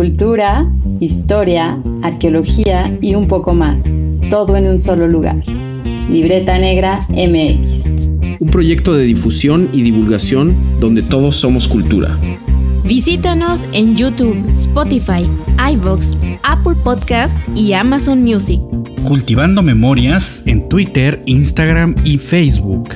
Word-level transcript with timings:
Cultura, 0.00 0.66
historia, 0.98 1.78
arqueología 2.00 2.96
y 3.02 3.14
un 3.16 3.26
poco 3.26 3.52
más. 3.52 3.84
Todo 4.30 4.56
en 4.56 4.66
un 4.66 4.78
solo 4.78 5.06
lugar. 5.06 5.36
Libreta 6.10 6.58
Negra 6.58 7.06
MX. 7.10 7.98
Un 8.40 8.48
proyecto 8.50 8.94
de 8.94 9.04
difusión 9.04 9.68
y 9.74 9.82
divulgación 9.82 10.56
donde 10.80 11.02
todos 11.02 11.36
somos 11.36 11.68
cultura. 11.68 12.18
Visítanos 12.84 13.66
en 13.74 13.94
YouTube, 13.94 14.42
Spotify, 14.52 15.28
iVoox, 15.70 16.14
Apple 16.44 16.76
Podcast 16.82 17.36
y 17.54 17.74
Amazon 17.74 18.22
Music. 18.22 18.58
Cultivando 19.04 19.60
Memorias 19.60 20.42
en 20.46 20.66
Twitter, 20.70 21.20
Instagram 21.26 21.94
y 22.04 22.16
Facebook. 22.16 22.88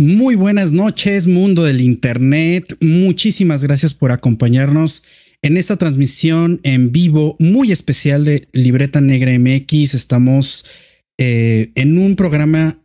Muy 0.00 0.36
buenas 0.36 0.70
noches, 0.70 1.26
mundo 1.26 1.64
del 1.64 1.80
Internet. 1.80 2.76
Muchísimas 2.80 3.64
gracias 3.64 3.94
por 3.94 4.12
acompañarnos 4.12 5.02
en 5.42 5.56
esta 5.56 5.76
transmisión 5.76 6.60
en 6.62 6.92
vivo 6.92 7.34
muy 7.40 7.72
especial 7.72 8.24
de 8.24 8.46
Libreta 8.52 9.00
Negra 9.00 9.36
MX. 9.36 9.94
Estamos 9.94 10.64
eh, 11.18 11.72
en 11.74 11.98
un 11.98 12.14
programa 12.14 12.78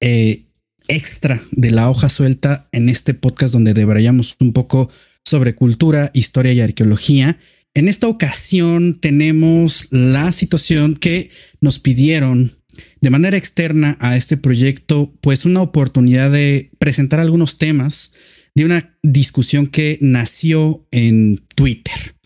eh, 0.00 0.46
extra 0.88 1.40
de 1.52 1.70
la 1.70 1.88
hoja 1.88 2.08
suelta 2.08 2.68
en 2.72 2.88
este 2.88 3.14
podcast 3.14 3.52
donde 3.52 3.72
debrayamos 3.72 4.34
un 4.40 4.52
poco 4.52 4.90
sobre 5.24 5.54
cultura, 5.54 6.10
historia 6.14 6.52
y 6.52 6.62
arqueología. 6.62 7.38
En 7.74 7.86
esta 7.86 8.08
ocasión 8.08 8.98
tenemos 8.98 9.86
la 9.92 10.32
situación 10.32 10.96
que 10.96 11.30
nos 11.60 11.78
pidieron 11.78 12.56
de 13.00 13.10
manera 13.10 13.36
externa 13.36 13.96
a 14.00 14.16
este 14.16 14.36
proyecto, 14.36 15.12
pues 15.20 15.44
una 15.44 15.62
oportunidad 15.62 16.30
de 16.30 16.70
presentar 16.78 17.20
algunos 17.20 17.58
temas 17.58 18.12
de 18.54 18.64
una 18.64 18.96
discusión 19.02 19.66
que 19.66 19.98
nació 20.00 20.86
en 20.90 21.42
Twitter. 21.54 22.16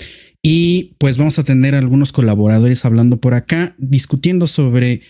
Y 0.42 0.94
pues 0.98 1.18
vamos 1.18 1.38
a 1.38 1.44
tener 1.44 1.74
algunos 1.74 2.12
colaboradores 2.12 2.84
hablando 2.84 3.20
por 3.20 3.34
acá, 3.34 3.74
discutiendo 3.78 4.46
sobre 4.46 5.02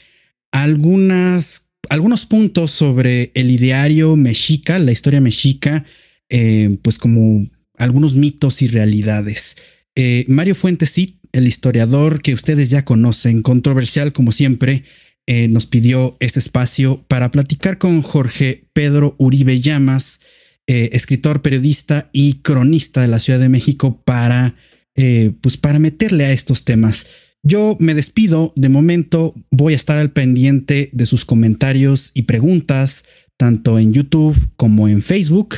algunas, 0.50 1.70
algunos 1.88 2.26
puntos 2.26 2.72
sobre 2.72 3.30
el 3.34 3.50
ideario 3.50 4.16
mexica, 4.16 4.78
la 4.78 4.92
historia 4.92 5.20
mexica, 5.20 5.84
eh, 6.28 6.78
pues 6.82 6.98
como 6.98 7.46
algunos 7.76 8.14
mitos 8.14 8.62
y 8.62 8.68
realidades. 8.68 9.56
Eh, 9.94 10.24
Mario 10.28 10.54
Fuentes, 10.54 10.96
el 11.32 11.46
historiador 11.46 12.22
que 12.22 12.34
ustedes 12.34 12.70
ya 12.70 12.84
conocen, 12.84 13.42
controversial 13.42 14.12
como 14.12 14.32
siempre, 14.32 14.84
eh, 15.26 15.48
nos 15.48 15.66
pidió 15.66 16.16
este 16.20 16.38
espacio 16.38 17.04
para 17.06 17.30
platicar 17.30 17.78
con 17.78 18.02
Jorge 18.02 18.64
Pedro 18.72 19.14
Uribe 19.18 19.60
Llamas, 19.60 20.20
eh, 20.66 20.90
escritor, 20.92 21.42
periodista 21.42 22.10
y 22.12 22.40
cronista 22.42 23.00
de 23.00 23.08
la 23.08 23.20
Ciudad 23.20 23.38
de 23.38 23.48
México, 23.48 24.02
para, 24.04 24.56
eh, 24.96 25.32
pues 25.40 25.56
para 25.56 25.78
meterle 25.78 26.24
a 26.24 26.32
estos 26.32 26.64
temas. 26.64 27.06
Yo 27.42 27.76
me 27.78 27.94
despido, 27.94 28.52
de 28.56 28.68
momento 28.68 29.34
voy 29.50 29.72
a 29.72 29.76
estar 29.76 29.98
al 29.98 30.10
pendiente 30.10 30.90
de 30.92 31.06
sus 31.06 31.24
comentarios 31.24 32.10
y 32.12 32.22
preguntas, 32.22 33.04
tanto 33.36 33.78
en 33.78 33.92
YouTube 33.92 34.36
como 34.56 34.88
en 34.88 35.00
Facebook. 35.00 35.56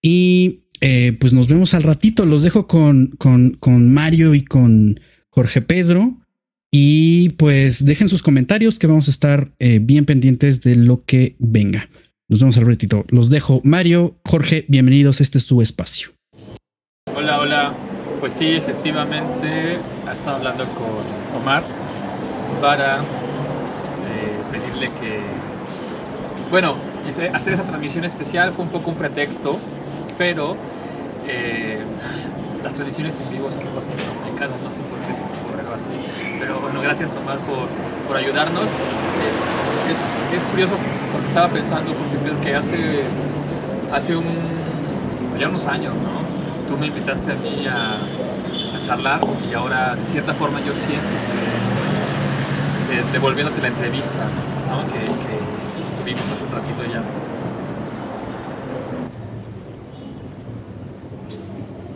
Y 0.00 0.60
pues 1.18 1.32
nos 1.32 1.48
vemos 1.48 1.74
al 1.74 1.82
ratito, 1.82 2.24
los 2.24 2.44
dejo 2.44 2.68
con, 2.68 3.08
con, 3.18 3.50
con 3.54 3.92
Mario 3.92 4.34
y 4.34 4.44
con 4.44 5.00
Jorge 5.28 5.60
Pedro. 5.60 6.17
Y 6.70 7.30
pues 7.30 7.84
dejen 7.84 8.08
sus 8.08 8.22
comentarios 8.22 8.78
que 8.78 8.86
vamos 8.86 9.08
a 9.08 9.10
estar 9.10 9.52
eh, 9.58 9.78
bien 9.80 10.04
pendientes 10.04 10.60
de 10.60 10.76
lo 10.76 11.02
que 11.04 11.34
venga. 11.38 11.88
Nos 12.28 12.40
vemos 12.40 12.58
al 12.58 12.66
ratito. 12.66 13.06
Los 13.08 13.30
dejo. 13.30 13.62
Mario, 13.64 14.18
Jorge, 14.24 14.66
bienvenidos. 14.68 15.22
Este 15.22 15.38
es 15.38 15.44
su 15.44 15.62
espacio. 15.62 16.10
Hola, 17.16 17.40
hola. 17.40 17.74
Pues 18.20 18.34
sí, 18.34 18.48
efectivamente, 18.48 19.78
ha 20.06 20.12
estado 20.12 20.36
hablando 20.36 20.64
con 20.64 21.40
Omar 21.40 21.62
para 22.60 23.00
eh, 23.00 23.02
pedirle 24.50 24.86
que, 25.00 25.20
bueno, 26.50 26.74
hacer 27.32 27.54
esa 27.54 27.62
transmisión 27.62 28.04
especial 28.04 28.52
fue 28.52 28.64
un 28.64 28.70
poco 28.72 28.90
un 28.90 28.96
pretexto, 28.96 29.58
pero 30.18 30.56
eh, 31.28 31.78
las 32.62 32.72
transmisiones 32.72 33.18
en 33.20 33.30
vivo 33.30 33.48
son 33.50 33.62
bastante 33.74 34.02
complicadas, 34.02 34.60
no 34.62 34.70
sé 34.70 34.78
por 34.78 34.98
qué 35.06 35.14
se 35.14 35.47
así 35.74 35.92
pero 36.38 36.60
bueno, 36.60 36.80
gracias 36.80 37.10
Omar 37.16 37.38
por, 37.38 37.68
por 38.06 38.16
ayudarnos. 38.16 38.64
Eh, 38.64 40.36
es, 40.36 40.44
curioso 40.44 40.74
porque 41.12 41.26
estaba 41.26 41.48
pensando, 41.48 41.92
porque 41.92 42.16
creo 42.18 42.40
que 42.40 42.54
hace, 42.54 43.02
hace 43.92 44.14
ya 45.38 45.48
unos 45.48 45.66
años, 45.66 45.94
¿no? 45.94 46.68
Tú 46.68 46.78
me 46.78 46.86
invitaste 46.86 47.32
a 47.32 47.34
mí 47.34 47.66
a, 47.66 47.98
charlar 48.84 49.20
y 49.50 49.54
ahora 49.54 49.94
de 49.96 50.04
cierta 50.04 50.32
forma 50.34 50.60
yo 50.60 50.74
siento 50.74 51.06
que, 52.88 53.12
devolviéndote 53.12 53.60
la 53.60 53.68
entrevista 53.68 54.24
¿no? 54.70 54.80
que, 54.92 55.04
que 55.04 56.14
hace 56.14 56.44
un 56.44 56.52
ratito 56.52 56.84
ya. 56.90 57.02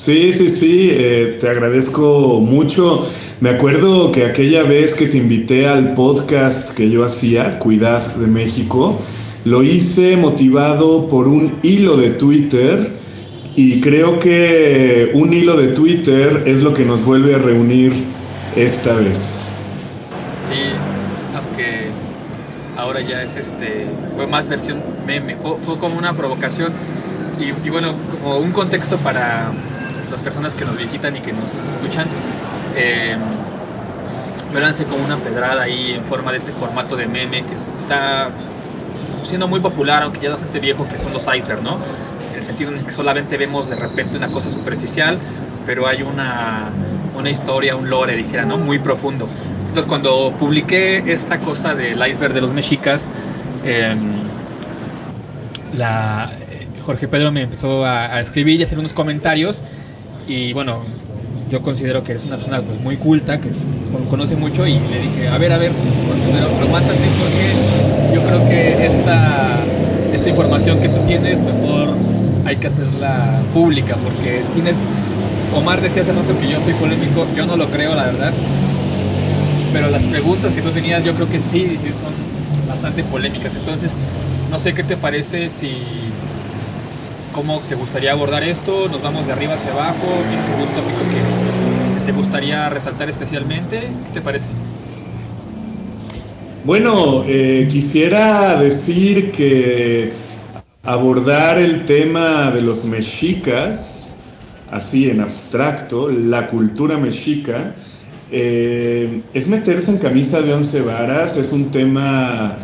Sí, 0.04 0.32
sí, 0.32 0.48
sí, 0.48 0.88
eh, 0.90 1.36
te 1.40 1.48
agradezco 1.48 2.40
mucho. 2.40 3.06
Me 3.38 3.50
acuerdo 3.50 4.10
que 4.10 4.24
aquella 4.24 4.64
vez 4.64 4.94
que 4.94 5.06
te 5.06 5.16
invité 5.16 5.68
al 5.68 5.94
podcast 5.94 6.76
que 6.76 6.90
yo 6.90 7.04
hacía, 7.04 7.60
Cuidad 7.60 8.16
de 8.16 8.26
México, 8.26 8.98
lo 9.44 9.62
hice 9.62 10.16
motivado 10.16 11.06
por 11.06 11.28
un 11.28 11.60
hilo 11.62 11.96
de 11.96 12.10
Twitter 12.10 12.94
y 13.54 13.80
creo 13.80 14.18
que 14.18 15.12
un 15.14 15.32
hilo 15.32 15.56
de 15.56 15.68
Twitter 15.68 16.42
es 16.46 16.62
lo 16.62 16.74
que 16.74 16.84
nos 16.84 17.04
vuelve 17.04 17.36
a 17.36 17.38
reunir 17.38 17.92
esta 18.56 18.94
vez. 18.96 19.38
Sí, 20.48 20.64
aunque 21.32 21.90
ahora 22.76 23.02
ya 23.02 23.22
es 23.22 23.36
este, 23.36 23.86
fue 24.16 24.26
más 24.26 24.48
versión 24.48 24.78
meme, 25.06 25.36
fue, 25.36 25.78
como 25.78 25.96
una 25.96 26.12
provocación 26.12 26.72
y 27.38 27.70
bueno, 27.70 27.92
como 28.20 28.38
un 28.38 28.50
contexto 28.50 28.96
para 28.96 29.52
las 30.12 30.20
personas 30.20 30.54
que 30.54 30.64
nos 30.64 30.78
visitan 30.78 31.16
y 31.16 31.20
que 31.20 31.32
nos 31.32 31.54
escuchan. 31.72 32.06
Eh, 32.76 33.16
yo 34.52 34.60
lancé 34.60 34.84
como 34.84 35.04
una 35.04 35.16
pedrada 35.16 35.62
ahí 35.62 35.92
en 35.92 36.04
forma 36.04 36.30
de 36.30 36.38
este 36.38 36.52
formato 36.52 36.96
de 36.96 37.06
meme 37.06 37.42
que 37.42 37.54
está 37.54 38.28
siendo 39.24 39.48
muy 39.48 39.60
popular, 39.60 40.02
aunque 40.02 40.20
ya 40.20 40.28
es 40.28 40.34
bastante 40.34 40.60
viejo, 40.60 40.86
que 40.86 40.98
son 40.98 41.12
los 41.12 41.22
cipher, 41.22 41.62
¿no? 41.62 41.78
En 42.32 42.38
el 42.38 42.44
sentido 42.44 42.70
en 42.70 42.78
el 42.78 42.84
que 42.84 42.92
solamente 42.92 43.38
vemos 43.38 43.70
de 43.70 43.76
repente 43.76 44.16
una 44.16 44.28
cosa 44.28 44.50
superficial, 44.50 45.18
pero 45.64 45.86
hay 45.86 46.02
una, 46.02 46.68
una 47.16 47.30
historia, 47.30 47.74
un 47.76 47.88
lore, 47.88 48.14
dijera, 48.14 48.44
¿no? 48.44 48.58
Muy 48.58 48.78
profundo. 48.78 49.26
Entonces 49.68 49.86
cuando 49.86 50.34
publiqué 50.38 51.10
esta 51.12 51.38
cosa 51.38 51.74
del 51.74 52.06
iceberg 52.06 52.34
de 52.34 52.42
los 52.42 52.52
mexicas, 52.52 53.08
em, 53.64 54.12
la, 55.78 56.30
eh, 56.50 56.66
Jorge 56.82 57.08
Pedro 57.08 57.32
me 57.32 57.42
empezó 57.42 57.86
a, 57.86 58.16
a, 58.16 58.20
escribir 58.20 58.60
y 58.60 58.64
hacer 58.64 58.78
unos 58.78 58.92
comentarios 58.92 59.62
y 60.32 60.52
bueno, 60.54 60.80
yo 61.50 61.60
considero 61.60 62.02
que 62.02 62.14
es 62.14 62.24
una 62.24 62.36
persona 62.36 62.62
pues, 62.62 62.80
muy 62.80 62.96
culta, 62.96 63.38
que 63.38 63.50
conoce 64.08 64.34
mucho 64.34 64.66
y 64.66 64.72
le 64.72 65.00
dije, 65.02 65.28
a 65.28 65.36
ver, 65.36 65.52
a 65.52 65.58
ver, 65.58 65.72
pero, 66.32 66.68
mátate 66.68 66.94
porque 67.18 68.14
yo 68.14 68.22
creo 68.22 68.48
que 68.48 68.86
esta, 68.86 69.58
esta 70.14 70.28
información 70.28 70.80
que 70.80 70.88
tú 70.88 71.04
tienes 71.06 71.40
mejor 71.42 71.90
hay 72.46 72.56
que 72.56 72.68
hacerla 72.68 73.42
pública 73.52 73.96
porque 74.02 74.42
tienes, 74.54 74.76
Omar 75.54 75.82
decía 75.82 76.00
hace 76.00 76.12
rato 76.12 76.38
que 76.40 76.48
yo 76.48 76.58
soy 76.60 76.72
polémico, 76.74 77.26
yo 77.36 77.44
no 77.44 77.56
lo 77.56 77.66
creo 77.66 77.94
la 77.94 78.04
verdad, 78.04 78.32
pero 79.74 79.90
las 79.90 80.02
preguntas 80.04 80.52
que 80.54 80.62
tú 80.62 80.70
tenías 80.70 81.04
yo 81.04 81.12
creo 81.14 81.28
que 81.28 81.40
sí, 81.40 81.76
sí 81.78 81.88
son 81.88 82.14
bastante 82.66 83.04
polémicas, 83.04 83.54
entonces 83.54 83.92
no 84.50 84.58
sé 84.58 84.72
qué 84.72 84.82
te 84.82 84.96
parece 84.96 85.50
si 85.50 86.01
¿Cómo 87.34 87.60
te 87.66 87.74
gustaría 87.76 88.12
abordar 88.12 88.42
esto? 88.42 88.88
¿Nos 88.88 89.02
vamos 89.02 89.26
de 89.26 89.32
arriba 89.32 89.54
hacia 89.54 89.72
abajo? 89.72 90.06
¿Tienes 90.28 90.48
algún 90.50 90.68
tópico 90.68 91.00
que 91.10 92.04
te 92.06 92.12
gustaría 92.12 92.68
resaltar 92.68 93.08
especialmente? 93.08 93.80
¿Qué 93.80 94.12
te 94.14 94.20
parece? 94.20 94.48
Bueno, 96.64 97.24
eh, 97.26 97.66
quisiera 97.70 98.60
decir 98.60 99.32
que 99.32 100.12
abordar 100.82 101.56
el 101.56 101.86
tema 101.86 102.50
de 102.50 102.60
los 102.60 102.84
mexicas, 102.84 104.16
así 104.70 105.08
en 105.08 105.22
abstracto, 105.22 106.10
la 106.10 106.48
cultura 106.48 106.98
mexica, 106.98 107.74
eh, 108.30 109.22
es 109.32 109.48
meterse 109.48 109.90
en 109.90 109.96
camisa 109.96 110.42
de 110.42 110.52
once 110.52 110.82
varas, 110.82 111.34
es 111.38 111.50
un 111.50 111.70
tema 111.70 112.58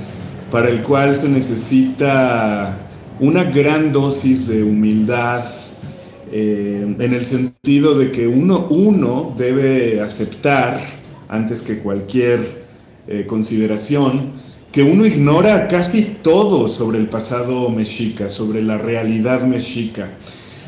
para 0.50 0.69
el 0.69 0.82
cual 0.82 1.14
se 1.14 1.29
necesita 1.29 2.88
una 3.20 3.44
gran 3.44 3.93
dosis 3.93 4.47
de 4.47 4.62
humildad 4.62 5.44
eh, 6.31 6.94
en 6.99 7.12
el 7.12 7.25
sentido 7.25 7.99
de 7.99 8.12
que 8.12 8.26
uno, 8.26 8.67
uno 8.70 9.35
debe 9.37 10.00
aceptar, 10.00 10.81
antes 11.29 11.62
que 11.62 11.79
cualquier 11.79 12.67
eh, 13.06 13.25
consideración, 13.26 14.32
que 14.70 14.82
uno 14.82 15.06
ignora 15.06 15.67
casi 15.69 16.03
todo 16.23 16.69
sobre 16.69 16.99
el 16.99 17.09
pasado 17.09 17.70
mexica, 17.70 18.29
sobre 18.29 18.62
la 18.62 18.79
realidad 18.79 19.43
mexica. 19.43 20.11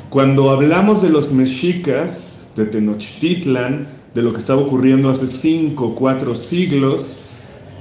Cuando 0.09 0.51
hablamos 0.51 1.03
de 1.03 1.11
los 1.11 1.33
mexicas, 1.33 2.47
de 2.57 2.65
Tenochtitlan, 2.65 3.87
de 4.15 4.23
lo 4.23 4.33
que 4.33 4.39
estaba 4.39 4.61
ocurriendo 4.61 5.09
hace 5.09 5.27
cinco, 5.27 5.95
cuatro 5.95 6.35
siglos, 6.35 7.27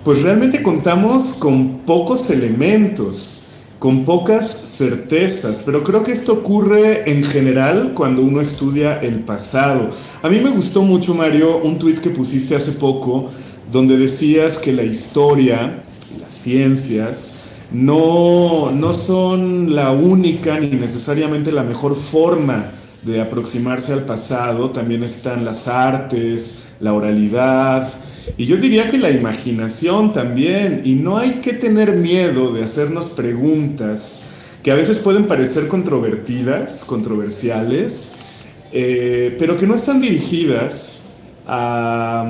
pues 0.04 0.22
realmente 0.22 0.62
contamos 0.62 1.24
con 1.40 1.80
pocos 1.80 2.30
elementos, 2.30 3.39
con 3.80 4.04
pocas 4.04 4.76
certezas, 4.78 5.64
pero 5.66 5.84
creo 5.84 6.04
que 6.04 6.12
esto 6.12 6.34
ocurre 6.34 7.10
en 7.10 7.24
general 7.24 7.94
cuando 7.96 8.22
uno 8.22 8.42
estudia 8.42 9.00
el 9.00 9.22
pasado. 9.22 9.90
A 10.22 10.30
mí 10.30 10.40
me 10.42 10.50
gustó 10.50 10.84
mucho, 10.84 11.16
Mario, 11.16 11.62
un 11.64 11.80
tuit 11.80 12.00
que 12.00 12.10
pusiste 12.10 12.56
hace 12.56 12.74
poco, 12.74 13.30
donde 13.72 13.98
decías 13.98 14.58
que 14.58 14.74
la 14.74 14.84
historia, 14.84 15.84
las 16.20 16.34
ciencias, 16.34 17.34
no, 17.72 18.72
no 18.72 18.94
son 18.94 19.74
la 19.74 19.92
única 19.92 20.60
ni 20.60 20.68
necesariamente 20.68 21.52
la 21.52 21.64
mejor 21.64 21.96
forma 21.96 22.72
de 23.04 23.22
aproximarse 23.22 23.94
al 23.94 24.04
pasado, 24.04 24.72
también 24.72 25.04
están 25.04 25.46
las 25.46 25.68
artes, 25.70 26.74
la 26.82 26.94
oralidad, 26.94 27.92
y 28.38 28.46
yo 28.46 28.58
diría 28.58 28.88
que 28.88 28.98
la 28.98 29.12
imaginación 29.12 30.14
también, 30.14 30.82
y 30.84 30.96
no 30.96 31.18
hay 31.18 31.42
que 31.42 31.54
tener 31.54 31.96
miedo 31.96 32.54
de 32.54 32.64
hacernos 32.64 33.08
preguntas 33.12 34.24
que 34.64 34.72
a 34.72 34.76
veces 34.76 35.00
pueden 35.00 35.28
parecer 35.28 35.68
controvertidas, 35.68 36.84
controversiales, 36.86 38.14
eh, 38.72 39.36
pero 39.40 39.58
que 39.58 39.66
no 39.66 39.76
están 39.76 40.02
dirigidas 40.02 41.02
a, 41.48 42.26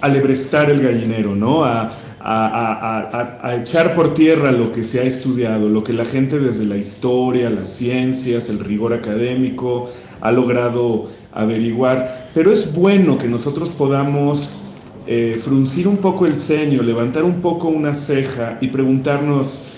a 0.00 0.08
lebrestar 0.08 0.70
el 0.70 0.80
gallinero, 0.80 1.34
¿no? 1.34 1.64
A, 1.64 1.90
a, 2.26 3.56
echar 3.60 3.94
por 3.94 4.14
tierra 4.14 4.50
lo 4.50 4.72
que 4.72 4.82
se 4.82 5.00
ha 5.00 5.02
estudiado, 5.02 5.68
lo 5.68 5.84
que 5.84 5.92
la 5.92 6.06
gente 6.06 6.38
desde 6.38 6.64
la 6.64 6.76
historia, 6.76 7.50
las 7.50 7.68
ciencias, 7.68 8.48
el 8.48 8.60
rigor 8.60 8.94
académico 8.94 9.90
ha 10.20 10.32
logrado 10.32 11.06
averiguar. 11.32 12.30
Pero 12.32 12.50
es 12.50 12.74
bueno 12.74 13.18
que 13.18 13.28
nosotros 13.28 13.68
podamos 13.70 14.63
eh, 15.06 15.40
fruncir 15.42 15.88
un 15.88 15.98
poco 15.98 16.26
el 16.26 16.34
ceño, 16.34 16.82
levantar 16.82 17.24
un 17.24 17.40
poco 17.40 17.68
una 17.68 17.94
ceja 17.94 18.58
y 18.60 18.68
preguntarnos, 18.68 19.68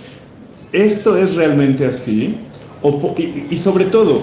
¿esto 0.73 1.17
es 1.17 1.35
realmente 1.35 1.87
así? 1.87 2.37
y, 3.51 3.57
sobre 3.57 3.87
todo, 3.87 4.21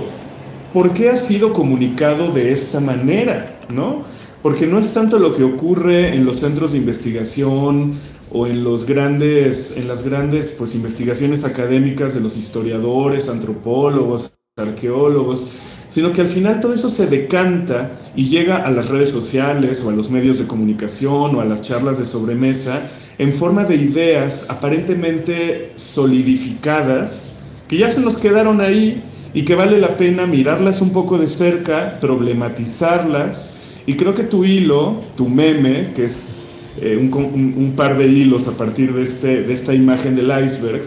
¿por 0.71 0.93
qué 0.93 1.09
ha 1.09 1.17
sido 1.17 1.51
comunicado 1.51 2.31
de 2.31 2.53
esta 2.53 2.79
manera? 2.79 3.59
¿no? 3.69 4.03
Porque 4.41 4.65
no 4.65 4.79
es 4.79 4.93
tanto 4.93 5.19
lo 5.19 5.33
que 5.33 5.43
ocurre 5.43 6.15
en 6.15 6.23
los 6.23 6.37
centros 6.37 6.71
de 6.71 6.77
investigación, 6.77 7.95
o 8.33 8.47
en 8.47 8.63
los 8.63 8.85
grandes, 8.85 9.77
en 9.77 9.87
las 9.87 10.03
grandes 10.03 10.55
pues, 10.57 10.73
investigaciones 10.73 11.45
académicas 11.45 12.15
de 12.15 12.19
los 12.19 12.35
historiadores, 12.35 13.29
antropólogos, 13.29 14.33
arqueólogos, 14.57 15.47
sino 15.93 16.11
que 16.11 16.21
al 16.21 16.27
final 16.27 16.59
todo 16.59 16.73
eso 16.73 16.89
se 16.89 17.05
decanta 17.05 17.91
y 18.15 18.25
llega 18.25 18.57
a 18.57 18.71
las 18.71 18.89
redes 18.89 19.11
sociales 19.11 19.79
o 19.85 19.91
a 19.91 19.93
los 19.93 20.09
medios 20.09 20.39
de 20.39 20.47
comunicación 20.47 21.35
o 21.35 21.39
a 21.39 21.45
las 21.45 21.61
charlas 21.61 21.99
de 21.99 22.03
sobremesa 22.03 22.81
en 23.19 23.31
forma 23.33 23.63
de 23.63 23.75
ideas 23.75 24.47
aparentemente 24.49 25.71
solidificadas 25.75 27.35
que 27.67 27.77
ya 27.77 27.91
se 27.91 27.99
nos 27.99 28.15
quedaron 28.15 28.59
ahí 28.59 29.03
y 29.35 29.43
que 29.43 29.53
vale 29.53 29.77
la 29.77 29.95
pena 29.95 30.25
mirarlas 30.25 30.81
un 30.81 30.91
poco 30.91 31.19
de 31.19 31.27
cerca, 31.27 31.99
problematizarlas. 31.99 33.81
Y 33.85 33.93
creo 33.93 34.15
que 34.15 34.23
tu 34.23 34.45
hilo, 34.45 34.99
tu 35.15 35.29
meme, 35.29 35.91
que 35.93 36.05
es 36.05 36.37
eh, 36.81 36.97
un, 36.97 37.73
par 37.75 37.97
de 37.97 38.07
hilos 38.07 38.47
a 38.47 38.57
partir 38.57 38.93
de, 38.93 39.03
este, 39.03 39.43
de 39.43 39.53
esta 39.53 39.75
imagen 39.75 40.15
del 40.15 40.31
iceberg, 40.43 40.81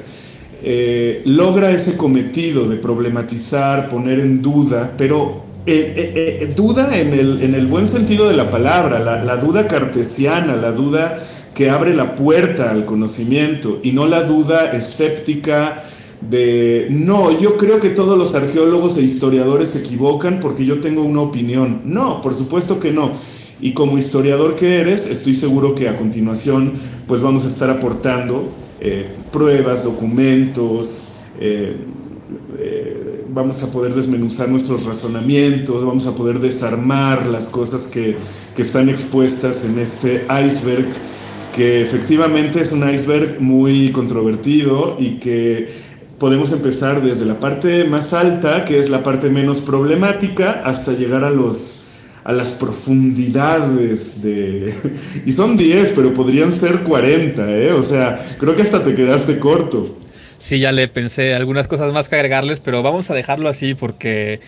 eh, 0.62 1.22
logra 1.24 1.70
ese 1.70 1.96
cometido 1.96 2.66
de 2.68 2.76
problematizar, 2.76 3.88
poner 3.88 4.20
en 4.20 4.42
duda, 4.42 4.92
pero 4.96 5.44
eh, 5.66 6.52
duda 6.56 6.96
en 6.98 7.12
el, 7.12 7.42
en 7.42 7.54
el, 7.54 7.66
buen 7.66 7.88
sentido 7.88 8.28
de 8.28 8.36
la 8.36 8.50
palabra, 8.50 8.98
la, 8.98 9.22
la, 9.22 9.36
duda 9.36 9.66
cartesiana, 9.66 10.56
la 10.56 10.72
duda 10.72 11.18
que 11.54 11.70
abre 11.70 11.94
la 11.94 12.14
puerta 12.14 12.70
al 12.70 12.84
conocimiento 12.84 13.80
y 13.82 13.92
no 13.92 14.06
la 14.06 14.22
duda 14.22 14.70
escéptica 14.72 15.82
de, 16.20 16.86
no, 16.90 17.38
yo 17.38 17.56
creo 17.56 17.80
que 17.80 17.90
todos 17.90 18.18
los 18.18 18.34
arqueólogos 18.34 18.96
e 18.96 19.02
historiadores 19.02 19.70
se 19.70 19.80
equivocan 19.80 20.40
porque 20.40 20.64
yo 20.64 20.80
tengo 20.80 21.02
una 21.02 21.20
opinión. 21.20 21.82
No, 21.84 22.20
por 22.20 22.34
supuesto 22.34 22.80
que 22.80 22.90
no. 22.90 23.12
Y 23.60 23.72
como 23.72 23.98
historiador 23.98 24.54
que 24.54 24.80
eres, 24.80 25.10
estoy 25.10 25.34
seguro 25.34 25.74
que 25.74 25.88
a 25.88 25.96
continuación 25.96 26.74
pues 27.06 27.20
vamos 27.20 27.44
a 27.44 27.48
estar 27.48 27.70
aportando 27.70 28.50
eh, 28.80 29.06
pruebas, 29.32 29.84
documentos, 29.84 31.14
eh, 31.40 31.76
eh, 32.58 33.24
vamos 33.28 33.62
a 33.62 33.70
poder 33.70 33.94
desmenuzar 33.94 34.48
nuestros 34.48 34.84
razonamientos, 34.84 35.84
vamos 35.84 36.06
a 36.06 36.14
poder 36.14 36.40
desarmar 36.40 37.26
las 37.26 37.46
cosas 37.46 37.82
que, 37.82 38.16
que 38.54 38.62
están 38.62 38.88
expuestas 38.88 39.64
en 39.64 39.78
este 39.78 40.26
iceberg, 40.44 40.86
que 41.54 41.82
efectivamente 41.82 42.60
es 42.60 42.72
un 42.72 42.88
iceberg 42.88 43.40
muy 43.40 43.90
controvertido 43.92 44.96
y 44.98 45.18
que 45.18 45.68
podemos 46.18 46.50
empezar 46.52 47.02
desde 47.02 47.24
la 47.24 47.40
parte 47.40 47.84
más 47.84 48.12
alta, 48.12 48.64
que 48.64 48.78
es 48.78 48.90
la 48.90 49.02
parte 49.02 49.28
menos 49.28 49.60
problemática, 49.60 50.62
hasta 50.64 50.92
llegar 50.92 51.24
a 51.24 51.30
los 51.30 51.85
a 52.26 52.32
las 52.32 52.52
profundidades 52.54 54.20
de... 54.20 54.74
Y 55.24 55.30
son 55.30 55.56
10, 55.56 55.92
pero 55.94 56.12
podrían 56.12 56.50
ser 56.50 56.80
40, 56.80 57.48
¿eh? 57.52 57.72
O 57.72 57.84
sea, 57.84 58.18
creo 58.36 58.52
que 58.52 58.62
hasta 58.62 58.82
te 58.82 58.96
quedaste 58.96 59.38
corto. 59.38 59.96
Sí, 60.36 60.58
ya 60.58 60.72
le 60.72 60.88
pensé 60.88 61.34
algunas 61.36 61.68
cosas 61.68 61.92
más 61.92 62.08
que 62.08 62.16
agregarles, 62.16 62.58
pero 62.58 62.82
vamos 62.82 63.10
a 63.10 63.14
dejarlo 63.14 63.48
así 63.48 63.74
porque, 63.74 64.40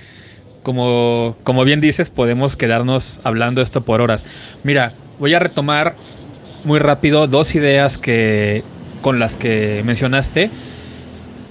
como, 0.64 1.36
como 1.44 1.64
bien 1.64 1.80
dices, 1.80 2.10
podemos 2.10 2.56
quedarnos 2.56 3.20
hablando 3.22 3.62
esto 3.62 3.82
por 3.82 4.00
horas. 4.00 4.25
Mira, 4.64 4.92
voy 5.20 5.34
a 5.34 5.38
retomar 5.38 5.94
muy 6.64 6.80
rápido 6.80 7.28
dos 7.28 7.54
ideas 7.54 7.96
que, 7.96 8.64
con 9.02 9.20
las 9.20 9.36
que 9.36 9.82
mencionaste. 9.84 10.50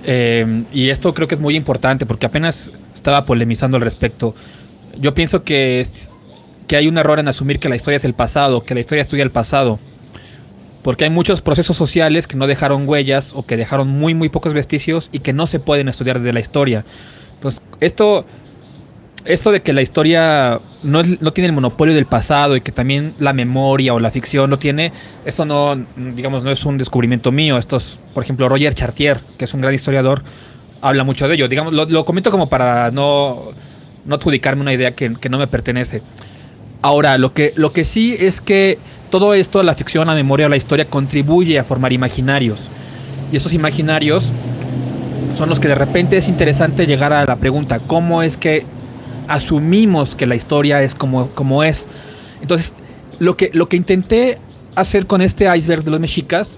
Eh, 0.05 0.63
y 0.73 0.89
esto 0.89 1.13
creo 1.13 1.29
que 1.29 1.35
es 1.35 1.41
muy 1.41 1.55
importante 1.55 2.05
porque 2.05 2.25
apenas 2.25 2.73
estaba 2.93 3.23
polemizando 3.23 3.77
al 3.77 3.83
respecto. 3.83 4.35
Yo 4.99 5.13
pienso 5.13 5.43
que 5.43 5.79
que 6.67 6.75
hay 6.75 6.87
un 6.87 6.97
error 6.97 7.19
en 7.19 7.27
asumir 7.27 7.59
que 7.59 7.69
la 7.69 7.77
historia 7.77 7.97
es 7.97 8.05
el 8.05 8.13
pasado, 8.13 8.63
que 8.63 8.73
la 8.73 8.81
historia 8.81 9.01
estudia 9.01 9.23
el 9.23 9.31
pasado. 9.31 9.79
Porque 10.83 11.05
hay 11.05 11.09
muchos 11.09 11.41
procesos 11.41 11.75
sociales 11.75 12.27
que 12.27 12.37
no 12.37 12.45
dejaron 12.45 12.87
huellas 12.87 13.31
o 13.33 13.45
que 13.45 13.57
dejaron 13.57 13.87
muy, 13.87 14.13
muy 14.13 14.29
pocos 14.29 14.53
vestigios 14.53 15.09
y 15.11 15.19
que 15.19 15.33
no 15.33 15.47
se 15.47 15.59
pueden 15.59 15.87
estudiar 15.87 16.19
desde 16.19 16.33
la 16.33 16.39
historia. 16.39 16.85
Entonces, 17.35 17.61
esto, 17.79 18.25
esto 19.25 19.51
de 19.51 19.61
que 19.61 19.73
la 19.73 19.81
historia 19.81 20.59
no, 20.83 21.03
no, 21.03 21.33
tiene 21.33 21.47
el 21.47 21.53
monopolio 21.53 21.95
del 21.95 22.05
pasado 22.05 22.55
y 22.55 22.61
que 22.61 22.71
también 22.71 23.13
la 23.19 23.33
memoria 23.33 23.93
o 23.93 23.99
la 23.99 24.11
ficción 24.11 24.49
no 24.49 24.59
tiene, 24.59 24.91
eso 25.25 25.45
no, 25.45 25.75
digamos, 25.95 26.43
no 26.43 26.51
es 26.51 26.65
un 26.65 26.77
descubrimiento 26.77 27.31
mío. 27.31 27.57
Esto 27.57 27.77
es, 27.77 27.99
por 28.13 28.23
ejemplo, 28.23 28.47
Roger 28.49 28.73
Chartier, 28.73 29.19
que 29.37 29.45
es 29.45 29.53
un 29.53 29.61
gran 29.61 29.73
historiador, 29.73 30.23
habla 30.81 31.03
mucho 31.03 31.27
de 31.27 31.35
ello. 31.35 31.47
Digamos, 31.47 31.73
lo, 31.73 32.05
comento 32.05 32.29
como 32.31 32.47
para 32.47 32.91
no, 32.91 33.43
no 34.05 34.15
adjudicarme 34.15 34.61
una 34.61 34.73
idea 34.73 34.91
que 34.91 35.29
no 35.29 35.37
me 35.37 35.47
pertenece. 35.47 36.01
Ahora, 36.87 37.17
lo 37.17 37.33
que, 37.33 37.51
lo 37.57 37.73
que 37.73 37.83
sí 37.83 38.15
es 38.17 38.39
que 38.39 38.77
todo 39.09 39.33
esto, 39.33 39.61
la 39.61 39.75
ficción, 39.75 40.07
la 40.07 40.15
memoria, 40.15 40.47
la 40.47 40.55
historia, 40.55 40.85
contribuye 40.85 41.59
a 41.59 41.65
formar 41.65 41.91
imaginarios. 41.91 42.69
Y 43.29 43.35
esos 43.35 43.51
imaginarios 43.51 44.31
son 45.37 45.49
los 45.49 45.59
que 45.59 45.67
de 45.67 45.75
repente 45.75 46.15
es 46.15 46.29
interesante 46.29 46.87
llegar 46.87 47.11
a 47.11 47.25
la 47.25 47.35
pregunta, 47.35 47.79
¿cómo 47.79 48.23
es 48.23 48.37
que 48.37 48.63
asumimos 49.27 50.15
que 50.15 50.25
la 50.25 50.35
historia 50.35 50.81
es 50.81 50.95
como, 50.95 51.27
como 51.31 51.61
es? 51.61 51.87
Entonces, 52.41 52.71
lo 53.19 53.35
que, 53.35 53.51
lo 53.53 53.67
que 53.67 53.75
intenté 53.75 54.37
hacer 54.75 55.07
con 55.07 55.21
este 55.21 55.53
iceberg 55.57 55.83
de 55.83 55.91
los 55.91 55.99
mexicas, 55.99 56.57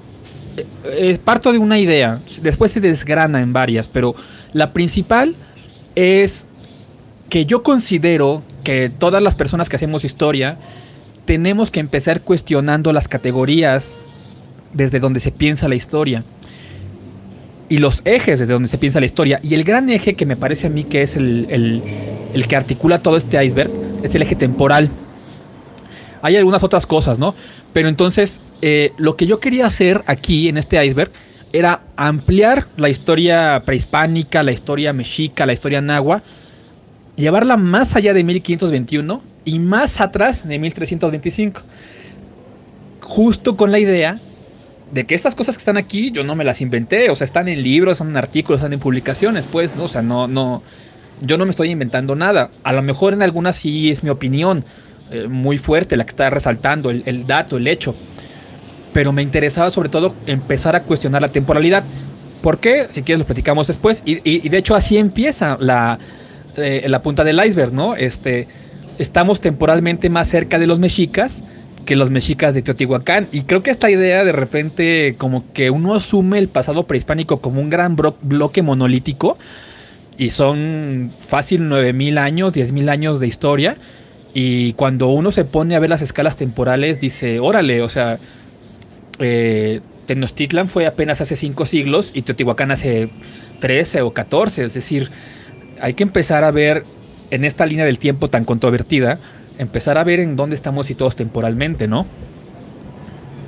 eh, 0.57 0.65
eh, 0.86 1.17
parto 1.25 1.51
de 1.51 1.57
una 1.57 1.79
idea, 1.79 2.19
después 2.43 2.69
se 2.69 2.81
desgrana 2.81 3.41
en 3.41 3.51
varias, 3.51 3.88
pero 3.88 4.13
la 4.53 4.74
principal 4.74 5.36
es 5.95 6.45
que 7.31 7.48
yo 7.48 7.63
considero 7.63 8.43
que 8.63 8.89
todas 8.89 9.21
las 9.21 9.35
personas 9.35 9.69
que 9.69 9.75
hacemos 9.75 10.05
historia 10.05 10.57
tenemos 11.25 11.71
que 11.71 11.79
empezar 11.79 12.21
cuestionando 12.21 12.93
las 12.93 13.07
categorías 13.07 13.99
desde 14.73 14.99
donde 14.99 15.19
se 15.19 15.31
piensa 15.31 15.67
la 15.67 15.75
historia 15.75 16.23
y 17.69 17.77
los 17.77 18.01
ejes 18.03 18.39
desde 18.39 18.53
donde 18.53 18.67
se 18.67 18.77
piensa 18.77 18.99
la 18.99 19.05
historia. 19.05 19.39
Y 19.43 19.53
el 19.53 19.63
gran 19.63 19.89
eje 19.89 20.15
que 20.15 20.25
me 20.25 20.35
parece 20.35 20.67
a 20.67 20.69
mí 20.71 20.83
que 20.83 21.03
es 21.03 21.15
el, 21.15 21.83
que 22.47 22.55
articula 22.55 22.99
todo 22.99 23.15
este 23.15 23.43
iceberg 23.43 23.69
es 24.03 24.13
el 24.15 24.23
eje 24.23 24.35
temporal. 24.35 24.89
Hay 26.21 26.35
algunas 26.35 26.63
otras 26.63 26.85
cosas, 26.85 27.19
¿no? 27.19 27.35
Pero 27.71 27.87
entonces, 27.87 28.41
eh, 28.61 28.91
lo 28.97 29.15
que 29.15 29.27
yo 29.27 29.39
quería 29.39 29.67
hacer 29.67 30.03
aquí 30.07 30.49
en 30.49 30.57
este 30.57 30.83
iceberg 30.83 31.11
era 31.53 31.81
ampliar 31.95 32.65
la 32.77 32.89
historia 32.89 33.61
prehispánica, 33.63 34.43
la 34.43 34.51
historia 34.51 34.91
mexica, 34.93 35.45
la 35.45 35.53
historia 35.53 35.79
nahua, 35.79 36.23
llevarla 37.19 37.57
más 37.57 37.95
allá 37.95 38.13
de 38.13 38.23
1521 38.23 39.21
y 39.45 39.59
más 39.59 40.01
atrás 40.01 40.47
de 40.47 40.57
1325. 40.57 41.61
Justo 43.01 43.57
con 43.57 43.71
la 43.71 43.79
idea 43.79 44.17
de 44.91 45.05
que 45.05 45.13
estas 45.13 45.35
cosas 45.35 45.55
que 45.55 45.61
están 45.61 45.77
aquí 45.77 46.11
yo 46.11 46.23
no 46.23 46.35
me 46.35 46.43
las 46.43 46.61
inventé, 46.61 47.09
o 47.09 47.15
sea, 47.15 47.25
están 47.25 47.47
en 47.47 47.61
libros, 47.61 47.93
están 47.93 48.09
en 48.09 48.17
artículos, 48.17 48.59
están 48.59 48.73
en 48.73 48.79
publicaciones, 48.79 49.45
pues, 49.45 49.75
¿no? 49.75 49.83
O 49.83 49.88
sea, 49.88 50.01
no, 50.01 50.27
no, 50.27 50.63
yo 51.21 51.38
no 51.38 51.45
me 51.45 51.51
estoy 51.51 51.69
inventando 51.69 52.15
nada. 52.15 52.49
A 52.63 52.73
lo 52.73 52.81
mejor 52.81 53.13
en 53.13 53.21
algunas 53.21 53.55
sí 53.55 53.91
es 53.91 54.03
mi 54.03 54.09
opinión 54.09 54.63
eh, 55.11 55.27
muy 55.27 55.57
fuerte 55.57 55.97
la 55.97 56.05
que 56.05 56.11
está 56.11 56.29
resaltando, 56.29 56.89
el, 56.89 57.27
dato, 57.27 57.57
el 57.57 57.67
hecho. 57.67 57.95
Pero 58.93 59.11
me 59.11 59.21
interesaba 59.21 59.69
sobre 59.69 59.89
todo 59.89 60.15
empezar 60.25 60.75
a 60.75 60.83
cuestionar 60.83 61.21
la 61.21 61.29
temporalidad. 61.29 61.83
¿Por 62.41 62.59
qué? 62.59 62.88
Si 62.89 63.03
quieres 63.03 63.19
lo 63.19 63.25
platicamos 63.25 63.67
después. 63.67 64.01
Y, 64.05 64.47
de 64.49 64.57
hecho 64.57 64.75
así 64.75 64.97
empieza 64.97 65.57
la, 65.59 65.99
eh, 66.59 66.89
la 66.89 67.01
punta 67.01 67.23
del 67.23 67.43
iceberg, 67.43 67.73
¿no? 67.73 67.95
Este, 67.95 68.47
estamos 68.97 69.41
temporalmente 69.41 70.09
más 70.09 70.27
cerca 70.27 70.59
de 70.59 70.67
los 70.67 70.79
mexicas 70.79 71.43
que 71.85 71.95
los 71.95 72.11
mexicas 72.11 72.53
de 72.53 72.61
Teotihuacán. 72.61 73.27
Y 73.31 73.41
creo 73.41 73.63
que 73.63 73.71
esta 73.71 73.89
idea 73.89 74.23
de 74.23 74.31
repente 74.31 75.15
como 75.17 75.51
que 75.53 75.71
uno 75.71 75.95
asume 75.95 76.37
el 76.37 76.47
pasado 76.47 76.83
prehispánico 76.83 77.41
como 77.41 77.61
un 77.61 77.71
gran 77.71 77.95
bloque 77.95 78.61
monolítico 78.61 79.39
y 80.15 80.29
son 80.29 81.11
fácil 81.25 81.61
9.000 81.61 82.19
años, 82.19 82.53
10.000 82.53 82.89
años 82.89 83.19
de 83.19 83.27
historia. 83.27 83.75
Y 84.33 84.73
cuando 84.73 85.07
uno 85.07 85.31
se 85.31 85.45
pone 85.45 85.75
a 85.75 85.79
ver 85.79 85.89
las 85.89 86.03
escalas 86.03 86.35
temporales, 86.35 86.99
dice, 87.01 87.39
órale, 87.39 87.81
o 87.81 87.89
sea, 87.89 88.19
eh, 89.17 89.81
Tenochtitlan 90.05 90.69
fue 90.69 90.85
apenas 90.85 91.21
hace 91.21 91.35
5 91.35 91.65
siglos 91.65 92.11
y 92.13 92.21
Teotihuacán 92.21 92.69
hace 92.69 93.09
13 93.61 94.01
o 94.01 94.11
14. 94.11 94.65
Es 94.65 94.73
decir, 94.73 95.09
hay 95.81 95.93
que 95.93 96.03
empezar 96.03 96.43
a 96.43 96.51
ver 96.51 96.83
en 97.31 97.45
esta 97.45 97.65
línea 97.65 97.86
del 97.86 98.00
tiempo 98.00 98.27
tan 98.27 98.45
controvertida, 98.45 99.19
empezar 99.57 99.98
a 99.98 100.03
ver 100.03 100.19
en 100.19 100.36
dónde 100.36 100.55
estamos 100.55 100.86
situados 100.86 101.15
temporalmente, 101.15 101.88
¿no? 101.88 102.05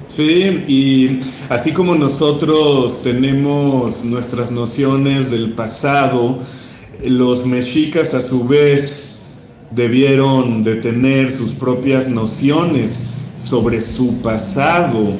Sí, 0.08 0.64
y 0.68 1.20
así 1.50 1.72
como 1.72 1.96
nosotros 1.96 3.02
tenemos 3.02 4.04
nuestras 4.04 4.52
nociones 4.52 5.32
del 5.32 5.54
pasado, 5.54 6.40
los 7.06 7.46
mexicas 7.46 8.14
a 8.14 8.22
su 8.22 8.46
vez 8.46 9.22
debieron 9.72 10.64
de 10.64 10.76
tener 10.76 11.32
sus 11.32 11.54
propias 11.54 12.10
nociones 12.10 13.00
sobre 13.38 13.80
su 13.80 14.22
pasado. 14.22 15.14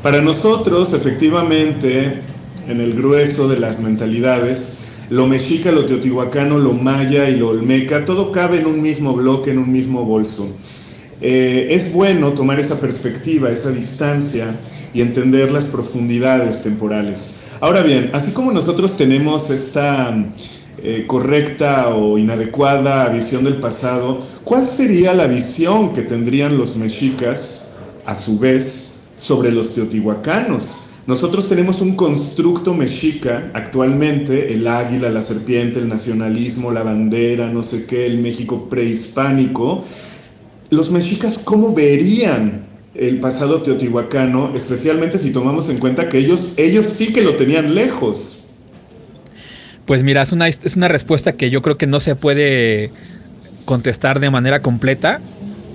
Para 0.00 0.20
nosotros, 0.20 0.92
efectivamente, 0.92 2.20
en 2.68 2.80
el 2.80 2.94
grueso 2.94 3.48
de 3.48 3.58
las 3.58 3.80
mentalidades, 3.80 4.75
lo 5.10 5.26
mexica, 5.26 5.70
lo 5.70 5.86
teotihuacano, 5.86 6.58
lo 6.58 6.72
maya 6.72 7.28
y 7.28 7.36
lo 7.36 7.48
olmeca, 7.48 8.04
todo 8.04 8.32
cabe 8.32 8.60
en 8.60 8.66
un 8.66 8.82
mismo 8.82 9.14
bloque, 9.14 9.50
en 9.50 9.58
un 9.58 9.70
mismo 9.70 10.04
bolso. 10.04 10.48
Eh, 11.20 11.68
es 11.70 11.92
bueno 11.92 12.32
tomar 12.32 12.60
esa 12.60 12.78
perspectiva, 12.78 13.50
esa 13.50 13.70
distancia 13.70 14.58
y 14.92 15.00
entender 15.00 15.50
las 15.50 15.66
profundidades 15.66 16.62
temporales. 16.62 17.34
Ahora 17.60 17.82
bien, 17.82 18.10
así 18.12 18.32
como 18.32 18.52
nosotros 18.52 18.96
tenemos 18.96 19.48
esta 19.50 20.14
eh, 20.82 21.04
correcta 21.06 21.88
o 21.88 22.18
inadecuada 22.18 23.08
visión 23.08 23.44
del 23.44 23.56
pasado, 23.56 24.20
¿cuál 24.44 24.66
sería 24.66 25.14
la 25.14 25.26
visión 25.26 25.92
que 25.92 26.02
tendrían 26.02 26.58
los 26.58 26.76
mexicas, 26.76 27.68
a 28.04 28.14
su 28.14 28.38
vez, 28.38 28.96
sobre 29.16 29.52
los 29.52 29.74
teotihuacanos? 29.74 30.85
Nosotros 31.06 31.46
tenemos 31.48 31.80
un 31.80 31.94
constructo 31.94 32.74
mexica 32.74 33.52
actualmente, 33.54 34.52
el 34.52 34.66
águila, 34.66 35.08
la 35.08 35.22
serpiente, 35.22 35.78
el 35.78 35.88
nacionalismo, 35.88 36.72
la 36.72 36.82
bandera, 36.82 37.48
no 37.48 37.62
sé 37.62 37.86
qué, 37.86 38.06
el 38.06 38.18
México 38.18 38.68
prehispánico. 38.68 39.84
Los 40.68 40.90
mexicas, 40.90 41.38
¿cómo 41.38 41.72
verían 41.72 42.66
el 42.96 43.20
pasado 43.20 43.62
teotihuacano, 43.62 44.52
especialmente 44.56 45.18
si 45.18 45.30
tomamos 45.30 45.68
en 45.68 45.78
cuenta 45.78 46.08
que 46.08 46.18
ellos, 46.18 46.54
ellos 46.56 46.86
sí 46.98 47.12
que 47.12 47.22
lo 47.22 47.36
tenían 47.36 47.76
lejos? 47.76 48.48
Pues 49.84 50.02
mira, 50.02 50.22
es 50.22 50.32
una, 50.32 50.48
es 50.48 50.74
una 50.74 50.88
respuesta 50.88 51.34
que 51.34 51.50
yo 51.50 51.62
creo 51.62 51.78
que 51.78 51.86
no 51.86 52.00
se 52.00 52.16
puede 52.16 52.90
contestar 53.64 54.18
de 54.18 54.30
manera 54.30 54.60
completa. 54.60 55.20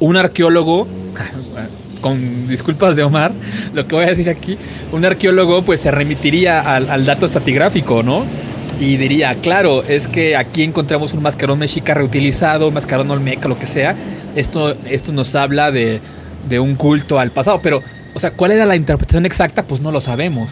Un 0.02 0.18
arqueólogo, 0.18 0.88
con 2.02 2.48
disculpas 2.48 2.96
de 2.96 3.04
Omar, 3.04 3.32
lo 3.74 3.88
que 3.88 3.96
voy 3.96 4.06
a 4.06 4.10
decir 4.10 4.30
aquí, 4.30 4.58
un 4.92 5.06
arqueólogo 5.06 5.62
pues 5.62 5.82
se 5.82 5.92
remitiría 5.92 6.60
al, 6.62 7.06
dato 7.06 7.26
estratigráfico, 7.26 8.04
¿no? 8.04 8.26
Y 8.80 8.98
diría, 8.98 9.36
claro, 9.36 9.84
es 9.84 10.08
que 10.08 10.36
aquí 10.36 10.64
encontramos 10.64 11.14
un 11.14 11.22
mascarón 11.22 11.60
mexica 11.60 11.94
reutilizado, 11.94 12.68
un 12.68 12.74
mascarón 12.74 13.12
olmeca, 13.12 13.48
lo 13.48 13.60
que 13.60 13.68
sea. 13.68 13.96
Esto, 14.36 14.76
esto 14.86 15.12
nos 15.12 15.36
habla 15.36 15.72
de, 15.72 16.02
de 16.50 16.60
un 16.60 16.76
culto 16.76 17.20
al 17.20 17.32
pasado, 17.32 17.60
pero, 17.62 17.82
o 18.14 18.20
sea, 18.20 18.32
¿cuál 18.32 18.52
era 18.52 18.66
la 18.66 18.76
interpretación 18.76 19.26
exacta? 19.26 19.64
Pues 19.64 19.82
no 19.82 19.92
lo 19.92 20.02
sabemos, 20.02 20.52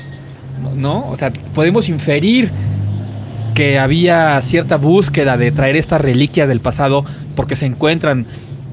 ¿no? 0.75 1.10
O 1.10 1.15
sea, 1.15 1.34
podemos 1.56 1.89
inferir 1.89 2.51
que 3.56 3.79
había 3.79 4.41
cierta 4.41 4.77
búsqueda 4.77 5.36
de 5.36 5.51
traer 5.51 5.75
estas 5.75 6.00
reliquias 6.00 6.48
del 6.48 6.60
pasado 6.60 7.03
porque 7.36 7.56
se 7.56 7.65
encuentran 7.65 8.25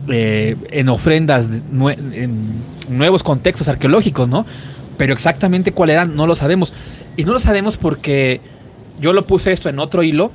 eh, 0.09 0.57
en 0.71 0.89
ofrendas, 0.89 1.49
en 1.49 2.53
nuevos 2.89 3.23
contextos 3.23 3.69
arqueológicos, 3.69 4.29
¿no? 4.29 4.47
Pero 4.97 5.13
exactamente 5.13 5.73
cuál 5.73 5.91
eran 5.91 6.17
no 6.17 6.27
lo 6.27 6.37
sabemos. 6.37 6.73
Y 7.17 7.25
no 7.25 7.33
lo 7.33 7.41
sabemos 7.41 7.77
porque 7.77 8.41
yo 9.01 9.13
lo 9.13 9.27
puse 9.27 9.53
esto 9.53 9.69
en 9.69 9.79
otro 9.79 10.03
hilo. 10.03 10.33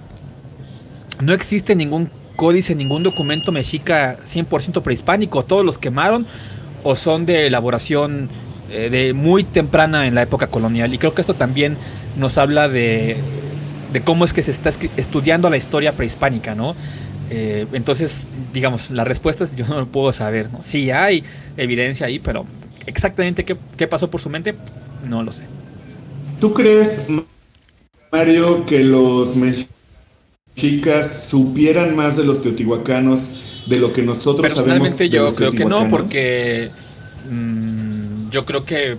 No 1.20 1.34
existe 1.34 1.76
ningún 1.76 2.10
códice, 2.36 2.76
ningún 2.76 3.04
documento 3.04 3.52
mexica 3.52 4.18
100% 4.26 4.82
prehispánico. 4.82 5.44
Todos 5.46 5.66
los 5.66 5.78
quemaron 5.78 6.26
o 6.84 6.96
son 6.96 7.26
de 7.26 7.48
elaboración 7.48 8.30
eh, 8.72 8.90
de 8.90 9.14
muy 9.14 9.44
temprana 9.44 10.08
en 10.08 10.16
la 10.16 10.24
época 10.24 10.48
colonial. 10.48 10.94
Y 10.94 10.98
creo 10.98 11.14
que 11.14 11.22
esto 11.22 11.36
también 11.36 11.78
nos 12.18 12.38
habla 12.38 12.68
de 12.68 13.18
de 13.92 14.02
cómo 14.02 14.26
es 14.26 14.34
que 14.34 14.44
se 14.44 14.52
está 14.52 14.72
estudiando 14.98 15.50
la 15.50 15.58
historia 15.58 15.92
prehispánica, 15.92 16.56
¿no? 16.56 16.76
Eh, 17.34 17.66
entonces, 17.72 18.28
digamos, 18.54 18.92
las 18.92 19.08
respuestas 19.08 19.56
yo 19.56 19.66
no 19.66 19.80
lo 19.80 19.86
puedo 19.86 20.12
saber, 20.12 20.52
¿no? 20.52 20.62
Sí 20.62 20.92
hay 20.92 21.24
evidencia 21.56 22.06
ahí, 22.06 22.20
pero 22.20 22.46
exactamente 22.86 23.46
qué, 23.46 23.88
pasó 23.88 24.10
por 24.10 24.20
su 24.20 24.30
mente, 24.30 24.54
no 25.08 25.24
lo 25.24 25.32
sé. 25.32 25.44
¿Tú 26.42 26.54
crees, 26.54 27.08
Mario, 28.12 28.66
que 28.66 28.84
los 28.84 29.38
mexicas 29.38 31.26
supieran 31.30 31.96
más 31.96 32.18
de 32.18 32.26
los 32.26 32.44
teotihuacanos 32.44 33.64
de 33.66 33.80
lo 33.80 33.94
que 33.94 34.02
nosotros 34.02 34.52
sabemos 34.52 34.98
de 34.98 35.10
yo 35.10 35.34
creo 35.34 35.52
que 35.52 35.64
no, 35.64 35.88
porque 35.88 36.70
mm, 37.30 38.30
yo 38.30 38.46
creo 38.46 38.66
que 38.66 38.98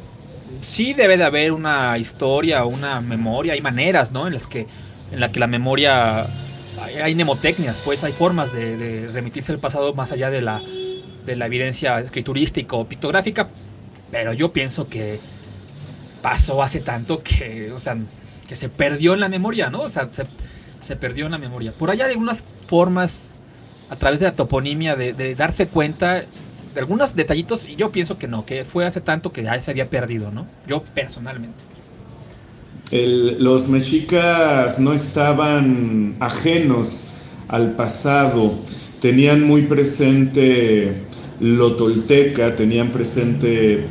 sí 0.63 0.95
debe 0.95 1.19
de 1.19 1.25
haber 1.25 1.53
una 1.53 1.99
historia, 1.99 2.65
una 2.65 3.03
memoria, 3.03 3.53
hay 3.53 3.61
maneras, 3.61 4.13
¿no? 4.13 4.27
En 4.27 4.33
las 4.33 4.47
que, 4.47 4.67
en 5.11 5.21
la 5.21 5.31
que 5.31 5.41
la 5.41 5.47
memoria, 5.47 6.27
hay, 6.85 7.15
mnemotecnias, 7.15 7.79
pues 7.79 8.05
hay 8.05 8.13
formas 8.13 8.53
de, 8.53 9.09
remitirse 9.13 9.53
al 9.53 9.59
pasado 9.59 9.95
más 9.95 10.13
allá 10.13 10.31
de 10.31 10.43
la, 10.43 10.63
de 11.25 11.37
la 11.37 11.47
evidencia 11.47 12.01
escriturística 12.01 12.77
o 12.77 12.87
pictográfica, 12.87 13.49
pero 14.11 14.33
yo 14.33 14.53
pienso 14.53 14.87
que 14.87 15.21
pasó 16.21 16.63
hace 16.63 16.81
tanto 16.81 17.23
que, 17.23 17.73
o 17.73 17.79
sea, 17.79 17.97
que 18.47 18.57
se 18.57 18.69
perdió 18.69 19.15
en 19.15 19.21
la 19.21 19.29
memoria, 19.29 19.71
¿no? 19.71 19.83
O 19.83 19.89
sea, 19.89 20.09
se, 20.81 20.97
perdió 20.97 21.27
en 21.27 21.33
la 21.33 21.39
memoria. 21.39 21.73
Por 21.73 21.91
allá 21.91 22.07
hay 22.07 22.13
algunas 22.13 22.45
formas 22.67 23.39
a 23.89 23.97
través 23.97 24.21
de 24.21 24.27
la 24.27 24.37
toponimia 24.37 24.97
de, 24.97 25.13
de 25.13 25.35
darse 25.35 25.69
cuenta 25.69 26.25
de 26.75 26.81
algunos 26.81 27.15
detallitos 27.15 27.69
y 27.69 27.77
yo 27.77 27.91
pienso 27.91 28.19
que 28.19 28.29
no, 28.29 28.47
que 28.47 28.65
fue 28.65 28.87
hace 28.87 29.01
tanto 29.01 29.33
que 29.33 29.43
ya 29.43 29.61
se 29.61 29.71
había 29.71 29.89
perdido, 29.89 30.31
¿no? 30.31 30.47
Yo 30.67 30.83
personalmente. 30.83 31.72
Los 32.93 33.69
mexicas 33.69 34.79
no 34.79 34.93
estaban 34.93 36.17
ajenos 36.21 37.09
al 37.49 37.75
pasado, 37.75 38.55
tenían 39.01 39.43
muy 39.43 39.63
presente 39.63 40.93
lo 41.41 41.75
tolteca, 41.75 42.55
tenían 42.55 42.89
presente 42.89 43.87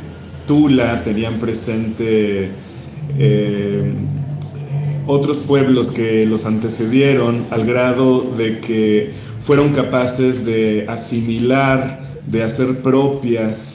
Tula, 0.46 1.02
tenían 1.02 1.34
presente 1.38 2.50
eh, 3.18 3.92
otros 5.06 5.38
pueblos 5.38 5.90
que 5.90 6.24
los 6.24 6.46
antecedieron 6.46 7.46
al 7.50 7.64
grado 7.64 8.22
de 8.36 8.60
que 8.60 9.12
fueron 9.44 9.72
capaces 9.72 10.44
de 10.44 10.86
asimilar 10.88 12.00
de 12.26 12.42
hacer 12.42 12.82
propias 12.82 13.71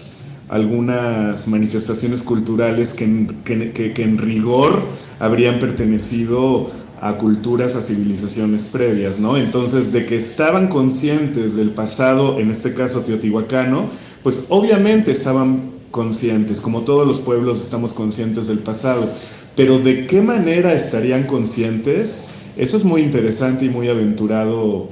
algunas 0.49 1.47
manifestaciones 1.47 2.21
culturales 2.21 2.93
que 2.93 3.03
en, 3.05 4.17
rigor 4.17 4.81
habrían 5.19 5.59
pertenecido 5.59 6.69
a 7.01 7.17
culturas, 7.17 7.75
a 7.75 7.81
civilizaciones 7.81 8.63
previas, 8.63 9.19
¿no? 9.19 9.37
Entonces, 9.37 9.91
de 9.91 10.05
que 10.05 10.15
estaban 10.15 10.67
conscientes 10.67 11.55
del 11.55 11.71
pasado, 11.71 12.39
en 12.39 12.49
este 12.49 12.73
caso 12.73 13.01
teotihuacano, 13.01 13.85
pues 14.23 14.45
obviamente 14.49 15.11
estaban 15.11 15.77
conscientes, 15.91 16.59
como 16.59 16.81
todos 16.81 17.05
los 17.05 17.21
pueblos 17.21 17.61
estamos 17.61 17.93
conscientes 17.93 18.47
del 18.47 18.59
pasado, 18.59 19.09
pero 19.55 19.79
de 19.79 20.07
qué 20.07 20.21
manera 20.21 20.73
estarían 20.73 21.23
conscientes, 21.23 22.29
eso 22.55 22.77
es 22.77 22.83
muy 22.83 23.01
interesante 23.01 23.65
y 23.65 23.69
muy 23.69 23.89
aventurado 23.89 24.89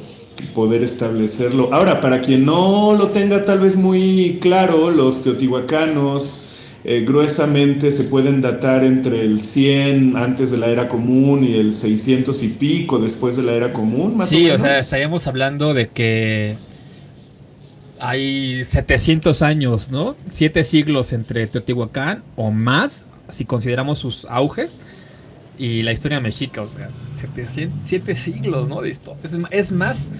poder 0.53 0.83
establecerlo. 0.83 1.73
Ahora, 1.73 2.01
para 2.01 2.21
quien 2.21 2.45
no 2.45 2.93
lo 2.93 3.07
tenga 3.09 3.45
tal 3.45 3.59
vez 3.59 3.75
muy 3.75 4.39
claro, 4.41 4.89
los 4.91 5.23
teotihuacanos 5.23 6.45
eh, 6.83 7.03
gruesamente 7.05 7.91
se 7.91 8.03
pueden 8.03 8.41
datar 8.41 8.83
entre 8.83 9.21
el 9.21 9.41
100 9.41 10.15
antes 10.17 10.51
de 10.51 10.57
la 10.57 10.67
era 10.67 10.87
común 10.87 11.43
y 11.43 11.55
el 11.55 11.71
600 11.71 12.43
y 12.43 12.49
pico 12.49 12.99
después 12.99 13.35
de 13.35 13.43
la 13.43 13.53
era 13.53 13.73
común, 13.73 14.17
más 14.17 14.29
sí, 14.29 14.35
o 14.35 14.39
menos. 14.39 14.59
o 14.59 14.63
sea, 14.63 14.79
estaríamos 14.79 15.25
hablando 15.25 15.73
de 15.73 15.87
que 15.89 16.57
hay 17.99 18.63
700 18.63 19.41
años, 19.41 19.89
¿no? 19.89 20.15
Siete 20.31 20.63
siglos 20.63 21.11
entre 21.11 21.47
Teotihuacán 21.47 22.23
o 22.35 22.51
más, 22.51 23.05
si 23.29 23.45
consideramos 23.45 23.97
sus 23.97 24.25
auges, 24.25 24.79
y 25.57 25.81
la 25.83 25.91
historia 25.91 26.19
mexica, 26.19 26.61
o 26.61 26.67
sea, 26.67 26.89
700, 27.19 27.79
siete 27.85 28.15
siglos, 28.15 28.67
¿no? 28.67 28.81
De 28.81 28.89
esto. 28.89 29.15
Es, 29.51 29.71
más 29.71 30.11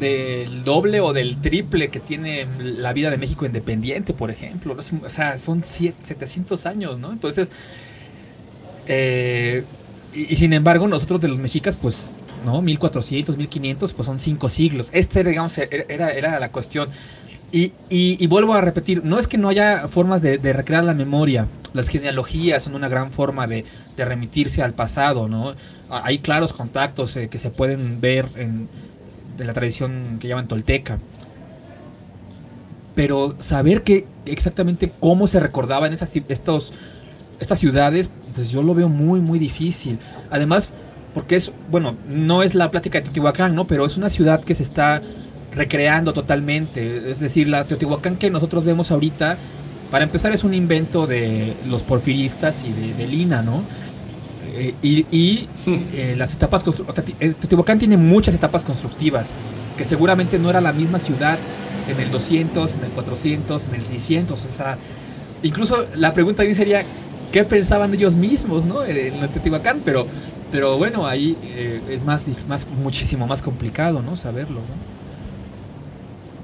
del 0.00 0.64
doble 0.64 1.00
o 1.00 1.12
del 1.12 1.40
triple 1.40 1.88
que 1.88 2.00
tiene 2.00 2.46
la 2.58 2.92
vida 2.92 3.10
de 3.10 3.18
México 3.18 3.46
independiente, 3.46 4.12
por 4.12 4.30
ejemplo. 4.30 4.76
O 4.76 5.08
sea, 5.08 5.38
son 5.38 5.62
700 5.64 6.66
años, 6.66 6.98
¿no? 6.98 7.12
Entonces, 7.12 7.52
eh, 8.86 9.64
y, 10.14 10.32
y, 10.32 10.36
sin 10.36 10.52
embargo, 10.52 10.88
nosotros 10.88 11.20
de 11.20 11.28
los 11.28 11.38
mexicas, 11.38 11.76
pues, 11.76 12.16
¿no? 12.44 12.60
1400, 12.60 13.36
1500, 13.36 13.92
pues 13.92 14.06
son 14.06 14.18
cinco 14.18 14.48
siglos. 14.48 14.88
Este, 14.92 15.22
digamos, 15.22 15.56
era, 15.58 16.10
era 16.10 16.40
la 16.40 16.50
cuestión. 16.50 16.88
Y, 17.52 17.72
y, 17.90 18.16
y, 18.18 18.26
vuelvo 18.28 18.54
a 18.54 18.62
repetir, 18.62 19.04
no 19.04 19.18
es 19.18 19.28
que 19.28 19.36
no 19.36 19.50
haya 19.50 19.86
formas 19.88 20.22
de, 20.22 20.38
recrear 20.38 20.84
la 20.84 20.94
memoria. 20.94 21.46
Las 21.74 21.88
genealogías 21.88 22.64
son 22.64 22.74
una 22.74 22.88
gran 22.88 23.10
forma 23.10 23.46
de, 23.46 23.66
de 23.94 24.04
remitirse 24.06 24.62
al 24.62 24.72
pasado, 24.72 25.28
¿no? 25.28 25.54
Hay 25.90 26.20
claros 26.20 26.54
contactos 26.54 27.14
eh, 27.16 27.28
que 27.28 27.36
se 27.38 27.50
pueden 27.50 28.00
ver 28.00 28.26
en, 28.36 28.68
de 29.36 29.44
la 29.44 29.52
tradición 29.52 30.16
que 30.18 30.28
llaman 30.28 30.48
tolteca. 30.48 30.98
Pero 32.94 33.36
saber 33.38 33.82
que 33.82 34.06
exactamente 34.24 34.90
cómo 34.98 35.26
se 35.26 35.38
recordaban 35.38 35.92
esas, 35.92 36.10
estos, 36.28 36.72
estas 37.38 37.58
ciudades, 37.58 38.08
pues 38.34 38.50
yo 38.50 38.62
lo 38.62 38.74
veo 38.74 38.88
muy, 38.88 39.20
muy 39.20 39.38
difícil. 39.38 39.98
Además, 40.30 40.70
porque 41.12 41.36
es, 41.36 41.52
bueno, 41.70 41.96
no 42.08 42.42
es 42.42 42.54
la 42.54 42.70
plática 42.70 42.98
de 42.98 43.04
Teotihuacán, 43.04 43.54
¿no? 43.54 43.66
Pero 43.66 43.84
es 43.84 43.98
una 43.98 44.08
ciudad 44.08 44.42
que 44.42 44.54
se 44.54 44.62
está 44.62 45.02
recreando 45.54 46.12
totalmente. 46.12 47.10
Es 47.10 47.20
decir, 47.20 47.48
la 47.48 47.64
Teotihuacán 47.64 48.16
que 48.16 48.30
nosotros 48.30 48.64
vemos 48.64 48.90
ahorita, 48.90 49.36
para 49.90 50.04
empezar, 50.04 50.32
es 50.32 50.44
un 50.44 50.54
invento 50.54 51.06
de 51.06 51.54
los 51.68 51.82
porfiristas 51.82 52.64
y 52.64 52.72
de, 52.72 52.94
de 52.94 53.06
Lina, 53.06 53.42
¿no? 53.42 53.62
Eh, 54.54 54.74
y, 54.82 55.06
y 55.10 55.48
eh, 55.94 56.14
las 56.16 56.34
etapas 56.34 56.62
Teotihuacán 56.64 57.78
tiene 57.78 57.96
muchas 57.96 58.34
etapas 58.34 58.64
constructivas 58.64 59.34
que 59.76 59.84
seguramente 59.84 60.38
no 60.38 60.50
era 60.50 60.60
la 60.60 60.72
misma 60.72 60.98
ciudad 60.98 61.38
en 61.88 61.98
el 61.98 62.10
200, 62.10 62.74
en 62.74 62.84
el 62.84 62.90
400, 62.90 63.64
en 63.64 63.74
el 63.74 63.82
600. 63.82 64.44
O 64.44 64.56
sea, 64.56 64.76
incluso 65.42 65.86
la 65.96 66.12
pregunta 66.12 66.42
ahí 66.42 66.54
sería 66.54 66.82
qué 67.32 67.44
pensaban 67.44 67.94
ellos 67.94 68.14
mismos, 68.14 68.66
¿no? 68.66 68.84
En 68.84 69.14
el 69.14 69.28
Teotihuacán, 69.30 69.80
pero, 69.84 70.06
pero 70.50 70.76
bueno, 70.76 71.06
ahí 71.06 71.36
eh, 71.56 71.80
es 71.88 72.04
más, 72.04 72.26
más, 72.46 72.66
muchísimo 72.82 73.26
más 73.26 73.40
complicado, 73.40 74.02
¿no? 74.02 74.16
Saberlo, 74.16 74.60
¿no? 74.60 75.01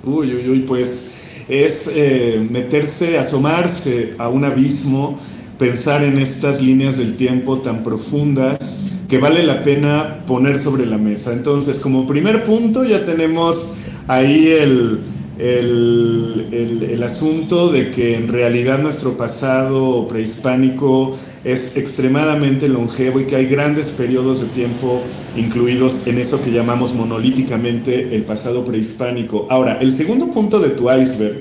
Uy, 0.09 0.35
uy, 0.35 0.49
uy, 0.49 0.59
pues 0.61 1.45
es 1.51 1.87
eh, 1.95 2.47
meterse, 2.51 3.19
asomarse 3.19 4.15
a 4.17 4.29
un 4.29 4.43
abismo 4.43 5.19
pensar 5.59 6.03
en 6.03 6.19
estas 6.19 6.63
líneas 6.63 6.97
del 6.97 7.17
tiempo 7.17 7.59
tan 7.59 7.83
profundas 7.83 8.87
que 9.07 9.19
vale 9.19 9.43
la 9.43 9.63
pena 9.63 10.21
poner 10.27 10.57
sobre 10.57 10.87
la 10.87 10.97
mesa. 10.97 11.35
Entonces, 11.35 11.77
como 11.77 12.07
primer 12.07 12.45
punto 12.45 12.85
ya 12.85 13.05
tenemos 13.05 13.75
ahí 14.07 14.47
el, 14.47 15.01
el, 15.39 16.49
el, 16.51 17.03
asunto 17.03 17.71
de 17.71 17.91
que 17.91 18.17
en 18.17 18.27
realidad 18.27 18.81
nuestro 18.81 19.17
pasado 19.17 20.09
prehispánico 20.09 21.17
es 21.45 21.77
extremadamente 21.77 22.69
longevo 22.69 23.21
y 23.21 23.25
que 23.25 23.37
hay 23.37 23.47
grandes 23.47 23.89
periodos 23.89 24.41
de 24.41 24.49
tiempo 24.49 25.01
incluidos 25.37 26.07
en 26.09 26.19
eso 26.19 26.43
que 26.43 26.51
llamamos 26.51 26.93
monolíticamente 26.95 28.15
el 28.17 28.25
pasado 28.25 28.65
prehispánico. 28.65 29.47
Ahora, 29.49 29.79
el 29.81 29.93
segundo 29.93 30.29
punto 30.31 30.59
de 30.59 30.71
tu 30.71 30.91
iceberg 30.91 31.39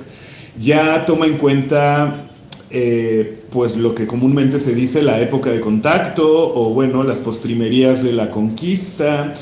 ya 0.59 1.03
toma 1.05 1.25
en 1.25 1.37
cuenta 1.37 2.29
eh, 2.69 3.43
pues 3.49 3.77
lo 3.77 3.95
que 3.95 4.05
comúnmente 4.05 4.59
se 4.59 4.75
dice 4.75 5.01
la 5.01 5.19
época 5.21 5.49
de 5.49 5.59
contacto 5.59 6.53
o 6.53 6.73
bueno, 6.73 7.03
las 7.03 7.19
postrimerías 7.19 8.03
de 8.03 8.13
la 8.13 8.29
conquista, 8.29 9.33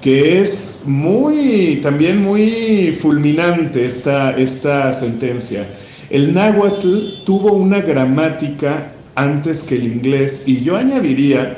que 0.00 0.40
es 0.40 0.69
muy, 0.86 1.80
también 1.82 2.22
muy 2.22 2.96
fulminante 3.00 3.86
esta, 3.86 4.36
esta 4.36 4.92
sentencia. 4.92 5.66
El 6.08 6.34
náhuatl 6.34 7.24
tuvo 7.24 7.52
una 7.52 7.80
gramática 7.80 8.92
antes 9.14 9.62
que 9.62 9.76
el 9.76 9.84
inglés 9.84 10.44
y 10.46 10.60
yo 10.62 10.76
añadiría 10.76 11.56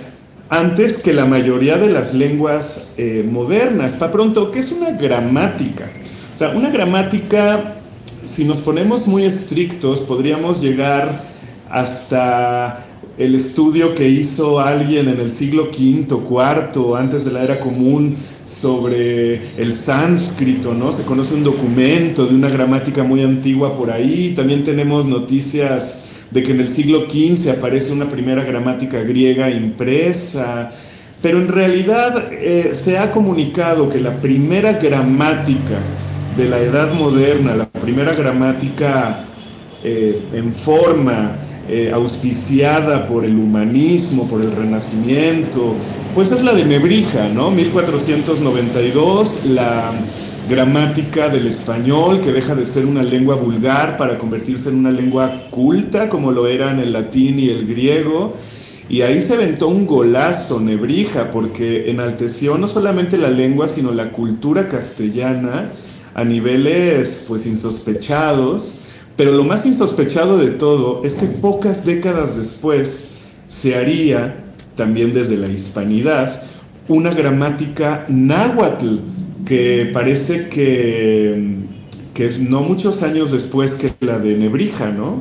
antes 0.49 1.03
que 1.03 1.13
la 1.15 1.25
mayoría 1.25 1.79
de 1.79 1.89
las 1.89 2.15
lenguas 2.15 2.95
eh, 2.99 3.27
modernas. 3.29 3.95
Para 3.95 4.13
pronto, 4.13 4.51
¿qué 4.51 4.59
es 4.59 4.73
una 4.73 4.91
gramática? 4.91 5.91
O 6.35 6.39
sea, 6.39 6.51
una 6.51 6.71
gramática 6.71 7.77
si 8.25 8.45
nos 8.45 8.59
ponemos 8.59 9.07
muy 9.07 9.25
estrictos, 9.25 10.01
podríamos 10.01 10.61
llegar 10.61 11.23
hasta 11.69 12.87
el 13.19 13.35
estudio 13.35 13.95
que 13.95 14.09
hizo 14.09 14.61
alguien 14.61 15.09
en 15.09 15.21
el 15.21 15.31
siglo 15.31 15.65
V, 15.65 16.07
IV, 16.09 16.97
antes 16.97 17.25
de 17.25 17.33
la 17.33 17.43
era 17.43 17.61
común, 17.61 18.17
sobre 18.62 19.40
el 19.61 19.75
sánscrito, 19.75 20.72
¿no? 20.72 20.92
Se 20.92 21.03
conoce 21.03 21.35
un 21.35 21.42
documento 21.42 22.27
de 22.27 22.35
una 22.37 22.48
gramática 22.48 23.03
muy 23.03 23.20
antigua 23.20 23.75
por 23.75 23.90
ahí. 23.90 24.35
También 24.37 24.62
tenemos 24.62 25.05
noticias 25.05 26.27
de 26.31 26.44
que 26.44 26.53
en 26.53 26.61
el 26.61 26.68
siglo 26.68 27.07
XV 27.11 27.51
aparece 27.51 27.92
una 27.92 28.09
primera 28.09 28.44
gramática 28.44 29.01
griega 29.01 29.51
impresa. 29.51 30.70
Pero 31.20 31.38
en 31.38 31.48
realidad 31.48 32.33
eh, 32.33 32.70
se 32.72 32.98
ha 32.98 33.11
comunicado 33.11 33.88
que 33.88 33.98
la 33.98 34.20
primera 34.20 34.75
gramática 34.75 35.79
de 36.37 36.48
la 36.48 36.61
edad 36.61 36.94
moderna, 36.94 37.57
la 37.57 37.68
primera 37.68 38.14
gramática 38.14 39.25
eh, 39.85 40.29
en 40.33 40.53
forma, 40.53 41.37
eh, 41.68 41.90
auspiciada 41.92 43.07
por 43.07 43.25
el 43.25 43.37
humanismo, 43.37 44.29
por 44.29 44.40
el 44.40 44.53
renacimiento, 44.53 45.75
pues 46.14 46.31
es 46.31 46.42
la 46.42 46.53
de 46.53 46.64
Nebrija, 46.64 47.29
¿no? 47.29 47.51
1492, 47.51 49.47
la 49.47 49.92
gramática 50.49 51.29
del 51.29 51.47
español 51.47 52.21
que 52.21 52.33
deja 52.33 52.55
de 52.55 52.66
ser 52.66 52.87
una 52.87 53.03
lengua 53.03 53.37
vulgar 53.37 53.97
para 53.97 54.18
convertirse 54.18 54.68
en 54.68 54.79
una 54.79 54.90
lengua 54.90 55.47
culta 55.51 56.09
como 56.09 56.33
lo 56.33 56.47
eran 56.47 56.79
el 56.81 56.92
latín 56.92 57.38
y 57.38 57.49
el 57.49 57.66
griego. 57.66 58.35
Y 58.88 59.03
ahí 59.03 59.23
se 59.23 59.35
aventó 59.35 59.68
un 59.68 59.87
golazo 59.87 60.61
Nebrija 60.61 61.31
porque 61.31 61.90
enalteció 61.90 62.59
no 62.59 62.66
solamente 62.66 63.16
la 63.16 63.31
lengua, 63.31 63.68
sino 63.68 63.92
la 63.92 64.11
cultura 64.11 64.68
castellana 64.68 65.71
a 66.14 66.25
niveles 66.25 67.25
pues 67.27 67.47
insospechados, 67.47 68.82
pero 69.16 69.33
lo 69.33 69.44
más 69.44 69.66
insospechado 69.66 70.38
de 70.38 70.51
todo 70.51 71.03
es 71.05 71.14
que 71.14 71.27
pocas 71.27 71.85
décadas 71.85 72.37
después 72.37 73.16
se 73.48 73.77
haría, 73.77 74.37
también 74.75 75.12
desde 75.12 75.37
la 75.37 75.48
hispanidad, 75.48 76.42
una 76.88 77.11
gramática 77.11 78.07
náhuatl 78.09 78.96
que 79.44 79.90
parece 79.92 80.48
que, 80.48 81.57
que 82.14 82.25
es 82.25 82.38
no 82.38 82.62
muchos 82.62 83.03
años 83.03 83.33
después 83.33 83.72
que 83.72 83.92
la 84.01 84.18
de 84.18 84.35
Nebrija, 84.35 84.90
¿no? 84.90 85.20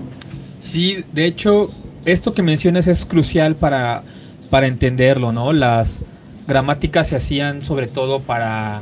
Sí, 0.59 1.03
de 1.13 1.25
hecho, 1.25 1.71
esto 2.05 2.33
que 2.33 2.41
mencionas 2.41 2.87
es 2.87 3.05
crucial 3.05 3.55
para, 3.55 4.03
para 4.49 4.67
entenderlo, 4.67 5.31
¿no? 5.31 5.53
Las 5.53 6.03
gramáticas 6.47 7.09
se 7.09 7.15
hacían 7.15 7.61
sobre 7.61 7.87
todo 7.87 8.19
para 8.19 8.81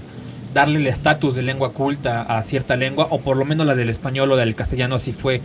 darle 0.54 0.80
el 0.80 0.88
estatus 0.88 1.36
de 1.36 1.42
lengua 1.42 1.74
culta 1.74 2.24
a 2.24 2.42
cierta 2.44 2.76
lengua, 2.76 3.08
o 3.10 3.20
por 3.20 3.38
lo 3.38 3.46
menos 3.46 3.66
la 3.66 3.76
del 3.76 3.90
español 3.90 4.32
o 4.32 4.36
del 4.36 4.56
castellano 4.56 4.96
así 4.96 5.12
fue. 5.12 5.42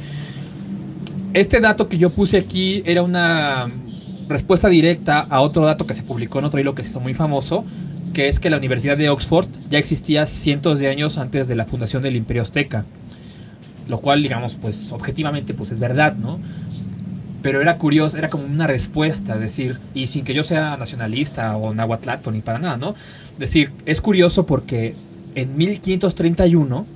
Este 1.35 1.61
dato 1.61 1.89
que 1.89 1.99
yo 1.99 2.11
puse 2.11 2.39
aquí 2.39 2.83
era 2.87 3.03
una 3.03 3.67
respuesta 4.29 4.69
directa 4.69 5.21
a 5.21 5.41
otro 5.41 5.65
dato 5.65 5.87
que 5.87 5.95
se 5.95 6.03
publicó 6.03 6.39
en 6.39 6.47
otro 6.47 6.61
hilo 6.61 6.75
que 6.75 6.83
se 6.83 6.91
hizo 6.91 7.01
muy 7.01 7.15
famoso, 7.15 7.65
que 8.13 8.29
es 8.29 8.39
que 8.39 8.49
la 8.49 8.57
Universidad 8.57 8.97
de 8.97 9.11
Oxford 9.11 9.49
ya 9.69 9.79
existía 9.79 10.27
cientos 10.27 10.79
de 10.79 10.89
años 10.89 11.19
antes 11.19 11.49
de 11.49 11.57
la 11.57 11.67
fundación 11.67 12.03
del 12.03 12.17
Imperio 12.17 12.43
Azteca. 12.43 12.85
Lo 13.89 13.99
cual, 14.01 14.23
digamos, 14.23 14.55
pues 14.55 14.93
objetivamente 14.93 15.53
pues 15.53 15.71
es 15.71 15.81
verdad, 15.81 16.15
¿no? 16.15 16.39
Pero 17.45 17.61
era 17.61 17.77
curioso, 17.77 18.17
era 18.17 18.31
como 18.31 18.47
una 18.47 18.67
respuesta, 18.67 19.37
decir, 19.37 19.79
y 19.93 20.07
sin 20.07 20.25
que 20.25 20.33
yo 20.33 20.43
sea 20.45 20.79
nacionalista 20.79 21.59
o 21.59 21.75
nahuatlato 21.75 22.31
ni 22.31 22.41
para 22.41 22.59
nada, 22.59 22.79
¿no? 22.79 22.95
decir, 23.37 23.71
es 23.85 24.01
curioso 24.01 24.47
porque 24.47 24.95
en 25.35 25.55
1531, 25.55 26.87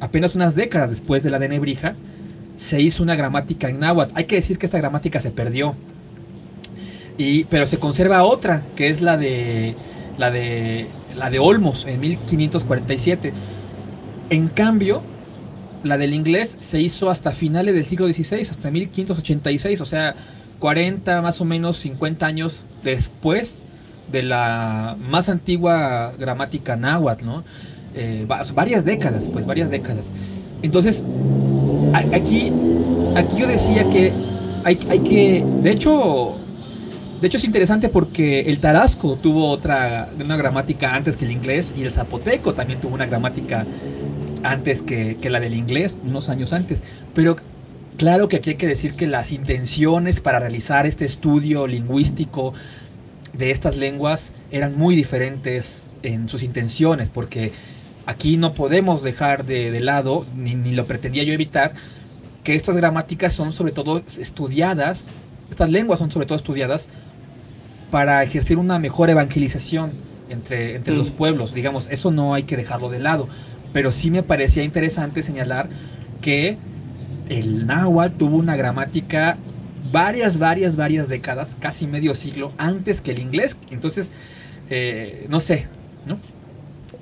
apenas 0.00 0.34
unas 0.34 0.54
décadas 0.54 0.90
después 0.90 1.22
de 1.22 1.30
la 1.30 1.38
de 1.38 1.48
Nebrija, 1.48 1.94
se 2.58 2.82
hizo 2.82 3.02
una 3.02 3.16
gramática 3.16 3.70
en 3.70 3.80
náhuatl. 3.80 4.12
Hay 4.14 4.24
que 4.24 4.34
decir 4.36 4.58
que 4.58 4.66
esta 4.66 4.76
gramática 4.76 5.18
se 5.20 5.30
perdió. 5.30 5.74
Y, 7.16 7.44
pero 7.44 7.66
se 7.66 7.78
conserva 7.78 8.24
otra, 8.24 8.62
que 8.76 8.88
es 8.88 9.00
la 9.00 9.16
de 9.16 9.74
la 10.18 10.30
de 10.30 10.86
la 11.16 11.30
de 11.30 11.38
Olmos 11.38 11.86
en 11.86 11.98
1547. 11.98 13.32
En 14.28 14.48
cambio, 14.48 15.00
la 15.84 15.98
del 15.98 16.14
inglés 16.14 16.56
se 16.58 16.80
hizo 16.80 17.10
hasta 17.10 17.30
finales 17.30 17.74
del 17.74 17.84
siglo 17.84 18.06
XVI, 18.06 18.40
hasta 18.42 18.70
1586, 18.70 19.80
o 19.80 19.84
sea, 19.84 20.14
40 20.58 21.22
más 21.22 21.40
o 21.40 21.44
menos 21.44 21.76
50 21.78 22.26
años 22.26 22.64
después 22.82 23.60
de 24.10 24.22
la 24.22 24.96
más 24.98 25.28
antigua 25.28 26.12
gramática 26.18 26.76
náhuatl, 26.76 27.24
¿no? 27.24 27.44
Eh, 27.94 28.26
varias 28.54 28.84
décadas, 28.84 29.28
pues 29.32 29.46
varias 29.46 29.70
décadas. 29.70 30.12
Entonces, 30.62 31.02
aquí, 32.12 32.50
aquí 33.14 33.36
yo 33.38 33.46
decía 33.46 33.84
que 33.90 34.12
hay, 34.64 34.78
hay 34.88 34.98
que, 35.00 35.44
de 35.62 35.70
hecho, 35.70 36.32
de 37.20 37.26
hecho 37.26 37.36
es 37.36 37.44
interesante 37.44 37.88
porque 37.88 38.40
el 38.40 38.58
tarasco 38.58 39.16
tuvo 39.16 39.48
otra, 39.50 40.08
una 40.18 40.36
gramática 40.36 40.94
antes 40.94 41.16
que 41.16 41.24
el 41.24 41.30
inglés 41.30 41.72
y 41.76 41.82
el 41.82 41.90
zapoteco 41.90 42.54
también 42.54 42.80
tuvo 42.80 42.94
una 42.94 43.06
gramática 43.06 43.66
antes 44.44 44.82
que, 44.82 45.16
que 45.20 45.30
la 45.30 45.40
del 45.40 45.54
inglés, 45.54 45.98
unos 46.04 46.28
años 46.28 46.52
antes. 46.52 46.78
Pero 47.14 47.36
claro 47.96 48.28
que 48.28 48.36
aquí 48.36 48.50
hay 48.50 48.56
que 48.56 48.66
decir 48.68 48.94
que 48.94 49.06
las 49.06 49.32
intenciones 49.32 50.20
para 50.20 50.38
realizar 50.38 50.86
este 50.86 51.04
estudio 51.04 51.66
lingüístico 51.66 52.54
de 53.36 53.50
estas 53.50 53.76
lenguas 53.76 54.32
eran 54.50 54.76
muy 54.76 54.94
diferentes 54.94 55.90
en 56.02 56.28
sus 56.28 56.42
intenciones, 56.42 57.10
porque 57.10 57.52
aquí 58.06 58.36
no 58.36 58.52
podemos 58.52 59.02
dejar 59.02 59.44
de, 59.44 59.78
lado, 59.80 60.24
ni, 60.36 60.54
lo 60.72 60.86
pretendía 60.86 61.24
yo 61.24 61.32
evitar, 61.32 61.72
que 62.42 62.54
estas 62.54 62.76
gramáticas 62.76 63.32
son 63.32 63.52
sobre 63.52 63.72
todo 63.72 64.02
estudiadas, 64.18 65.10
estas 65.50 65.70
lenguas 65.70 65.98
son 65.98 66.10
sobre 66.10 66.26
todo 66.26 66.36
estudiadas 66.36 66.88
para 67.90 68.22
ejercer 68.22 68.58
una 68.58 68.78
mejor 68.78 69.10
evangelización 69.10 69.92
entre, 70.28 70.74
entre 70.74 70.94
los 70.94 71.10
mm. 71.10 71.14
pueblos. 71.14 71.54
Digamos, 71.54 71.88
eso 71.90 72.10
no 72.10 72.34
hay 72.34 72.42
que 72.42 72.56
dejarlo 72.56 72.88
de 72.88 72.98
lado. 72.98 73.28
Pero 73.74 73.92
sí 73.92 74.10
me 74.10 74.22
parecía 74.22 74.62
interesante 74.62 75.22
señalar 75.22 75.68
que 76.22 76.56
el 77.28 77.66
náhuatl 77.66 78.16
tuvo 78.16 78.36
una 78.38 78.56
gramática 78.56 79.36
varias, 79.92 80.38
varias, 80.38 80.76
varias 80.76 81.08
décadas, 81.08 81.56
casi 81.60 81.86
medio 81.86 82.14
siglo 82.14 82.52
antes 82.56 83.02
que 83.02 83.10
el 83.10 83.18
inglés. 83.18 83.58
Entonces, 83.70 84.10
eh, 84.70 85.26
no 85.28 85.40
sé, 85.40 85.66
¿no? 86.06 86.18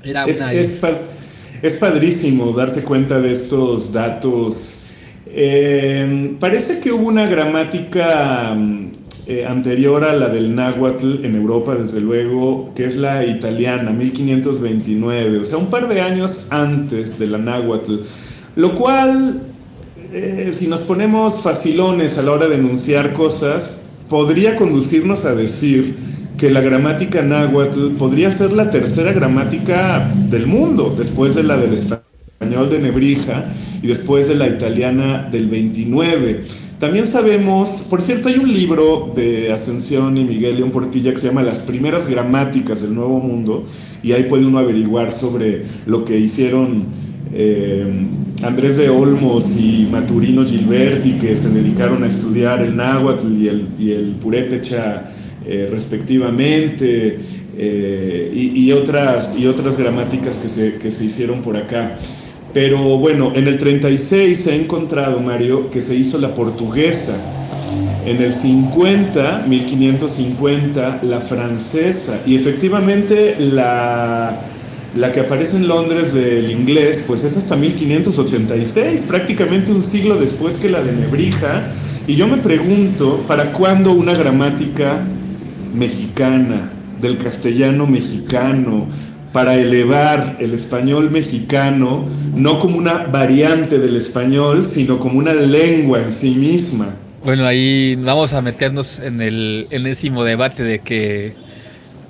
Era 0.03 0.25
una... 0.25 0.53
Es, 0.53 0.83
es, 1.63 1.75
padrísimo 1.75 2.53
darse 2.53 2.83
cuenta 2.83 3.21
de 3.21 3.31
estos 3.33 3.93
datos. 3.93 4.87
Eh, 5.27 6.37
parece 6.41 6.81
que 6.81 6.91
hubo 6.91 7.07
una 7.07 7.27
gramática 7.27 8.55
mm, 8.55 8.91
eh, 9.27 9.47
anterior 9.47 10.03
a 10.05 10.15
la 10.15 10.29
del 10.29 10.55
náhuatl 10.55 11.25
en 11.25 11.37
Europa, 11.37 11.77
desde 11.77 12.01
luego, 12.01 12.73
que 12.75 12.85
es 12.87 12.97
la 12.97 13.25
italiana, 13.25 13.91
1529, 13.91 15.39
o 15.39 15.45
sea, 15.45 15.59
un 15.59 15.67
par 15.67 15.89
de 15.89 16.01
años 16.01 16.49
antes 16.51 17.19
de 17.19 17.29
la 17.29 17.39
náhuatl, 17.39 18.01
lo 18.57 18.75
cual 18.75 19.43
eh, 20.13 20.51
si 20.53 20.67
nos 20.67 20.81
ponemos 20.81 21.41
facilones 21.41 22.19
a 22.19 22.23
la 22.23 22.33
hora 22.33 22.49
de 22.49 22.57
enunciar 22.57 23.13
cosas, 23.13 23.81
podría 24.09 24.57
conducirnos 24.57 25.25
a 25.25 25.35
decir 25.35 25.95
que 26.37 26.51
la 26.51 26.61
gramática 26.61 27.23
náhuatl 27.23 27.93
podría 27.97 28.31
ser 28.31 28.53
la 28.53 28.71
tercera 28.71 29.13
gramática 29.13 30.11
del 30.29 30.47
mundo, 30.49 30.93
después 30.99 31.37
de 31.37 31.45
la 31.45 31.57
del 31.57 31.75
español 31.75 32.69
de 32.69 32.81
Nebrija 32.81 33.45
y 33.81 33.87
después 33.87 34.29
de 34.29 34.35
la 34.35 34.49
italiana 34.49 35.29
del 35.31 35.49
29. 35.49 36.43
También 36.83 37.07
sabemos, 37.07 37.69
por 37.89 38.03
cierto, 38.03 38.29
hay 38.29 38.39
un 38.39 38.53
libro 38.53 39.13
de 39.15 39.53
Ascensión 39.53 40.19
y 40.19 40.25
Miguel 40.25 40.57
León 40.57 40.73
Portilla 40.73 41.13
que 41.13 41.19
se 41.19 41.29
llama 41.29 41.45
Las 41.45 41.61
primeras 41.61 42.09
gramáticas 42.09 42.83
del 42.83 42.93
Nuevo 42.93 43.21
Mundo, 43.21 43.65
y 44.03 44.11
ahí 44.11 44.25
puede 44.25 44.47
uno 44.47 44.59
averiguar 44.59 45.13
sobre 45.13 45.63
lo 45.87 46.05
que 46.05 46.19
hicieron 46.19 46.87
eh, 47.33 47.87
Andrés 48.43 48.79
de 48.79 48.91
Olmos 48.91 49.47
y 49.61 49.89
Maturino 49.93 50.45
Gilberti, 50.45 51.13
que 51.21 51.37
se 51.37 51.51
dedicaron 51.51 52.03
a 52.03 52.09
estudiar 52.09 52.61
el 52.61 52.75
náhuatl 52.75 53.33
y 53.41 53.47
el, 53.47 53.69
y 53.79 54.17
purépecha 54.21 55.05
eh, 55.47 55.69
respectivamente, 55.71 57.17
eh, 57.59 58.33
y, 58.35 58.73
otras, 58.73 59.39
y 59.39 59.47
otras 59.47 59.77
gramáticas 59.77 60.35
que 60.35 60.49
se, 60.49 60.79
que 60.79 60.91
se 60.91 61.05
hicieron 61.05 61.43
por 61.43 61.57
acá. 61.57 61.97
Pero 62.55 62.79
bueno, 62.99 63.33
en 63.35 63.49
el 63.49 63.59
36 63.59 64.39
se 64.45 64.53
ha 64.53 64.55
encontrado, 64.55 65.21
Mario, 65.21 65.71
que 65.71 65.81
se 65.81 65.95
hizo 65.95 66.19
la 66.19 66.35
portuguesa. 66.35 67.17
En 68.05 68.21
el 68.21 68.33
50, 68.33 69.45
1550, 69.49 71.01
la 71.03 71.21
francesa. 71.21 72.21
Y 72.27 72.37
efectivamente 72.37 73.37
la 73.39 74.49
la 74.95 75.11
que 75.11 75.21
aparece 75.21 75.57
en 75.57 75.69
Londres 75.69 76.13
del 76.13 76.51
inglés, 76.51 77.05
pues 77.07 77.25
es 77.25 77.37
hasta 77.37 77.57
1586, 77.57 79.03
prácticamente 79.03 79.73
un 79.73 79.81
siglo 79.81 80.17
después 80.17 80.55
que 80.55 80.69
la 80.69 80.83
de 80.83 80.93
Nebrija. 80.93 81.69
Y 82.07 82.15
yo 82.15 82.27
me 82.27 82.37
pregunto, 82.37 83.25
¿para 83.27 83.53
cuándo 83.53 83.93
una 83.93 84.15
gramática 84.15 85.01
mexicana, 85.75 86.71
del 87.01 87.17
castellano 87.17 87.87
mexicano, 87.87 88.87
para 89.33 89.55
elevar 89.55 90.37
el 90.41 90.55
español 90.55 91.11
mexicano, 91.11 92.07
no 92.35 92.59
como 92.59 92.77
una 92.77 93.05
variante 93.05 93.79
del 93.79 93.97
español, 93.97 94.65
sino 94.65 94.99
como 94.99 95.19
una 95.19 95.33
lengua 95.33 96.01
en 96.01 96.13
sí 96.13 96.35
misma? 96.35 96.95
Bueno, 97.25 97.47
ahí 97.47 97.97
vamos 97.97 98.33
a 98.33 98.43
meternos 98.43 98.99
en 98.99 99.21
el 99.21 99.67
enésimo 99.71 100.25
debate 100.25 100.65
de 100.65 100.81
que, 100.81 101.35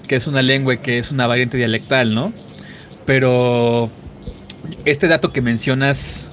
que 0.09 0.17
es 0.17 0.27
una 0.27 0.43
lengua 0.43 0.75
y 0.75 0.79
que 0.79 0.99
es 0.99 1.13
una 1.13 1.27
variante 1.27 1.57
dialectal, 1.57 2.15
¿no? 2.15 2.33
Pero 3.05 3.91
este 4.85 5.09
dato 5.09 5.33
que 5.33 5.43
mencionas 5.43 6.29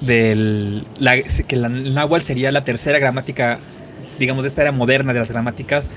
del 0.00 0.84
que 1.46 1.56
la, 1.56 1.68
el 1.68 1.94
náhuatl 1.94 2.24
sería 2.24 2.52
la 2.52 2.64
tercera 2.64 2.98
gramática, 2.98 3.58
digamos, 4.18 4.44
de 4.44 4.48
esta 4.48 4.62
era 4.62 4.72
moderna 4.72 5.12
de 5.12 5.20
las 5.20 5.30
gramáticas. 5.30 5.88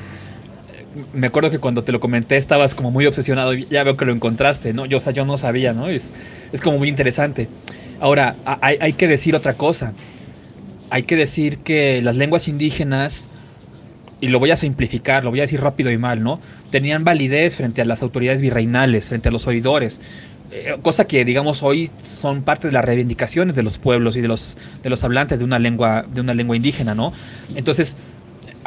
Me 1.14 1.28
acuerdo 1.28 1.50
que 1.50 1.60
cuando 1.60 1.84
te 1.84 1.92
lo 1.92 2.00
comenté 2.00 2.38
estabas 2.38 2.76
como 2.76 2.92
muy 2.92 3.06
obsesionado, 3.06 3.54
ya 3.54 3.84
veo 3.84 3.98
que 3.98 4.06
lo 4.06 4.14
encontraste, 4.14 4.74
¿no? 4.74 4.86
Yo, 4.86 4.98
o 4.98 5.00
sea, 5.00 5.14
yo 5.14 5.26
no 5.26 5.38
sabía, 5.38 5.74
¿no? 5.74 5.88
Es, 5.88 6.14
es 6.52 6.62
como 6.62 6.78
muy 6.78 6.90
interesante. 6.90 7.48
Ahora, 8.00 8.36
hay, 8.62 8.78
hay 8.80 8.94
que 8.94 9.08
decir 9.08 9.36
otra 9.36 9.54
cosa. 9.54 9.94
Hay 10.90 11.04
que 11.04 11.16
decir 11.16 11.60
que 11.60 12.02
las 12.02 12.16
lenguas 12.16 12.48
indígenas 12.48 13.30
y 14.20 14.30
lo 14.30 14.40
voy 14.40 14.52
a 14.52 14.58
simplificar, 14.58 15.24
lo 15.24 15.30
voy 15.30 15.40
a 15.40 15.44
decir 15.44 15.62
rápido 15.62 15.92
y 15.92 15.98
mal, 15.98 16.24
¿no? 16.24 16.40
Tenían 16.72 17.04
validez 17.04 17.56
frente 17.56 17.82
a 17.82 17.86
las 17.86 18.02
autoridades 18.02 18.42
virreinales, 18.42 19.10
frente 19.10 19.30
a 19.30 19.32
los 19.32 19.46
oidores, 19.48 20.02
eh, 20.50 20.78
cosa 20.82 21.06
que 21.06 21.26
digamos 21.26 21.62
hoy 21.62 21.90
son 22.02 22.42
parte 22.42 22.68
de 22.68 22.74
las 22.74 22.86
reivindicaciones 22.86 23.54
de 23.54 23.64
los 23.64 23.78
pueblos 23.78 24.16
y 24.16 24.22
de 24.22 24.30
los, 24.30 24.56
de 24.82 24.90
los 24.90 25.04
hablantes 25.04 25.40
de 25.40 25.46
una 25.46 25.60
lengua, 25.60 26.06
de 26.10 26.22
una 26.22 26.34
lengua 26.34 26.56
indígena, 26.56 26.96
¿no? 26.96 27.12
Entonces, 27.56 27.98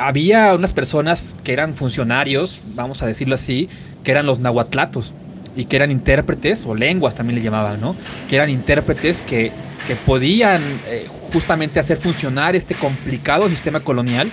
había 0.00 0.54
unas 0.54 0.72
personas 0.72 1.36
que 1.44 1.52
eran 1.52 1.74
funcionarios, 1.74 2.60
vamos 2.74 3.02
a 3.02 3.06
decirlo 3.06 3.34
así, 3.34 3.68
que 4.02 4.10
eran 4.10 4.26
los 4.26 4.40
nahuatlatos 4.40 5.12
y 5.56 5.66
que 5.66 5.76
eran 5.76 5.90
intérpretes, 5.90 6.64
o 6.66 6.74
lenguas 6.74 7.14
también 7.14 7.36
le 7.38 7.42
llamaban, 7.42 7.80
¿no? 7.80 7.96
Que 8.28 8.36
eran 8.36 8.50
intérpretes 8.50 9.22
que, 9.22 9.52
que 9.86 9.96
podían 9.96 10.62
eh, 10.88 11.06
justamente 11.32 11.80
hacer 11.80 11.96
funcionar 11.96 12.56
este 12.56 12.74
complicado 12.74 13.48
sistema 13.48 13.80
colonial 13.80 14.30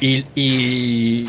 y, 0.00 1.26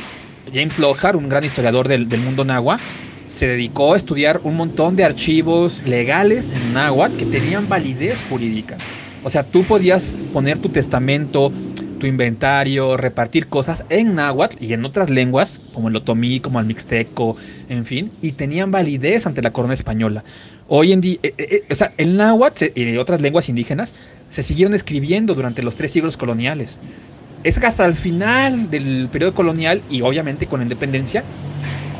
James 0.54 0.80
Lohar, 0.80 1.16
un 1.16 1.30
gran 1.30 1.44
historiador 1.44 1.88
del, 1.88 2.08
mundo 2.20 2.44
náhuatl, 2.44 2.84
se 3.28 3.48
dedicó 3.48 3.94
a 3.94 3.98
estudiar 3.98 4.42
un 4.44 4.56
montón 4.56 4.96
de 4.96 5.04
archivos 5.04 5.84
legales 5.86 6.50
en 6.52 6.74
náhuatl 6.74 7.18
que 7.18 7.26
tenían 7.26 7.70
validez 7.70 8.18
jurídica. 8.30 8.78
O 9.24 9.30
sea, 9.30 9.44
tú 9.44 9.64
podías 9.64 10.16
poner 10.34 10.58
tu 10.58 10.70
testamento, 10.70 11.52
tu 12.00 12.08
inventario, 12.08 12.98
repartir 12.98 13.48
cosas 13.48 13.84
en 13.90 14.16
náhuatl 14.16 14.64
y 14.64 14.74
en 14.74 14.86
otras 14.86 15.10
lenguas, 15.10 15.62
como 15.74 15.90
el 15.90 15.96
otomí, 15.96 16.40
como 16.40 16.60
el 16.60 16.66
mixteco, 16.66 17.38
en 17.68 17.86
fin, 17.86 18.12
y 18.22 18.32
tenían 18.32 18.72
validez 18.72 19.26
ante 19.26 19.42
la 19.42 19.52
corona 19.52 19.74
española. 19.74 20.24
Hoy 20.68 20.94
en 20.94 21.02
día, 21.02 21.20
eh, 21.22 21.34
eh, 21.38 21.48
eh, 21.52 21.64
o 21.70 21.76
sea, 21.76 21.92
el 21.98 22.18
náhuatl 22.18 22.66
y 22.76 22.98
otras 22.98 23.22
lenguas 23.22 23.50
indígenas 23.50 23.94
se 24.30 24.44
siguieron 24.44 24.74
escribiendo 24.74 25.36
durante 25.36 25.62
los 25.62 25.76
tres 25.76 25.92
siglos 25.92 26.18
coloniales 26.18 26.80
es 27.44 27.58
hasta 27.58 27.86
el 27.86 27.94
final 27.94 28.70
del 28.70 29.08
periodo 29.12 29.34
colonial 29.34 29.82
y 29.90 30.02
obviamente 30.02 30.48
con 30.48 30.60
la 30.60 30.64
independencia 30.64 31.24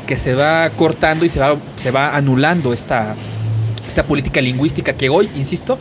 que 0.06 0.16
se 0.16 0.34
va 0.34 0.68
cortando 0.70 1.24
y 1.24 1.28
se 1.28 1.38
va, 1.38 1.56
se 1.76 1.90
va 1.90 2.16
anulando 2.16 2.72
esta, 2.72 3.14
esta 3.86 4.04
política 4.04 4.40
lingüística 4.40 4.92
que 4.94 5.08
hoy, 5.08 5.30
insisto, 5.36 5.78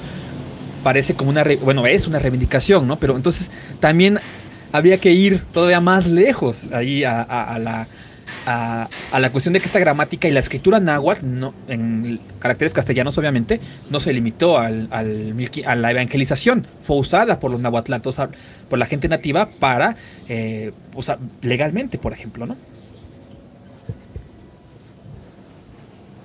parece 0.79 1.13
como 1.13 1.29
una, 1.29 1.43
bueno, 1.61 1.85
es 1.87 2.07
una 2.07 2.19
reivindicación, 2.19 2.87
¿no? 2.87 2.97
Pero 2.97 3.15
entonces 3.15 3.51
también 3.79 4.19
habría 4.71 4.97
que 4.97 5.11
ir 5.11 5.43
todavía 5.51 5.81
más 5.81 6.07
lejos 6.07 6.67
ahí 6.71 7.03
a 7.03 7.57
la 7.59 7.87
a, 8.45 9.19
la 9.19 9.31
cuestión 9.31 9.53
de 9.53 9.59
que 9.59 9.65
esta 9.65 9.79
gramática 9.79 10.27
y 10.27 10.31
la 10.31 10.39
escritura 10.39 10.79
náhuatl, 10.79 11.25
no, 11.25 11.53
en 11.67 12.19
caracteres 12.39 12.73
castellanos 12.73 13.17
obviamente, 13.17 13.59
no 13.89 13.99
se 13.99 14.13
limitó 14.13 14.57
al, 14.57 14.87
a 14.91 15.75
la 15.75 15.91
evangelización, 15.91 16.67
fue 16.79 16.97
usada 16.97 17.39
por 17.39 17.51
los 17.51 17.59
nahuatlatos, 17.59 18.17
por 18.69 18.79
la 18.79 18.85
gente 18.85 19.07
nativa 19.07 19.47
para, 19.59 19.95
eh, 20.27 20.71
legalmente, 21.41 21.97
por 21.97 22.13
ejemplo, 22.13 22.45
¿no? 22.45 22.55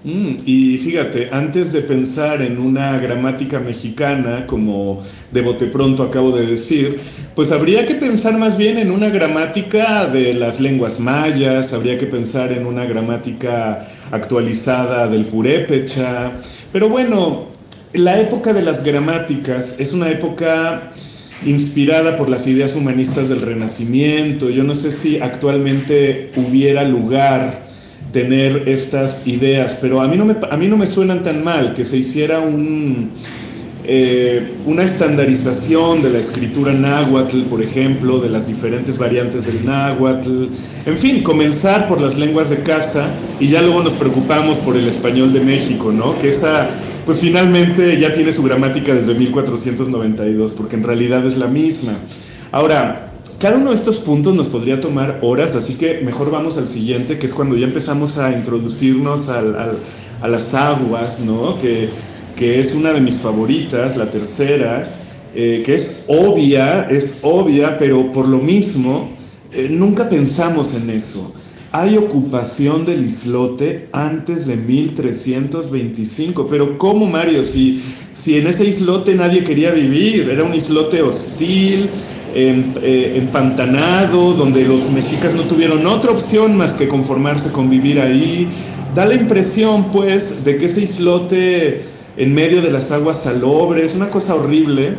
Mm, 0.05 0.37
y 0.45 0.77
fíjate, 0.77 1.31
antes 1.33 1.73
de 1.73 1.81
pensar 1.81 2.43
en 2.43 2.59
una 2.59 2.99
gramática 2.99 3.59
mexicana, 3.59 4.47
como 4.47 5.03
de 5.33 5.41
bote 5.41 5.65
pronto 5.65 6.03
acabo 6.03 6.31
de 6.31 6.45
decir, 6.45 7.01
pues 7.35 7.51
habría 7.51 7.87
que 7.87 7.95
pensar 7.95 8.37
más 8.37 8.59
bien 8.59 8.77
en 8.77 8.91
una 8.91 9.09
gramática 9.09 10.07
de 10.07 10.35
las 10.35 10.61
lenguas 10.61 11.01
mayas, 11.01 11.73
habría 11.73 11.97
que 11.97 12.05
pensar 12.05 12.53
en 12.53 12.67
una 12.67 12.85
gramática 12.85 13.89
actualizada 14.11 15.09
del 15.09 15.25
purépecha. 15.25 16.33
Pero 16.71 16.91
bueno, 16.91 17.47
la 17.95 18.21
época 18.21 18.53
de 18.53 18.61
las 18.61 18.85
gramáticas 18.85 19.81
es 19.81 19.95
una 19.95 20.11
época 20.11 20.93
inspirada 21.47 22.19
por 22.19 22.29
las 22.29 22.47
ideas 22.47 22.75
humanistas 22.75 23.31
del 23.31 23.41
Renacimiento. 23.41 24.51
Yo 24.51 24.65
no 24.65 24.75
sé 24.75 24.91
si 24.91 25.19
actualmente 25.19 26.31
hubiera 26.37 26.85
lugar 26.85 27.64
tener 28.15 28.69
estas 28.69 29.27
ideas, 29.27 29.77
pero 29.81 30.01
a 30.01 30.07
mí 30.07 30.17
no 30.17 30.25
me, 30.25 30.37
a 30.49 30.57
mí 30.57 30.69
no 30.69 30.77
me 30.77 30.87
suenan 30.87 31.25
tan 31.25 31.43
mal 31.43 31.75
que 31.75 31.85
se 31.85 31.97
hiciera 31.97 32.39
un, 32.39 33.11
eh, 33.83 34.53
una 34.67 34.85
estandarización 34.85 36.01
de 36.01 36.11
la 36.11 36.21
escritura 36.21 36.73
náhuatl, 36.73 37.43
por 37.51 37.61
ejemplo, 37.61 38.21
de 38.21 38.31
las 38.31 38.47
diferentes 38.47 38.99
variantes 38.99 39.47
del 39.47 39.65
náhuatl, 39.65 40.45
en 40.87 40.97
fin, 40.97 41.25
comenzar 41.25 41.89
por 41.89 42.01
las 42.01 42.17
lenguas 42.17 42.51
de 42.51 42.59
casa 42.59 43.09
y 43.41 43.49
ya 43.49 43.61
luego 43.63 43.83
nos 43.83 43.95
preocupamos 43.95 44.59
por 44.59 44.77
el 44.77 44.87
español 44.87 45.33
de 45.33 45.41
México, 45.41 45.91
¿no? 45.91 46.17
Que 46.17 46.29
esa, 46.29 46.69
pues 47.05 47.19
finalmente 47.19 47.99
ya 47.99 48.13
tiene 48.13 48.31
su 48.31 48.45
gramática 48.45 48.95
desde 48.95 49.15
1492, 49.15 50.53
porque 50.53 50.77
en 50.77 50.85
realidad 50.85 51.27
es 51.27 51.37
la 51.37 51.49
misma. 51.49 51.95
Ahora, 52.53 53.14
cada 53.45 53.59
uno 53.59 53.73
de 53.73 53.77
estos 53.77 53.99
puntos 53.99 54.35
nos 54.35 54.49
podría 54.49 54.81
tomar 54.81 55.19
horas, 55.21 55.55
así 55.55 55.75
que 55.75 56.01
mejor 56.01 56.31
vamos 56.31 56.57
al 56.57 56.67
siguiente, 56.67 57.19
que 57.19 57.27
es 57.27 57.33
cuando 57.33 57.59
ya 57.59 57.67
empezamos 57.67 58.17
a 58.17 58.33
introducirnos 58.33 59.29
a 59.29 60.27
las 60.27 60.55
aguas, 60.55 61.21
¿no? 61.21 61.59
Que, 61.59 61.91
es 62.39 62.75
una 62.75 62.95
de 62.95 63.03
mis 63.03 63.19
favoritas, 63.19 63.99
la 63.99 64.09
tercera, 64.09 64.89
eh, 65.35 65.63
que 65.63 65.75
es 65.75 66.07
obvia, 66.09 66.89
es 66.89 67.19
obvia, 67.21 67.77
pero 67.77 68.11
por 68.13 68.29
lo 68.29 68.39
mismo 68.39 69.11
eh, 69.53 69.69
nunca 69.71 70.09
pensamos 70.09 70.71
en 70.75 70.89
eso. 70.89 71.35
Hay 71.71 71.99
ocupación 71.99 72.87
del 72.87 73.05
islote 73.05 73.89
antes 73.93 74.47
de 74.47 74.57
1325, 74.57 76.49
pero 76.49 76.79
¿cómo 76.79 77.05
Mario? 77.05 77.45
Si, 77.45 77.83
si 78.15 78.39
en 78.39 78.47
ese 78.47 78.65
islote 78.65 79.15
nadie 79.15 79.45
quería 79.45 79.71
vivir, 79.71 80.31
era 80.31 80.45
un 80.45 80.55
islote 80.55 81.03
hostil, 81.03 81.91
empantanado, 82.35 84.35
donde 84.35 84.65
los 84.65 84.91
mexicas 84.91 85.35
no 85.35 85.43
tuvieron 85.43 85.87
otra 85.87 86.13
opción 86.13 86.57
más 86.57 86.73
que 86.73 86.89
conformarse 86.89 87.53
con 87.53 87.71
vivir 87.71 88.01
ahí. 88.01 88.49
Da 88.95 89.07
la 89.07 89.15
impresión, 89.15 89.93
pues, 89.93 90.45
de 90.45 90.57
que 90.57 90.67
ese 90.67 90.83
islote 90.83 91.95
en 92.17 92.35
medio 92.35 92.63
de 92.63 92.71
las 92.71 92.91
aguas 92.91 93.23
salobres, 93.23 93.95
una 93.95 94.11
cosa 94.11 94.35
horrible. 94.35 94.95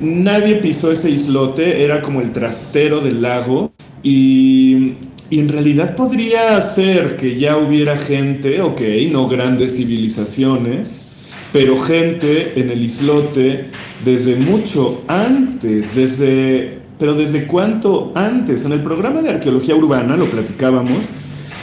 Nadie 0.00 0.56
pisó 0.56 0.92
ese 0.92 1.10
islote, 1.10 1.82
era 1.82 2.02
como 2.02 2.20
el 2.20 2.32
trastero 2.32 3.00
del 3.00 3.22
lago 3.22 3.72
y, 4.02 4.94
y 5.30 5.40
en 5.40 5.48
realidad 5.48 5.96
podría 5.96 6.60
ser 6.60 7.16
que 7.16 7.38
ya 7.38 7.56
hubiera 7.56 7.96
gente, 7.96 8.60
ok, 8.60 8.80
no 9.10 9.28
grandes 9.28 9.76
civilizaciones, 9.76 11.14
pero 11.52 11.78
gente 11.78 12.52
en 12.56 12.70
el 12.70 12.82
islote 12.82 13.66
desde 14.04 14.36
mucho 14.36 15.02
antes, 15.08 15.94
desde, 15.94 16.78
pero 16.98 17.14
desde 17.14 17.46
cuánto 17.46 18.12
antes. 18.14 18.64
En 18.64 18.72
el 18.72 18.82
programa 18.82 19.22
de 19.22 19.30
arqueología 19.30 19.74
urbana, 19.74 20.16
lo 20.16 20.26
platicábamos, 20.26 21.08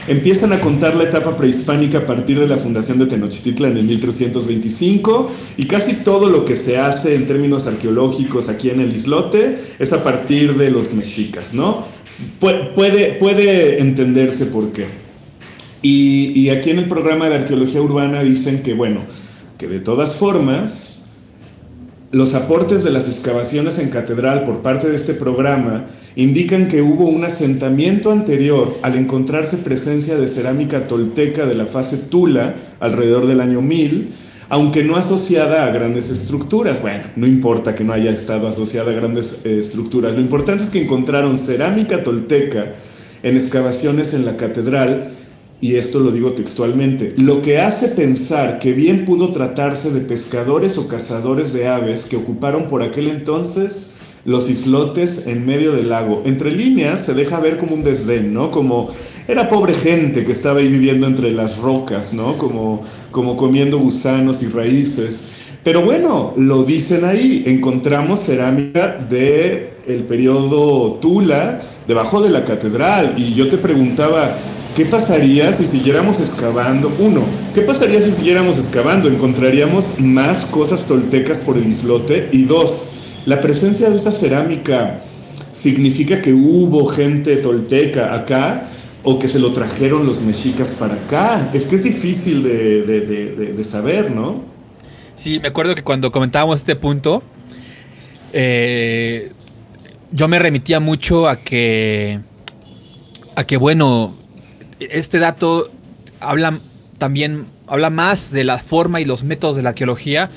empiezan 0.07 0.51
a 0.53 0.59
contar 0.59 0.95
la 0.95 1.03
etapa 1.03 1.37
prehispánica 1.37 1.99
a 1.99 2.05
partir 2.05 2.39
de 2.39 2.47
la 2.47 2.57
fundación 2.57 2.99
de 2.99 3.05
Tenochtitlan 3.05 3.77
en 3.77 3.87
1325 3.87 5.31
y 5.57 5.65
casi 5.65 6.03
todo 6.03 6.29
lo 6.29 6.43
que 6.43 6.55
se 6.55 6.77
hace 6.77 7.15
en 7.15 7.25
términos 7.25 7.65
arqueológicos 7.67 8.49
aquí 8.49 8.69
en 8.69 8.81
el 8.81 8.93
islote 8.93 9.57
es 9.79 9.93
a 9.93 10.03
partir 10.03 10.55
de 10.55 10.71
los 10.71 10.93
mexicas, 10.93 11.53
¿no? 11.53 11.85
puede, 12.39 13.13
puede 13.13 13.79
entenderse 13.79 14.47
por 14.47 14.71
qué. 14.71 14.85
Y, 15.81 16.31
y 16.39 16.49
aquí 16.49 16.69
en 16.69 16.79
el 16.79 16.87
programa 16.87 17.29
de 17.29 17.35
arqueología 17.35 17.81
urbana 17.81 18.23
dicen 18.23 18.63
que, 18.63 18.73
bueno, 18.73 19.01
que 19.57 19.67
de 19.67 19.79
todas 19.79 20.15
formas, 20.15 20.92
los 22.13 22.35
aportes 22.35 22.83
de 22.83 22.91
las 22.91 23.07
excavaciones 23.07 23.79
en 23.79 23.89
catedral 23.89 24.43
por 24.43 24.61
parte 24.61 24.87
de 24.87 24.95
este 24.95 25.15
programa 25.15 25.87
indican 26.15 26.67
que 26.67 26.83
hubo 26.83 27.05
un 27.05 27.23
asentamiento 27.23 28.11
anterior 28.11 28.77
al 28.83 28.95
encontrarse 28.95 29.57
presencia 29.57 30.15
de 30.15 30.27
cerámica 30.27 30.87
tolteca 30.87 31.47
de 31.47 31.55
la 31.55 31.65
fase 31.65 31.97
Tula 31.97 32.53
alrededor 32.79 33.25
del 33.25 33.41
año 33.41 33.63
1000, 33.63 34.09
aunque 34.49 34.83
no 34.83 34.95
asociada 34.95 35.65
a 35.65 35.71
grandes 35.71 36.11
estructuras. 36.11 36.83
Bueno, 36.83 37.03
no 37.15 37.25
importa 37.25 37.73
que 37.73 37.83
no 37.83 37.93
haya 37.93 38.11
estado 38.11 38.47
asociada 38.47 38.91
a 38.91 38.95
grandes 38.95 39.41
eh, 39.43 39.57
estructuras, 39.57 40.13
lo 40.13 40.21
importante 40.21 40.65
es 40.65 40.69
que 40.69 40.83
encontraron 40.83 41.39
cerámica 41.39 42.03
tolteca 42.03 42.73
en 43.23 43.37
excavaciones 43.37 44.13
en 44.13 44.25
la 44.25 44.37
catedral 44.37 45.09
y 45.63 45.77
esto 45.77 46.01
lo 46.01 46.11
digo 46.11 46.33
textualmente, 46.33 47.13
lo 47.15 47.41
que 47.41 47.57
hace 47.57 47.87
pensar 47.87 48.59
que 48.59 48.73
bien 48.73 49.05
pudo 49.05 49.29
tratarse 49.31 49.91
de 49.91 50.01
pescadores 50.01 50.77
o 50.77 50.89
cazadores 50.89 51.53
de 51.53 51.69
aves 51.69 52.03
que 52.03 52.17
ocuparon 52.17 52.67
por 52.67 52.83
aquel 52.83 53.07
entonces 53.07 53.93
los 54.25 54.49
islotes 54.49 55.25
en 55.25 55.45
medio 55.45 55.71
del 55.71 55.87
lago. 55.87 56.21
Entre 56.25 56.51
líneas 56.51 57.05
se 57.05 57.13
deja 57.13 57.39
ver 57.39 57.55
como 57.55 57.75
un 57.75 57.83
desdén, 57.83 58.33
¿no? 58.33 58.51
Como 58.51 58.89
era 59.25 59.47
pobre 59.47 59.73
gente 59.73 60.25
que 60.25 60.33
estaba 60.33 60.59
ahí 60.59 60.67
viviendo 60.67 61.07
entre 61.07 61.31
las 61.31 61.57
rocas, 61.57 62.13
¿no? 62.13 62.37
Como, 62.37 62.83
como 63.11 63.37
comiendo 63.37 63.79
gusanos 63.79 64.43
y 64.43 64.47
raíces. 64.47 65.29
Pero 65.63 65.81
bueno, 65.81 66.33
lo 66.35 66.65
dicen 66.65 67.05
ahí, 67.05 67.43
encontramos 67.45 68.25
cerámica 68.25 68.97
de 69.09 69.75
el 69.87 70.03
periodo 70.03 70.95
Tula 70.95 71.61
debajo 71.87 72.21
de 72.21 72.31
la 72.31 72.43
catedral 72.43 73.13
y 73.15 73.33
yo 73.33 73.47
te 73.47 73.57
preguntaba, 73.57 74.35
¿Qué 74.75 74.85
pasaría 74.85 75.53
si 75.53 75.65
siguiéramos 75.65 76.19
excavando? 76.19 76.91
Uno, 76.97 77.21
¿qué 77.53 77.61
pasaría 77.61 78.01
si 78.01 78.11
siguiéramos 78.11 78.57
excavando? 78.57 79.07
¿Encontraríamos 79.07 79.99
más 79.99 80.47
cosas 80.47 80.87
toltecas 80.87 81.37
por 81.37 81.57
el 81.57 81.67
islote? 81.67 82.29
Y 82.31 82.45
dos, 82.45 82.73
la 83.27 83.39
presencia 83.39 83.91
de 83.91 83.95
esta 83.95 84.09
cerámica 84.09 85.01
significa 85.51 86.21
que 86.21 86.33
hubo 86.33 86.87
gente 86.87 87.35
tolteca 87.37 88.15
acá 88.15 88.67
o 89.03 89.19
que 89.19 89.27
se 89.27 89.37
lo 89.37 89.53
trajeron 89.53 90.07
los 90.07 90.21
mexicas 90.21 90.71
para 90.71 90.95
acá. 90.95 91.51
Es 91.53 91.67
que 91.67 91.75
es 91.75 91.83
difícil 91.83 92.41
de, 92.41 93.63
saber, 93.63 94.09
¿no? 94.09 94.41
Sí, 95.15 95.39
me 95.39 95.49
acuerdo 95.49 95.75
que 95.75 95.83
cuando 95.83 96.11
comentábamos 96.11 96.57
este 96.57 96.75
punto, 96.75 97.21
eh, 98.31 99.31
yo 100.11 100.27
me 100.27 100.39
remitía 100.39 100.79
mucho 100.79 101.29
a 101.29 101.35
que, 101.35 102.19
a 103.35 103.43
que 103.43 103.57
bueno, 103.57 104.15
este 104.91 105.19
dato 105.19 105.69
habla 106.19 106.59
también 106.97 107.45
habla 107.67 107.89
más 107.89 108.31
de 108.31 108.43
la 108.43 108.59
forma 108.59 109.01
y 109.01 109.05
los 109.05 109.23
métodos 109.23 109.55
de 109.55 109.63
la 109.63 109.69
arqueología 109.69 110.29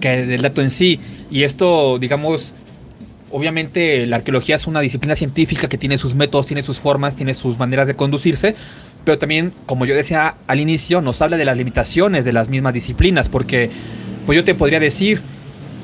que 0.00 0.26
del 0.26 0.42
dato 0.42 0.62
en 0.62 0.70
sí. 0.70 1.00
Y 1.30 1.42
esto, 1.42 1.98
digamos, 1.98 2.52
obviamente 3.30 4.06
la 4.06 4.16
arqueología 4.16 4.56
es 4.56 4.66
una 4.66 4.80
disciplina 4.80 5.16
científica 5.16 5.68
que 5.68 5.78
tiene 5.78 5.98
sus 5.98 6.14
métodos, 6.14 6.46
tiene 6.46 6.62
sus 6.62 6.78
formas, 6.78 7.16
tiene 7.16 7.34
sus 7.34 7.58
maneras 7.58 7.86
de 7.86 7.96
conducirse, 7.96 8.54
pero 9.04 9.18
también, 9.18 9.52
como 9.66 9.86
yo 9.86 9.94
decía 9.94 10.36
al 10.46 10.60
inicio, 10.60 11.00
nos 11.00 11.20
habla 11.20 11.36
de 11.36 11.44
las 11.44 11.58
limitaciones 11.58 12.24
de 12.24 12.32
las 12.32 12.48
mismas 12.48 12.74
disciplinas, 12.74 13.28
porque 13.28 13.70
pues 14.26 14.36
yo 14.36 14.44
te 14.44 14.54
podría 14.54 14.80
decir, 14.80 15.20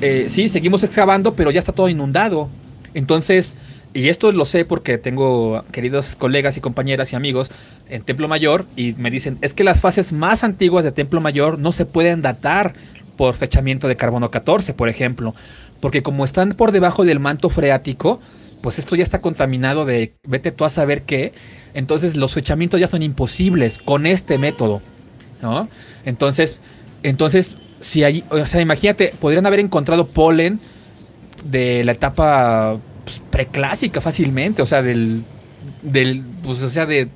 eh, 0.01 0.25
sí, 0.29 0.47
seguimos 0.47 0.83
excavando, 0.83 1.33
pero 1.33 1.51
ya 1.51 1.59
está 1.59 1.73
todo 1.73 1.89
inundado. 1.89 2.49
Entonces, 2.93 3.55
y 3.93 4.07
esto 4.07 4.31
lo 4.31 4.45
sé 4.45 4.63
porque 4.63 4.97
tengo 4.97 5.65
queridos 5.71 6.15
colegas 6.15 6.57
y 6.57 6.61
compañeras 6.61 7.11
y 7.11 7.15
amigos 7.15 7.51
en 7.91 8.03
Templo 8.03 8.27
Mayor 8.27 8.65
y 8.75 8.93
me 8.93 9.11
dicen, 9.11 9.37
es 9.41 9.53
que 9.53 9.63
las 9.63 9.79
fases 9.79 10.13
más 10.13 10.43
antiguas 10.43 10.83
de 10.83 10.91
Templo 10.91 11.21
Mayor 11.21 11.59
no 11.59 11.71
se 11.71 11.85
pueden 11.85 12.21
datar 12.21 12.73
por 13.17 13.35
fechamiento 13.35 13.87
de 13.87 13.97
carbono 13.97 14.31
14, 14.31 14.73
por 14.73 14.89
ejemplo, 14.89 15.35
porque 15.79 16.01
como 16.01 16.25
están 16.25 16.53
por 16.53 16.71
debajo 16.71 17.05
del 17.05 17.19
manto 17.19 17.49
freático, 17.49 18.19
pues 18.61 18.79
esto 18.79 18.95
ya 18.95 19.03
está 19.03 19.21
contaminado 19.21 19.85
de 19.85 20.13
vete 20.23 20.51
tú 20.51 20.65
a 20.65 20.69
saber 20.69 21.03
qué, 21.03 21.33
entonces 21.73 22.15
los 22.15 22.33
fechamientos 22.33 22.79
ya 22.79 22.87
son 22.87 23.03
imposibles 23.03 23.77
con 23.77 24.05
este 24.05 24.37
método, 24.37 24.81
¿no? 25.41 25.67
Entonces, 26.05 26.59
entonces 27.03 27.57
si 27.81 28.03
hay, 28.03 28.23
o 28.29 28.45
sea, 28.45 28.61
imagínate, 28.61 29.13
podrían 29.19 29.45
haber 29.45 29.59
encontrado 29.59 30.07
polen 30.07 30.59
de 31.43 31.83
la 31.83 31.91
etapa 31.91 32.77
pues, 33.03 33.21
preclásica 33.29 33.99
fácilmente, 33.99 34.61
o 34.61 34.65
sea, 34.65 34.81
del, 34.81 35.23
del, 35.81 36.23
pues, 36.43 36.61
o 36.61 36.69
sea, 36.69 36.85
de, 36.85 37.09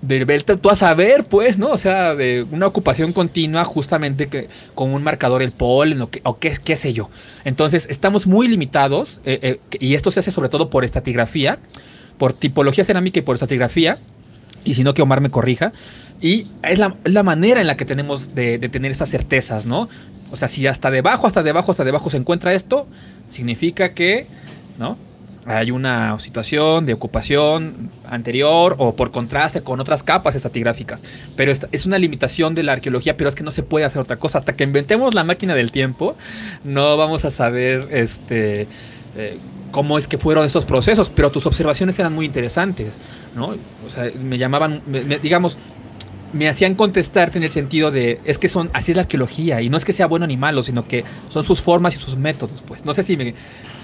de 0.00 0.24
verte 0.24 0.56
tú 0.56 0.70
a 0.70 0.76
saber, 0.76 1.24
pues, 1.24 1.58
¿no? 1.58 1.70
O 1.70 1.78
sea, 1.78 2.14
de 2.14 2.46
una 2.50 2.66
ocupación 2.66 3.12
continua 3.12 3.64
justamente 3.64 4.28
que, 4.28 4.48
con 4.74 4.90
un 4.90 5.02
marcador 5.02 5.42
el 5.42 5.52
polen 5.52 6.02
o, 6.02 6.10
o 6.22 6.38
qué, 6.38 6.56
qué 6.62 6.76
sé 6.76 6.92
yo. 6.92 7.10
Entonces, 7.44 7.86
estamos 7.90 8.26
muy 8.26 8.46
limitados 8.48 9.20
eh, 9.24 9.38
eh, 9.42 9.78
y 9.80 9.94
esto 9.94 10.10
se 10.10 10.20
hace 10.20 10.30
sobre 10.30 10.48
todo 10.48 10.70
por 10.70 10.84
estratigrafía, 10.84 11.58
por 12.16 12.32
tipología 12.32 12.84
cerámica 12.84 13.18
y 13.18 13.22
por 13.22 13.34
estratigrafía. 13.36 13.98
y 14.64 14.74
si 14.74 14.84
no 14.84 14.94
que 14.94 15.02
Omar 15.02 15.20
me 15.20 15.30
corrija. 15.30 15.72
Y 16.20 16.46
es 16.62 16.78
la, 16.78 16.96
la 17.04 17.22
manera 17.22 17.60
en 17.60 17.66
la 17.66 17.76
que 17.76 17.84
tenemos 17.84 18.34
de, 18.34 18.58
de 18.58 18.68
tener 18.68 18.90
esas 18.90 19.08
certezas, 19.08 19.66
¿no? 19.66 19.88
O 20.30 20.36
sea, 20.36 20.48
si 20.48 20.66
hasta 20.66 20.90
debajo, 20.90 21.26
hasta 21.26 21.42
debajo, 21.42 21.70
hasta 21.70 21.84
debajo 21.84 22.10
se 22.10 22.16
encuentra 22.18 22.54
esto, 22.54 22.86
significa 23.30 23.94
que, 23.94 24.26
¿no? 24.78 24.98
Hay 25.48 25.70
una 25.70 26.18
situación 26.20 26.84
de 26.84 26.92
ocupación 26.92 27.90
anterior 28.08 28.74
o 28.78 28.94
por 28.94 29.10
contraste 29.10 29.62
con 29.62 29.80
otras 29.80 30.02
capas 30.02 30.34
estratigráficas. 30.34 31.02
Pero 31.36 31.50
es 31.50 31.86
una 31.86 31.98
limitación 31.98 32.54
de 32.54 32.62
la 32.62 32.72
arqueología, 32.72 33.16
pero 33.16 33.30
es 33.30 33.34
que 33.34 33.42
no 33.42 33.50
se 33.50 33.62
puede 33.62 33.86
hacer 33.86 34.02
otra 34.02 34.16
cosa. 34.18 34.38
Hasta 34.38 34.52
que 34.54 34.64
inventemos 34.64 35.14
la 35.14 35.24
máquina 35.24 35.54
del 35.54 35.72
tiempo, 35.72 36.16
no 36.64 36.96
vamos 36.98 37.24
a 37.24 37.30
saber 37.30 37.88
este, 37.92 38.66
eh, 39.16 39.38
cómo 39.72 39.96
es 39.96 40.06
que 40.06 40.18
fueron 40.18 40.44
esos 40.44 40.66
procesos. 40.66 41.08
Pero 41.08 41.30
tus 41.30 41.46
observaciones 41.46 41.98
eran 41.98 42.12
muy 42.14 42.26
interesantes, 42.26 42.88
¿no? 43.34 43.54
O 43.86 43.90
sea, 43.90 44.10
me 44.22 44.36
llamaban, 44.36 44.82
me- 44.86 45.00
me- 45.02 45.18
digamos, 45.18 45.56
me 46.34 46.46
hacían 46.46 46.74
contestarte 46.74 47.38
en 47.38 47.44
el 47.44 47.48
sentido 47.48 47.90
de 47.90 48.20
es 48.26 48.36
que 48.36 48.50
son 48.50 48.68
así 48.74 48.90
es 48.92 48.96
la 48.96 49.04
arqueología 49.04 49.62
y 49.62 49.70
no 49.70 49.78
es 49.78 49.86
que 49.86 49.94
sea 49.94 50.06
bueno 50.06 50.26
ni 50.26 50.36
malo 50.36 50.62
sino 50.62 50.86
que 50.86 51.02
son 51.30 51.42
sus 51.42 51.62
formas 51.62 51.96
y 51.96 51.98
sus 51.98 52.18
métodos 52.18 52.62
pues 52.68 52.84
no 52.84 52.92
sé 52.92 53.02
si 53.02 53.16
me 53.16 53.32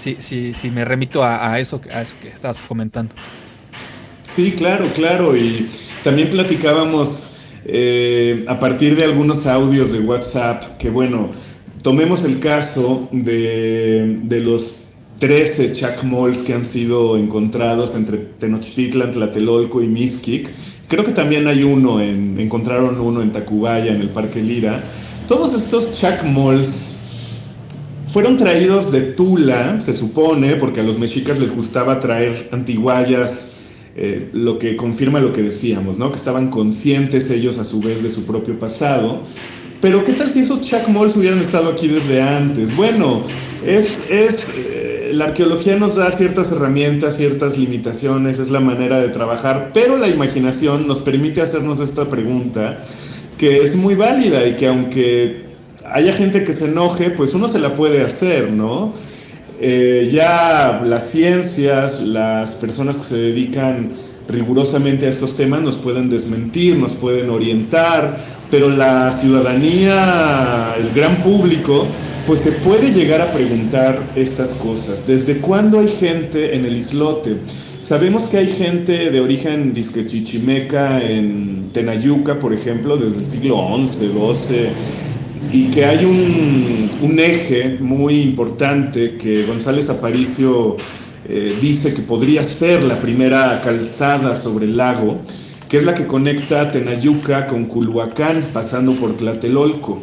si, 0.05 0.21
si, 0.21 0.53
si 0.53 0.69
me 0.69 0.85
remito 0.85 1.23
a, 1.23 1.51
a 1.51 1.59
eso 1.59 1.81
a 1.91 2.01
eso 2.01 2.15
que 2.21 2.29
estabas 2.29 2.57
comentando 2.67 3.13
Sí, 4.35 4.51
claro, 4.51 4.87
claro. 4.93 5.35
Y 5.37 5.69
también 6.03 6.29
platicábamos 6.29 7.37
eh, 7.65 8.43
a 8.47 8.59
partir 8.59 8.97
de 8.97 9.05
algunos 9.05 9.45
audios 9.45 9.93
de 9.93 9.99
WhatsApp 9.99 10.77
que, 10.77 10.89
bueno, 10.89 11.29
tomemos 11.81 12.23
el 12.23 12.39
caso 12.39 13.07
de, 13.13 14.19
de 14.23 14.39
los 14.41 14.89
13 15.19 15.73
chacmols 15.73 16.39
que 16.39 16.53
han 16.53 16.65
sido 16.65 17.17
encontrados 17.17 17.95
entre 17.95 18.17
Tenochtitlan, 18.17 19.11
Tlatelolco 19.11 19.81
y 19.81 19.87
Mixquic. 19.87 20.51
Creo 20.89 21.05
que 21.05 21.11
también 21.11 21.47
hay 21.47 21.63
uno, 21.63 22.01
en, 22.01 22.37
encontraron 22.37 22.99
uno 22.99 23.21
en 23.21 23.31
Tacubaya, 23.31 23.93
en 23.93 24.01
el 24.01 24.09
Parque 24.09 24.41
Lira. 24.41 24.83
Todos 25.29 25.55
estos 25.55 25.97
chacmols 25.97 26.84
fueron 28.15 28.37
traídos 28.37 28.93
de 28.93 29.01
Tula, 29.01 29.81
se 29.81 29.91
supone, 29.91 30.55
porque 30.55 30.79
a 30.79 30.83
los 30.83 30.97
mexicas 30.97 31.37
les 31.37 31.53
gustaba 31.53 31.99
traer 31.99 32.47
antiguayas, 32.53 33.57
eh, 33.97 34.29
lo 34.31 34.57
que 34.57 34.77
confirma 34.77 35.19
lo 35.19 35.33
que 35.33 35.43
decíamos, 35.43 35.99
¿no? 35.99 36.11
Que 36.11 36.17
estaban 36.17 36.49
conscientes 36.49 37.29
ellos 37.29 37.59
a 37.59 37.65
su 37.65 37.81
vez 37.81 38.03
de 38.03 38.09
su 38.09 38.25
propio 38.25 38.57
pasado. 38.57 39.23
Pero 39.81 40.05
¿qué 40.05 40.13
tal 40.13 40.31
si 40.31 40.39
esos 40.39 40.61
chacmols 40.61 41.13
hubieran 41.17 41.39
estado 41.39 41.69
aquí 41.69 41.89
desde 41.89 42.21
antes? 42.21 42.73
Bueno, 42.77 43.23
es, 43.65 44.09
es 44.09 44.47
eh, 44.55 45.11
la 45.13 45.25
arqueología 45.25 45.75
nos 45.75 45.97
da 45.97 46.09
ciertas 46.09 46.49
herramientas, 46.53 47.17
ciertas 47.17 47.57
limitaciones, 47.57 48.39
es 48.39 48.49
la 48.49 48.61
manera 48.61 49.01
de 49.01 49.09
trabajar, 49.09 49.71
pero 49.73 49.97
la 49.97 50.07
imaginación 50.07 50.87
nos 50.87 50.99
permite 50.99 51.41
hacernos 51.41 51.81
esta 51.81 52.09
pregunta 52.09 52.79
que 53.37 53.57
es 53.57 53.75
muy 53.75 53.95
válida 53.95 54.47
y 54.47 54.55
que 54.55 54.67
aunque 54.67 55.45
haya 55.91 56.13
gente 56.13 56.43
que 56.43 56.53
se 56.53 56.65
enoje, 56.65 57.09
pues 57.09 57.33
uno 57.33 57.47
se 57.47 57.59
la 57.59 57.75
puede 57.75 58.01
hacer, 58.01 58.51
¿no? 58.51 58.93
Eh, 59.59 60.09
ya 60.11 60.81
las 60.85 61.09
ciencias, 61.09 62.01
las 62.01 62.51
personas 62.51 62.97
que 62.97 63.07
se 63.07 63.17
dedican 63.17 63.91
rigurosamente 64.27 65.05
a 65.05 65.09
estos 65.09 65.35
temas 65.35 65.61
nos 65.61 65.77
pueden 65.77 66.09
desmentir, 66.09 66.75
nos 66.75 66.93
pueden 66.93 67.29
orientar, 67.29 68.17
pero 68.49 68.69
la 68.69 69.11
ciudadanía, 69.11 70.75
el 70.77 70.93
gran 70.93 71.17
público, 71.17 71.85
pues 72.27 72.39
se 72.39 72.51
puede 72.51 72.91
llegar 72.91 73.21
a 73.21 73.31
preguntar 73.31 74.01
estas 74.15 74.49
cosas. 74.49 75.05
¿Desde 75.05 75.37
cuándo 75.37 75.79
hay 75.79 75.89
gente 75.89 76.55
en 76.55 76.65
el 76.65 76.75
islote? 76.75 77.37
Sabemos 77.79 78.23
que 78.23 78.37
hay 78.37 78.47
gente 78.47 79.11
de 79.11 79.19
origen 79.21 79.71
disque 79.73 80.07
chichimeca 80.07 81.03
en 81.03 81.69
Tenayuca, 81.71 82.39
por 82.39 82.51
ejemplo, 82.51 82.97
desde 82.97 83.19
el 83.19 83.25
siglo 83.27 83.77
XI, 83.77 84.07
XII, 84.07 84.69
y 85.51 85.65
que 85.71 85.85
hay 85.85 86.05
un, 86.05 87.19
eje 87.19 87.77
muy 87.79 88.21
importante 88.21 89.15
que 89.15 89.45
González 89.45 89.89
Aparicio 89.89 90.75
eh, 91.27 91.55
dice 91.61 91.93
que 91.93 92.01
podría 92.01 92.43
ser 92.43 92.83
la 92.83 92.99
primera 92.99 93.61
calzada 93.61 94.35
sobre 94.35 94.65
el 94.65 94.77
lago, 94.77 95.21
que 95.69 95.77
es 95.77 95.83
la 95.83 95.93
que 95.93 96.07
conecta 96.07 96.71
Tenayuca 96.71 97.47
con 97.47 97.65
Culhuacán, 97.65 98.49
pasando 98.53 98.93
por 98.93 99.15
Tlatelolco. 99.15 100.01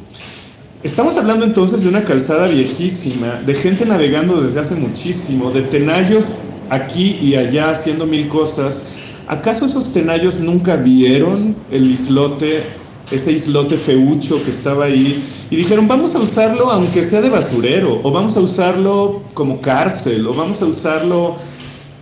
Estamos 0.83 1.17
hablando 1.17 1.45
entonces 1.45 1.83
de 1.83 1.89
una 1.89 2.03
calzada 2.03 2.49
viejísima, 2.49 3.41
de 3.47 3.55
gente 3.55 3.85
navegando 3.87 4.41
desde 4.41 4.61
hace 4.61 4.75
muchísimo, 4.75 5.51
de 5.51 5.63
tenayos 5.63 6.27
aquí 6.71 7.19
y 7.23 7.37
allá 7.37 7.71
haciendo 7.71 8.07
mil 8.07 8.27
cosas. 8.29 8.79
¿Acaso 9.29 9.67
esos 9.67 9.93
tenayos 9.93 10.41
nunca 10.41 10.77
vieron 10.77 11.55
el 11.71 11.91
islote, 11.91 12.63
ese 13.13 13.33
islote 13.33 13.77
feucho 13.77 14.43
que 14.43 14.51
estaba 14.51 14.87
ahí? 14.87 15.23
Y 15.51 15.57
dijeron, 15.57 15.87
vamos 15.87 16.15
a 16.15 16.19
usarlo 16.19 16.71
aunque 16.71 17.03
sea 17.03 17.21
de 17.21 17.29
basurero, 17.31 18.01
o 18.03 18.11
vamos 18.11 18.37
a 18.37 18.41
usarlo 18.41 19.23
como 19.35 19.61
cárcel, 19.61 20.27
o 20.27 20.35
vamos 20.35 20.61
a 20.63 20.67
usarlo 20.67 21.37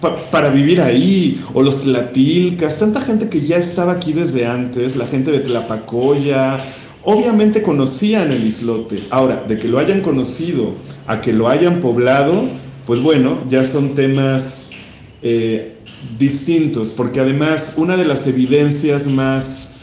pa- 0.00 0.16
para 0.16 0.48
vivir 0.50 0.80
ahí, 0.80 1.40
o 1.52 1.62
los 1.62 1.82
tlatilcas, 1.82 2.78
tanta 2.78 3.00
gente 3.00 3.28
que 3.28 3.40
ya 3.40 3.56
estaba 3.56 3.92
aquí 3.92 4.12
desde 4.12 4.46
antes, 4.46 4.96
la 4.96 5.06
gente 5.06 5.30
de 5.30 5.40
Tlapacoya, 5.40 6.58
obviamente 7.04 7.62
conocían 7.62 8.30
el 8.32 8.46
islote. 8.46 9.00
Ahora, 9.10 9.44
de 9.46 9.58
que 9.58 9.68
lo 9.68 9.78
hayan 9.78 10.00
conocido 10.00 10.72
a 11.06 11.20
que 11.20 11.32
lo 11.32 11.48
hayan 11.48 11.80
poblado, 11.80 12.44
pues 12.86 13.00
bueno, 13.02 13.38
ya 13.48 13.64
son 13.64 13.94
temas 13.94 14.68
eh, 15.22 15.76
distintos, 16.18 16.88
porque 16.90 17.20
además 17.20 17.74
una 17.76 17.96
de 17.96 18.04
las 18.04 18.26
evidencias 18.26 19.06
más 19.06 19.79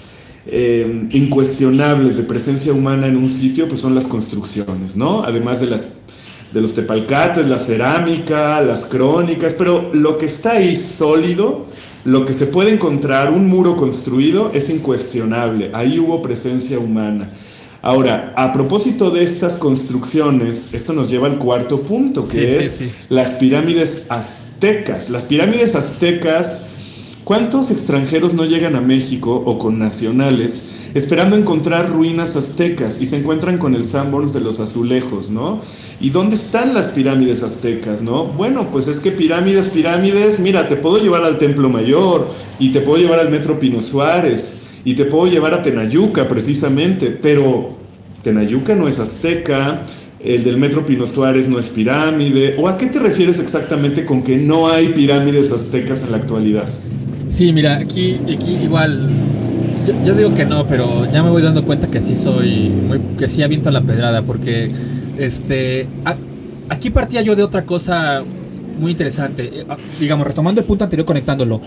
eh, 0.50 1.08
incuestionables 1.12 2.18
de 2.18 2.24
presencia 2.24 2.74
humana 2.74 3.08
en 3.08 3.18
un 3.18 3.30
sitio, 3.30 3.68
pues 3.68 3.82
son 3.82 3.96
las 3.96 4.06
construcciones, 4.06 4.96
¿no? 4.96 5.24
Además 5.24 5.60
de 5.60 5.68
las 5.68 5.94
de 6.54 6.62
los 6.62 6.74
tepalcates, 6.74 7.48
la 7.48 7.60
cerámica, 7.60 8.62
las 8.62 8.82
crónicas, 8.86 9.54
pero 9.54 9.90
lo 9.94 10.18
que 10.18 10.28
está 10.28 10.54
ahí 10.54 10.76
sólido, 10.76 11.66
lo 12.06 12.24
que 12.24 12.32
se 12.32 12.48
puede 12.48 12.72
encontrar, 12.72 13.32
un 13.34 13.48
muro 13.48 13.76
construido, 13.76 14.52
es 14.54 14.70
incuestionable. 14.70 15.72
Ahí 15.74 16.00
hubo 16.00 16.22
presencia 16.22 16.80
humana. 16.80 17.32
Ahora, 17.82 18.34
a 18.36 18.52
propósito 18.54 19.12
de 19.12 19.24
estas 19.24 19.54
construcciones, 19.54 20.74
esto 20.74 20.94
nos 20.94 21.10
lleva 21.10 21.28
al 21.28 21.38
cuarto 21.38 21.82
punto, 21.82 22.28
que 22.28 22.62
Sí, 22.62 22.70
sí, 22.70 22.86
es 22.86 22.92
sí. 22.92 22.92
las 23.10 23.32
pirámides 23.32 24.08
aztecas. 24.10 25.10
Las 25.10 25.24
pirámides 25.24 25.76
aztecas, 25.76 26.67
¿cuántos 27.28 27.70
extranjeros 27.70 28.34
no 28.34 28.46
llegan 28.46 28.78
a 28.78 28.82
México 28.82 29.44
o 29.46 29.58
con 29.58 29.78
nacionales 29.78 30.92
esperando 30.94 31.36
encontrar 31.36 31.90
ruinas 31.90 32.38
aztecas 32.38 33.02
y 33.02 33.06
se 33.06 33.18
encuentran 33.18 33.58
con 33.58 33.76
el 33.76 33.84
Sanborns 33.84 34.32
de 34.32 34.40
los 34.40 34.62
azulejos, 34.62 35.30
¿no? 35.30 35.60
¿Y 36.00 36.12
dónde 36.12 36.38
están 36.38 36.74
las 36.74 36.88
pirámides 36.88 37.44
aztecas, 37.44 38.02
no? 38.02 38.24
Bueno, 38.24 38.70
pues 38.72 38.88
es 38.88 38.96
que 39.00 39.12
pirámides, 39.12 39.68
pirámides, 39.68 40.40
mira, 40.40 40.70
te 40.70 40.78
puedo 40.78 41.00
llevar 41.00 41.26
al 41.26 41.38
Templo 41.38 41.68
Mayor 41.68 42.30
y 42.60 42.72
te 42.72 42.80
puedo 42.80 43.02
llevar 43.02 43.20
al 43.20 43.30
Metro 43.30 43.60
Pino 43.60 43.82
Suárez 43.82 44.80
y 44.86 44.96
te 44.96 45.04
puedo 45.04 45.28
llevar 45.30 45.54
a 45.54 45.62
Tenayuca 45.62 46.30
precisamente, 46.30 47.08
pero 47.10 47.72
Tenayuca 48.24 48.74
no 48.74 48.88
es 48.88 49.00
azteca, 49.00 49.82
el 50.22 50.46
del 50.46 50.56
Metro 50.56 50.86
Pino 50.86 51.06
Suárez 51.06 51.50
no 51.50 51.60
es 51.60 51.68
pirámide, 51.68 52.56
¿o 52.58 52.70
a 52.70 52.78
qué 52.78 52.86
te 52.86 53.00
refieres 53.00 53.38
exactamente 53.40 54.06
con 54.06 54.24
que 54.24 54.38
no 54.38 54.70
hay 54.70 54.88
pirámides 54.94 55.52
aztecas 55.52 56.04
en 56.04 56.12
la 56.12 56.18
actualidad? 56.18 56.70
Sí, 57.38 57.54
mira, 57.54 57.78
aquí, 57.78 58.20
aquí 58.24 58.56
igual. 58.64 59.10
Yo, 59.86 59.94
yo 60.04 60.16
digo 60.16 60.34
que 60.34 60.44
no, 60.44 60.66
pero 60.66 61.06
ya 61.12 61.22
me 61.22 61.30
voy 61.30 61.44
dando 61.44 61.64
cuenta 61.64 61.86
que 61.88 62.02
sí 62.02 62.16
soy. 62.16 62.70
Muy, 62.70 63.00
que 63.16 63.28
sí 63.30 63.44
aviento 63.44 63.70
la 63.70 63.82
pedrada, 63.82 64.24
porque. 64.24 64.72
Este. 65.20 65.86
a- 66.04 66.16
aquí 66.70 66.90
partía 66.90 67.22
yo 67.22 67.36
de 67.36 67.44
otra 67.44 67.64
cosa 67.64 68.24
muy 68.80 68.90
interesante. 68.92 69.52
Eh, 69.62 69.66
ah, 69.70 69.78
digamos, 70.00 70.26
retomando 70.26 70.62
el 70.62 70.66
punto 70.66 70.84
anterior, 70.84 71.06
conectándolo. 71.06 71.62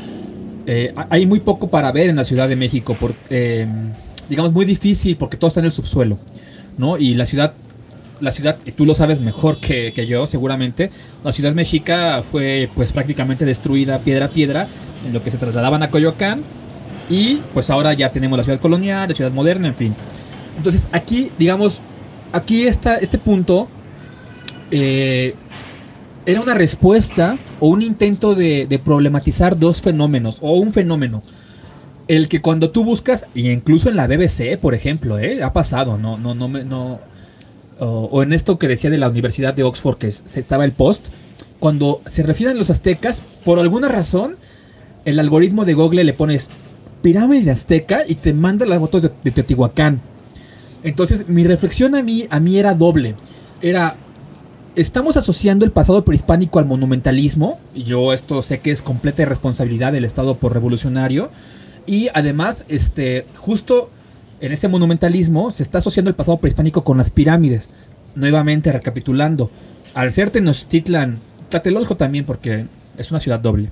eh, 0.67 0.93
ha- 0.97 1.07
hay 1.11 1.25
muy 1.25 1.39
poco 1.39 1.69
para 1.71 1.93
ver 1.93 2.11
en 2.11 2.17
la 2.17 2.25
Ciudad 2.25 2.49
de 2.49 2.57
México, 2.57 2.95
por, 2.99 3.15
eh, 3.31 3.65
digamos, 4.29 4.53
muy 4.53 4.65
difícil 4.65 5.17
porque 5.17 5.37
todo 5.37 5.49
está 5.49 5.61
en 5.61 5.67
el 5.67 5.73
subsuelo, 5.73 6.19
¿no? 6.79 6.99
Y 6.99 7.15
la 7.15 7.27
ciudad 7.27 7.55
la 8.21 8.31
ciudad, 8.33 8.59
y 8.67 8.73
tú 8.73 8.85
lo 8.85 8.95
sabes 8.95 9.19
mejor 9.23 9.57
que, 9.61 9.93
que 9.95 10.07
yo 10.07 10.27
seguramente, 10.27 10.91
la 11.25 11.33
ciudad 11.33 11.55
mexica 11.55 12.23
fue 12.23 12.69
pues 12.77 12.93
prácticamente 12.93 13.47
destruida 13.47 13.99
piedra 14.01 14.27
a 14.27 14.29
piedra 14.29 14.69
en 15.07 15.13
lo 15.13 15.23
que 15.23 15.31
se 15.31 15.39
trasladaban 15.39 15.83
a 15.83 15.91
Coyoacán 15.91 16.43
y 17.09 17.37
pues 17.53 17.71
ahora 17.71 17.93
ya 17.93 18.11
tenemos 18.11 18.37
la 18.37 18.45
ciudad 18.45 18.61
colonial, 18.61 19.09
la 19.09 19.15
ciudad 19.15 19.33
moderna, 19.33 19.69
en 19.69 19.75
fin. 19.75 19.95
Entonces 20.57 20.83
aquí, 20.93 21.31
digamos, 21.39 21.81
aquí 22.33 22.67
está 22.67 22.97
este 22.97 23.19
punto 23.19 23.69
eh, 24.71 25.35
era 26.27 26.41
una 26.41 26.55
respuesta 26.55 27.39
o 27.59 27.69
un 27.69 27.83
intento 27.83 28.35
de, 28.35 28.67
de 28.67 28.79
problematizar 28.79 29.59
dos 29.59 29.83
fenómenos 29.83 30.39
o 30.41 30.53
un 30.53 30.73
fenómeno. 30.73 31.23
El 32.09 32.29
que 32.29 32.41
cuando 32.41 32.71
tú 32.71 32.85
buscas, 32.85 33.25
y 33.35 33.51
incluso 33.51 33.89
en 33.89 33.97
la 33.97 34.07
BBC, 34.07 34.59
por 34.61 34.75
ejemplo, 34.75 35.19
¿eh? 35.19 35.43
ha 35.43 35.53
pasado, 35.53 35.97
no, 35.97 36.19
no, 36.19 36.35
no, 36.35 36.49
no, 36.49 37.01
o, 37.79 37.87
o 37.87 38.23
en 38.23 38.33
esto 38.33 38.59
que 38.59 38.69
decía 38.69 38.91
de 38.91 38.99
la 38.99 39.09
Universidad 39.09 39.55
de 39.55 39.63
Oxford, 39.63 39.97
que 39.97 40.11
se 40.11 40.41
estaba 40.41 40.65
el 40.65 40.73
post, 40.73 41.07
cuando 41.59 42.01
se 42.07 42.23
refieren 42.23 42.59
los 42.59 42.71
aztecas, 42.71 43.23
por 43.45 43.59
alguna 43.59 43.89
razón, 43.89 44.37
el 45.05 45.19
algoritmo 45.19 45.65
de 45.65 45.75
Google 45.75 46.05
le 46.05 46.13
pones 46.13 46.49
pirámide 47.03 47.51
azteca 47.51 48.03
y 48.07 48.15
te 48.17 48.33
manda 48.33 48.67
las 48.67 48.79
fotos 48.79 49.03
de, 49.03 49.31
Teotihuacán. 49.31 50.01
Entonces, 50.83 51.29
mi 51.29 51.45
reflexión 51.45 51.95
a 51.95 52.03
mí, 52.03 52.27
a 52.31 52.41
mí 52.41 52.59
era 52.59 52.75
doble. 52.75 53.15
Era, 53.63 53.97
estamos 54.77 55.17
asociando 55.17 55.65
el 55.65 55.73
pasado 55.73 56.05
prehispánico 56.05 56.59
al 56.59 56.67
monumentalismo. 56.67 57.59
Y 57.75 57.85
yo 57.85 58.13
esto 58.13 58.43
sé 58.43 58.61
que 58.61 58.71
es 58.71 58.83
completa 58.83 59.25
responsabilidad 59.25 59.93
del 59.93 60.05
Estado 60.05 60.37
por 60.37 60.53
revolucionario. 60.53 61.31
Y 61.87 62.09
además, 62.15 62.65
este, 62.69 63.27
justo 63.37 63.91
en 64.41 64.53
este 64.53 64.69
monumentalismo 64.69 65.51
se 65.51 65.63
está 65.63 65.79
asociando 65.79 66.09
el 66.09 66.15
pasado 66.15 66.39
prehispánico 66.39 66.85
con 66.85 66.99
las 66.99 67.11
pirámides. 67.11 67.69
Nuevamente 68.15 68.73
recapitulando, 68.73 69.51
al 69.95 70.13
ser 70.13 70.31
Tenochtitlan, 70.31 71.19
Tlatelolco 71.49 71.97
también 71.97 72.25
porque 72.25 72.67
es 72.97 73.11
una 73.11 73.21
ciudad 73.21 73.41
doble, 73.41 73.71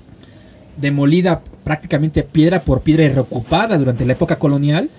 demolida 0.79 1.41
prácticamente 1.63 2.23
piedra 2.23 2.61
por 2.61 2.81
piedra 2.81 3.03
y 3.03 3.09
reocupada 3.09 3.77
durante 3.77 4.05
la 4.05 4.13
época 4.13 4.39
colonial, 4.39 4.89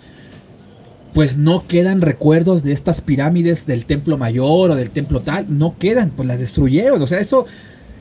pues 1.12 1.36
no 1.36 1.66
quedan 1.66 2.00
recuerdos 2.00 2.62
de 2.62 2.72
estas 2.72 3.00
pirámides 3.00 3.66
del 3.66 3.84
templo 3.84 4.16
mayor 4.16 4.70
o 4.70 4.74
del 4.76 4.90
templo 4.90 5.20
tal, 5.20 5.46
no 5.48 5.76
quedan, 5.78 6.10
pues 6.10 6.28
las 6.28 6.38
destruyeron, 6.38 7.02
o 7.02 7.06
sea, 7.06 7.18
eso, 7.18 7.46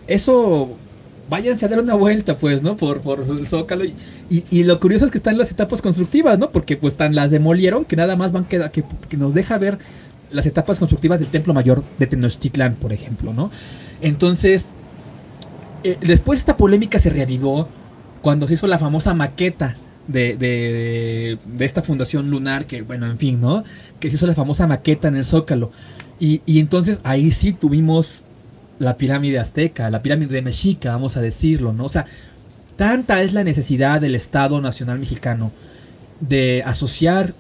eso, 0.08 0.76
váyanse 1.30 1.66
a 1.66 1.70
dar 1.70 1.80
una 1.80 1.96
vuelta, 1.96 2.38
pues, 2.38 2.62
¿no? 2.62 2.76
Por, 2.76 3.02
por 3.02 3.22
el 3.22 3.48
Zócalo. 3.48 3.86
Y, 3.86 3.96
y, 4.52 4.64
lo 4.64 4.80
curioso 4.80 5.06
es 5.06 5.12
que 5.12 5.18
están 5.18 5.38
las 5.38 5.50
etapas 5.50 5.82
constructivas, 5.82 6.38
¿no? 6.38 6.52
Porque 6.52 6.78
pues 6.78 6.96
tan 6.96 7.16
las 7.16 7.32
demolieron 7.32 7.86
que 7.86 7.96
nada 7.96 8.16
más 8.16 8.32
van 8.32 8.46
que, 8.46 8.60
que 8.72 9.18
nos 9.18 9.34
deja 9.34 9.58
ver 9.58 9.80
las 10.32 10.46
etapas 10.46 10.78
constructivas 10.78 11.20
del 11.20 11.30
templo 11.30 11.54
mayor 11.54 11.84
de 11.98 12.06
Tenochtitlán, 12.06 12.76
por 12.76 12.94
ejemplo, 12.94 13.34
¿no? 13.34 13.52
Entonces, 14.02 14.70
eh, 15.84 15.98
después 16.02 16.40
esta 16.40 16.58
polémica 16.58 17.00
se 17.00 17.10
reavivó 17.10 17.68
cuando 18.22 18.48
se 18.48 18.54
hizo 18.54 18.68
la 18.68 18.80
famosa 18.80 19.14
maqueta 19.14 19.76
de, 20.08 20.36
de, 20.38 21.66
esta 21.66 21.84
fundación 21.84 22.30
lunar, 22.30 22.66
que 22.66 22.82
bueno, 22.82 23.06
en 23.06 23.18
fin, 23.18 23.40
¿no? 23.40 23.64
Que 24.00 24.10
se 24.10 24.16
hizo 24.16 24.26
la 24.28 24.34
famosa 24.34 24.66
maqueta 24.68 25.08
en 25.08 25.16
el 25.16 25.26
Zócalo. 25.26 25.72
Y, 26.20 26.42
y, 26.46 26.60
entonces 26.60 27.00
ahí 27.04 27.32
sí 27.32 27.54
tuvimos 27.54 28.24
la 28.80 28.98
pirámide 28.98 29.40
azteca, 29.40 29.90
la 29.90 30.02
pirámide 30.02 30.34
de 30.34 30.42
Mexica, 30.42 30.92
vamos 30.92 31.16
a 31.16 31.22
decirlo, 31.22 31.74
¿no? 31.74 31.86
O 31.86 31.90
sea, 31.90 32.06
tanta 32.76 33.22
es 33.22 33.34
la 33.34 33.44
necesidad 33.44 34.02
del 34.02 34.16
Estado 34.16 34.60
Nacional 34.62 35.00
Mexicano 35.00 35.52
de 36.20 36.64
asociar 36.66 37.34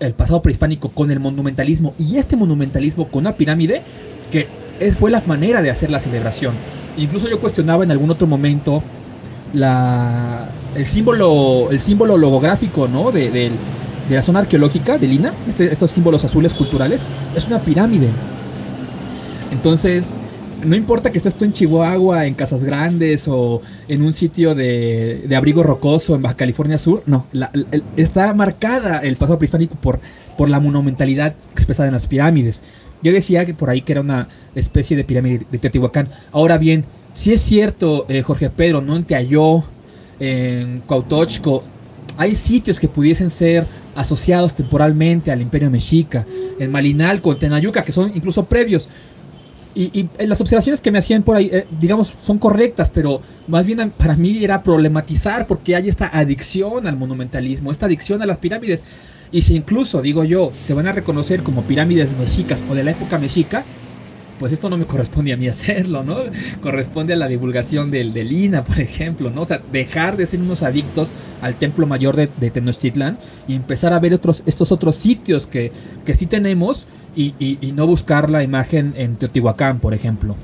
el 0.00 0.14
pasado 0.14 0.42
prehispánico 0.42 0.88
con 0.90 1.10
el 1.10 1.20
monumentalismo 1.20 1.94
y 1.98 2.16
este 2.16 2.36
monumentalismo 2.36 3.08
con 3.08 3.20
una 3.20 3.36
pirámide 3.36 3.82
que 4.32 4.48
fue 4.92 5.10
la 5.10 5.22
manera 5.26 5.62
de 5.62 5.70
hacer 5.70 5.90
la 5.90 5.98
celebración. 6.00 6.54
Incluso 7.00 7.28
yo 7.28 7.40
cuestionaba 7.40 7.82
en 7.82 7.90
algún 7.90 8.10
otro 8.10 8.26
momento 8.26 8.82
el, 9.54 10.86
símbolo, 10.86 11.70
el 11.70 11.80
símbolo 11.80 12.18
logográfico 12.18 12.86
¿no? 12.88 13.10
de, 13.10 13.50
la 14.10 14.22
zona 14.22 14.40
arqueológica 14.40 14.98
de 14.98 15.06
Lina, 15.06 15.32
este, 15.48 15.72
estos 15.72 15.90
símbolos 15.90 16.24
azules 16.24 16.52
culturales, 16.52 17.00
es 17.34 17.46
una 17.46 17.58
pirámide. 17.58 18.08
Entonces, 19.50 20.04
no 20.62 20.76
importa 20.76 21.10
que 21.10 21.16
estés 21.16 21.34
tú 21.34 21.46
en 21.46 21.52
Chihuahua, 21.52 22.26
en 22.26 22.34
Casas 22.34 22.62
Grandes 22.62 23.26
o 23.28 23.62
en 23.88 24.02
un 24.02 24.12
sitio 24.12 24.54
de, 24.54 25.26
abrigo 25.34 25.62
rocoso 25.62 26.14
en 26.14 26.20
Baja 26.20 26.36
California 26.36 26.76
Sur, 26.76 27.02
no, 27.06 27.24
está 27.96 28.34
marcada 28.34 28.98
el 28.98 29.16
pasado 29.16 29.38
prehispánico 29.38 29.76
por, 29.76 30.00
por 30.36 30.50
la 30.50 30.60
monumentalidad 30.60 31.34
expresada 31.52 31.88
en 31.88 31.94
las 31.94 32.06
pirámides. 32.06 32.62
Yo 33.02 33.12
decía 33.12 33.44
que 33.46 33.54
por 33.54 33.70
ahí 33.70 33.82
que 33.82 33.92
era 33.92 34.00
una 34.00 34.28
especie 34.54 34.96
de 34.96 35.04
pirámide 35.04 35.46
de 35.50 35.58
Teotihuacán. 35.58 36.08
Ahora 36.32 36.58
bien, 36.58 36.84
si 37.14 37.32
es 37.32 37.40
cierto, 37.40 38.06
eh, 38.08 38.22
Jorge 38.22 38.50
Pedro, 38.50 38.80
¿no? 38.80 38.96
En 38.96 39.04
Teayó, 39.04 39.64
en 40.18 40.80
Cuautochco, 40.86 41.64
hay 42.16 42.34
sitios 42.34 42.78
que 42.78 42.88
pudiesen 42.88 43.30
ser 43.30 43.66
asociados 43.94 44.54
temporalmente 44.54 45.32
al 45.32 45.40
Imperio 45.40 45.70
Mexica. 45.70 46.26
En 46.58 46.70
Malinalco, 46.70 47.32
en 47.32 47.38
Tenayuca, 47.38 47.82
que 47.82 47.92
son 47.92 48.12
incluso 48.14 48.44
previos. 48.44 48.88
Y, 49.72 50.08
las 50.18 50.40
observaciones 50.40 50.80
que 50.80 50.90
me 50.90 50.98
hacían 50.98 51.22
por 51.22 51.36
ahí, 51.36 51.48
eh, 51.52 51.66
digamos, 51.80 52.12
son 52.24 52.38
correctas, 52.38 52.90
pero 52.90 53.22
más 53.46 53.64
bien 53.64 53.92
para 53.96 54.16
mí 54.16 54.42
era 54.42 54.62
problematizar 54.62 55.46
porque 55.46 55.76
hay 55.76 55.88
esta 55.88 56.08
adicción 56.12 56.88
al 56.88 56.96
monumentalismo, 56.96 57.70
esta 57.70 57.86
adicción 57.86 58.20
a 58.20 58.26
las 58.26 58.38
pirámides. 58.38 58.82
Y 59.32 59.42
si 59.42 59.54
incluso, 59.54 60.02
digo 60.02 60.24
yo, 60.24 60.50
se 60.64 60.74
van 60.74 60.86
a 60.86 60.92
reconocer 60.92 61.42
como 61.42 61.62
pirámides 61.62 62.10
mexicas 62.18 62.60
o 62.68 62.74
de 62.74 62.84
la 62.84 62.90
época 62.90 63.18
mexica, 63.18 63.64
pues 64.40 64.52
esto 64.52 64.70
no 64.70 64.78
me 64.78 64.86
corresponde 64.86 65.32
a 65.32 65.36
mí 65.36 65.46
hacerlo, 65.48 66.02
¿no? 66.02 66.16
Corresponde 66.60 67.12
a 67.12 67.16
la 67.16 67.28
divulgación 67.28 67.90
del, 67.90 68.12
del 68.12 68.32
INA, 68.32 68.64
por 68.64 68.80
ejemplo, 68.80 69.30
¿no? 69.30 69.42
O 69.42 69.44
sea, 69.44 69.60
dejar 69.70 70.16
de 70.16 70.26
ser 70.26 70.40
unos 70.40 70.62
adictos 70.62 71.10
al 71.42 71.54
templo 71.56 71.86
mayor 71.86 72.16
de, 72.16 72.28
de 72.40 72.50
Tenochtitlan 72.50 73.18
y 73.46 73.54
empezar 73.54 73.92
a 73.92 74.00
ver 74.00 74.14
otros, 74.14 74.42
estos 74.46 74.72
otros 74.72 74.96
sitios 74.96 75.46
que, 75.46 75.70
que 76.04 76.14
sí 76.14 76.26
tenemos 76.26 76.86
y, 77.14 77.34
y, 77.38 77.72
no 77.72 77.86
buscar 77.86 78.30
la 78.30 78.42
imagen 78.44 78.94
en 78.96 79.16
Teotihuacán, 79.16 79.80
por 79.80 79.94
ejemplo. 79.94 80.36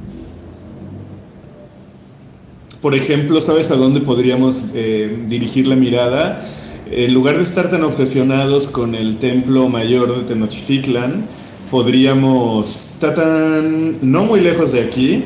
Por 2.81 2.95
ejemplo, 2.95 3.41
¿sabes 3.41 3.71
a 3.71 3.77
dónde 3.77 4.01
podríamos 4.01 4.73
eh, 4.75 5.25
dirigir 5.29 5.67
la 5.69 5.77
mirada? 5.77 6.41
En 6.89 7.13
lugar 7.13 7.37
de 7.37 7.43
estar 7.43 7.69
tan 7.69 7.83
obsesionados 7.83 8.69
con 8.69 8.95
el 8.95 9.19
templo 9.19 9.69
mayor 9.69 10.17
de 10.17 10.23
Tenochtitlan, 10.23 11.27
podríamos, 11.69 12.93
tan, 13.01 13.99
no 14.09 14.23
muy 14.23 14.41
lejos 14.41 14.71
de 14.71 14.83
aquí, 14.83 15.25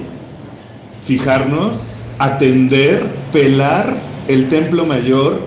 fijarnos, 1.05 1.79
atender, 2.19 3.03
pelar 3.31 3.95
el 4.27 4.49
templo 4.49 4.87
mayor 4.87 5.41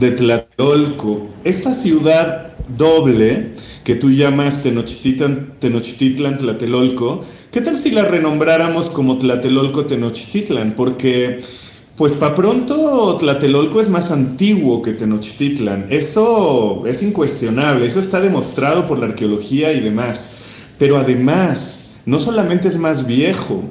de 0.00 0.10
Tlatelolco. 0.10 1.28
Esta 1.44 1.72
ciudad 1.72 2.54
doble 2.76 3.52
que 3.84 3.94
tú 3.94 4.10
llamas 4.10 4.64
Tenochtitlan, 4.64 5.52
Tenochtitlan 5.60 6.38
Tlatelolco, 6.38 7.22
¿qué 7.52 7.60
tal 7.60 7.76
si 7.76 7.92
la 7.92 8.02
renombráramos 8.02 8.90
como 8.90 9.16
Tlatelolco 9.18 9.86
Tenochtitlan? 9.86 10.74
Porque 10.74 11.38
pues 11.96 12.12
para 12.12 12.34
pronto 12.34 13.16
Tlatelolco 13.18 13.80
es 13.80 13.88
más 13.88 14.10
antiguo 14.10 14.82
que 14.82 14.92
Tenochtitlan. 14.92 15.86
Eso 15.88 16.86
es 16.86 17.02
incuestionable, 17.02 17.86
eso 17.86 18.00
está 18.00 18.20
demostrado 18.20 18.86
por 18.86 18.98
la 18.98 19.06
arqueología 19.06 19.72
y 19.72 19.80
demás. 19.80 20.36
Pero 20.78 20.98
además, 20.98 21.96
no 22.04 22.18
solamente 22.18 22.68
es 22.68 22.76
más 22.76 23.06
viejo, 23.06 23.64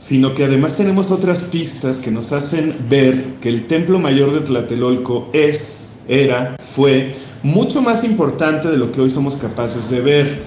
sino 0.00 0.34
que 0.34 0.44
además 0.44 0.76
tenemos 0.76 1.12
otras 1.12 1.44
pistas 1.44 1.98
que 1.98 2.10
nos 2.10 2.32
hacen 2.32 2.74
ver 2.88 3.34
que 3.40 3.48
el 3.48 3.68
templo 3.68 4.00
mayor 4.00 4.32
de 4.32 4.40
Tlatelolco 4.40 5.28
es, 5.32 5.90
era, 6.08 6.56
fue 6.74 7.14
mucho 7.44 7.82
más 7.82 8.02
importante 8.02 8.68
de 8.68 8.78
lo 8.78 8.90
que 8.90 9.00
hoy 9.00 9.10
somos 9.10 9.36
capaces 9.36 9.88
de 9.90 10.00
ver. 10.00 10.42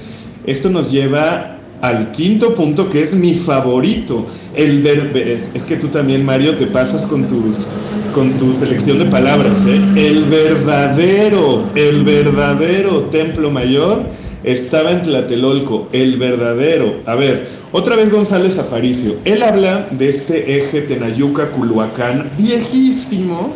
Esto 0.45 0.69
nos 0.69 0.91
lleva 0.91 1.53
al 1.84 2.11
quinto 2.11 2.55
punto 2.55 2.89
que 2.89 3.01
es 3.01 3.13
mi 3.13 3.34
favorito. 3.34 4.25
El 4.55 4.81
ver, 4.81 5.11
es, 5.17 5.63
que 5.63 5.75
tú 5.75 5.89
también, 5.89 6.23
Mario, 6.25 6.55
te 6.55 6.65
pasas 6.65 7.01
con, 7.03 7.27
tus, 7.27 7.67
con 8.13 8.31
tu 8.38 8.53
selección 8.53 8.99
de 8.99 9.05
palabras. 9.05 9.67
¿eh? 9.67 9.81
El 9.97 10.23
verdadero, 10.23 11.65
el 11.75 12.05
verdadero 12.05 13.01
templo 13.11 13.51
mayor 13.51 14.03
estaba 14.45 14.91
en 14.91 15.01
Tlatelolco, 15.01 15.89
el 15.91 16.15
verdadero. 16.17 17.01
A 17.05 17.15
ver, 17.15 17.49
otra 17.73 17.97
vez 17.97 18.09
González 18.09 18.57
Aparicio. 18.57 19.15
Él 19.25 19.43
habla 19.43 19.89
de 19.91 20.07
este 20.07 20.57
eje 20.57 20.88
Tenayuca-Culhuacán, 20.88 22.29
viejísimo, 22.38 23.53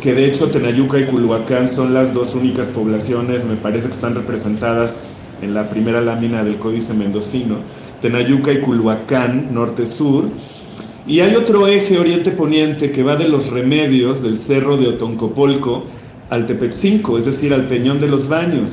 que 0.00 0.14
de 0.14 0.26
hecho 0.26 0.46
Tenayuca 0.46 1.00
y 1.00 1.06
Culhuacán 1.06 1.68
son 1.68 1.94
las 1.94 2.14
dos 2.14 2.36
únicas 2.36 2.68
poblaciones, 2.68 3.44
me 3.44 3.56
parece 3.56 3.88
que 3.88 3.94
están 3.94 4.14
representadas 4.14 5.17
en 5.42 5.54
la 5.54 5.68
primera 5.68 6.00
lámina 6.00 6.44
del 6.44 6.56
Códice 6.56 6.94
Mendocino, 6.94 7.56
Tenayuca 8.00 8.52
y 8.52 8.58
Culhuacán, 8.58 9.52
norte-sur, 9.52 10.28
y 11.06 11.20
hay 11.20 11.36
otro 11.36 11.66
eje 11.66 11.98
oriente-poniente 11.98 12.92
que 12.92 13.02
va 13.02 13.16
de 13.16 13.28
los 13.28 13.50
remedios 13.50 14.22
del 14.22 14.36
cerro 14.36 14.76
de 14.76 14.88
Otoncopolco 14.88 15.84
al 16.28 16.44
Tepetzinco, 16.44 17.16
es 17.16 17.24
decir, 17.24 17.54
al 17.54 17.66
Peñón 17.66 17.98
de 17.98 18.08
los 18.08 18.28
Baños. 18.28 18.72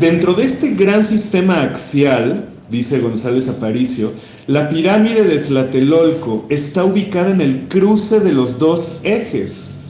Dentro 0.00 0.34
de 0.34 0.44
este 0.44 0.74
gran 0.74 1.04
sistema 1.04 1.62
axial, 1.62 2.48
dice 2.68 2.98
González 2.98 3.48
Aparicio, 3.48 4.12
la 4.48 4.68
pirámide 4.68 5.22
de 5.22 5.38
Tlatelolco 5.38 6.46
está 6.48 6.84
ubicada 6.84 7.30
en 7.30 7.40
el 7.40 7.68
cruce 7.68 8.20
de 8.20 8.32
los 8.32 8.58
dos 8.58 9.00
ejes 9.04 9.80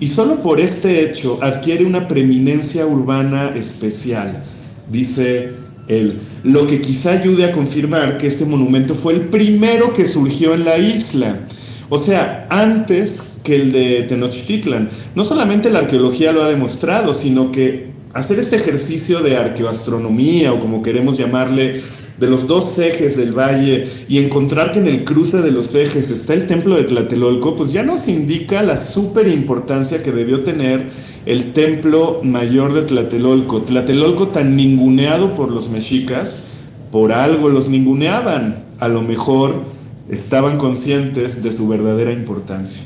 y 0.00 0.06
solo 0.06 0.36
por 0.36 0.60
este 0.60 1.04
hecho 1.04 1.38
adquiere 1.42 1.84
una 1.84 2.08
preeminencia 2.08 2.86
urbana 2.86 3.52
especial 3.54 4.42
dice 4.90 5.50
él, 5.88 6.18
lo 6.44 6.66
que 6.66 6.80
quizá 6.80 7.12
ayude 7.12 7.44
a 7.44 7.52
confirmar 7.52 8.18
que 8.18 8.26
este 8.26 8.44
monumento 8.44 8.94
fue 8.94 9.14
el 9.14 9.20
primero 9.22 9.92
que 9.92 10.06
surgió 10.06 10.54
en 10.54 10.64
la 10.64 10.78
isla. 10.78 11.40
O 11.88 11.98
sea, 11.98 12.46
antes 12.50 13.30
que 13.42 13.56
el 13.56 13.72
de 13.72 14.02
Tenochtitlan. 14.02 14.90
No 15.14 15.24
solamente 15.24 15.70
la 15.70 15.80
arqueología 15.80 16.32
lo 16.32 16.42
ha 16.42 16.48
demostrado, 16.48 17.14
sino 17.14 17.50
que 17.50 17.90
hacer 18.12 18.38
este 18.38 18.56
ejercicio 18.56 19.20
de 19.20 19.36
arqueoastronomía 19.36 20.52
o 20.52 20.58
como 20.58 20.82
queremos 20.82 21.16
llamarle, 21.16 21.80
de 22.20 22.28
los 22.28 22.46
dos 22.46 22.78
ejes 22.78 23.16
del 23.16 23.32
valle 23.32 23.88
y 24.06 24.18
encontrar 24.18 24.72
que 24.72 24.78
en 24.78 24.86
el 24.86 25.04
cruce 25.04 25.40
de 25.40 25.50
los 25.50 25.74
ejes 25.74 26.10
está 26.10 26.34
el 26.34 26.46
templo 26.46 26.76
de 26.76 26.84
Tlatelolco, 26.84 27.56
pues 27.56 27.72
ya 27.72 27.82
nos 27.82 28.08
indica 28.08 28.62
la 28.62 28.76
súper 28.76 29.26
importancia 29.26 30.02
que 30.02 30.12
debió 30.12 30.42
tener 30.42 30.90
el 31.24 31.54
templo 31.54 32.20
mayor 32.22 32.74
de 32.74 32.82
Tlatelolco. 32.82 33.62
Tlatelolco 33.62 34.28
tan 34.28 34.54
ninguneado 34.54 35.34
por 35.34 35.50
los 35.50 35.70
mexicas, 35.70 36.44
por 36.92 37.12
algo 37.12 37.48
los 37.48 37.70
ninguneaban. 37.70 38.64
A 38.80 38.88
lo 38.88 39.00
mejor 39.00 39.64
estaban 40.10 40.58
conscientes 40.58 41.42
de 41.42 41.50
su 41.50 41.68
verdadera 41.68 42.12
importancia. 42.12 42.82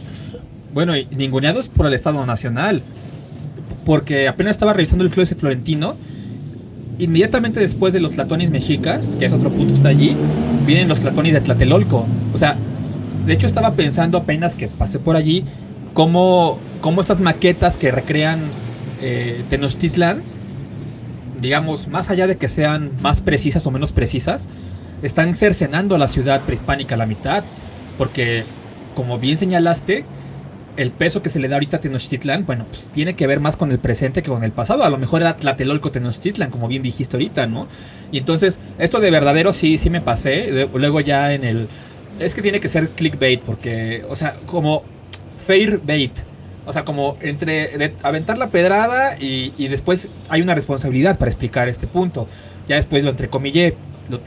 Bueno, 0.72 0.97
y 0.97 1.09
ninguneados 1.16 1.68
por 1.68 1.87
el 1.87 1.95
Estado 1.95 2.24
Nacional, 2.24 2.82
porque 3.85 4.28
apenas 4.28 4.53
estaba 4.53 4.74
revisando 4.74 5.03
el 5.03 5.11
closet 5.11 5.39
florentino 5.39 5.97
inmediatamente 6.99 7.61
después 7.61 7.93
de 7.93 8.01
los 8.01 8.13
tlatonis 8.13 8.51
mexicas, 8.51 9.17
que 9.19 9.27
es 9.27 9.33
otro 9.33 9.51
punto 9.51 9.69
que 9.69 9.75
está 9.75 9.89
allí, 9.89 10.17
vienen 10.67 10.89
los 10.89 11.01
tlatonis 11.01 11.35
de 11.35 11.41
Tlatelolco. 11.41 12.07
O 12.33 12.39
sea, 12.39 12.57
de 13.27 13.33
hecho 13.33 13.47
estaba 13.47 13.73
pensando 13.73 14.19
apenas 14.19 14.55
que 14.55 14.69
pasé 14.69 14.99
por 14.99 15.17
allí 15.17 15.45
cómo, 15.93 16.59
cómo 16.81 17.01
estas 17.01 17.21
maquetas 17.21 17.77
que 17.77 17.91
recrean 17.91 18.41
eh, 19.03 19.45
Tenochtitlan, 19.51 20.23
digamos, 21.41 21.89
más 21.89 22.11
allá 22.11 22.27
de 22.27 22.37
que 22.37 22.49
sean 22.49 22.91
más 23.03 23.21
precisas 23.21 23.67
o 23.67 23.71
menos 23.71 23.93
precisas, 23.93 24.49
están 25.03 25.35
cercenando 25.35 25.95
a 25.95 25.99
la 25.99 26.09
ciudad 26.09 26.43
prehispánica 26.43 26.95
a 26.95 26.99
la 26.99 27.07
mitad. 27.07 27.45
Porque, 27.99 28.45
como 28.95 29.19
bien 29.19 29.39
señalaste, 29.39 30.05
el 30.77 30.91
peso 30.91 31.22
que 31.22 31.31
se 31.31 31.39
le 31.39 31.49
da 31.49 31.57
ahorita 31.57 31.77
a 31.77 31.81
Tenochtitlan, 31.81 32.47
bueno, 32.47 32.66
pues 32.68 32.89
tiene 32.93 33.14
que 33.14 33.27
ver 33.27 33.41
más 33.41 33.57
con 33.57 33.70
el 33.70 33.79
presente 33.79 34.22
que 34.22 34.31
con 34.31 34.45
el 34.45 34.53
pasado. 34.53 34.85
A 34.85 34.91
lo 34.91 34.99
mejor 34.99 35.20
era 35.20 35.37
Tlatelolco 35.37 35.91
Tenochtitlan, 35.91 36.51
como 36.51 36.68
bien 36.68 36.83
dijiste 36.83 37.16
ahorita, 37.16 37.47
¿no? 37.47 37.68
Y 38.11 38.18
entonces, 38.18 38.59
esto 38.79 39.01
de 39.01 39.11
verdadero 39.11 39.53
sí, 39.53 39.77
sí 39.77 39.91
me 39.91 40.01
pasé. 40.01 40.68
Luego 40.75 41.01
ya 41.01 41.33
en 41.33 41.45
el... 41.45 41.68
Es 42.18 42.35
que 42.35 42.43
tiene 42.43 42.61
que 42.61 42.68
ser 42.68 42.89
clickbait, 42.91 43.41
porque, 43.41 44.05
o 44.09 44.16
sea, 44.16 44.37
como 44.47 44.85
fair 45.47 45.81
bait. 45.85 46.12
O 46.66 46.72
sea, 46.72 46.85
como 46.85 47.18
entre 47.20 47.95
aventar 48.03 48.39
la 48.39 48.49
pedrada 48.49 49.16
y, 49.18 49.68
después 49.68 50.09
hay 50.29 50.41
una 50.41 50.55
responsabilidad 50.55 51.18
para 51.18 51.31
explicar 51.31 51.68
este 51.68 51.87
punto. 51.87 52.27
Ya 52.68 52.77
después 52.77 53.05
lo 53.05 53.11
entrecomillé. 53.11 53.77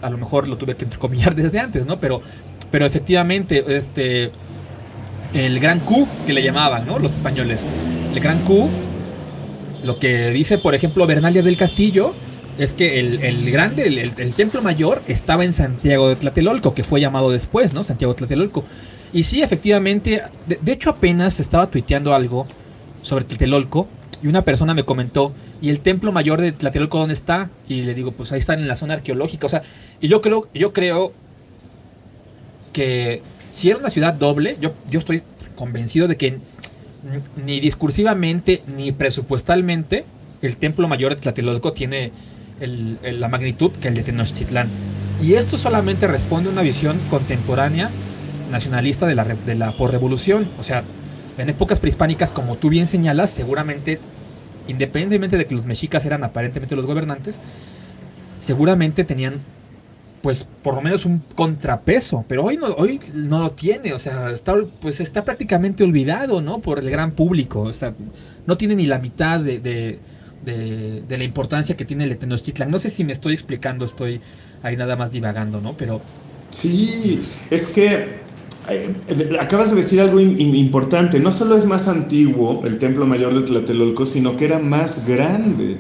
a 0.01 0.09
lo 0.09 0.17
mejor 0.17 0.47
lo 0.47 0.57
tuve 0.57 0.75
que 0.75 0.85
entrecomillar 0.85 1.35
desde 1.35 1.59
antes, 1.59 1.85
¿no? 1.85 1.99
Pero, 1.99 2.21
pero 2.71 2.85
efectivamente, 2.85 3.63
este 3.75 4.31
el 5.33 5.59
gran 5.59 5.79
Q 5.79 6.07
que 6.25 6.33
le 6.33 6.43
llamaban, 6.43 6.85
¿no? 6.85 6.99
Los 6.99 7.13
españoles. 7.13 7.65
El 8.13 8.19
gran 8.19 8.39
Q, 8.39 8.69
lo 9.83 9.99
que 9.99 10.31
dice, 10.31 10.57
por 10.57 10.75
ejemplo, 10.75 11.05
Bernalia 11.05 11.43
del 11.43 11.57
Castillo, 11.57 12.13
es 12.57 12.73
que 12.73 12.99
el, 12.99 13.51
grande, 13.51 13.87
el, 13.87 14.33
templo 14.33 14.61
mayor, 14.61 15.01
estaba 15.07 15.45
en 15.45 15.53
Santiago 15.53 16.09
de 16.09 16.15
Tlatelolco, 16.15 16.73
que 16.73 16.83
fue 16.83 16.99
llamado 16.99 17.29
después, 17.29 17.73
¿no? 17.73 17.83
Santiago 17.83 18.13
de 18.13 18.17
Tlatelolco. 18.17 18.63
Y 19.13 19.23
sí, 19.23 19.41
efectivamente, 19.41 20.23
de, 20.47 20.71
hecho 20.71 20.89
apenas 20.89 21.39
estaba 21.39 21.67
tuiteando 21.67 22.13
algo 22.13 22.47
sobre 23.03 23.25
Tlatelolco 23.25 23.87
y 24.23 24.27
una 24.27 24.41
persona 24.41 24.73
me 24.73 24.83
comentó, 24.83 25.33
¿y 25.61 25.69
el 25.69 25.81
templo 25.81 26.11
mayor 26.11 26.41
de 26.41 26.51
Tlatelolco 26.51 26.97
dónde 26.97 27.13
está? 27.13 27.51
Y 27.67 27.83
le 27.83 27.93
digo, 27.93 28.11
pues 28.11 28.31
ahí 28.31 28.39
están 28.39 28.59
en 28.59 28.67
la 28.67 28.75
zona 28.75 28.95
arqueológica. 28.95 29.45
O 29.45 29.49
sea, 29.49 29.61
y 30.01 30.07
yo 30.07 30.21
creo, 30.21 30.49
yo 30.53 30.73
creo 30.73 31.13
que 32.73 33.21
si 33.57 33.71
era 33.71 33.79
una 33.79 33.89
ciudad 33.89 34.13
doble, 34.13 34.55
yo, 34.61 34.71
estoy 34.91 35.23
convencido 35.55 36.07
de 36.07 36.15
que 36.15 36.37
ni 37.43 37.59
discursivamente 37.59 38.61
ni 38.67 38.91
presupuestalmente 38.91 40.05
el 40.43 40.57
templo 40.57 40.87
mayor 40.87 41.15
de 41.15 41.21
Tlatelolco 41.21 41.73
tiene 41.73 42.11
la 42.59 43.27
magnitud 43.27 43.71
que 43.71 43.87
el 43.87 43.95
de 43.95 44.03
Tenochtitlán. 44.03 44.67
Y 45.23 45.33
esto 45.33 45.57
solamente 45.57 46.05
responde 46.05 46.49
a 46.49 46.53
una 46.53 46.61
visión 46.61 46.99
contemporánea 47.09 47.89
nacionalista 48.51 49.07
de 49.07 49.15
la, 49.15 49.23
de 49.23 49.55
la 49.55 49.71
porrevolución. 49.71 50.47
O 50.59 50.63
sea, 50.63 50.83
en 51.39 51.49
épocas 51.49 51.79
prehispánicas, 51.79 52.29
como 52.29 52.57
tú 52.57 52.69
bien 52.69 52.85
señalas, 52.85 53.31
seguramente, 53.31 53.99
independientemente 54.67 55.35
de 55.35 55.47
que 55.47 55.55
los 55.55 55.65
mexicas 55.65 56.05
eran 56.05 56.23
aparentemente 56.23 56.75
los 56.75 56.85
gobernantes, 56.85 57.39
seguramente 58.37 59.03
tenían 59.03 59.41
pues 60.21 60.45
por 60.63 60.75
lo 60.75 60.81
menos 60.81 61.05
un 61.05 61.21
contrapeso, 61.35 62.25
pero 62.27 62.43
hoy 62.43 62.57
no, 62.57 62.67
hoy 62.67 62.99
no 63.13 63.39
lo 63.39 63.51
tiene, 63.51 63.93
o 63.93 63.99
sea, 63.99 64.31
está, 64.31 64.55
pues 64.81 64.99
está 64.99 65.23
prácticamente 65.23 65.83
olvidado, 65.83 66.41
¿no? 66.41 66.59
Por 66.59 66.79
el 66.79 66.89
gran 66.89 67.11
público, 67.11 67.61
o 67.61 67.73
sea, 67.73 67.93
no 68.45 68.57
tiene 68.57 68.75
ni 68.75 68.85
la 68.85 68.99
mitad 68.99 69.39
de, 69.39 69.59
de, 69.59 69.99
de, 70.45 71.17
la 71.17 71.23
importancia 71.23 71.75
que 71.75 71.85
tiene 71.85 72.05
el 72.05 72.17
Tenochtitlan. 72.17 72.71
No 72.71 72.79
sé 72.79 72.89
si 72.89 73.03
me 73.03 73.13
estoy 73.13 73.33
explicando, 73.33 73.85
estoy 73.85 74.21
ahí 74.63 74.75
nada 74.77 74.95
más 74.95 75.11
divagando, 75.11 75.61
¿no? 75.61 75.75
Pero... 75.77 76.01
Sí, 76.49 77.19
es 77.51 77.67
que 77.67 78.21
eh, 78.69 79.37
acabas 79.39 79.69
de 79.69 79.77
decir 79.77 79.99
algo 80.01 80.19
importante, 80.19 81.19
no 81.19 81.31
solo 81.31 81.57
es 81.57 81.65
más 81.65 81.87
antiguo 81.87 82.63
el 82.65 82.77
templo 82.77 83.05
mayor 83.05 83.33
de 83.33 83.41
Tlatelolco, 83.41 84.05
sino 84.05 84.35
que 84.35 84.45
era 84.45 84.59
más 84.59 85.07
grande. 85.07 85.77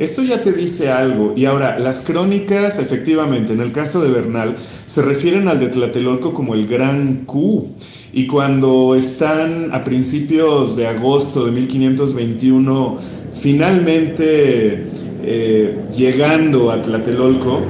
Esto 0.00 0.22
ya 0.22 0.40
te 0.40 0.54
dice 0.54 0.90
algo. 0.90 1.34
Y 1.36 1.44
ahora, 1.44 1.78
las 1.78 1.96
crónicas, 1.98 2.78
efectivamente, 2.78 3.52
en 3.52 3.60
el 3.60 3.70
caso 3.70 4.02
de 4.02 4.10
Bernal, 4.10 4.56
se 4.56 5.02
refieren 5.02 5.46
al 5.46 5.60
de 5.60 5.68
Tlatelolco 5.68 6.32
como 6.32 6.54
el 6.54 6.66
Gran 6.66 7.26
Q. 7.26 7.68
Y 8.14 8.26
cuando 8.26 8.94
están 8.94 9.74
a 9.74 9.84
principios 9.84 10.74
de 10.76 10.86
agosto 10.86 11.44
de 11.44 11.52
1521, 11.52 12.96
finalmente 13.30 14.86
eh, 15.22 15.82
llegando 15.94 16.70
a 16.70 16.80
Tlatelolco, 16.80 17.60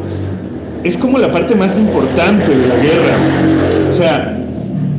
es 0.84 0.96
como 0.96 1.18
la 1.18 1.32
parte 1.32 1.56
más 1.56 1.76
importante 1.76 2.56
de 2.56 2.68
la 2.68 2.76
guerra. 2.76 3.88
O 3.88 3.92
sea, 3.92 4.40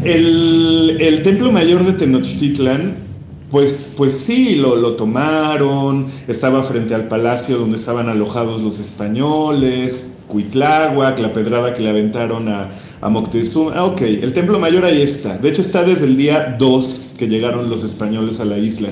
el, 0.03 0.97
el 0.99 1.21
templo 1.21 1.49
mayor 1.49 1.85
de 1.85 1.93
Tenochtitlan 1.93 3.10
pues, 3.51 3.95
pues 3.97 4.13
sí, 4.13 4.55
lo, 4.55 4.77
lo, 4.77 4.93
tomaron, 4.93 6.07
estaba 6.27 6.63
frente 6.63 6.95
al 6.95 7.07
palacio 7.09 7.57
donde 7.57 7.75
estaban 7.75 8.07
alojados 8.07 8.61
los 8.61 8.79
españoles, 8.79 10.09
Cuitláhuac, 10.27 11.19
la 11.19 11.33
pedrada 11.33 11.73
que 11.73 11.81
le 11.81 11.89
aventaron 11.89 12.47
a, 12.47 12.69
a 13.01 13.09
Moctezuma. 13.09 13.73
Ah, 13.75 13.83
ok, 13.83 14.01
el 14.01 14.31
templo 14.31 14.57
mayor 14.57 14.85
ahí 14.85 15.01
está. 15.01 15.37
De 15.37 15.49
hecho 15.49 15.61
está 15.61 15.83
desde 15.83 16.05
el 16.05 16.15
día 16.15 16.55
2 16.57 17.15
que 17.19 17.27
llegaron 17.27 17.69
los 17.69 17.83
españoles 17.83 18.39
a 18.39 18.45
la 18.45 18.57
isla. 18.57 18.89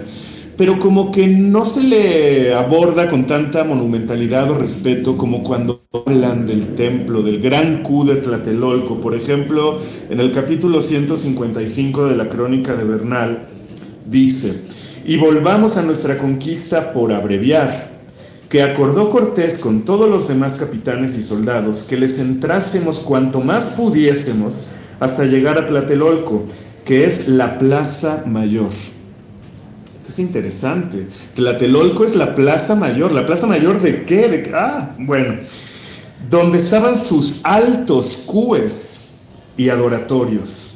Pero 0.57 0.77
como 0.77 1.09
que 1.09 1.25
no 1.25 1.63
se 1.63 1.83
le 1.83 2.53
aborda 2.53 3.07
con 3.07 3.25
tanta 3.25 3.63
monumentalidad 3.63 4.51
o 4.51 4.55
respeto 4.55 5.15
como 5.15 5.41
cuando 5.41 5.85
hablan 6.05 6.45
del 6.45 6.75
templo, 6.75 7.21
del 7.21 7.39
gran 7.39 7.81
Q 7.81 8.03
de 8.03 8.17
Tlatelolco. 8.17 8.99
Por 8.99 9.15
ejemplo, 9.15 9.77
en 10.09 10.19
el 10.19 10.31
capítulo 10.31 10.81
155 10.81 12.07
de 12.07 12.17
la 12.17 12.27
crónica 12.27 12.75
de 12.75 12.83
Bernal, 12.83 13.47
dice, 14.09 14.53
y 15.05 15.17
volvamos 15.17 15.77
a 15.77 15.81
nuestra 15.81 16.17
conquista 16.17 16.93
por 16.93 17.13
abreviar, 17.13 17.89
que 18.49 18.63
acordó 18.63 19.09
Cortés 19.09 19.59
con 19.59 19.85
todos 19.85 20.09
los 20.09 20.27
demás 20.27 20.53
capitanes 20.53 21.15
y 21.17 21.21
soldados 21.21 21.83
que 21.83 21.97
les 21.97 22.19
entrásemos 22.19 22.99
cuanto 22.99 23.41
más 23.41 23.65
pudiésemos 23.65 24.67
hasta 24.99 25.25
llegar 25.25 25.59
a 25.59 25.65
Tlatelolco, 25.65 26.45
que 26.83 27.05
es 27.05 27.27
la 27.27 27.59
plaza 27.59 28.23
mayor. 28.25 28.69
Esto 29.97 30.09
es 30.09 30.19
interesante. 30.19 31.07
Tlatelolco 31.35 32.03
es 32.03 32.15
la 32.15 32.33
plaza 32.33 32.73
mayor. 32.73 33.11
¿La 33.11 33.27
plaza 33.27 33.45
mayor 33.45 33.79
de 33.79 34.03
qué? 34.05 34.27
De, 34.27 34.51
ah, 34.55 34.95
bueno, 34.97 35.35
donde 36.27 36.57
estaban 36.57 36.97
sus 36.97 37.41
altos 37.43 38.17
cúes 38.17 39.11
y 39.55 39.69
adoratorios 39.69 40.68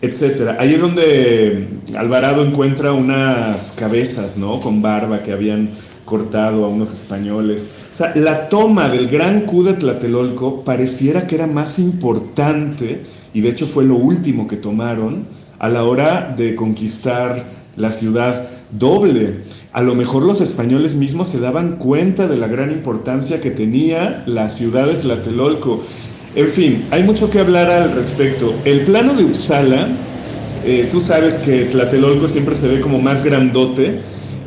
etcétera. 0.00 0.56
Ahí 0.60 0.74
es 0.74 0.80
donde 0.80 1.68
Alvarado 1.96 2.44
encuentra 2.44 2.92
unas 2.92 3.72
cabezas, 3.72 4.36
¿no? 4.36 4.60
Con 4.60 4.80
barba 4.80 5.22
que 5.22 5.32
habían 5.32 5.70
cortado 6.04 6.64
a 6.64 6.68
unos 6.68 6.90
españoles. 6.90 7.74
O 7.92 7.96
sea, 7.96 8.14
la 8.14 8.48
toma 8.48 8.88
del 8.88 9.08
gran 9.08 9.42
Q 9.42 9.64
de 9.64 9.74
Tlatelolco 9.74 10.62
pareciera 10.64 11.26
que 11.26 11.34
era 11.34 11.46
más 11.46 11.78
importante, 11.78 13.02
y 13.34 13.40
de 13.40 13.48
hecho 13.48 13.66
fue 13.66 13.84
lo 13.84 13.96
último 13.96 14.46
que 14.46 14.56
tomaron, 14.56 15.26
a 15.58 15.68
la 15.68 15.84
hora 15.84 16.32
de 16.36 16.54
conquistar 16.54 17.46
la 17.76 17.90
ciudad 17.90 18.48
doble. 18.70 19.40
A 19.72 19.82
lo 19.82 19.94
mejor 19.94 20.22
los 20.22 20.40
españoles 20.40 20.94
mismos 20.94 21.28
se 21.28 21.40
daban 21.40 21.76
cuenta 21.76 22.26
de 22.26 22.36
la 22.36 22.46
gran 22.46 22.70
importancia 22.70 23.40
que 23.40 23.50
tenía 23.50 24.22
la 24.26 24.48
ciudad 24.48 24.86
de 24.86 24.94
Tlatelolco. 24.94 25.82
En 26.38 26.46
fin, 26.46 26.84
hay 26.92 27.02
mucho 27.02 27.28
que 27.28 27.40
hablar 27.40 27.68
al 27.68 27.90
respecto. 27.96 28.54
El 28.64 28.82
plano 28.82 29.12
de 29.14 29.24
Uppsala, 29.24 29.88
eh, 30.64 30.88
tú 30.88 31.00
sabes 31.00 31.34
que 31.34 31.64
Tlatelolco 31.64 32.28
siempre 32.28 32.54
se 32.54 32.68
ve 32.68 32.80
como 32.80 33.00
más 33.00 33.24
grandote 33.24 33.98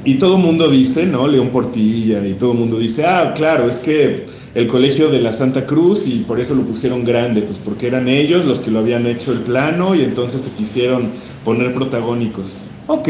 y 0.05 0.15
todo 0.15 0.37
el 0.37 0.41
mundo 0.41 0.69
dice, 0.69 1.05
¿no? 1.05 1.27
León 1.27 1.49
Portilla 1.49 2.25
y 2.25 2.35
todo 2.35 2.53
el 2.53 2.59
mundo 2.59 2.79
dice, 2.79 3.05
ah, 3.05 3.33
claro, 3.35 3.67
es 3.67 3.75
que 3.75 4.25
el 4.55 4.67
colegio 4.67 5.09
de 5.09 5.19
la 5.19 5.33
Santa 5.33 5.65
Cruz 5.65 6.03
y 6.07 6.19
por 6.19 6.39
eso 6.39 6.55
lo 6.55 6.61
pusieron 6.61 7.03
grande, 7.03 7.41
pues 7.41 7.57
porque 7.57 7.87
eran 7.87 8.07
ellos 8.07 8.45
los 8.45 8.59
que 8.59 8.71
lo 8.71 8.79
habían 8.79 9.05
hecho 9.05 9.33
el 9.33 9.39
plano 9.39 9.93
y 9.93 10.01
entonces 10.03 10.43
se 10.43 10.55
quisieron 10.55 11.09
poner 11.43 11.73
protagónicos. 11.73 12.53
Ok, 12.87 13.09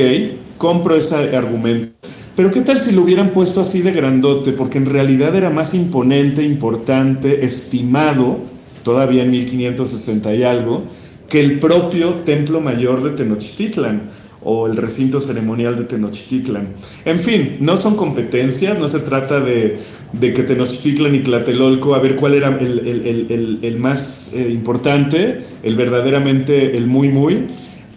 compro 0.58 0.96
ese 0.96 1.38
argumento. 1.38 1.94
Pero 2.36 2.50
¿qué 2.50 2.62
tal 2.62 2.80
si 2.80 2.94
lo 2.94 3.04
hubieran 3.04 3.30
puesto 3.30 3.62
así 3.62 3.82
de 3.84 3.92
grandote? 3.92 4.54
Porque 4.54 4.80
en 4.80 4.88
realidad 4.88 5.36
era 5.36 5.52
más 5.52 5.76
imponente, 5.76 6.42
importante, 6.42 7.46
estimado, 7.46 8.40
todavía 8.84 9.24
en 9.24 9.32
1560 9.32 10.36
y 10.36 10.44
algo, 10.44 10.84
que 11.30 11.40
el 11.40 11.60
propio 11.60 12.16
Templo 12.26 12.60
Mayor 12.60 13.04
de 13.04 13.12
Tenochtitlan 13.12 14.10
o 14.44 14.68
el 14.68 14.76
recinto 14.76 15.20
ceremonial 15.20 15.78
de 15.78 15.84
Tenochtitlan. 15.84 16.70
En 17.06 17.20
fin, 17.20 17.58
no 17.60 17.78
son 17.78 17.96
competencias, 17.96 18.78
no 18.78 18.88
se 18.88 19.00
trata 19.00 19.40
de, 19.40 19.80
que 20.20 20.44
Tenochtitlan 20.44 21.14
y 21.16 21.20
Tlatelolco, 21.20 21.96
a 21.96 22.00
ver 22.00 22.16
cuál 22.16 22.34
era 22.34 22.58
el, 22.60 23.78
más 23.80 24.32
eh, 24.34 24.50
importante, 24.52 25.42
el 25.64 25.76
verdaderamente, 25.76 26.76
el 26.76 26.88
muy 26.88 27.10
muy. 27.10 27.48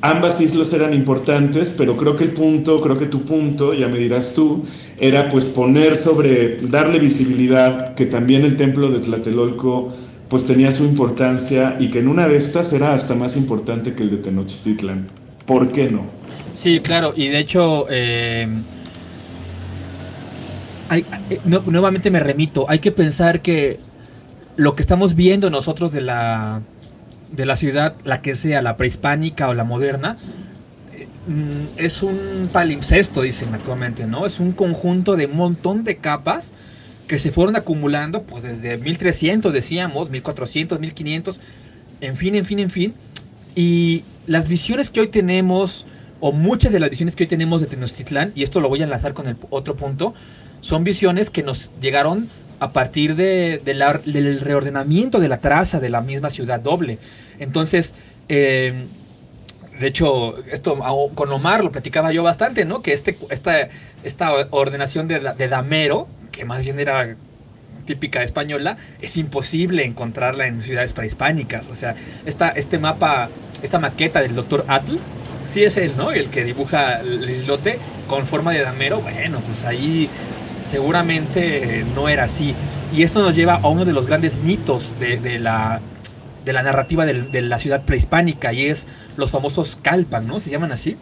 Ambas 0.02 0.38
islas 0.38 0.70
eran 0.74 0.92
importantes, 0.92 1.74
pero 1.78 1.96
creo 1.96 2.14
que 2.14 2.24
el 2.24 2.30
punto, 2.32 2.78
creo 2.82 2.98
que 2.98 3.06
tu 3.06 3.22
punto, 3.22 3.72
ya 3.72 3.88
me 3.88 3.96
dirás 3.96 4.34
tú, 4.34 4.62
era 5.00 5.30
pues 5.30 5.46
poner 5.46 5.94
sobre, 5.94 6.58
darle 6.58 6.98
visibilidad 6.98 7.94
que 7.94 8.04
también 8.04 8.44
el 8.44 8.58
templo 8.58 8.90
de 8.90 8.98
Tlatelolco 8.98 9.94
pues 10.28 10.46
tenía 10.46 10.70
su 10.70 10.84
importancia 10.84 11.76
y 11.78 11.90
que 11.90 12.00
en 12.00 12.08
una 12.08 12.26
de 12.26 12.36
estas 12.36 12.72
era 12.72 12.94
hasta 12.94 13.14
más 13.14 13.36
importante 13.36 13.94
que 13.94 14.02
el 14.02 14.10
de 14.10 14.16
Tenochtitlan. 14.18 15.08
¿Por 15.46 15.72
qué 15.72 15.90
no? 15.90 16.06
Sí, 16.54 16.80
claro, 16.80 17.12
y 17.16 17.28
de 17.28 17.38
hecho, 17.38 17.86
eh, 17.90 18.48
eh, 20.90 21.04
nuevamente 21.44 22.10
me 22.10 22.20
remito, 22.20 22.66
hay 22.68 22.78
que 22.78 22.92
pensar 22.92 23.42
que 23.42 23.78
lo 24.56 24.74
que 24.74 24.82
estamos 24.82 25.14
viendo 25.14 25.50
nosotros 25.50 25.92
de 25.92 26.00
la, 26.00 26.62
de 27.32 27.46
la 27.46 27.56
ciudad, 27.56 27.94
la 28.04 28.22
que 28.22 28.36
sea, 28.36 28.62
la 28.62 28.76
prehispánica 28.76 29.48
o 29.48 29.54
la 29.54 29.64
moderna, 29.64 30.16
eh, 30.92 31.08
mm, 31.26 31.78
es 31.78 32.02
un 32.02 32.48
palimpsesto, 32.52 33.22
dicen 33.22 33.52
actualmente, 33.52 34.06
¿no? 34.06 34.24
Es 34.24 34.40
un 34.40 34.52
conjunto 34.52 35.16
de 35.16 35.26
montón 35.26 35.84
de 35.84 35.96
capas 35.96 36.52
que 37.06 37.18
se 37.18 37.30
fueron 37.30 37.56
acumulando, 37.56 38.22
pues 38.22 38.42
desde 38.42 38.76
1300 38.76 39.52
decíamos, 39.52 40.10
1400, 40.10 40.80
1500, 40.80 41.40
en 42.00 42.16
fin, 42.16 42.34
en 42.34 42.44
fin, 42.44 42.58
en 42.58 42.70
fin. 42.70 42.94
Y 43.54 44.04
las 44.26 44.48
visiones 44.48 44.90
que 44.90 45.00
hoy 45.00 45.08
tenemos 45.08 45.86
o 46.20 46.32
muchas 46.32 46.72
de 46.72 46.80
las 46.80 46.88
visiones 46.88 47.16
que 47.16 47.24
hoy 47.24 47.28
tenemos 47.28 47.60
de 47.60 47.66
Tenochtitlán, 47.66 48.32
y 48.34 48.44
esto 48.44 48.60
lo 48.60 48.68
voy 48.68 48.80
a 48.80 48.84
enlazar 48.84 49.12
con 49.12 49.28
el 49.28 49.36
otro 49.50 49.76
punto, 49.76 50.14
son 50.62 50.82
visiones 50.82 51.28
que 51.28 51.42
nos 51.42 51.70
llegaron 51.80 52.28
a 52.60 52.72
partir 52.72 53.14
de, 53.14 53.60
del 53.62 54.40
reordenamiento 54.40 55.20
de 55.20 55.28
la 55.28 55.40
traza 55.40 55.80
de 55.80 55.90
la 55.90 56.00
misma 56.00 56.30
ciudad 56.30 56.60
doble. 56.60 56.98
Entonces, 57.38 57.92
eh, 58.30 58.86
de 59.78 59.86
hecho, 59.86 60.38
esto 60.46 60.78
con 61.14 61.32
Omar 61.32 61.64
lo 61.64 61.72
platicaba 61.72 62.12
yo 62.12 62.22
bastante, 62.22 62.64
¿no? 62.64 62.82
Que 62.82 62.92
este, 62.92 63.16
esta, 63.30 63.68
esta 64.02 64.32
ordenación 64.50 65.08
de, 65.08 65.20
de 65.20 65.48
Damero, 65.48 66.08
que 66.30 66.44
más 66.44 66.64
bien 66.64 66.78
era 66.78 67.16
típica 67.84 68.22
española, 68.22 68.76
es 69.00 69.16
imposible 69.16 69.84
encontrarla 69.84 70.46
en 70.46 70.62
ciudades 70.62 70.92
prehispánicas. 70.92 71.68
O 71.68 71.74
sea, 71.74 71.94
esta, 72.24 72.50
este 72.50 72.78
mapa, 72.78 73.28
esta 73.62 73.78
maqueta 73.78 74.20
del 74.20 74.34
doctor 74.34 74.64
Atl, 74.68 74.98
sí 75.48 75.64
es 75.64 75.76
él, 75.76 75.92
¿no? 75.96 76.10
El 76.10 76.30
que 76.30 76.44
dibuja 76.44 77.00
el 77.00 77.28
islote 77.28 77.78
con 78.08 78.26
forma 78.26 78.52
de 78.52 78.60
damero, 78.60 79.00
bueno, 79.00 79.40
pues 79.46 79.64
ahí 79.64 80.08
seguramente 80.62 81.84
no 81.94 82.08
era 82.08 82.24
así. 82.24 82.54
Y 82.92 83.02
esto 83.02 83.22
nos 83.22 83.34
lleva 83.34 83.54
a 83.54 83.68
uno 83.68 83.84
de 83.84 83.92
los 83.92 84.06
grandes 84.06 84.38
mitos 84.38 84.98
de, 84.98 85.38
la, 85.38 85.80
de 86.44 86.52
la 86.52 86.62
narrativa 86.62 87.06
de, 87.06 87.42
la 87.42 87.58
ciudad 87.58 87.84
prehispánica 87.84 88.52
y 88.52 88.66
es 88.66 88.86
los 89.16 89.30
famosos 89.30 89.78
calpan, 89.80 90.26
¿no? 90.26 90.40
Se 90.40 90.50
llaman 90.50 90.72
así. 90.72 90.96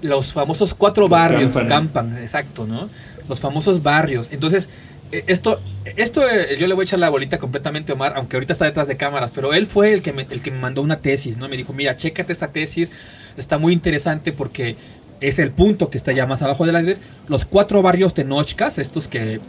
Los 0.00 0.32
famosos 0.32 0.74
cuatro 0.74 1.08
barrios, 1.08 1.54
campan, 1.54 2.18
exacto, 2.18 2.66
¿no? 2.66 2.88
Los 3.28 3.38
famosos 3.38 3.82
barrios. 3.82 4.30
Entonces, 4.32 4.68
eh, 5.12 5.24
esto, 5.28 5.60
esto 5.96 6.28
eh, 6.28 6.56
yo 6.58 6.66
le 6.66 6.74
voy 6.74 6.82
a 6.82 6.84
echar 6.84 6.98
la 6.98 7.08
bolita 7.08 7.38
completamente 7.38 7.92
a 7.92 7.94
Omar, 7.94 8.14
aunque 8.16 8.36
ahorita 8.36 8.52
está 8.54 8.64
detrás 8.64 8.88
de 8.88 8.96
cámaras, 8.96 9.30
pero 9.32 9.54
él 9.54 9.66
fue 9.66 9.92
el 9.92 10.02
que 10.02 10.12
me, 10.12 10.26
el 10.28 10.42
que 10.42 10.50
me 10.50 10.58
mandó 10.58 10.82
una 10.82 10.98
tesis, 10.98 11.36
¿no? 11.36 11.48
Me 11.48 11.56
dijo, 11.56 11.72
mira, 11.72 11.96
chécate 11.96 12.32
esta 12.32 12.48
tesis, 12.48 12.90
está 13.36 13.58
muy 13.58 13.72
interesante 13.72 14.32
porque 14.32 14.76
es 15.20 15.38
el 15.38 15.52
punto 15.52 15.88
que 15.88 15.98
está 15.98 16.10
ya 16.12 16.26
más 16.26 16.42
abajo 16.42 16.66
de 16.66 16.72
la 16.72 16.82
Los 17.28 17.44
cuatro 17.44 17.80
barrios 17.80 18.12
tenochcas, 18.12 18.78
estos 18.78 19.06
que, 19.06 19.40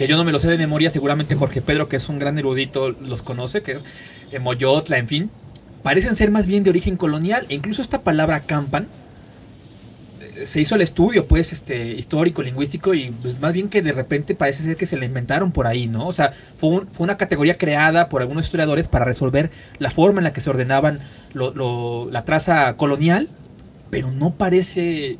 que 0.00 0.06
yo 0.06 0.16
no 0.16 0.24
me 0.24 0.32
los 0.32 0.40
sé 0.40 0.48
de 0.48 0.56
memoria, 0.56 0.88
seguramente 0.88 1.34
Jorge 1.34 1.60
Pedro, 1.60 1.90
que 1.90 1.96
es 1.96 2.08
un 2.08 2.18
gran 2.18 2.38
erudito, 2.38 2.88
los 2.88 3.22
conoce, 3.22 3.60
que 3.60 3.72
es 3.72 3.84
eh, 4.32 4.38
Moyotla, 4.38 4.96
en 4.96 5.06
fin, 5.06 5.30
parecen 5.82 6.14
ser 6.14 6.30
más 6.30 6.46
bien 6.46 6.64
de 6.64 6.70
origen 6.70 6.96
colonial, 6.96 7.44
e 7.50 7.54
incluso 7.54 7.82
esta 7.82 8.00
palabra 8.00 8.40
campan, 8.40 8.88
se 10.46 10.58
hizo 10.58 10.74
el 10.74 10.80
estudio, 10.80 11.26
pues, 11.26 11.52
este, 11.52 11.92
histórico, 11.92 12.42
lingüístico, 12.42 12.94
y 12.94 13.10
pues 13.10 13.40
más 13.40 13.52
bien 13.52 13.68
que 13.68 13.82
de 13.82 13.92
repente 13.92 14.34
parece 14.34 14.62
ser 14.62 14.78
que 14.78 14.86
se 14.86 14.96
la 14.96 15.04
inventaron 15.04 15.52
por 15.52 15.66
ahí, 15.66 15.86
¿no? 15.86 16.06
O 16.06 16.12
sea, 16.12 16.32
fue, 16.56 16.86
fue 16.94 17.04
una 17.04 17.18
categoría 17.18 17.56
creada 17.56 18.08
por 18.08 18.22
algunos 18.22 18.46
historiadores 18.46 18.88
para 18.88 19.04
resolver 19.04 19.50
la 19.78 19.90
forma 19.90 20.20
en 20.20 20.24
la 20.24 20.32
que 20.32 20.40
se 20.40 20.48
ordenaban 20.48 21.00
la 21.34 22.24
traza 22.24 22.74
colonial, 22.78 23.28
pero 23.90 24.10
no 24.10 24.32
parece, 24.32 25.18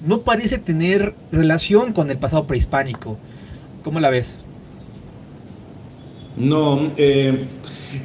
no 0.00 0.20
parece 0.20 0.58
tener 0.58 1.12
relación 1.32 1.92
con 1.92 2.08
el 2.08 2.18
pasado 2.18 2.46
prehispánico. 2.46 3.18
¿Cómo 3.82 4.00
la 4.00 4.10
ves? 4.10 4.44
No, 6.36 6.92
eh, 6.96 7.44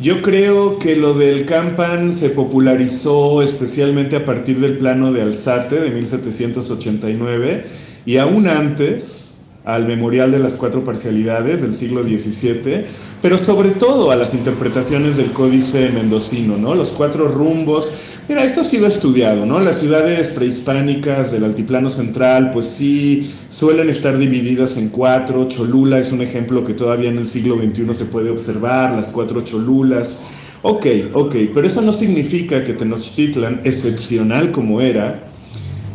yo 0.01 0.21
creo 0.21 0.79
que 0.79 0.95
lo 0.95 1.13
del 1.13 1.45
Campan 1.45 2.11
se 2.11 2.29
popularizó 2.29 3.41
especialmente 3.41 4.15
a 4.15 4.25
partir 4.25 4.59
del 4.59 4.77
plano 4.77 5.13
de 5.13 5.21
Alzate 5.21 5.79
de 5.79 5.91
1789 5.91 7.65
y 8.05 8.17
aún 8.17 8.47
antes 8.47 9.27
al 9.63 9.85
Memorial 9.85 10.31
de 10.31 10.39
las 10.39 10.55
Cuatro 10.55 10.83
Parcialidades 10.83 11.61
del 11.61 11.73
siglo 11.73 12.03
XVII, 12.03 12.85
pero 13.21 13.37
sobre 13.37 13.71
todo 13.71 14.11
a 14.11 14.15
las 14.15 14.33
interpretaciones 14.33 15.17
del 15.17 15.31
Códice 15.31 15.89
Mendocino, 15.89 16.57
¿no? 16.57 16.73
Los 16.73 16.89
cuatro 16.89 17.27
rumbos. 17.27 17.89
Mira, 18.29 18.43
esto 18.43 18.59
ha 18.59 18.63
sido 18.65 18.87
estudiado, 18.87 19.45
¿no? 19.45 19.61
Las 19.61 19.79
ciudades 19.79 20.27
prehispánicas 20.27 21.31
del 21.31 21.45
Altiplano 21.45 21.89
Central, 21.89 22.51
pues 22.51 22.65
sí, 22.65 23.33
suelen 23.49 23.89
estar 23.89 24.17
divididas 24.17 24.75
en 24.75 24.89
cuatro. 24.89 25.47
Cholula 25.47 25.97
es 25.97 26.11
un 26.11 26.21
ejemplo 26.21 26.65
que 26.65 26.73
todavía 26.73 27.09
en 27.09 27.19
el 27.19 27.25
siglo 27.25 27.55
XXI 27.55 27.93
se 27.93 28.05
puede 28.05 28.29
observar, 28.29 28.93
las 28.93 29.07
cuatro 29.09 29.41
Cholulas. 29.45 30.19
Ok, 30.61 30.85
ok, 31.13 31.35
pero 31.53 31.65
eso 31.65 31.81
no 31.81 31.93
significa 31.93 32.65
que 32.65 32.73
Tenochtitlan, 32.73 33.61
excepcional 33.63 34.51
como 34.51 34.81
era, 34.81 35.27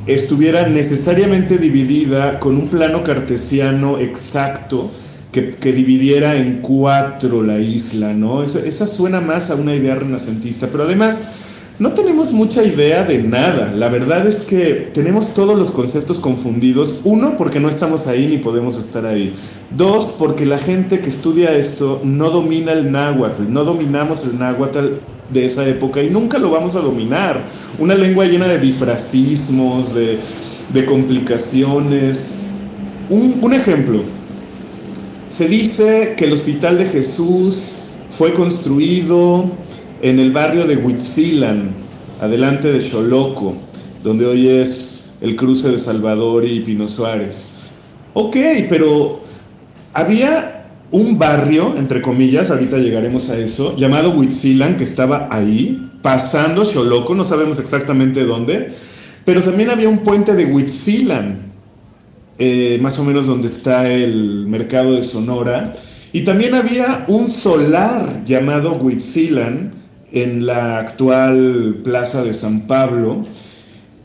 estuviera 0.07 0.67
necesariamente 0.67 1.59
dividida 1.59 2.39
con 2.39 2.57
un 2.57 2.69
plano 2.69 3.05
cartesiano 3.05 3.99
exacto 3.99 4.91
que, 5.31 5.73
dividiera 5.73 6.37
en 6.37 6.61
cuatro 6.61 7.43
la 7.43 7.59
isla, 7.59 8.13
¿no? 8.15 8.43
Esa, 8.43 8.87
suena 8.87 9.21
más 9.21 9.51
a 9.51 9.55
una 9.55 9.75
idea 9.75 9.95
renacentista, 9.95 10.69
pero 10.71 10.85
además 10.85 11.19
no 11.79 11.93
tenemos 11.93 12.33
mucha 12.33 12.63
idea 12.63 13.03
de 13.03 13.23
nada. 13.23 13.73
La 13.73 13.89
verdad 13.89 14.27
es 14.27 14.37
que 14.43 14.91
tenemos 14.93 15.35
todos 15.35 15.59
los 15.59 15.71
conceptos 15.71 16.19
confundidos. 16.19 17.01
Uno, 17.05 17.37
porque 17.37 17.61
no 17.61 17.69
estamos 17.69 18.07
ahí 18.07 18.27
ni 18.27 18.39
podemos 18.39 18.79
estar 18.79 19.07
ahí. 19.07 19.35
Dos, 19.75 20.15
porque 20.19 20.45
la 20.45 20.59
gente 20.59 21.01
que 21.01 21.09
estudia 21.09 21.57
esto 21.57 22.01
no 22.05 22.31
domina 22.31 22.73
el 22.73 22.93
náhuatl, 22.93 23.45
no 23.49 23.65
dominamos 23.65 24.23
el 24.25 24.39
náhuatl 24.39 24.89
de 25.33 25.47
esa 25.47 25.67
época 25.67 26.03
y 26.03 26.11
nunca 26.11 26.39
lo 26.39 26.51
vamos 26.51 26.77
a 26.77 26.81
dominar. 26.81 27.43
Una 27.79 27.95
lengua 27.95 28.27
llena 28.27 28.47
de 28.47 28.59
difracismos, 28.59 29.95
de, 29.95 30.19
complicaciones. 30.87 32.37
Un, 33.09 33.53
ejemplo, 33.53 34.03
se 35.29 35.49
dice 35.49 36.15
que 36.17 36.27
el 36.27 36.33
Hospital 36.33 36.79
de 36.79 36.87
Jesús 36.87 37.59
fue 38.17 38.33
construido 38.33 39.51
en 40.03 40.19
el 40.19 40.33
barrio 40.33 40.67
de 40.67 40.77
Huitzilan, 40.77 41.71
adelante 42.21 42.73
de 42.73 42.81
Xoloco, 42.81 43.55
donde 44.03 44.27
hoy 44.27 44.49
es 44.49 45.15
el 45.21 45.37
cruce 45.37 45.71
de 45.71 45.79
Salvador 45.79 46.45
y 46.45 46.61
Pino 46.61 46.89
Suárez. 46.89 47.51
Ok, 48.13 48.37
pero 48.69 49.21
había 49.95 50.67
un 50.91 51.19
barrio, 51.19 51.77
entre 51.79 52.03
comillas, 52.03 52.51
ahorita 52.51 52.79
llegaremos 52.79 53.31
a 53.31 53.39
eso, 53.39 53.77
llamado 53.77 54.11
Huitzilan, 54.11 54.77
que 54.77 54.83
estaba 54.85 55.29
ahí, 55.31 55.89
pasando 56.03 56.65
Xoloco, 56.65 57.15
no 57.15 57.25
sabemos 57.25 57.61
exactamente 57.61 58.25
dónde, 58.25 58.73
pero 59.25 59.41
también 59.41 59.71
había 59.71 59.89
un 59.89 59.99
puente 59.99 60.35
de 60.35 60.47
Huitzilan, 60.47 61.53
eh, 62.41 62.77
más 62.83 62.99
o 62.99 63.05
menos 63.05 63.27
donde 63.27 63.47
está 63.47 63.89
el 63.89 64.49
mercado 64.49 64.95
de 64.95 65.05
Sonora, 65.05 65.77
y 66.13 66.23
también 66.23 66.57
había 66.57 67.05
un 67.07 67.29
solar 67.29 68.25
llamado 68.25 68.73
Huitzilan 68.75 69.82
en 70.13 70.47
la 70.47 70.79
actual 70.79 71.81
plaza 71.83 72.23
de 72.23 72.35
San 72.35 72.67
Pablo, 72.67 73.25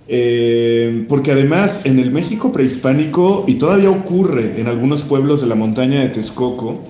eh, 0.07 1.05
porque 1.09 1.31
además 1.31 1.81
en 1.85 1.99
el 1.99 2.11
México 2.11 2.51
prehispánico, 2.51 3.43
y 3.47 3.55
todavía 3.55 3.89
ocurre 3.89 4.59
en 4.59 4.67
algunos 4.67 5.03
pueblos 5.03 5.41
de 5.41 5.47
la 5.47 5.55
montaña 5.55 6.01
de 6.01 6.09
Texcoco, 6.09 6.81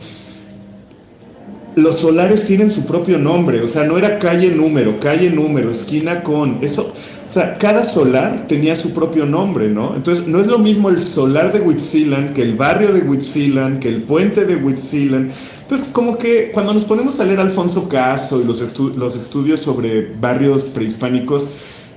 los 1.76 2.00
solares 2.00 2.46
tienen 2.46 2.72
su 2.72 2.86
propio 2.88 3.20
nombre, 3.20 3.62
o 3.62 3.68
sea, 3.68 3.84
no 3.84 3.98
era 3.98 4.18
calle 4.18 4.50
número, 4.50 5.00
calle 5.00 5.30
número, 5.30 5.70
esquina 5.70 6.24
con, 6.24 6.60
eso, 6.64 6.92
sea, 7.38 7.58
cada 7.58 7.84
solar 7.84 8.48
tenía 8.48 8.76
su 8.76 8.94
propio 8.94 9.26
nombre, 9.26 9.70
¿no? 9.70 9.96
Entonces, 9.96 10.28
no 10.28 10.40
es 10.40 10.48
lo 10.48 10.60
mismo 10.60 10.90
el 10.90 11.00
solar 11.00 11.54
de 11.54 11.62
Huitzilan 11.62 12.34
que 12.34 12.42
el 12.42 12.56
barrio 12.56 12.94
de 12.94 13.02
Huitzilan, 13.02 13.80
que 13.80 13.90
el 13.90 14.04
puente 14.04 14.46
de 14.46 14.56
Huitzilan. 14.56 15.32
Entonces, 15.62 15.90
como 15.92 16.18
que 16.18 16.52
cuando 16.52 16.74
nos 16.74 16.84
ponemos 16.84 17.20
a 17.20 17.26
leer 17.26 17.40
Alfonso 17.40 17.90
Caso 17.90 18.42
y 18.42 18.46
los, 18.46 18.80
los 18.96 19.16
estudios 19.16 19.60
sobre 19.60 20.14
barrios 20.20 20.64
prehispánicos, 20.66 21.48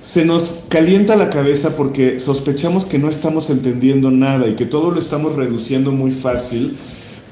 se 0.01 0.25
nos 0.25 0.65
calienta 0.67 1.15
la 1.15 1.29
cabeza 1.29 1.77
porque 1.77 2.19
sospechamos 2.19 2.85
que 2.85 2.97
no 2.97 3.07
estamos 3.07 3.49
entendiendo 3.49 4.11
nada 4.11 4.47
y 4.47 4.55
que 4.55 4.65
todo 4.65 4.91
lo 4.91 4.99
estamos 4.99 5.35
reduciendo 5.35 5.91
muy 5.91 6.11
fácil. 6.11 6.75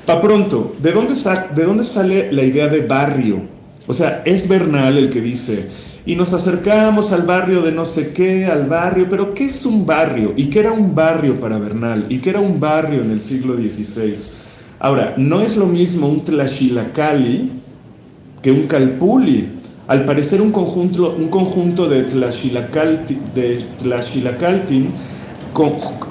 Pa' 0.06 0.22
pronto, 0.22 0.76
¿de 0.82 0.92
dónde, 0.92 1.14
¿de 1.56 1.64
dónde 1.64 1.84
sale 1.84 2.32
la 2.32 2.44
idea 2.44 2.68
de 2.68 2.82
barrio? 2.82 3.42
O 3.86 3.94
sea, 3.94 4.22
es 4.24 4.48
Bernal 4.48 4.98
el 4.98 5.10
que 5.10 5.20
dice, 5.20 5.68
y 6.10 6.16
nos 6.16 6.34
acercamos 6.34 7.12
al 7.12 7.22
barrio 7.22 7.62
de 7.62 7.72
no 7.72 7.86
sé 7.86 8.14
qué, 8.14 8.48
al 8.48 8.66
barrio, 8.66 9.06
pero 9.08 9.36
¿qué 9.36 9.46
es 9.46 9.64
un 9.64 9.86
barrio? 9.86 10.34
¿Y 10.36 10.48
qué 10.48 10.62
era 10.62 10.72
un 10.72 10.96
barrio 10.96 11.40
para 11.40 11.60
Bernal? 11.60 12.08
¿Y 12.10 12.18
qué 12.18 12.32
era 12.32 12.40
un 12.40 12.60
barrio 12.60 13.04
en 13.04 13.12
el 13.12 13.20
siglo 13.20 13.56
XVI? 13.56 14.16
Ahora, 14.80 15.14
no 15.18 15.42
es 15.42 15.56
lo 15.56 15.68
mismo 15.68 16.10
un 16.10 16.24
Tlaxilacali 16.24 17.52
que 18.42 18.52
un 18.52 18.66
Calpuli. 18.66 19.50
Al 19.88 20.04
parecer 20.04 20.42
un 20.42 20.52
conjunto, 20.52 21.16
un 21.16 21.28
conjunto 21.28 21.88
de 21.88 22.02
Tlaxilacaltin, 22.02 23.20
de 23.36 23.60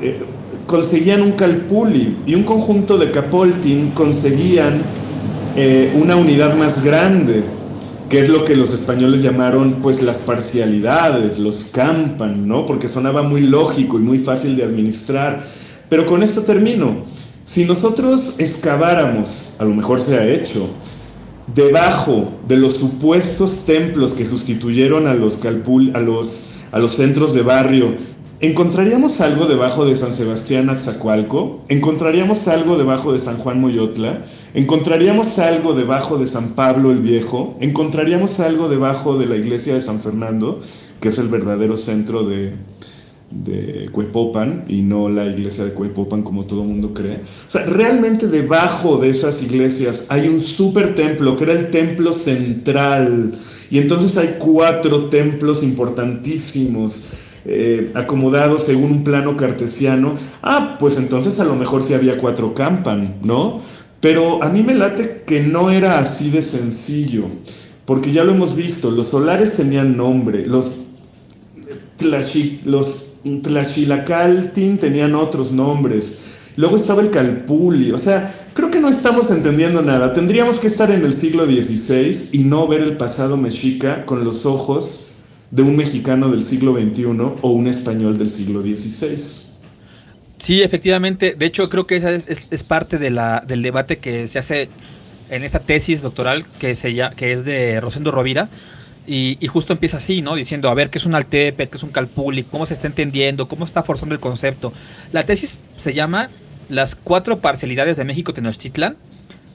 eh, 0.00 0.18
conseguían 0.64 1.22
un 1.22 1.32
Calpuli 1.32 2.18
y 2.24 2.36
un 2.36 2.44
conjunto 2.44 2.98
de 2.98 3.10
Capoltin 3.10 3.90
conseguían 3.90 4.80
eh, 5.56 5.92
una 6.00 6.14
unidad 6.14 6.56
más 6.56 6.84
grande 6.84 7.58
que 8.08 8.20
es 8.20 8.28
lo 8.28 8.44
que 8.44 8.56
los 8.56 8.70
españoles 8.70 9.22
llamaron 9.22 9.80
pues 9.82 10.02
las 10.02 10.18
parcialidades, 10.18 11.38
los 11.38 11.66
campan, 11.66 12.48
¿no? 12.48 12.64
Porque 12.64 12.88
sonaba 12.88 13.22
muy 13.22 13.42
lógico 13.42 13.98
y 13.98 14.02
muy 14.02 14.18
fácil 14.18 14.56
de 14.56 14.64
administrar. 14.64 15.44
Pero 15.88 16.06
con 16.06 16.22
esto 16.22 16.42
termino. 16.42 17.04
Si 17.44 17.64
nosotros 17.64 18.34
excaváramos, 18.38 19.54
a 19.58 19.64
lo 19.64 19.74
mejor 19.74 20.00
se 20.00 20.16
ha 20.16 20.26
hecho, 20.26 20.68
debajo 21.54 22.32
de 22.46 22.56
los 22.56 22.74
supuestos 22.74 23.64
templos 23.64 24.12
que 24.12 24.24
sustituyeron 24.24 25.06
a 25.06 25.14
los, 25.14 25.38
calpul, 25.38 25.92
a 25.94 26.00
los, 26.00 26.44
a 26.72 26.78
los 26.78 26.96
centros 26.96 27.34
de 27.34 27.42
barrio 27.42 27.94
¿Encontraríamos 28.40 29.20
algo 29.20 29.46
debajo 29.46 29.84
de 29.84 29.96
San 29.96 30.12
Sebastián 30.12 30.70
Atzacualco? 30.70 31.64
¿Encontraríamos 31.68 32.46
algo 32.46 32.78
debajo 32.78 33.12
de 33.12 33.18
San 33.18 33.36
Juan 33.36 33.60
Moyotla? 33.60 34.22
¿Encontraríamos 34.54 35.40
algo 35.40 35.74
debajo 35.74 36.18
de 36.18 36.28
San 36.28 36.50
Pablo 36.50 36.92
el 36.92 37.00
Viejo? 37.00 37.56
¿Encontraríamos 37.58 38.38
algo 38.38 38.68
debajo 38.68 39.18
de 39.18 39.26
la 39.26 39.34
iglesia 39.34 39.74
de 39.74 39.82
San 39.82 39.98
Fernando, 39.98 40.60
que 41.00 41.08
es 41.08 41.18
el 41.18 41.26
verdadero 41.26 41.76
centro 41.76 42.22
de, 42.22 42.52
de 43.32 43.88
Cuepopan 43.90 44.66
y 44.68 44.82
no 44.82 45.08
la 45.08 45.26
iglesia 45.26 45.64
de 45.64 45.72
Cuepopan 45.72 46.22
como 46.22 46.46
todo 46.46 46.62
mundo 46.62 46.94
cree? 46.94 47.16
O 47.16 47.50
sea, 47.50 47.66
realmente 47.66 48.28
debajo 48.28 48.98
de 48.98 49.10
esas 49.10 49.42
iglesias 49.42 50.06
hay 50.10 50.28
un 50.28 50.38
super 50.38 50.94
templo 50.94 51.36
que 51.36 51.42
era 51.42 51.54
el 51.54 51.72
templo 51.72 52.12
central. 52.12 53.32
Y 53.68 53.78
entonces 53.78 54.16
hay 54.16 54.36
cuatro 54.38 55.06
templos 55.06 55.64
importantísimos 55.64 57.08
eh, 57.50 57.92
acomodados 57.94 58.64
según 58.64 58.92
un 58.92 59.04
plano 59.04 59.34
cartesiano, 59.34 60.12
ah, 60.42 60.76
pues 60.78 60.98
entonces 60.98 61.40
a 61.40 61.44
lo 61.44 61.56
mejor 61.56 61.82
sí 61.82 61.94
había 61.94 62.18
cuatro 62.18 62.52
campan, 62.52 63.14
¿no? 63.22 63.62
Pero 64.00 64.42
a 64.42 64.50
mí 64.50 64.62
me 64.62 64.74
late 64.74 65.22
que 65.26 65.40
no 65.40 65.70
era 65.70 65.98
así 65.98 66.28
de 66.28 66.42
sencillo, 66.42 67.24
porque 67.86 68.12
ya 68.12 68.22
lo 68.22 68.32
hemos 68.32 68.54
visto, 68.54 68.90
los 68.90 69.08
solares 69.08 69.56
tenían 69.56 69.96
nombre, 69.96 70.44
los, 70.44 70.88
los 72.66 73.14
Tlaxilacaltin 73.42 74.76
tenían 74.76 75.14
otros 75.14 75.50
nombres, 75.50 76.20
luego 76.56 76.76
estaba 76.76 77.00
el 77.00 77.08
Calpuli, 77.08 77.92
o 77.92 77.98
sea, 77.98 78.30
creo 78.52 78.70
que 78.70 78.78
no 78.78 78.90
estamos 78.90 79.30
entendiendo 79.30 79.80
nada, 79.80 80.12
tendríamos 80.12 80.58
que 80.58 80.66
estar 80.66 80.90
en 80.90 81.02
el 81.02 81.14
siglo 81.14 81.46
XVI 81.46 82.28
y 82.32 82.40
no 82.40 82.68
ver 82.68 82.82
el 82.82 82.98
pasado 82.98 83.38
mexica 83.38 84.04
con 84.04 84.22
los 84.22 84.44
ojos 84.44 85.07
de 85.50 85.62
un 85.62 85.76
mexicano 85.76 86.28
del 86.28 86.42
siglo 86.42 86.74
XXI 86.74 87.04
o 87.42 87.50
un 87.50 87.66
español 87.66 88.18
del 88.18 88.28
siglo 88.28 88.62
XVI. 88.62 89.48
Sí, 90.38 90.62
efectivamente. 90.62 91.34
De 91.36 91.46
hecho, 91.46 91.68
creo 91.68 91.86
que 91.86 91.96
esa 91.96 92.12
es, 92.12 92.64
parte 92.64 92.98
de 92.98 93.10
la, 93.10 93.42
del 93.46 93.62
debate 93.62 93.98
que 93.98 94.26
se 94.28 94.38
hace 94.38 94.68
en 95.30 95.42
esta 95.42 95.58
tesis 95.58 96.02
doctoral 96.02 96.46
que, 96.58 96.74
se 96.74 96.94
que 97.16 97.32
es 97.32 97.44
de 97.44 97.80
Rosendo 97.80 98.10
Rovira. 98.10 98.48
Y, 99.10 99.38
justo 99.48 99.72
empieza 99.72 99.96
así, 99.96 100.20
¿no? 100.20 100.34
Diciendo, 100.34 100.68
a 100.68 100.74
ver, 100.74 100.90
¿qué 100.90 100.98
es 100.98 101.06
un 101.06 101.14
Altepe? 101.14 101.68
¿Qué 101.68 101.78
es 101.78 101.82
un 101.82 101.90
Calpuli? 101.90 102.42
¿Cómo 102.42 102.66
se 102.66 102.74
está 102.74 102.86
entendiendo? 102.86 103.48
¿Cómo 103.48 103.64
está 103.64 103.82
forzando 103.82 104.14
el 104.14 104.20
concepto? 104.20 104.74
La 105.12 105.24
tesis 105.24 105.58
se 105.78 105.94
llama 105.94 106.28
Las 106.68 106.94
cuatro 106.94 107.38
parcialidades 107.38 107.96
de 107.96 108.04
México 108.04 108.34
Tenochtitlan, 108.34 108.96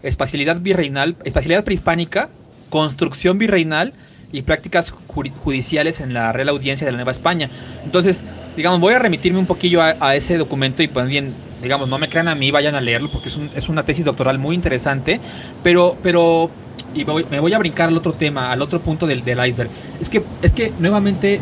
espacialidad 0.01 0.59
virreinal, 0.59 1.15
espacialidad 1.23 1.63
prehispánica, 1.63 2.29
construcción 2.71 3.37
virreinal 3.37 3.93
y 4.33 4.41
prácticas 4.41 4.91
judiciales 4.91 6.01
en 6.01 6.13
la 6.13 6.33
Real 6.33 6.49
Audiencia 6.49 6.85
de 6.85 6.91
la 6.91 6.97
Nueva 6.97 7.11
España. 7.11 7.49
Entonces, 7.85 8.23
digamos, 8.57 8.79
voy 8.79 8.95
a 8.95 8.99
remitirme 8.99 9.37
un 9.39 9.45
poquillo 9.45 9.81
a, 9.81 10.15
ese 10.15 10.37
documento 10.37 10.81
y 10.81 10.87
pues 10.87 11.07
bien, 11.07 11.33
digamos, 11.61 11.87
no 11.87 11.99
me 11.99 12.09
crean 12.09 12.27
a 12.27 12.35
mí, 12.35 12.49
vayan 12.49 12.73
a 12.73 12.81
leerlo 12.81 13.11
porque 13.11 13.29
es, 13.29 13.39
es 13.55 13.69
una 13.69 13.83
tesis 13.83 14.03
doctoral 14.03 14.39
muy 14.39 14.55
interesante, 14.55 15.19
pero, 15.61 15.95
pero, 16.01 16.49
y 16.95 17.05
me 17.05 17.39
voy, 17.39 17.53
a 17.53 17.59
brincar 17.59 17.89
al 17.89 17.95
otro 17.95 18.11
tema, 18.11 18.51
al 18.51 18.63
otro 18.63 18.81
punto 18.81 19.05
del, 19.05 19.23
del 19.23 19.45
iceberg. 19.45 19.69
Es 20.01 20.09
que, 20.09 20.23
es 20.41 20.51
que 20.51 20.73
nuevamente 20.79 21.39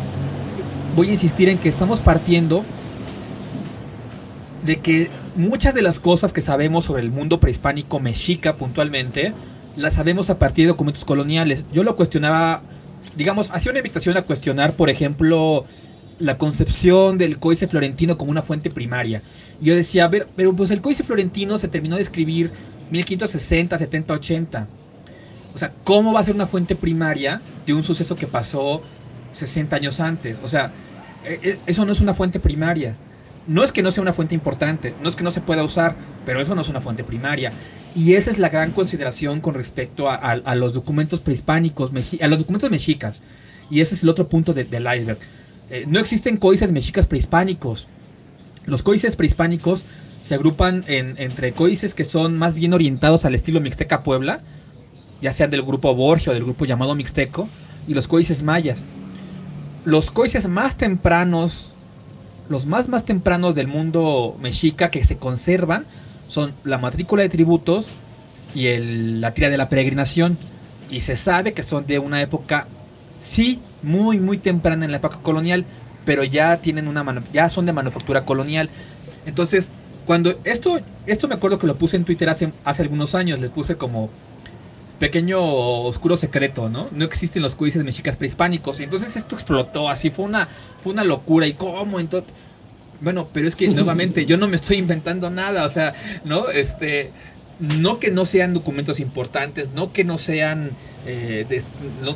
voy 0.94 1.08
a 1.08 1.12
insistir 1.12 1.48
en 1.48 1.56
que 1.56 1.70
estamos 1.70 2.02
partiendo 2.02 2.62
de 4.66 4.80
que 4.80 5.10
muchas 5.34 5.74
de 5.74 5.80
las 5.80 5.98
cosas 5.98 6.34
que 6.34 6.42
sabemos 6.42 6.84
sobre 6.84 7.02
el 7.02 7.10
mundo 7.10 7.40
prehispánico 7.40 8.00
mexica 8.00 8.52
puntualmente, 8.52 9.32
las 9.76 9.94
sabemos 9.94 10.28
a 10.28 10.38
partir 10.38 10.66
de 10.66 10.68
documentos 10.68 11.06
coloniales. 11.06 11.64
Yo 11.72 11.82
lo 11.82 11.96
cuestionaba 11.96 12.62
digamos, 13.16 13.50
hacía 13.50 13.70
una 13.70 13.80
invitación 13.80 14.16
a 14.16 14.22
cuestionar, 14.22 14.74
por 14.74 14.90
ejemplo, 14.90 15.64
la 16.18 16.38
concepción 16.38 17.18
del 17.18 17.38
códice 17.38 17.66
florentino 17.68 18.16
como 18.16 18.30
una 18.30 18.42
fuente 18.42 18.70
primaria. 18.70 19.22
yo 19.60 19.74
decía, 19.74 20.08
ver, 20.08 20.28
pero 20.36 20.54
pues 20.54 20.70
el 20.70 20.80
códice 20.80 21.04
florentino 21.04 21.58
se 21.58 21.68
terminó 21.68 21.96
de 21.96 22.02
escribir 22.02 22.50
1560, 22.90 23.78
70, 23.78 24.14
80. 24.14 24.68
O 25.54 25.58
sea, 25.58 25.72
¿cómo 25.84 26.12
va 26.12 26.20
a 26.20 26.24
ser 26.24 26.34
una 26.34 26.46
fuente 26.46 26.76
primaria 26.76 27.40
de 27.66 27.74
un 27.74 27.82
suceso 27.82 28.16
que 28.16 28.26
pasó 28.26 28.82
60 29.32 29.76
años 29.76 30.00
antes? 30.00 30.36
O 30.42 30.48
sea, 30.48 30.72
e, 31.24 31.38
e, 31.42 31.58
eso 31.66 31.84
no 31.84 31.92
es 31.92 32.00
una 32.00 32.14
fuente 32.14 32.40
primaria. 32.40 32.96
No 33.46 33.64
es 33.64 33.72
que 33.72 33.82
no 33.82 33.90
sea 33.90 34.02
una 34.02 34.12
fuente 34.12 34.34
importante, 34.34 34.94
no 35.02 35.08
es 35.08 35.16
que 35.16 35.24
no 35.24 35.30
se 35.30 35.40
pueda 35.40 35.64
usar, 35.64 35.96
pero 36.24 36.40
eso 36.40 36.54
no 36.54 36.60
es 36.60 36.68
una 36.68 36.80
fuente 36.80 37.04
primaria. 37.04 37.52
Y 37.94 38.14
esa 38.14 38.30
es 38.30 38.38
la 38.38 38.48
gran 38.48 38.72
consideración 38.72 39.40
con 39.40 39.54
respecto 39.54 40.08
a, 40.08 40.54
los 40.54 40.72
documentos 40.72 41.20
prehispánicos, 41.20 41.90
a 42.20 42.26
los 42.28 42.38
documentos 42.38 42.70
mexicas. 42.70 43.22
Y 43.70 43.80
ese 43.80 43.94
es 43.94 44.02
el 44.02 44.08
otro 44.08 44.28
punto 44.28 44.54
del 44.54 44.66
iceberg. 44.66 45.18
Eh, 45.70 45.84
no 45.86 46.00
existen 46.00 46.36
códices 46.36 46.72
mexicas 46.72 47.06
prehispánicos. 47.06 47.88
Los 48.66 48.82
códices 48.82 49.16
prehispánicos 49.16 49.82
se 50.22 50.34
agrupan 50.34 50.84
en, 50.86 51.14
entre 51.18 51.52
códices 51.52 51.94
que 51.94 52.04
son 52.04 52.38
más 52.38 52.56
bien 52.56 52.72
orientados 52.72 53.24
al 53.24 53.34
estilo 53.34 53.60
Mixteca 53.60 54.02
Puebla, 54.02 54.40
ya 55.20 55.32
sean 55.32 55.50
del 55.50 55.62
grupo 55.62 55.94
Borgia 55.94 56.30
o 56.30 56.34
del 56.34 56.44
grupo 56.44 56.64
llamado 56.64 56.94
Mixteco, 56.94 57.48
y 57.88 57.94
los 57.94 58.06
códices 58.06 58.42
mayas. 58.42 58.84
Los 59.84 60.10
códices 60.10 60.48
más 60.48 60.76
tempranos, 60.76 61.72
los 62.48 62.66
más 62.66 62.88
más 62.88 63.04
tempranos 63.04 63.54
del 63.54 63.66
mundo 63.66 64.36
mexica 64.40 64.90
que 64.90 65.04
se 65.04 65.16
conservan, 65.16 65.86
son 66.32 66.54
la 66.64 66.78
matrícula 66.78 67.22
de 67.22 67.28
tributos 67.28 67.90
y 68.54 68.66
la 69.18 69.34
tira 69.34 69.50
de 69.50 69.58
la 69.58 69.68
peregrinación. 69.68 70.38
Y 70.90 71.00
se 71.00 71.16
sabe 71.16 71.52
que 71.52 71.62
son 71.62 71.86
de 71.86 71.98
una 71.98 72.22
época, 72.22 72.66
sí, 73.18 73.60
muy, 73.82 74.18
muy 74.18 74.38
temprana 74.38 74.86
en 74.86 74.92
la 74.92 74.96
época 74.96 75.18
colonial, 75.22 75.66
pero 76.06 76.24
ya 76.24 76.56
tienen 76.56 76.88
una 76.88 77.04
ya 77.34 77.50
son 77.50 77.66
de 77.66 77.74
manufactura 77.74 78.24
colonial. 78.24 78.70
Entonces, 79.26 79.68
cuando 80.06 80.38
esto, 80.44 80.80
esto 81.06 81.28
me 81.28 81.34
acuerdo 81.34 81.58
que 81.58 81.66
lo 81.66 81.76
puse 81.76 81.96
en 81.96 82.04
Twitter 82.04 82.30
hace, 82.30 82.50
hace 82.64 82.80
algunos 82.80 83.14
años, 83.14 83.38
le 83.38 83.50
puse 83.50 83.76
como 83.76 84.08
pequeño 84.98 85.38
oscuro 85.42 86.16
secreto, 86.16 86.70
¿no? 86.70 86.88
No 86.92 87.04
existen 87.04 87.42
los 87.42 87.56
códices 87.56 87.84
mexicas 87.84 88.16
prehispánicos. 88.16 88.80
Y 88.80 88.84
entonces 88.84 89.16
esto 89.16 89.34
explotó, 89.34 89.90
así 89.90 90.08
fue 90.08 90.24
una, 90.24 90.48
fue 90.82 90.94
una 90.94 91.04
locura. 91.04 91.46
¿Y 91.46 91.52
cómo? 91.52 92.00
Entonces, 92.00 92.32
bueno, 93.02 93.26
pero 93.32 93.48
es 93.48 93.56
que 93.56 93.68
nuevamente 93.68 94.26
yo 94.26 94.36
no 94.36 94.48
me 94.48 94.56
estoy 94.56 94.78
inventando 94.78 95.28
nada, 95.28 95.64
o 95.64 95.68
sea, 95.68 95.92
¿no? 96.24 96.48
Este, 96.48 97.10
no 97.58 97.98
que 97.98 98.10
no 98.10 98.24
sean 98.24 98.54
documentos 98.54 99.00
importantes, 99.00 99.70
no 99.74 99.92
que 99.92 100.04
no 100.04 100.18
sean, 100.18 100.70
eh, 101.06 101.62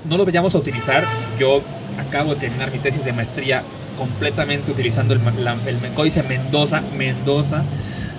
no, 0.09 0.17
lo 0.17 0.25
vayamos 0.25 0.55
a 0.55 0.59
utilizar. 0.59 1.05
Yo 1.39 1.61
acabo 1.99 2.35
de 2.35 2.41
terminar 2.41 2.73
mi 2.73 2.79
tesis 2.79 3.05
de 3.05 3.13
maestría 3.13 3.63
completamente 3.99 4.71
utilizando 4.71 5.15
el, 5.15 5.21
el 5.67 5.93
códice 5.95 6.23
Mendoza, 6.23 6.83
Mendoza, 6.97 7.65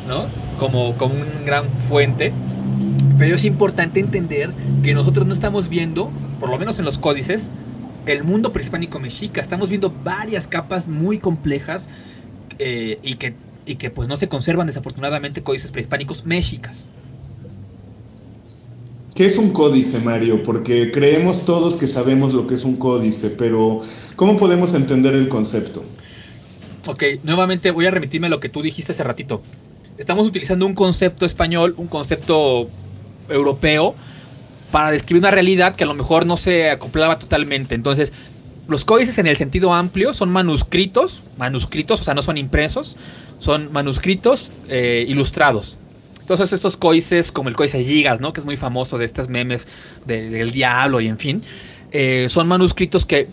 ¿no? 0.07 0.25
Como, 0.59 0.93
como 0.97 1.15
una 1.15 1.25
gran 1.45 1.65
fuente. 1.89 2.33
Pero 3.17 3.35
es 3.35 3.45
importante 3.45 3.99
entender 3.99 4.51
que 4.83 4.93
nosotros 4.93 5.25
no 5.25 5.33
estamos 5.33 5.69
viendo, 5.69 6.11
por 6.39 6.49
lo 6.49 6.57
menos 6.57 6.79
en 6.79 6.85
los 6.85 6.97
códices, 6.97 7.49
el 8.05 8.23
mundo 8.23 8.53
prehispánico 8.53 8.99
mexica. 8.99 9.41
Estamos 9.41 9.69
viendo 9.69 9.93
varias 10.03 10.47
capas 10.47 10.87
muy 10.87 11.19
complejas 11.19 11.89
eh, 12.59 12.99
y, 13.03 13.15
que, 13.15 13.33
y 13.65 13.75
que 13.75 13.89
pues 13.89 14.07
no 14.07 14.17
se 14.17 14.27
conservan 14.27 14.67
desafortunadamente 14.67 15.43
códices 15.43 15.71
prehispánicos 15.71 16.25
mexicas. 16.25 16.87
¿Qué 19.17 19.25
es 19.25 19.37
un 19.39 19.51
códice, 19.51 19.99
Mario? 19.99 20.43
Porque 20.43 20.91
creemos 20.91 21.43
todos 21.43 21.75
que 21.75 21.87
sabemos 21.87 22.33
lo 22.33 22.45
que 22.45 22.53
es 22.53 22.63
un 22.63 22.75
códice, 22.75 23.31
pero 23.31 23.79
¿cómo 24.15 24.37
podemos 24.37 24.73
entender 24.73 25.15
el 25.15 25.27
concepto? 25.27 25.83
Ok, 26.85 27.03
nuevamente 27.23 27.71
voy 27.71 27.87
a 27.87 27.91
remitirme 27.91 28.27
a 28.27 28.29
lo 28.29 28.39
que 28.39 28.49
tú 28.49 28.61
dijiste 28.61 28.91
hace 28.91 29.03
ratito. 29.03 29.41
Estamos 29.97 30.27
utilizando 30.27 30.67
un 30.67 30.75
concepto 30.75 31.25
español, 31.25 31.73
un 31.77 31.87
concepto 31.87 32.69
europeo, 33.27 33.95
para 34.71 34.91
describir 34.91 35.21
una 35.21 35.31
realidad 35.31 35.75
que 35.75 35.83
a 35.83 35.87
lo 35.87 35.95
mejor 35.95 36.25
no 36.25 36.37
se 36.37 36.69
acoplaba 36.69 37.17
totalmente. 37.17 37.73
Entonces, 37.73 38.11
los 38.67 38.83
códices 38.83 39.17
en 39.17 39.27
el 39.27 39.37
sentido 39.37 39.73
amplio 39.73 40.13
son 40.13 40.29
manuscritos, 40.29 41.23
manuscritos, 41.37 42.01
o 42.01 42.03
sea, 42.03 42.13
no 42.13 42.21
son 42.21 42.37
impresos, 42.37 42.97
son 43.39 43.71
manuscritos 43.71 44.51
eh, 44.67 45.05
ilustrados. 45.07 45.79
Todos 46.27 46.51
estos 46.51 46.75
códices, 46.75 47.31
como 47.31 47.47
el 47.47 47.55
códice 47.55 47.81
Gigas, 47.81 48.19
¿no? 48.19 48.33
Que 48.33 48.41
es 48.41 48.45
muy 48.45 48.57
famoso 48.57 48.97
de 48.97 49.05
estos 49.05 49.29
memes 49.29 49.69
del 50.05 50.51
diablo 50.51 50.99
y 50.99 51.07
en 51.07 51.17
fin. 51.17 51.41
Eh, 51.93 52.27
son 52.29 52.49
manuscritos 52.49 53.05
que, 53.05 53.29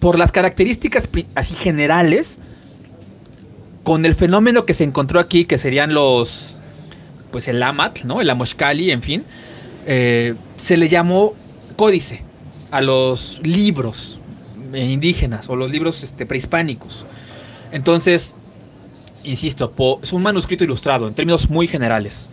por 0.00 0.18
las 0.18 0.32
características 0.32 1.08
así 1.36 1.54
generales, 1.54 2.38
con 3.84 4.04
el 4.04 4.16
fenómeno 4.16 4.66
que 4.66 4.74
se 4.74 4.82
encontró 4.82 5.20
aquí, 5.20 5.44
que 5.44 5.58
serían 5.58 5.94
los, 5.94 6.56
pues 7.30 7.46
el 7.46 7.62
Amat, 7.62 8.00
¿no? 8.02 8.20
El 8.20 8.28
Amoshkali, 8.28 8.90
en 8.90 9.02
fin, 9.02 9.24
eh, 9.86 10.34
se 10.56 10.76
le 10.76 10.88
llamó 10.88 11.34
códice 11.76 12.27
a 12.70 12.80
los 12.80 13.40
libros 13.42 14.20
indígenas 14.74 15.48
o 15.48 15.56
los 15.56 15.70
libros 15.70 16.02
este, 16.02 16.26
prehispánicos. 16.26 17.04
Entonces, 17.72 18.34
insisto, 19.24 19.72
es 20.02 20.12
un 20.12 20.22
manuscrito 20.22 20.64
ilustrado 20.64 21.08
en 21.08 21.14
términos 21.14 21.50
muy 21.50 21.68
generales. 21.68 22.30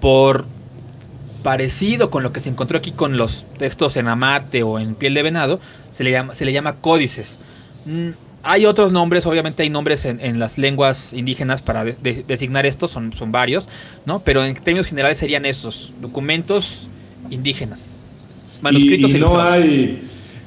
Por 0.00 0.46
parecido 1.42 2.10
con 2.10 2.22
lo 2.22 2.32
que 2.32 2.40
se 2.40 2.50
encontró 2.50 2.78
aquí 2.78 2.92
con 2.92 3.16
los 3.16 3.46
textos 3.58 3.96
en 3.96 4.08
amate 4.08 4.62
o 4.62 4.78
en 4.78 4.94
piel 4.94 5.14
de 5.14 5.22
venado, 5.22 5.60
se 5.92 6.04
le 6.04 6.10
llama, 6.10 6.34
se 6.34 6.44
le 6.44 6.52
llama 6.52 6.76
códices. 6.76 7.38
Mm, 7.86 8.10
hay 8.42 8.64
otros 8.64 8.92
nombres, 8.92 9.26
obviamente 9.26 9.62
hay 9.62 9.70
nombres 9.70 10.06
en, 10.06 10.38
las 10.38 10.56
lenguas 10.56 11.12
indígenas 11.12 11.60
para 11.60 11.84
designar 11.84 12.64
estos, 12.64 12.90
son, 12.90 13.12
son 13.12 13.32
varios, 13.32 13.68
¿no? 14.06 14.20
Pero 14.20 14.44
en 14.44 14.54
términos 14.54 14.86
generales 14.86 15.18
serían 15.18 15.44
estos, 15.44 15.92
documentos 16.00 16.88
indígenas. 17.28 17.99
Manuscritos 18.62 19.10
y, 19.12 19.16
y 19.16 19.20
no 19.20 19.40
hay 19.40 20.02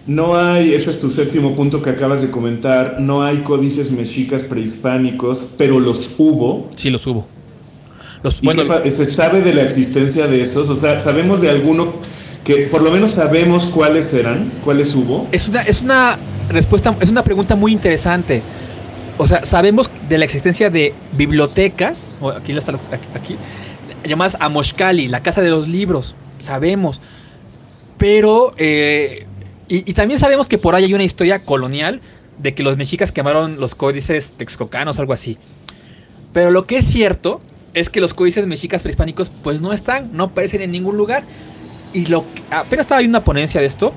no 0.05 0.35
hay, 0.35 0.73
ese 0.73 0.89
es 0.89 0.99
tu 0.99 1.09
séptimo 1.09 1.55
punto 1.55 1.81
que 1.81 1.89
acabas 1.89 2.21
de 2.21 2.29
comentar, 2.29 2.97
no 2.99 3.23
hay 3.23 3.37
códices 3.37 3.91
mexicas 3.91 4.43
prehispánicos, 4.43 5.49
pero 5.57 5.79
los 5.79 6.15
hubo. 6.17 6.69
Sí, 6.75 6.89
los 6.89 7.07
hubo. 7.07 7.25
Los, 8.21 8.41
bueno, 8.41 8.63
¿Se 8.83 9.09
sabe 9.09 9.41
de 9.41 9.53
la 9.53 9.63
existencia 9.63 10.27
de 10.27 10.41
esos? 10.41 10.69
O 10.69 10.75
sea, 10.75 10.99
¿sabemos 10.99 11.41
de 11.41 11.49
alguno 11.49 11.93
que 12.43 12.67
por 12.67 12.81
lo 12.81 12.91
menos 12.91 13.11
sabemos 13.11 13.65
cuáles 13.65 14.13
eran? 14.13 14.51
¿Cuáles 14.63 14.93
hubo? 14.95 15.27
Es 15.31 15.47
una, 15.47 15.61
es 15.61 15.81
una 15.81 16.17
respuesta, 16.49 16.95
es 16.99 17.09
una 17.09 17.23
pregunta 17.23 17.55
muy 17.55 17.71
interesante. 17.71 18.41
O 19.17 19.27
sea, 19.27 19.45
sabemos 19.45 19.89
de 20.09 20.17
la 20.17 20.25
existencia 20.25 20.69
de 20.69 20.93
bibliotecas, 21.17 22.11
aquí 22.35 22.51
está, 22.53 22.73
aquí, 23.13 23.35
llamadas 24.05 24.35
Amoshkali, 24.39 25.07
la 25.07 25.21
casa 25.21 25.41
de 25.41 25.49
los 25.49 25.67
libros, 25.67 26.15
sabemos. 26.39 26.99
Pero 28.03 28.53
eh, 28.57 29.25
y, 29.69 29.93
también 29.93 30.19
sabemos 30.19 30.47
que 30.47 30.57
por 30.57 30.75
ahí 30.75 30.83
hay 30.83 30.93
una 30.93 31.05
historia 31.05 31.39
colonial 31.39 32.01
de 32.37 32.53
que 32.53 32.61
los 32.61 32.75
mexicas 32.75 33.13
quemaron 33.13 33.61
los 33.61 33.75
códices 33.75 34.33
texcocanos, 34.35 34.99
algo 34.99 35.13
así. 35.13 35.37
Pero 36.33 36.51
lo 36.51 36.67
que 36.67 36.79
es 36.79 36.85
cierto 36.85 37.39
es 37.73 37.89
que 37.89 38.01
los 38.01 38.13
códices 38.13 38.45
mexicas 38.45 38.81
prehispánicos 38.81 39.29
pues 39.29 39.61
no 39.61 39.71
están, 39.71 40.09
no 40.11 40.25
aparecen 40.25 40.61
en 40.61 40.73
ningún 40.73 40.97
lugar. 40.97 41.23
Y 41.93 42.07
lo 42.07 42.25
apenas 42.51 42.87
estaba 42.87 42.99
ahí 42.99 43.07
una 43.07 43.23
ponencia 43.23 43.61
de 43.61 43.67
esto. 43.67 43.93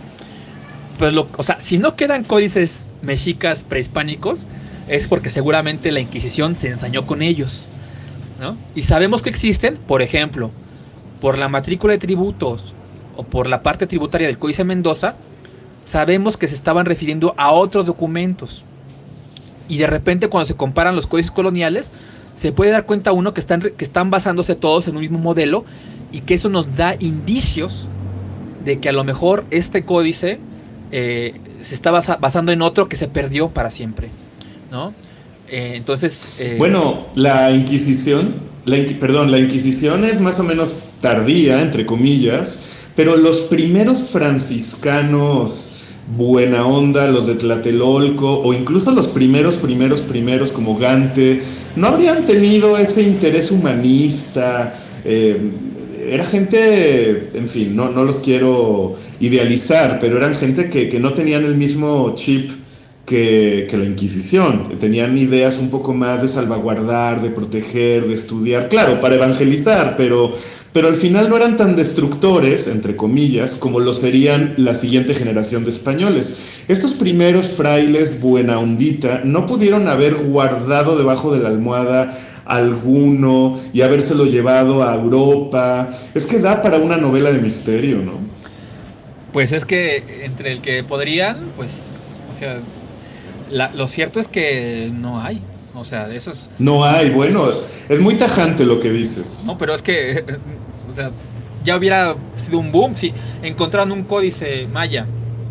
Pues 1.01 1.13
lo, 1.13 1.27
o 1.37 1.43
sea, 1.43 1.59
si 1.59 1.79
no 1.79 1.97
quedan 1.97 2.23
códices 2.23 2.87
mexicas 3.03 3.65
prehispánicos, 3.69 4.47
es 4.87 5.09
porque 5.09 5.31
seguramente 5.31 5.91
la 5.91 5.99
Inquisición 5.99 6.55
se 6.55 6.69
ensañó 6.69 7.09
con 7.09 7.23
ellos. 7.23 7.67
¿no? 8.41 8.57
Y 8.77 8.83
sabemos 8.83 9.23
que 9.23 9.31
existen, 9.31 9.77
por 9.79 10.01
ejemplo, 10.01 10.53
por 11.21 11.39
la 11.39 11.49
matrícula 11.49 11.95
de 11.95 11.99
tributos 11.99 12.76
o 13.17 13.25
por 13.25 13.49
la 13.49 13.63
parte 13.63 13.87
tributaria 13.87 14.27
del 14.27 14.39
Códice 14.39 14.65
Mendoza, 14.65 15.17
sabemos 15.85 16.37
que 16.37 16.49
se 16.49 16.55
estaban 16.55 16.87
refiriendo 16.87 17.35
a 17.37 17.53
otros 17.53 17.87
documentos. 17.87 18.65
Y 19.69 19.79
de 19.79 19.87
repente 19.87 20.29
cuando 20.29 20.47
se 20.47 20.55
comparan 20.55 20.95
los 20.95 21.07
códices 21.07 21.31
coloniales, 21.31 21.93
se 22.35 22.53
puede 22.53 22.71
dar 22.71 22.87
cuenta 22.87 23.13
uno 23.13 23.35
que 23.35 23.41
están, 23.41 23.61
que 23.61 23.85
están 23.85 24.11
basándose 24.11 24.55
todos 24.55 24.87
en 24.89 24.97
un 24.97 25.01
mismo 25.01 25.19
modelo 25.19 25.65
y 26.13 26.21
que 26.21 26.35
eso 26.35 26.49
nos 26.49 26.77
da 26.77 26.97
indicios 27.01 27.89
de 28.65 28.79
que 28.79 28.89
a 28.89 28.93
lo 28.93 29.05
mejor 29.05 29.45
este 29.51 29.85
códice 29.85 30.39
eh, 30.93 31.35
se 31.63 31.75
está 31.75 31.91
basando 31.91 32.53
en 32.53 32.63
otro 32.63 32.89
que 32.89 32.97
se 32.97 33.09
perdió 33.09 33.49
para 33.49 33.71
siempre. 33.71 34.11
¿no? 34.71 34.93
Eh, 35.49 35.73
entonces... 35.75 36.35
Eh, 36.39 36.57
bueno, 36.59 37.07
la 37.15 37.51
Inquisición, 37.53 38.35
la, 38.65 38.77
perdón, 39.01 39.31
la 39.31 39.39
Inquisición 39.39 40.05
es 40.05 40.21
más 40.21 40.39
o 40.39 40.43
menos 40.43 40.91
tardía, 41.01 41.63
entre 41.63 41.87
comillas, 41.87 42.76
pero 42.97 43.17
los 43.17 43.43
primeros 43.43 44.11
franciscanos 44.11 45.67
buena 46.17 46.67
onda, 46.67 47.09
los 47.09 47.27
de 47.27 47.35
Tlatelolco, 47.35 48.41
o 48.41 48.55
incluso 48.55 48.91
los 48.93 49.09
primeros, 49.09 49.57
primeros, 49.57 50.01
primeros 50.01 50.53
como 50.53 50.79
Gante, 50.79 51.43
no 51.75 51.89
habrían 51.89 52.25
tenido 52.25 52.77
ese 52.79 53.03
interés 53.03 53.51
humanista. 53.51 54.75
Eh, 55.05 55.37
era 56.09 56.25
gente, 56.25 57.31
en 57.35 57.49
fin, 57.49 57.75
no, 57.75 57.91
no 57.91 58.05
los 58.05 58.17
quiero 58.17 58.95
idealizar, 59.21 59.99
pero 60.01 60.17
eran 60.17 60.35
gente 60.37 60.71
que, 60.71 60.89
que 60.89 61.01
no 61.01 61.13
tenían 61.13 61.45
el 61.45 61.57
mismo 61.57 62.15
chip 62.15 62.51
que, 63.07 63.69
la 63.73 63.85
Inquisición. 63.85 64.79
Tenían 64.79 65.17
ideas 65.17 65.59
un 65.59 65.71
poco 65.71 65.95
más 65.95 66.23
de 66.23 66.29
salvaguardar, 66.29 67.23
de 67.23 67.31
proteger, 67.31 68.07
de 68.07 68.15
estudiar, 68.15 68.69
claro, 68.69 69.01
para 69.01 69.15
evangelizar, 69.15 69.97
pero, 69.97 70.33
pero 70.77 70.89
al 70.89 70.97
final 70.97 71.31
no 71.31 71.39
eran 71.39 71.57
tan 71.57 71.75
destructores, 71.75 72.67
entre 72.67 72.97
comillas, 72.97 73.53
como 73.53 73.81
lo 73.81 73.95
serían 73.95 74.53
la 74.59 74.75
siguiente 74.75 75.15
generación 75.15 75.65
de 75.65 75.71
españoles. 75.71 76.37
Estos 76.69 76.93
primeros 76.93 77.49
frailes 77.49 78.21
buena 78.21 78.59
ondita 78.59 79.23
no 79.25 79.47
pudieron 79.47 79.89
haber 79.89 80.17
guardado 80.17 80.99
debajo 80.99 81.35
de 81.35 81.43
la 81.43 81.49
almohada 81.49 82.15
alguno 82.45 83.59
y 83.73 83.81
habérselo 83.81 84.27
llevado 84.27 84.87
a 84.87 84.95
Europa. 84.95 85.89
Es 86.13 86.27
que 86.27 86.41
da 86.41 86.61
para 86.61 86.77
una 86.77 86.99
novela 86.99 87.33
de 87.33 87.39
misterio, 87.39 88.03
¿no? 88.03 88.19
Pues 89.33 89.53
es 89.53 89.65
que 89.65 90.27
entre 90.27 90.53
el 90.53 90.61
que 90.61 90.85
podrían, 90.85 91.39
pues, 91.57 91.97
o 92.35 92.39
sea, 92.39 92.59
lo 93.75 93.89
cierto 93.89 94.21
es 94.21 94.29
que 94.29 94.93
no 94.93 95.23
hay. 95.23 95.41
O 95.77 95.85
sea, 95.85 96.13
eso 96.13 96.31
es. 96.31 96.49
No 96.59 96.85
hay, 96.85 97.11
bueno, 97.11 97.49
es 97.89 98.01
muy 98.01 98.17
tajante 98.17 98.65
lo 98.65 98.81
que 98.81 98.91
dices. 98.91 99.43
No, 99.47 99.59
pero 99.59 99.75
es 99.75 99.83
que, 99.83 100.25
o 100.91 100.95
sea, 100.95 101.11
ya 101.63 101.77
hubiera 101.77 102.17
sido 102.37 102.59
un 102.59 102.73
boom 102.73 102.95
si 102.97 103.13
encontraron 103.43 103.93
un 103.93 104.05
códice 104.05 104.67
maya, 104.73 105.07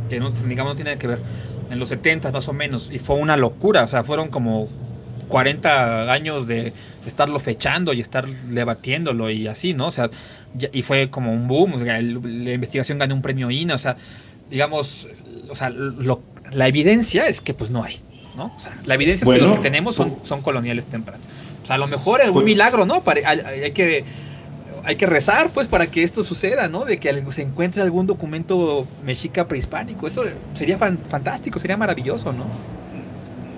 que 0.09 0.19
no, 0.19 0.32
digamos 0.32 0.73
no 0.73 0.76
tiene 0.76 0.97
que 0.97 1.07
ver, 1.07 1.19
en 1.69 1.78
los 1.78 1.89
70 1.89 2.32
más 2.32 2.47
o 2.47 2.53
menos, 2.53 2.89
y 2.91 2.99
fue 2.99 3.17
una 3.17 3.38
locura, 3.38 3.84
o 3.84 3.88
sea, 3.88 4.03
fueron 4.03 4.30
como 4.30 4.67
40 5.28 6.11
años 6.11 6.47
de 6.47 6.73
estarlo 7.05 7.39
fechando 7.39 7.93
y 7.93 8.01
estar 8.01 8.28
debatiéndolo 8.28 9.30
y 9.30 9.47
así, 9.47 9.73
¿no? 9.73 9.88
O 9.88 9.91
sea, 9.91 10.09
y 10.71 10.82
fue 10.82 11.09
como 11.09 11.34
un 11.34 11.47
boom, 11.47 11.73
o 11.73 11.80
sea, 11.80 12.01
la 12.01 12.53
investigación 12.53 12.97
ganó 12.97 13.13
un 13.13 13.21
premio 13.21 13.51
INA, 13.51 13.76
o 13.76 13.78
sea, 13.78 13.97
digamos, 14.49 15.07
o 15.49 15.55
sea, 15.55 15.69
lo, 15.69 16.21
la 16.51 16.67
evidencia 16.67 17.28
es 17.28 17.41
que 17.41 17.53
pues 17.53 17.69
no 17.69 17.84
hay, 17.84 17.99
¿no? 18.36 18.53
O 18.55 18.59
sea, 18.59 18.73
la 18.86 18.95
evidencia 18.95 19.25
es 19.25 19.29
que 19.29 19.41
los 19.41 19.51
que 19.51 19.61
tenemos 19.61 19.95
son, 19.95 20.15
son 20.23 20.41
coloniales 20.41 20.86
tempranos. 20.86 21.25
O 21.63 21.65
sea, 21.65 21.77
a 21.77 21.79
lo 21.79 21.88
mejor 21.88 22.21
es 22.21 22.27
un 22.27 22.33
pues 22.33 22.45
milagro, 22.45 22.86
¿no? 22.86 23.01
hay, 23.05 23.71
que 23.71 24.05
hay 24.86 24.95
que 24.97 25.05
rezar, 25.07 25.49
pues, 25.49 25.67
para 25.67 25.88
que 25.88 26.03
esto 26.03 26.23
suceda, 26.23 26.67
¿no? 26.67 26.86
De 26.86 26.97
que 26.97 27.23
se 27.31 27.41
encuentre 27.41 27.81
algún 27.81 28.05
documento 28.05 28.86
mexica 29.03 29.47
prehispánico. 29.47 30.05
Eso 30.05 30.23
sería 30.53 30.77
fantástico, 30.77 31.57
sería 31.57 31.75
maravilloso, 31.75 32.31
¿no? 32.31 32.45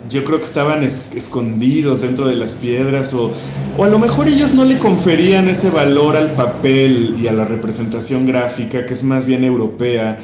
Yo 0.09 0.23
creo 0.23 0.39
que 0.39 0.45
estaban 0.45 0.83
escondidos 0.83 1.99
dentro 1.99 2.29
de 2.29 2.37
las 2.37 2.55
piedras 2.55 3.13
o, 3.13 3.33
o 3.77 3.83
a 3.83 3.89
lo 3.89 3.99
mejor 3.99 4.29
ellos 4.29 4.53
no 4.53 4.63
le 4.63 4.77
conferían 4.77 5.49
ese 5.49 5.69
valor 5.69 6.15
al 6.15 6.31
papel 6.31 7.17
y 7.19 7.27
a 7.27 7.33
la 7.33 7.43
representación 7.43 8.25
gráfica 8.25 8.85
que 8.85 8.93
es 8.93 9.03
más 9.03 9.25
bien 9.25 9.43
europea 9.43 10.17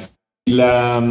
la, 0.46 1.02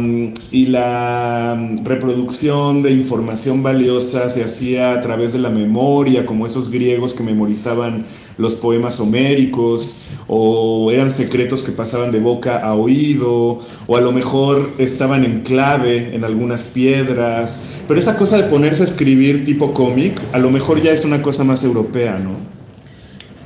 y 0.52 0.66
la 0.66 1.58
reproducción 1.82 2.82
de 2.82 2.92
información 2.92 3.64
valiosa 3.64 4.30
se 4.30 4.44
hacía 4.44 4.92
a 4.92 5.00
través 5.00 5.32
de 5.32 5.40
la 5.40 5.50
memoria, 5.50 6.24
como 6.24 6.46
esos 6.46 6.70
griegos 6.70 7.14
que 7.14 7.24
memorizaban 7.24 8.04
los 8.38 8.54
poemas 8.54 9.00
homéricos, 9.00 10.02
o 10.28 10.92
eran 10.92 11.10
secretos 11.10 11.64
que 11.64 11.72
pasaban 11.72 12.12
de 12.12 12.20
boca 12.20 12.58
a 12.58 12.74
oído, 12.74 13.58
o 13.88 13.96
a 13.96 14.00
lo 14.00 14.12
mejor 14.12 14.70
estaban 14.78 15.24
en 15.24 15.40
clave 15.40 16.14
en 16.14 16.22
algunas 16.22 16.62
piedras. 16.64 17.80
Pero 17.88 17.98
esa 17.98 18.16
cosa 18.16 18.36
de 18.36 18.44
ponerse 18.44 18.84
a 18.84 18.86
escribir 18.86 19.44
tipo 19.44 19.74
cómic, 19.74 20.20
a 20.32 20.38
lo 20.38 20.50
mejor 20.50 20.80
ya 20.80 20.92
es 20.92 21.04
una 21.04 21.22
cosa 21.22 21.42
más 21.42 21.64
europea, 21.64 22.20
¿no? 22.20 22.36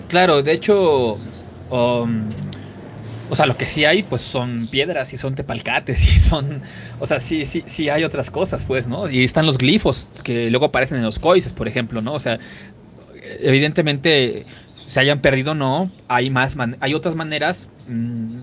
Claro, 0.09 0.43
de 0.43 0.53
hecho, 0.53 1.14
um, 1.70 2.28
o 3.31 3.37
sea, 3.37 3.47
lo 3.47 3.57
que 3.57 3.66
sí 3.66 3.85
hay, 3.85 4.03
pues 4.03 4.22
son 4.22 4.68
piedras 4.68 5.12
y 5.12 5.16
son 5.16 5.35
tepalcates 5.35 6.03
y 6.16 6.20
son, 6.20 6.62
o 6.99 7.07
sea, 7.07 7.20
sí, 7.20 7.45
sí, 7.45 7.62
sí 7.66 7.89
hay 7.89 8.05
otras 8.05 8.31
cosas, 8.31 8.64
pues, 8.66 8.89
¿no? 8.89 9.09
Y 9.11 9.24
están 9.24 9.47
los 9.47 9.59
glifos 9.59 10.09
que 10.22 10.51
luego 10.51 10.66
aparecen 10.66 10.99
en 10.99 11.05
los 11.05 11.18
coices, 11.18 11.53
por 11.53 11.68
ejemplo, 11.68 12.01
¿no? 12.01 12.14
O 12.14 12.18
sea, 12.18 12.39
evidentemente 13.41 14.47
se 14.89 15.01
hayan 15.01 15.20
perdido 15.20 15.55
no, 15.55 15.91
hay 16.09 16.31
más, 16.31 16.57
hay 16.81 16.95
otras 16.95 17.14
maneras. 17.14 17.68
Mm, 17.89 18.39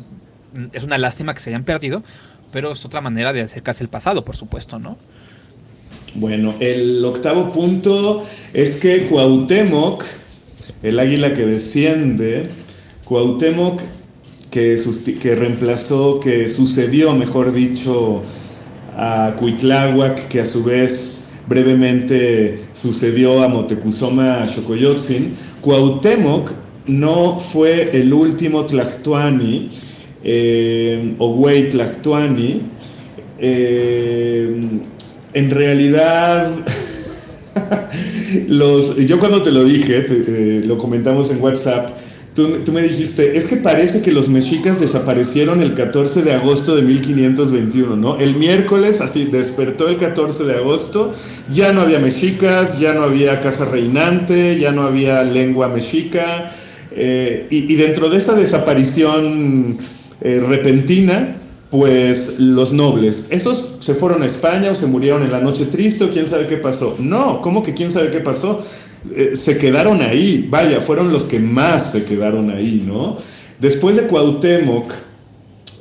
es 0.72 0.84
una 0.84 0.98
lástima 0.98 1.34
que 1.34 1.40
se 1.40 1.50
hayan 1.50 1.64
perdido, 1.64 2.04
pero 2.52 2.72
es 2.72 2.86
otra 2.86 3.02
manera 3.02 3.34
de 3.34 3.42
acercarse 3.42 3.84
al 3.84 3.90
pasado, 3.90 4.24
por 4.24 4.36
supuesto, 4.36 4.80
¿no? 4.80 4.98
Bueno, 6.14 6.56
el 6.62 7.04
octavo 7.04 7.52
punto 7.52 8.24
es 8.54 8.80
que 8.80 9.08
Cuauhtémoc, 9.08 10.06
el 10.82 11.00
águila 11.00 11.34
que 11.34 11.46
desciende, 11.46 12.50
Cuauhtémoc 13.04 13.82
que, 14.56 15.36
reemplazó, 15.36 16.22
que 16.22 16.48
sucedió, 16.48 17.14
mejor 17.14 17.52
dicho, 17.52 18.22
a 18.96 19.36
Cuitláhuac, 19.38 20.30
que 20.30 20.40
a 20.40 20.46
su 20.46 20.64
vez 20.64 21.26
brevemente 21.46 22.60
sucedió 22.72 23.44
a 23.44 23.50
Motecuzoma 23.50 24.48
Xocoyotzin, 24.48 25.34
Cuauhtémoc 25.60 26.54
no 26.88 27.38
fue 27.38 28.00
el 28.00 28.14
último 28.14 28.66
Tlactuani 28.66 29.72
eh, 30.24 31.16
o 31.18 31.34
güey 31.34 31.68
Tlactuani. 31.68 32.62
Eh, 33.38 34.70
en 35.34 35.50
realidad, 35.50 36.50
yo 39.06 39.20
cuando 39.20 39.42
te 39.42 39.52
lo 39.52 39.66
dije, 39.66 40.06
eh, 40.08 40.64
lo 40.66 40.78
comentamos 40.78 41.30
en 41.32 41.42
WhatsApp, 41.42 41.95
Tú, 42.36 42.60
me 42.74 42.82
dijiste, 42.82 43.38
es 43.38 43.46
que 43.46 43.56
parece 43.56 44.02
que 44.02 44.12
los 44.12 44.28
mexicas 44.28 44.82
desaparecieron 44.82 45.62
el 45.62 45.74
14 45.74 46.22
de 46.22 46.34
agosto 46.34 46.76
de 46.76 46.82
1521, 46.82 47.96
¿no? 47.96 48.20
El 48.20 48.36
miércoles, 48.36 49.00
así, 49.00 49.24
despertó 49.24 49.88
el 49.88 49.96
14 49.96 50.44
de 50.44 50.56
agosto, 50.56 51.14
ya 51.50 51.72
no 51.72 51.80
había 51.80 52.00
mexicas, 52.00 52.78
ya 52.78 52.94
no 52.94 53.04
había 53.04 53.40
casa 53.40 53.64
reinante, 53.64 54.60
ya 54.60 54.74
no 54.74 54.84
había 54.84 55.24
lengua 55.24 55.70
mexica, 55.70 56.52
eh, 56.92 57.48
y, 57.50 57.72
y, 57.72 57.76
dentro 57.78 58.10
de 58.10 58.18
esta 58.18 58.34
desaparición 58.34 59.78
eh, 60.20 60.44
repentina, 60.46 61.38
pues 61.76 62.40
los 62.40 62.72
nobles, 62.72 63.28
¿esos 63.32 63.80
se 63.82 63.96
fueron 63.96 64.24
a 64.24 64.26
España 64.26 64.72
o 64.72 64.76
se 64.76 64.86
murieron 64.86 65.24
en 65.24 65.32
la 65.34 65.42
noche 65.42 65.66
triste 65.66 66.06
o 66.06 66.10
quién 66.10 66.26
sabe 66.26 66.48
qué 66.48 66.56
pasó? 66.56 66.96
No, 67.00 67.42
¿cómo 67.42 67.62
que 67.62 67.74
quién 67.74 67.92
sabe 67.92 68.12
qué 68.12 68.20
pasó? 68.20 68.64
Eh, 69.14 69.34
se 69.36 69.58
quedaron 69.58 70.02
ahí, 70.02 70.48
vaya, 70.50 70.80
fueron 70.80 71.12
los 71.12 71.26
que 71.26 71.38
más 71.38 71.92
se 71.92 72.06
quedaron 72.06 72.50
ahí, 72.50 72.82
¿no? 72.88 73.18
Después 73.60 73.98
de 73.98 74.04
Cuauhtémoc, 74.04 74.90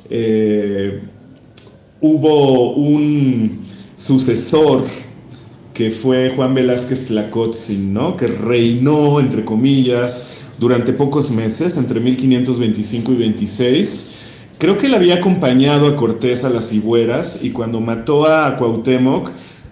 eh, 0.09 0.99
hubo 2.01 2.73
un 2.73 3.61
sucesor 3.95 4.83
que 5.73 5.91
fue 5.91 6.29
Juan 6.29 6.53
Velázquez 6.53 7.05
Tlacotzin, 7.05 7.93
¿no? 7.93 8.17
Que 8.17 8.27
reinó, 8.27 9.21
entre 9.21 9.45
comillas, 9.45 10.33
durante 10.59 10.91
pocos 10.91 11.31
meses, 11.31 11.77
entre 11.77 12.01
1525 12.01 13.13
y 13.13 13.15
26. 13.15 14.14
Creo 14.57 14.77
que 14.77 14.87
él 14.87 14.93
había 14.93 15.15
acompañado 15.15 15.87
a 15.87 15.95
Cortés 15.95 16.43
a 16.43 16.49
las 16.49 16.71
Higueras 16.71 17.43
y 17.43 17.51
cuando 17.51 17.81
mató 17.81 18.25
a 18.25 18.55
Cuauhtémoc, 18.55 19.29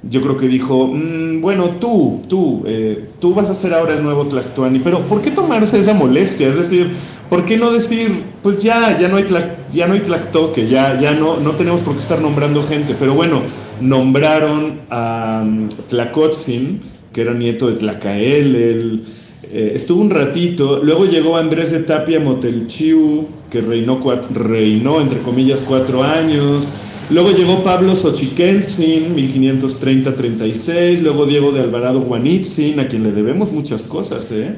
yo 0.10 0.22
creo 0.22 0.36
que 0.36 0.48
dijo, 0.48 0.88
mm, 0.88 1.40
bueno, 1.40 1.70
tú, 1.80 2.22
tú, 2.28 2.64
eh, 2.66 3.08
tú 3.20 3.34
vas 3.34 3.50
a 3.50 3.56
ser 3.56 3.74
ahora 3.74 3.94
el 3.94 4.04
nuevo 4.04 4.26
Tlactuani, 4.26 4.80
pero 4.80 5.00
¿por 5.04 5.22
qué 5.22 5.32
tomarse 5.32 5.80
esa 5.80 5.94
molestia? 5.94 6.50
Es 6.50 6.58
decir, 6.58 6.92
¿por 7.30 7.46
qué 7.46 7.58
no 7.58 7.72
decir, 7.72 8.24
pues 8.42 8.60
ya, 8.60 8.98
ya 8.98 9.08
no 9.08 9.16
hay, 9.16 9.26
ya 9.72 9.88
no 9.88 9.94
hay 9.94 10.02
Tlactoque, 10.02 10.68
ya, 10.68 11.00
ya 11.00 11.14
no, 11.14 11.40
no 11.40 11.52
tenemos 11.52 11.82
por 11.82 11.96
qué 11.96 12.02
estar 12.02 12.20
nombrando 12.20 12.64
gente? 12.64 12.96
Pero 13.00 13.14
bueno, 13.14 13.42
nombraron 13.80 14.82
a 14.90 15.42
um, 15.46 15.70
Tlacotzin, 15.88 16.82
que 17.14 17.22
era 17.22 17.34
nieto 17.34 17.68
de 17.68 17.76
Tlacael, 17.76 18.56
él, 18.56 19.04
eh, 19.44 19.74
estuvo 19.76 20.02
un 20.02 20.10
ratito, 20.10 20.82
luego 20.84 21.06
llegó 21.06 21.38
Andrés 21.38 21.72
de 21.72 21.80
Tapia 21.80 22.20
Motelchiu, 22.20 23.28
que 23.54 23.62
reinó, 23.62 24.02
reinó 24.34 25.00
entre 25.00 25.20
comillas 25.20 25.62
cuatro 25.62 26.04
años, 26.04 26.68
Luego 27.10 27.32
llegó 27.32 27.64
Pablo 27.64 27.96
Xochiquentzin, 27.96 29.16
1530-36. 29.16 31.00
Luego 31.02 31.26
Diego 31.26 31.52
de 31.52 31.62
Alvarado 31.62 32.02
Guanitzin, 32.02 32.80
a 32.80 32.88
quien 32.88 33.02
le 33.04 33.12
debemos 33.12 33.52
muchas 33.52 33.82
cosas. 33.84 34.32
¿eh? 34.32 34.56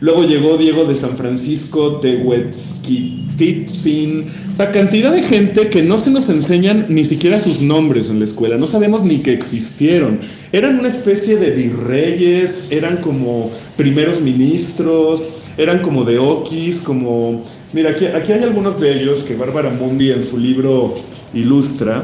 Luego 0.00 0.24
llegó 0.24 0.58
Diego 0.58 0.84
de 0.84 0.94
San 0.94 1.16
Francisco 1.16 1.98
Tehuetzquititzin. 1.98 4.26
O 4.52 4.56
sea, 4.56 4.70
cantidad 4.70 5.10
de 5.12 5.22
gente 5.22 5.70
que 5.70 5.82
no 5.82 5.98
se 5.98 6.10
nos 6.10 6.28
enseñan 6.28 6.84
ni 6.88 7.04
siquiera 7.04 7.40
sus 7.40 7.62
nombres 7.62 8.10
en 8.10 8.18
la 8.18 8.26
escuela. 8.26 8.58
No 8.58 8.66
sabemos 8.66 9.02
ni 9.02 9.18
que 9.18 9.32
existieron. 9.32 10.20
Eran 10.52 10.78
una 10.78 10.88
especie 10.88 11.36
de 11.36 11.52
virreyes, 11.52 12.66
eran 12.70 12.98
como 12.98 13.50
primeros 13.76 14.20
ministros, 14.20 15.44
eran 15.56 15.78
como 15.80 16.04
de 16.04 16.18
okis, 16.18 16.76
como... 16.76 17.44
Mira, 17.72 17.90
aquí, 17.90 18.06
aquí 18.06 18.32
hay 18.32 18.42
algunos 18.42 18.80
de 18.80 18.98
ellos 18.98 19.22
que 19.22 19.36
Bárbara 19.36 19.68
Mundi 19.68 20.10
en 20.10 20.22
su 20.22 20.38
libro 20.38 20.94
ilustra. 21.34 22.02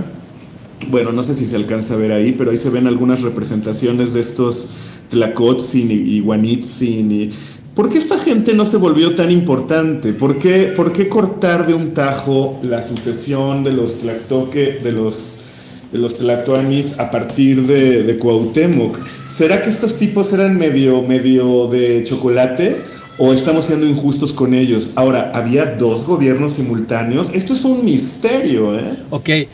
Bueno, 0.88 1.10
no 1.10 1.22
sé 1.22 1.32
si 1.32 1.46
se 1.46 1.56
alcanza 1.56 1.94
a 1.94 1.96
ver 1.96 2.12
ahí, 2.12 2.32
pero 2.32 2.50
ahí 2.50 2.58
se 2.58 2.68
ven 2.68 2.86
algunas 2.86 3.22
representaciones 3.22 4.12
de 4.12 4.20
estos 4.20 4.68
Tlacotzin 5.08 5.90
y, 5.90 6.20
Guanitzin. 6.20 7.10
Y, 7.10 7.30
¿Por 7.74 7.88
qué 7.88 7.96
esta 7.96 8.18
gente 8.18 8.52
no 8.52 8.66
se 8.66 8.76
volvió 8.76 9.14
tan 9.14 9.30
importante? 9.30 10.12
¿Por 10.12 10.38
qué, 10.38 10.72
¿Por 10.76 10.92
qué 10.92 11.08
cortar 11.08 11.66
de 11.66 11.72
un 11.72 11.94
tajo 11.94 12.60
la 12.62 12.82
sucesión 12.82 13.64
de 13.64 13.72
los 13.72 14.00
Tlactoque, 14.00 14.80
de 14.84 14.92
los, 14.92 15.44
de 15.90 15.98
los 15.98 16.18
Tlatoanis 16.18 17.00
a 17.00 17.10
partir 17.10 17.66
de, 17.66 18.02
de 18.02 18.18
Cuauhtémoc? 18.18 18.98
¿Será 19.34 19.62
que 19.62 19.70
estos 19.70 19.94
tipos 19.94 20.30
eran 20.34 20.58
medio, 20.58 21.00
medio 21.02 21.68
de 21.68 22.04
chocolate? 22.04 22.82
O 23.18 23.32
estamos 23.32 23.64
siendo 23.64 23.86
injustos 23.86 24.32
con 24.32 24.54
ellos. 24.54 24.90
Ahora, 24.96 25.30
había 25.34 25.66
dos 25.66 26.06
gobiernos 26.06 26.52
simultáneos. 26.52 27.30
Esto 27.32 27.52
es 27.52 27.64
un 27.64 27.84
misterio, 27.84 28.78
¿eh? 28.78 28.96
Ok. 29.10 29.28
E, 29.28 29.48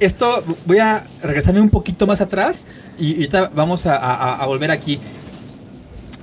esto, 0.00 0.42
voy 0.64 0.78
a 0.78 1.04
regresarme 1.22 1.60
un 1.60 1.70
poquito 1.70 2.06
más 2.06 2.20
atrás 2.20 2.66
y 2.98 3.14
ahorita 3.14 3.50
vamos 3.54 3.86
a, 3.86 4.44
volver 4.46 4.70
aquí. 4.70 4.98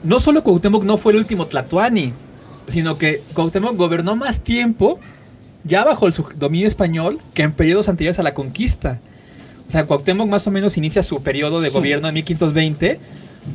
No 0.04 0.20
solo 0.20 0.44
Cuauhtémoc 0.44 0.84
no 0.84 0.98
fue 0.98 1.12
el 1.12 1.20
último 1.20 1.46
Tlatuani, 1.46 2.14
sino 2.68 2.98
que 2.98 3.22
Cuauhtémoc 3.34 3.76
gobernó 3.76 4.16
más 4.16 4.40
tiempo 4.40 5.00
ya 5.64 5.84
bajo 5.84 6.08
el 6.08 6.14
dominio 6.36 6.68
español 6.68 7.20
que 7.36 7.44
en 7.44 7.52
periodos 7.52 7.88
anteriores 7.88 8.18
a 8.18 8.24
la 8.24 8.34
conquista. 8.34 9.00
O 9.68 9.72
sea, 9.72 9.86
Cuauhtémoc 9.86 10.28
más 10.28 10.48
o 10.48 10.52
menos 10.52 10.76
inicia 10.78 11.04
su 11.04 11.22
periodo 11.22 11.62
de 11.62 11.70
gobierno 11.70 12.08
en 12.08 12.16
1520, 12.16 13.00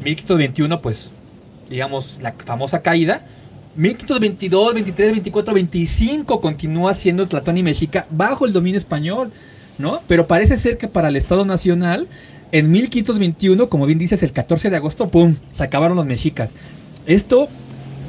1521 0.05 0.81
pues 0.81 1.11
digamos, 1.69 2.19
la 2.23 2.33
famosa 2.33 2.83
caída. 2.83 3.25
1522, 3.77 4.75
23, 4.75 5.13
24, 5.13 5.55
25 5.55 6.41
continúa 6.41 6.95
siendo 6.95 7.29
Tlatón 7.29 7.59
y 7.59 7.63
Mexica 7.63 8.07
bajo 8.11 8.47
el 8.47 8.53
dominio 8.53 8.79
español, 8.79 9.33
¿no? 9.79 10.01
Pero 10.09 10.27
parece 10.27 10.57
ser 10.57 10.79
que 10.79 10.89
para 10.89 11.09
el 11.09 11.17
Estado 11.17 11.45
Nacional, 11.45 12.09
en 12.53 12.71
1521, 12.71 13.69
como 13.69 13.87
bien 13.87 13.99
dices, 13.99 14.23
el 14.23 14.33
14 14.33 14.71
de 14.71 14.77
agosto, 14.77 15.09
¡pum!, 15.09 15.35
se 15.51 15.65
acabaron 15.65 15.97
los 15.97 16.07
mexicas. 16.07 16.55
Esto, 17.07 17.49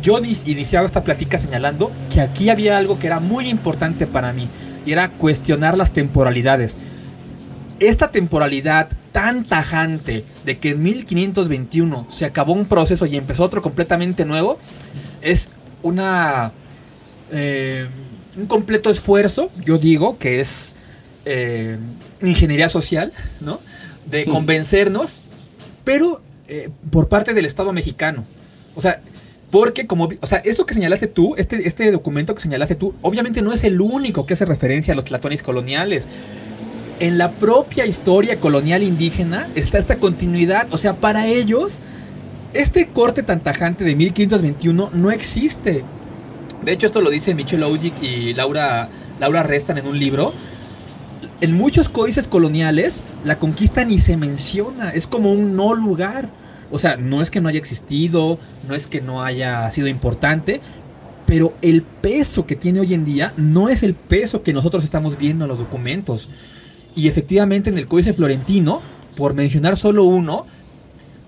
yo 0.01 0.19
iniciaba 0.19 0.85
esta 0.85 1.03
plática 1.03 1.37
señalando 1.37 1.91
que 2.13 2.21
aquí 2.21 2.49
había 2.49 2.77
algo 2.77 2.97
que 2.99 3.07
era 3.07 3.19
muy 3.19 3.49
importante 3.49 4.07
para 4.07 4.31
mí, 4.31 4.47
y 4.85 4.93
era 4.93 5.09
cuestionar 5.09 5.77
las 5.77 5.91
temporalidades. 5.91 6.77
Esta 7.79 8.11
temporalidad 8.11 8.89
tan 9.11 9.45
tajante 9.45 10.23
de 10.45 10.57
que 10.57 10.71
en 10.71 10.83
1521 10.83 12.07
se 12.09 12.25
acabó 12.25 12.53
un 12.53 12.65
proceso 12.65 13.05
y 13.05 13.17
empezó 13.17 13.43
otro 13.43 13.61
completamente 13.61 14.25
nuevo, 14.25 14.57
es 15.21 15.49
una 15.83 16.51
eh, 17.31 17.87
un 18.37 18.45
completo 18.45 18.89
esfuerzo, 18.89 19.51
yo 19.65 19.77
digo 19.77 20.17
que 20.19 20.39
es 20.39 20.75
eh, 21.25 21.77
ingeniería 22.21 22.69
social, 22.69 23.11
¿no? 23.41 23.59
De 24.05 24.25
convencernos, 24.25 25.21
pero 25.83 26.21
eh, 26.47 26.69
por 26.91 27.09
parte 27.09 27.33
del 27.33 27.45
Estado 27.45 27.73
mexicano. 27.73 28.25
O 28.75 28.81
sea, 28.81 29.01
porque 29.49 29.87
como, 29.87 30.09
o 30.21 30.27
sea, 30.27 30.39
esto 30.39 30.65
que 30.65 30.73
señalaste 30.73 31.07
tú, 31.07 31.35
este, 31.37 31.67
este 31.67 31.91
documento 31.91 32.35
que 32.35 32.41
señalaste 32.41 32.75
tú, 32.75 32.93
obviamente 33.01 33.41
no 33.41 33.53
es 33.53 33.63
el 33.63 33.81
único 33.81 34.25
que 34.25 34.35
hace 34.35 34.45
referencia 34.45 34.93
a 34.93 34.95
los 34.95 35.05
tlatones 35.05 35.41
coloniales 35.41 36.07
en 36.99 37.17
la 37.17 37.31
propia 37.31 37.85
historia 37.85 38.39
colonial 38.39 38.83
indígena 38.83 39.47
está 39.55 39.77
esta 39.77 39.97
continuidad. 39.97 40.67
O 40.71 40.77
sea, 40.77 40.95
para 40.95 41.27
ellos, 41.27 41.79
este 42.53 42.87
corte 42.87 43.23
tan 43.23 43.41
tajante 43.41 43.83
de 43.83 43.95
1521 43.95 44.89
no 44.93 45.11
existe. 45.11 45.83
De 46.63 46.71
hecho, 46.71 46.87
esto 46.87 47.01
lo 47.01 47.09
dice 47.09 47.35
Michel 47.35 47.63
Ojic 47.63 48.01
y 48.01 48.33
Laura, 48.33 48.89
Laura 49.19 49.43
Restan 49.43 49.77
en 49.77 49.87
un 49.87 49.99
libro. 49.99 50.33
En 51.39 51.53
muchos 51.53 51.87
códices 51.87 52.27
coloniales, 52.27 53.01
la 53.23 53.37
conquista 53.37 53.85
ni 53.85 53.99
se 53.99 54.17
menciona. 54.17 54.89
Es 54.89 55.05
como 55.05 55.31
un 55.31 55.55
no 55.55 55.75
lugar. 55.75 56.29
O 56.71 56.79
sea, 56.79 56.97
no 56.97 57.21
es 57.21 57.29
que 57.29 57.39
no 57.39 57.49
haya 57.49 57.59
existido, 57.59 58.39
no 58.67 58.75
es 58.75 58.87
que 58.87 59.01
no 59.01 59.23
haya 59.23 59.69
sido 59.71 59.87
importante, 59.87 60.59
pero 61.25 61.53
el 61.61 61.81
peso 61.81 62.45
que 62.45 62.55
tiene 62.55 62.79
hoy 62.81 62.93
en 62.93 63.05
día 63.05 63.33
no 63.37 63.69
es 63.69 63.83
el 63.83 63.93
peso 63.93 64.43
que 64.43 64.51
nosotros 64.51 64.83
estamos 64.83 65.17
viendo 65.17 65.45
en 65.45 65.49
los 65.49 65.59
documentos. 65.59 66.29
Y 66.97 67.07
efectivamente 67.07 67.69
en 67.69 67.77
el 67.77 67.87
Códice 67.87 68.11
Florentino, 68.11 68.81
por 69.15 69.35
mencionar 69.35 69.77
solo 69.77 70.03
uno, 70.03 70.47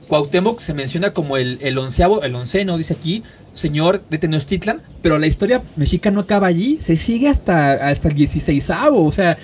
Cuauhtémoc 0.08 0.60
se 0.60 0.74
menciona 0.74 1.14
como 1.14 1.38
el, 1.38 1.60
el 1.62 1.78
onceavo, 1.78 2.24
el 2.24 2.34
onceno, 2.34 2.76
dice 2.76 2.96
aquí, 2.96 3.22
señor 3.54 4.02
de 4.10 4.18
Tenochtitlan, 4.18 4.82
pero 5.04 5.20
la 5.20 5.28
historia 5.28 5.62
mexica 5.76 6.10
no 6.10 6.22
acaba 6.22 6.48
allí, 6.48 6.80
se 6.82 6.98
sigue 6.98 7.28
hasta, 7.28 7.88
hasta 7.88 8.08
el 8.08 8.16
16 8.16 8.72
o 8.92 9.12
sea, 9.12 9.38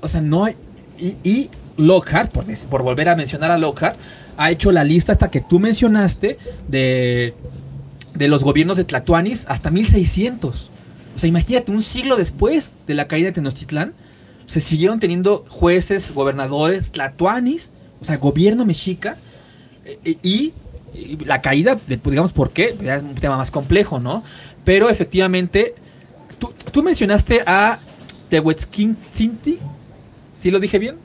o 0.00 0.08
sea, 0.08 0.22
no 0.22 0.46
hay... 0.46 0.54
Y, 0.98 1.16
y 1.28 1.50
Lockhart, 1.76 2.30
por, 2.32 2.46
por 2.70 2.82
volver 2.82 3.10
a 3.10 3.14
mencionar 3.14 3.50
a 3.50 3.58
Lockhart, 3.58 3.98
ha 4.38 4.50
hecho 4.50 4.72
la 4.72 4.82
lista 4.82 5.12
hasta 5.12 5.30
que 5.30 5.42
tú 5.42 5.58
mencionaste 5.58 6.38
de, 6.68 7.34
de 8.14 8.28
los 8.28 8.44
gobiernos 8.44 8.78
de 8.78 8.84
Tlatuanis 8.84 9.44
hasta 9.46 9.70
1600. 9.70 10.70
O 11.14 11.18
sea, 11.18 11.28
imagínate, 11.28 11.70
un 11.70 11.82
siglo 11.82 12.16
después 12.16 12.72
de 12.86 12.94
la 12.94 13.08
caída 13.08 13.26
de 13.26 13.32
Tenochtitlán, 13.32 13.92
se 14.50 14.60
siguieron 14.60 14.98
teniendo 14.98 15.44
jueces, 15.48 16.12
gobernadores, 16.12 16.90
tlatuanis, 16.90 17.70
o 18.02 18.04
sea, 18.04 18.16
gobierno 18.16 18.64
mexica, 18.64 19.16
eh, 19.84 20.16
y, 20.24 20.52
y 20.92 21.24
la 21.24 21.40
caída, 21.40 21.78
de, 21.86 21.98
pues, 21.98 22.10
digamos, 22.10 22.32
¿por 22.32 22.50
qué? 22.50 22.76
Ya 22.82 22.96
es 22.96 23.02
un 23.02 23.14
tema 23.14 23.36
más 23.36 23.52
complejo, 23.52 24.00
¿no? 24.00 24.24
Pero 24.64 24.90
efectivamente, 24.90 25.76
tú, 26.40 26.52
tú 26.72 26.82
mencionaste 26.82 27.42
a 27.46 27.78
Tehuetzquintinti, 28.28 29.58
¿sí 30.42 30.50
lo 30.50 30.58
dije 30.58 30.80
bien? 30.80 30.96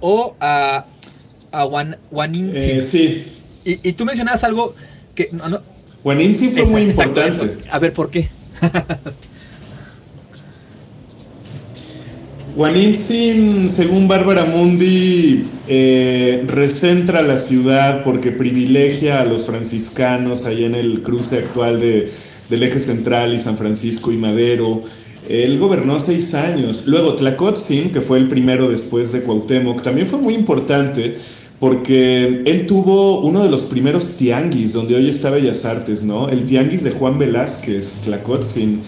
O 0.00 0.36
a, 0.38 0.84
a 1.50 1.64
Waninzi. 2.10 2.58
Eh, 2.72 2.82
sí. 2.82 3.38
Y, 3.64 3.88
y 3.88 3.92
tú 3.94 4.04
mencionabas 4.04 4.44
algo 4.44 4.74
que... 5.14 5.30
No, 5.32 5.48
no, 5.48 5.60
fue 6.02 6.14
muy 6.66 6.82
importante. 6.82 7.26
eso. 7.26 7.48
A 7.70 7.78
ver, 7.78 7.94
¿por 7.94 8.10
qué? 8.10 8.28
Waninsin, 12.54 13.70
según 13.70 14.08
Bárbara 14.08 14.44
Mundi, 14.44 15.46
eh, 15.68 16.44
recentra 16.46 17.22
la 17.22 17.38
ciudad 17.38 18.04
porque 18.04 18.30
privilegia 18.30 19.20
a 19.20 19.24
los 19.24 19.46
franciscanos 19.46 20.44
ahí 20.44 20.64
en 20.64 20.74
el 20.74 21.02
cruce 21.02 21.38
actual 21.38 21.80
de, 21.80 22.10
del 22.50 22.62
eje 22.62 22.78
central 22.78 23.32
y 23.32 23.38
San 23.38 23.56
Francisco 23.56 24.12
y 24.12 24.18
Madero. 24.18 24.82
Él 25.30 25.58
gobernó 25.58 25.98
seis 25.98 26.34
años. 26.34 26.82
Luego 26.86 27.14
Tlacotzin, 27.14 27.90
que 27.90 28.02
fue 28.02 28.18
el 28.18 28.28
primero 28.28 28.68
después 28.68 29.12
de 29.12 29.22
Cuauhtémoc, 29.22 29.80
también 29.80 30.06
fue 30.06 30.20
muy 30.20 30.34
importante 30.34 31.16
porque 31.58 32.42
él 32.44 32.66
tuvo 32.66 33.20
uno 33.20 33.42
de 33.42 33.48
los 33.48 33.62
primeros 33.62 34.16
tianguis 34.16 34.74
donde 34.74 34.96
hoy 34.96 35.08
está 35.08 35.30
Bellas 35.30 35.64
Artes, 35.64 36.02
¿no? 36.02 36.28
El 36.28 36.44
tianguis 36.44 36.82
de 36.82 36.90
Juan 36.90 37.18
Velázquez, 37.18 38.02
Tlacotzin 38.04 38.82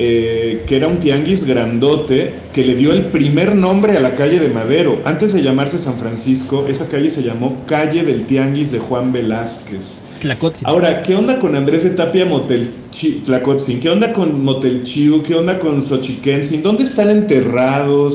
eh, 0.00 0.62
que 0.66 0.76
era 0.76 0.86
un 0.86 0.98
tianguis 0.98 1.44
grandote 1.44 2.32
que 2.52 2.64
le 2.64 2.76
dio 2.76 2.92
el 2.92 3.06
primer 3.06 3.56
nombre 3.56 3.96
a 3.96 4.00
la 4.00 4.14
calle 4.14 4.38
de 4.38 4.48
Madero. 4.48 5.00
Antes 5.04 5.32
de 5.32 5.42
llamarse 5.42 5.76
San 5.76 5.98
Francisco, 5.98 6.66
esa 6.68 6.88
calle 6.88 7.10
se 7.10 7.22
llamó 7.22 7.64
Calle 7.66 8.04
del 8.04 8.24
Tianguis 8.24 8.70
de 8.70 8.78
Juan 8.78 9.12
Velázquez. 9.12 10.04
Tlacotzin. 10.20 10.66
Ahora, 10.66 11.02
¿qué 11.02 11.14
onda 11.14 11.38
con 11.38 11.54
Andrés 11.56 11.84
de 11.84 11.90
Tapia 11.90 12.26
Motelchi, 12.26 13.22
Tlacotzin? 13.24 13.80
¿Qué 13.80 13.90
onda 13.90 14.12
con 14.12 14.44
Motelchiu? 14.44 15.22
¿Qué 15.22 15.34
onda 15.34 15.58
con 15.58 15.82
Xochiquentzin? 15.82 16.62
¿Dónde 16.62 16.84
están 16.84 17.10
enterrados? 17.10 18.14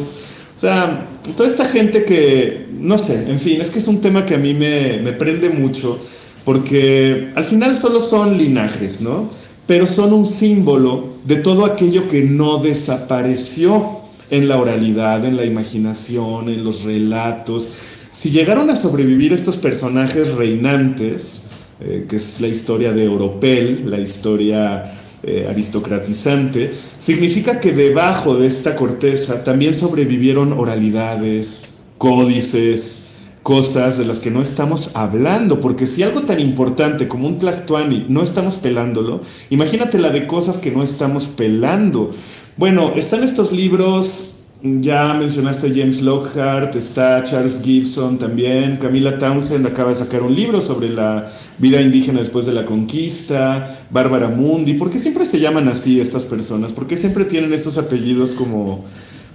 O 0.56 0.60
sea, 0.60 1.08
toda 1.36 1.48
esta 1.48 1.66
gente 1.66 2.06
que, 2.06 2.68
no 2.80 2.98
sé, 2.98 3.30
en 3.30 3.40
fin, 3.40 3.60
es 3.60 3.70
que 3.70 3.80
es 3.80 3.88
un 3.88 4.00
tema 4.00 4.26
que 4.26 4.36
a 4.36 4.38
mí 4.38 4.54
me, 4.54 5.00
me 5.04 5.12
prende 5.12 5.50
mucho, 5.50 6.00
porque 6.46 7.30
al 7.36 7.44
final 7.44 7.76
solo 7.76 8.00
son 8.00 8.38
linajes, 8.38 9.02
¿no? 9.02 9.30
Pero 9.66 9.86
son 9.88 10.14
un 10.14 10.26
símbolo 10.26 11.14
de 11.26 11.38
todo 11.38 11.66
aquello 11.66 12.08
que 12.08 12.24
no 12.24 12.58
desapareció 12.58 14.02
en 14.30 14.48
la 14.48 14.58
oralidad, 14.58 15.24
en 15.26 15.38
la 15.38 15.46
imaginación, 15.46 16.50
en 16.50 16.64
los 16.64 16.84
relatos. 16.84 17.68
Si 18.12 18.32
llegaron 18.32 18.70
a 18.70 18.76
sobrevivir 18.76 19.32
estos 19.32 19.58
personajes 19.58 20.34
reinantes, 20.34 21.44
eh, 21.80 22.06
que 22.10 22.16
es 22.16 22.40
la 22.40 22.48
historia 22.48 22.94
de 22.94 23.08
Oropel, 23.08 23.90
la 23.90 24.00
historia 24.00 24.94
eh, 25.22 25.48
aristocratizante, 25.50 26.72
significa 27.00 27.60
que 27.60 27.72
debajo 27.72 28.36
de 28.36 28.48
esta 28.48 28.76
corteza 28.76 29.44
también 29.44 29.74
sobrevivieron 29.74 30.54
oralidades, 30.54 31.76
códices, 31.98 33.03
cosas 33.44 33.98
de 33.98 34.06
las 34.06 34.20
que 34.20 34.32
no 34.32 34.42
estamos 34.42 34.96
hablando, 34.96 35.60
porque 35.60 35.86
si 35.86 36.02
algo 36.02 36.22
tan 36.22 36.40
importante 36.40 37.10
como 37.10 37.28
un 37.28 37.38
Tlactuani 37.38 38.06
no 38.08 38.24
estamos 38.24 38.56
pelándolo, 38.56 39.22
imagínate 39.50 40.00
la 40.00 40.10
de 40.10 40.26
cosas 40.26 40.58
que 40.58 40.72
no 40.72 40.82
estamos 40.82 41.28
pelando. 41.28 42.10
Bueno, 42.56 42.94
están 42.96 43.24
estos 43.24 43.52
libros, 43.52 44.38
ya 44.64 45.14
mencionaste 45.14 45.74
James 45.76 46.02
Lockhart, 46.02 46.74
está 46.76 47.22
Charles 47.26 47.62
Gibson 47.62 48.18
también, 48.18 48.78
Camila 48.78 49.18
Townsend 49.18 49.68
acaba 49.68 49.90
de 49.90 49.96
sacar 49.96 50.22
un 50.22 50.34
libro 50.34 50.62
sobre 50.62 50.88
la 50.88 51.30
vida 51.58 51.82
indígena 51.82 52.20
después 52.20 52.46
de 52.46 52.54
la 52.54 52.66
conquista, 52.66 53.86
Bárbara 53.90 54.30
Mundi, 54.30 54.76
¿por 54.76 54.90
qué 54.90 55.00
siempre 55.00 55.26
se 55.26 55.42
llaman 55.42 55.68
así 55.68 56.00
estas 56.00 56.24
personas? 56.24 56.72
¿Por 56.72 56.88
qué 56.88 56.96
siempre 56.96 57.26
tienen 57.26 57.54
estos 57.54 57.78
apellidos 57.78 58.32
como 58.32 58.86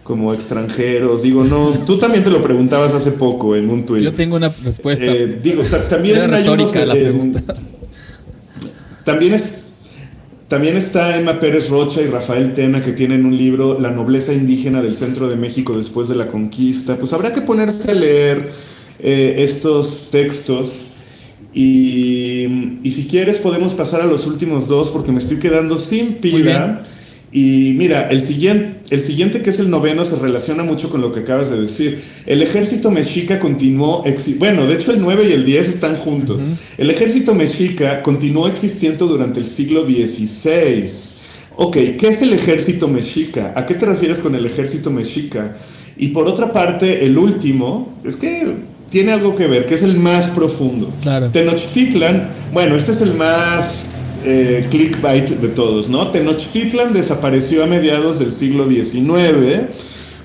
como 0.08 0.32
extranjeros. 0.32 1.20
Digo, 1.20 1.44
no, 1.44 1.74
tú 1.84 1.98
también 1.98 2.24
te 2.24 2.30
lo 2.30 2.40
preguntabas 2.42 2.94
hace 2.94 3.10
poco 3.12 3.54
en 3.54 3.68
un 3.68 3.84
tuit. 3.84 4.02
Yo 4.02 4.10
tengo 4.14 4.36
una 4.36 4.48
respuesta. 4.64 5.04
Eh, 5.04 5.38
digo, 5.42 5.62
ta- 5.64 5.86
también 5.86 6.32
hay 6.32 6.48
unos, 6.48 6.74
la 6.74 6.94
eh, 6.96 7.02
pregunta. 7.02 7.42
También, 9.04 9.34
es, 9.34 9.64
también 10.48 10.78
está 10.78 11.14
Emma 11.18 11.38
Pérez 11.38 11.68
Rocha 11.68 12.00
y 12.00 12.06
Rafael 12.06 12.54
Tena 12.54 12.80
que 12.80 12.92
tienen 12.92 13.26
un 13.26 13.36
libro, 13.36 13.78
La 13.78 13.90
nobleza 13.90 14.32
indígena 14.32 14.80
del 14.80 14.94
centro 14.94 15.28
de 15.28 15.36
México 15.36 15.76
después 15.76 16.08
de 16.08 16.14
la 16.14 16.28
conquista. 16.28 16.96
Pues 16.96 17.12
habrá 17.12 17.34
que 17.34 17.42
ponerse 17.42 17.90
a 17.90 17.94
leer 17.94 18.48
eh, 19.00 19.34
estos 19.40 20.08
textos. 20.10 20.72
Y, 21.52 22.78
y 22.82 22.90
si 22.92 23.06
quieres 23.08 23.40
podemos 23.40 23.74
pasar 23.74 24.00
a 24.00 24.06
los 24.06 24.26
últimos 24.26 24.68
dos 24.68 24.88
porque 24.88 25.12
me 25.12 25.18
estoy 25.18 25.36
quedando 25.38 25.76
sin 25.76 26.14
pila. 26.14 26.82
Y 27.30 27.74
mira, 27.76 28.08
el 28.08 28.22
siguiente, 28.22 28.80
el 28.90 29.00
siguiente 29.00 29.42
que 29.42 29.50
es 29.50 29.58
el 29.58 29.68
noveno 29.68 30.02
se 30.04 30.16
relaciona 30.16 30.62
mucho 30.62 30.88
con 30.88 31.02
lo 31.02 31.12
que 31.12 31.20
acabas 31.20 31.50
de 31.50 31.60
decir. 31.60 32.02
El 32.24 32.42
ejército 32.42 32.90
mexica 32.90 33.38
continuó, 33.38 34.02
bueno, 34.38 34.66
de 34.66 34.74
hecho 34.74 34.92
el 34.92 35.00
9 35.00 35.28
y 35.28 35.32
el 35.32 35.44
10 35.44 35.68
están 35.68 35.96
juntos. 35.96 36.42
El 36.78 36.90
ejército 36.90 37.34
mexica 37.34 38.02
continuó 38.02 38.48
existiendo 38.48 39.06
durante 39.06 39.40
el 39.40 39.46
siglo 39.46 39.86
XVI. 39.86 40.90
Ok, 41.56 41.76
¿qué 41.98 42.08
es 42.08 42.22
el 42.22 42.32
ejército 42.32 42.88
mexica? 42.88 43.52
¿A 43.54 43.66
qué 43.66 43.74
te 43.74 43.84
refieres 43.84 44.18
con 44.18 44.34
el 44.34 44.46
ejército 44.46 44.90
mexica? 44.90 45.56
Y 45.96 46.08
por 46.08 46.28
otra 46.28 46.52
parte, 46.52 47.04
el 47.04 47.18
último, 47.18 47.98
es 48.04 48.16
que 48.16 48.54
tiene 48.88 49.12
algo 49.12 49.34
que 49.34 49.46
ver, 49.46 49.66
que 49.66 49.74
es 49.74 49.82
el 49.82 49.96
más 49.96 50.28
profundo. 50.28 50.92
Claro. 51.02 51.28
Tenochtitlan, 51.30 52.30
bueno, 52.52 52.76
este 52.76 52.92
es 52.92 53.00
el 53.00 53.14
más 53.14 53.97
eh, 54.24 54.66
clickbait 54.70 55.28
de 55.28 55.48
todos, 55.48 55.88
¿no? 55.88 56.10
Tenochtitlan 56.10 56.92
desapareció 56.92 57.64
a 57.64 57.66
mediados 57.66 58.18
del 58.18 58.32
siglo 58.32 58.68
XIX. 58.68 59.68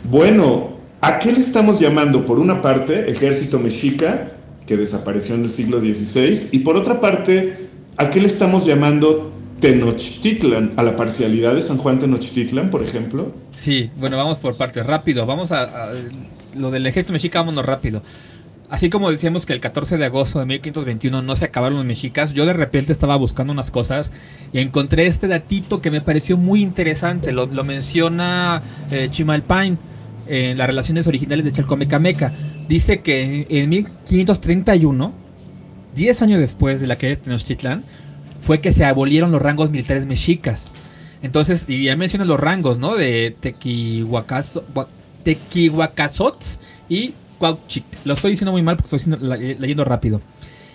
Bueno, 0.10 0.78
¿a 1.02 1.20
qué 1.20 1.32
le 1.32 1.40
estamos 1.40 1.80
llamando? 1.80 2.26
Por 2.26 2.40
una 2.40 2.62
parte, 2.62 3.10
ejército 3.10 3.60
mexica, 3.60 4.32
que 4.66 4.78
desapareció 4.78 5.36
en 5.36 5.44
el 5.44 5.50
siglo 5.50 5.80
XVI, 5.80 6.50
y 6.52 6.60
por 6.60 6.78
otra 6.78 7.00
parte, 7.02 7.68
¿a 7.98 8.10
qué 8.10 8.20
le 8.22 8.28
estamos 8.28 8.66
llamando 8.66 9.32
Tenochtitlan? 9.60 10.74
¿A 10.78 10.84
la 10.84 10.96
parcialidad 10.96 11.54
de 11.56 11.62
San 11.62 11.78
Juan 11.78 12.00
Tenochtitlan, 12.00 12.70
por 12.70 12.82
ejemplo? 12.82 13.32
Sí, 13.54 13.90
bueno, 13.98 14.18
vamos 14.18 14.38
por 14.40 14.56
partes. 14.58 14.86
Rápido, 14.86 15.26
vamos 15.26 15.52
a, 15.52 15.64
a- 15.64 15.92
lo 16.58 16.70
del 16.72 16.86
ejército 16.86 17.14
mexica, 17.14 17.40
vámonos 17.40 17.66
rápido. 17.66 18.02
Así 18.74 18.90
como 18.90 19.12
decíamos 19.12 19.46
que 19.46 19.54
el 19.54 19.60
14 19.60 19.98
de 19.98 20.06
agosto 20.06 20.40
de 20.40 20.48
1521 20.48 21.22
no 21.22 21.36
se 21.36 21.46
acabaron 21.46 21.76
los 21.78 21.86
mexicas, 21.86 22.34
yo 22.34 22.48
de 22.48 22.54
repente 22.54 22.92
estaba 22.92 23.16
buscando 23.18 23.54
unas 23.54 23.70
cosas 23.70 24.12
y 24.52 24.58
encontré 24.58 25.06
este 25.06 25.28
datito 25.28 25.80
que 25.80 25.92
me 25.92 26.02
pareció 26.02 26.38
muy 26.38 26.64
interesante. 26.64 27.32
Lo, 27.32 27.46
menciona 27.64 28.64
eh, 28.90 29.10
Chimalpain 29.12 29.78
en 30.26 30.58
las 30.58 30.66
relaciones 30.66 31.06
originales 31.06 31.46
de 31.46 31.52
Chalcomecameca. 31.52 32.34
Dice 32.68 33.02
que 33.02 33.22
en, 33.22 33.46
en 33.50 33.70
1531, 33.70 35.14
10 35.96 36.22
años 36.24 36.40
después 36.40 36.82
de 36.82 36.88
la 36.88 36.96
caída 36.96 37.18
de 37.18 37.22
Tenochtitlán, 37.22 37.84
fue 38.42 38.60
que 38.60 38.72
se 38.72 38.86
abolieron 38.86 39.32
los 39.32 39.40
rangos 39.44 39.70
militares 39.70 40.08
mexicas. 40.08 40.72
Entonces, 41.22 41.66
y 41.68 41.84
ya 41.84 41.96
mencionan 41.96 42.28
los 42.28 42.40
rangos, 42.40 42.80
¿no? 42.80 42.96
De 42.96 43.36
Tequihuacazo, 43.40 44.66
Hua- 44.74 44.88
Tequihuacazots 45.24 46.60
y 46.90 47.14
Lo 48.06 48.14
estoy 48.14 48.32
diciendo 48.32 48.52
muy 48.52 48.62
mal 48.62 48.78
porque 48.78 48.96
estoy 48.96 49.14
eh, 49.14 49.58
leyendo 49.60 49.86
rápido. 49.86 50.22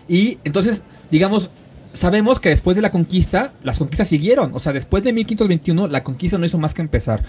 Y 0.09 0.39
entonces, 0.45 0.83
digamos, 1.11 1.51
sabemos 1.93 2.41
que 2.41 2.49
después 2.49 2.77
de 2.77 2.83
la 2.83 2.91
conquista, 2.91 3.53
las 3.63 3.79
conquistas 3.79 4.09
siguieron. 4.09 4.51
O 4.55 4.59
sea, 4.59 4.73
después 4.73 5.05
de 5.05 5.13
1521, 5.13 5.89
la 5.89 6.05
conquista 6.05 6.39
no 6.39 6.47
hizo 6.47 6.59
más 6.59 6.75
que 6.75 6.83
empezar. 6.83 7.25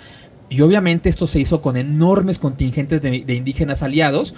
Y 0.50 0.62
obviamente 0.62 1.10
esto 1.10 1.28
se 1.28 1.40
hizo 1.40 1.62
con 1.62 1.78
enormes 1.78 2.40
contingentes 2.40 3.02
de, 3.02 3.24
de 3.26 3.34
indígenas 3.36 3.84
aliados. 3.84 4.34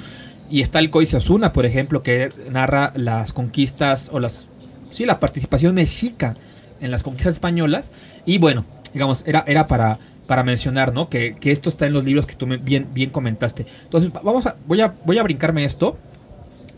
Y 0.50 0.62
está 0.62 0.80
el 0.80 0.90
Códice 0.90 1.18
Osuna, 1.18 1.54
por 1.54 1.66
ejemplo, 1.66 2.04
que 2.04 2.30
narra 2.52 2.92
las 2.96 3.34
conquistas 3.34 4.10
o 4.12 4.20
las. 4.20 4.48
Sí, 4.92 5.06
la 5.06 5.22
participación 5.22 5.76
mexica 5.76 6.36
en 6.82 6.92
las 6.92 7.04
conquistas 7.04 7.34
españolas. 7.34 7.92
Y 8.26 8.38
bueno, 8.38 8.66
digamos, 8.94 9.24
era, 9.26 9.44
era 9.48 9.68
para, 9.68 10.00
para 10.32 10.46
mencionar, 10.46 10.94
¿no? 10.94 11.10
Que, 11.10 11.36
que 11.38 11.52
esto 11.52 11.68
está 11.68 11.88
en 11.88 11.92
los 11.92 12.06
libros 12.06 12.26
que 12.26 12.36
tú 12.36 12.46
bien, 12.46 12.88
bien 12.94 13.10
comentaste. 13.10 13.66
Entonces, 13.84 14.10
va- 14.16 14.22
vamos 14.24 14.46
a, 14.46 14.56
voy 14.66 14.80
a, 14.80 14.94
voy 15.06 15.18
a 15.18 15.24
brincarme 15.24 15.66
esto. 15.66 15.98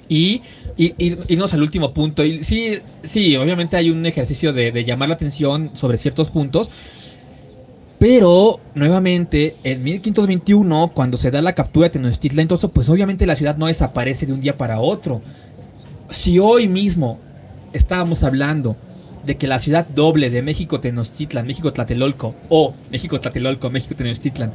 Y, 0.09 0.41
y- 0.75 0.95
y- 0.97 1.19
irnos 1.27 1.53
al 1.53 1.61
último 1.61 1.93
punto. 1.93 2.23
Y 2.25 2.43
sí, 2.43 2.79
sí, 3.03 3.35
obviamente 3.37 3.77
hay 3.77 3.91
un 3.91 4.03
ejercicio 4.07 4.53
de, 4.53 4.71
de 4.71 4.83
llamar 4.83 5.09
la 5.09 5.13
atención 5.13 5.69
sobre 5.75 5.99
ciertos 5.99 6.31
puntos. 6.31 6.71
Pero, 7.99 8.59
nuevamente, 8.73 9.53
en 9.63 9.83
1521, 9.83 10.91
cuando 10.95 11.15
se 11.17 11.29
da 11.29 11.43
la 11.43 11.53
captura 11.53 11.89
de 11.89 11.91
Tenochtitlan, 11.91 12.41
entonces, 12.41 12.71
pues 12.73 12.89
obviamente 12.89 13.27
la 13.27 13.35
ciudad 13.35 13.55
no 13.55 13.67
desaparece 13.67 14.25
de 14.25 14.33
un 14.33 14.41
día 14.41 14.57
para 14.57 14.79
otro. 14.79 15.21
Si 16.09 16.39
hoy 16.39 16.67
mismo 16.67 17.19
estábamos 17.71 18.23
hablando 18.23 18.75
de 19.25 19.37
que 19.37 19.47
la 19.47 19.59
ciudad 19.59 19.87
doble 19.87 20.29
de 20.29 20.41
México 20.41 20.79
Tenochtitlan, 20.79 21.47
México 21.47 21.71
Tlatelolco, 21.73 22.35
o 22.49 22.73
México 22.91 23.19
Tlatelolco, 23.19 23.69
México 23.69 23.95
Tenochtitlan, 23.95 24.51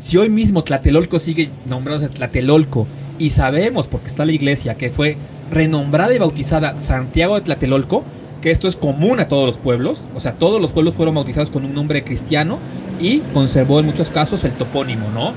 si 0.00 0.16
hoy 0.18 0.28
mismo 0.28 0.62
Tlatelolco 0.64 1.18
sigue 1.18 1.48
nombrándose 1.68 2.12
Tlatelolco 2.12 2.86
y 3.18 3.30
sabemos, 3.30 3.88
porque 3.88 4.08
está 4.08 4.26
la 4.26 4.32
iglesia, 4.32 4.74
que 4.74 4.90
fue 4.90 5.16
renombrada 5.50 6.14
y 6.14 6.18
bautizada 6.18 6.78
Santiago 6.80 7.36
de 7.36 7.40
Tlatelolco, 7.40 8.04
que 8.42 8.50
esto 8.50 8.68
es 8.68 8.76
común 8.76 9.20
a 9.20 9.28
todos 9.28 9.46
los 9.46 9.56
pueblos, 9.56 10.04
o 10.14 10.20
sea, 10.20 10.34
todos 10.34 10.60
los 10.60 10.72
pueblos 10.72 10.94
fueron 10.94 11.14
bautizados 11.14 11.50
con 11.50 11.64
un 11.64 11.74
nombre 11.74 12.04
cristiano 12.04 12.58
y 13.00 13.20
conservó 13.32 13.80
en 13.80 13.86
muchos 13.86 14.10
casos 14.10 14.44
el 14.44 14.52
topónimo, 14.52 15.08
¿no? 15.10 15.30
Mm. 15.30 15.36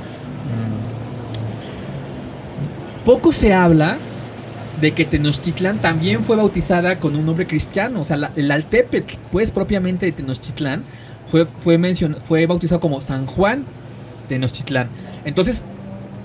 Poco 3.06 3.32
se 3.32 3.54
habla 3.54 3.98
de 4.82 4.92
que 4.94 5.06
Tenochtitlan 5.06 5.80
también 5.80 6.24
fue 6.24 6.36
bautizada 6.38 6.96
con 6.98 7.16
un 7.16 7.26
nombre 7.26 7.46
cristiano, 7.48 8.02
o 8.02 8.06
sea, 8.06 8.18
la- 8.18 8.32
el 8.36 8.50
Altepetl, 8.52 9.16
pues 9.32 9.52
propiamente 9.52 10.06
de 10.06 10.12
Tenochtitlan, 10.14 10.84
fue, 11.30 11.46
fue, 11.46 11.78
mencion- 11.78 12.18
fue 12.18 12.46
bautizado 12.46 12.80
como 12.80 13.02
San 13.02 13.26
Juan 13.26 13.66
Tenochtitlán. 14.30 14.88
Entonces, 15.26 15.64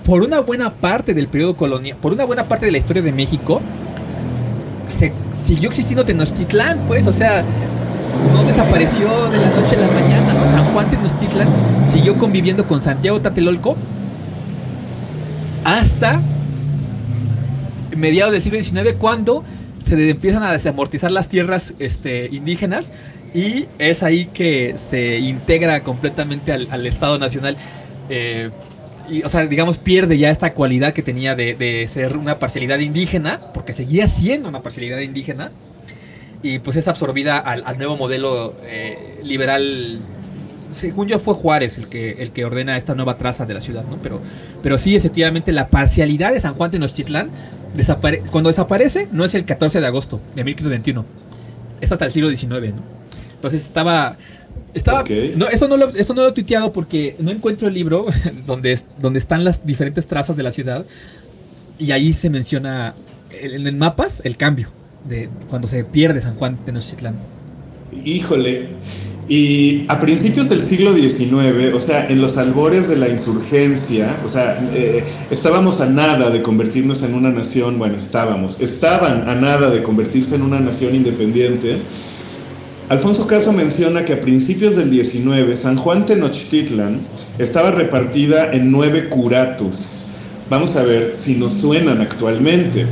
por 0.05 0.21
una 0.21 0.39
buena 0.39 0.73
parte 0.73 1.13
del 1.13 1.27
periodo 1.27 1.55
colonial, 1.55 1.97
por 2.01 2.13
una 2.13 2.25
buena 2.25 2.45
parte 2.45 2.65
de 2.67 2.71
la 2.71 2.77
historia 2.77 3.01
de 3.01 3.11
México, 3.11 3.61
se 4.87 5.11
siguió 5.43 5.69
existiendo 5.69 6.05
Tenochtitlán, 6.05 6.79
pues, 6.87 7.07
o 7.07 7.11
sea, 7.11 7.43
no 8.33 8.43
desapareció 8.45 9.29
de 9.29 9.37
la 9.37 9.49
noche 9.49 9.75
a 9.75 9.79
la 9.79 9.87
mañana. 9.87 10.47
San 10.47 10.63
Juan 10.73 10.89
Tenochtitlan 10.89 11.47
siguió 11.91 12.17
conviviendo 12.17 12.65
con 12.67 12.81
Santiago 12.81 13.19
Tatelolco 13.19 13.75
hasta 15.63 16.21
mediados 17.95 18.33
del 18.33 18.41
siglo 18.41 18.61
XIX 18.61 18.95
cuando 18.97 19.43
se 19.85 20.09
empiezan 20.09 20.43
a 20.43 20.51
desamortizar 20.51 21.11
las 21.11 21.29
tierras 21.29 21.73
este, 21.79 22.27
indígenas 22.31 22.91
y 23.33 23.65
es 23.79 24.01
ahí 24.01 24.27
que 24.27 24.75
se 24.77 25.17
integra 25.17 25.81
completamente 25.81 26.51
al, 26.51 26.85
Estado 26.85 27.19
Nacional. 27.19 27.57
eh, 28.09 28.49
o 29.23 29.29
sea, 29.29 29.45
digamos, 29.45 29.77
pierde 29.77 30.17
ya 30.17 30.29
esta 30.29 30.53
cualidad 30.53 30.93
que 30.93 31.03
tenía 31.03 31.35
de, 31.35 31.89
ser 31.91 32.17
una 32.17 32.39
parcialidad 32.39 32.79
indígena, 32.79 33.39
porque 33.53 33.73
seguía 33.73 34.07
siendo 34.07 34.49
una 34.49 34.61
parcialidad 34.61 34.99
indígena, 34.99 35.51
y 36.41 36.59
pues 36.59 36.77
es 36.77 36.87
absorbida 36.87 37.37
al, 37.37 37.63
al 37.65 37.77
nuevo 37.77 37.97
modelo 37.97 38.53
eh, 38.63 39.19
liberal. 39.23 39.99
Según 40.73 41.07
yo 41.07 41.19
fue 41.19 41.33
Juárez 41.33 41.77
el 41.77 41.87
que, 41.87 42.11
el 42.19 42.31
que 42.31 42.45
ordena 42.45 42.77
esta 42.77 42.95
nueva 42.95 43.17
traza 43.17 43.45
de 43.45 43.53
la 43.53 43.61
ciudad, 43.61 43.83
¿no? 43.89 43.97
Pero, 44.01 44.21
pero 44.61 44.77
sí, 44.77 44.95
efectivamente, 44.95 45.51
la 45.51 45.69
parcialidad 45.69 46.33
de 46.33 46.39
San 46.39 46.53
Juan 46.53 46.71
Tenochtitlán, 46.71 47.29
desapare 47.75 48.23
cuando 48.31 48.49
desaparece, 48.49 49.07
no 49.11 49.23
es 49.23 49.35
el 49.35 49.45
14 49.45 49.79
de 49.79 49.87
agosto 49.87 50.21
de 50.35 50.43
1521, 50.43 51.05
es 51.81 51.91
hasta 51.91 52.05
el 52.05 52.11
siglo 52.11 52.29
XIX, 52.29 52.49
¿no? 52.49 52.83
Entonces 53.35 53.63
estaba... 53.63 54.17
Estaba, 54.73 55.01
Ok. 55.01 55.09
no, 55.37 55.47
eso, 55.47 55.69
no 55.69 55.77
lo, 55.77 55.87
eso 55.89 56.13
no 56.13 56.23
lo 56.23 56.29
he 56.29 56.31
tuiteado 56.33 56.73
porque 56.73 57.15
no 57.19 57.31
encuentro 57.31 57.69
el 57.69 57.73
libro 57.73 58.07
donde, 58.45 58.77
donde 58.99 59.19
están 59.19 59.45
las 59.45 59.65
diferentes 59.65 60.05
trazas 60.05 60.35
de 60.35 60.43
la 60.43 60.51
ciudad 60.51 60.85
y 61.79 61.91
ahí 61.91 62.11
se 62.11 62.29
menciona 62.29 62.93
en 63.31 63.67
el 63.67 63.75
mapas 63.75 64.21
el 64.25 64.35
cambio 64.35 64.69
de 65.07 65.29
cuando 65.49 65.67
se 65.67 65.83
pierde 65.85 66.21
San 66.21 66.35
Juan 66.35 66.57
Tenochtitlán. 66.57 67.15
Híjole. 68.03 68.67
Y 69.27 69.85
a 69.87 69.99
principios 69.99 70.49
del 70.49 70.61
siglo 70.61 70.93
XIX, 70.93 71.73
o 71.73 71.79
sea, 71.79 72.07
en 72.07 72.21
los 72.21 72.37
albores 72.37 72.87
de 72.87 72.95
la 72.95 73.09
insurgencia, 73.09 74.17
o 74.23 74.27
sea, 74.27 74.59
eh, 74.71 75.03
estábamos 75.31 75.81
a 75.81 75.87
nada 75.87 76.29
de 76.29 76.43
convertirnos 76.43 77.01
en 77.01 77.15
una 77.15 77.31
nación, 77.31 77.79
bueno, 77.79 77.95
estábamos, 77.95 78.61
estaban 78.61 79.27
a 79.27 79.33
nada 79.33 79.71
de 79.71 79.81
convertirse 79.81 80.35
en 80.35 80.43
una 80.43 80.59
nación 80.59 80.93
independiente. 80.93 81.77
Alfonso 82.87 83.25
Caso 83.25 83.51
menciona 83.51 84.05
que 84.05 84.13
a 84.13 84.21
principios 84.21 84.75
del 84.75 84.91
19, 84.91 85.55
San 85.55 85.75
Juan 85.75 86.05
Tenochtitlan 86.05 86.99
estaba 87.39 87.71
repartida 87.71 88.51
en 88.51 88.69
nueve 88.71 89.09
curatos. 89.09 90.01
Vamos 90.51 90.75
a 90.75 90.83
ver 90.83 91.15
si 91.17 91.33
nos 91.37 91.53
suenan 91.53 91.99
actualmente. 91.99 92.85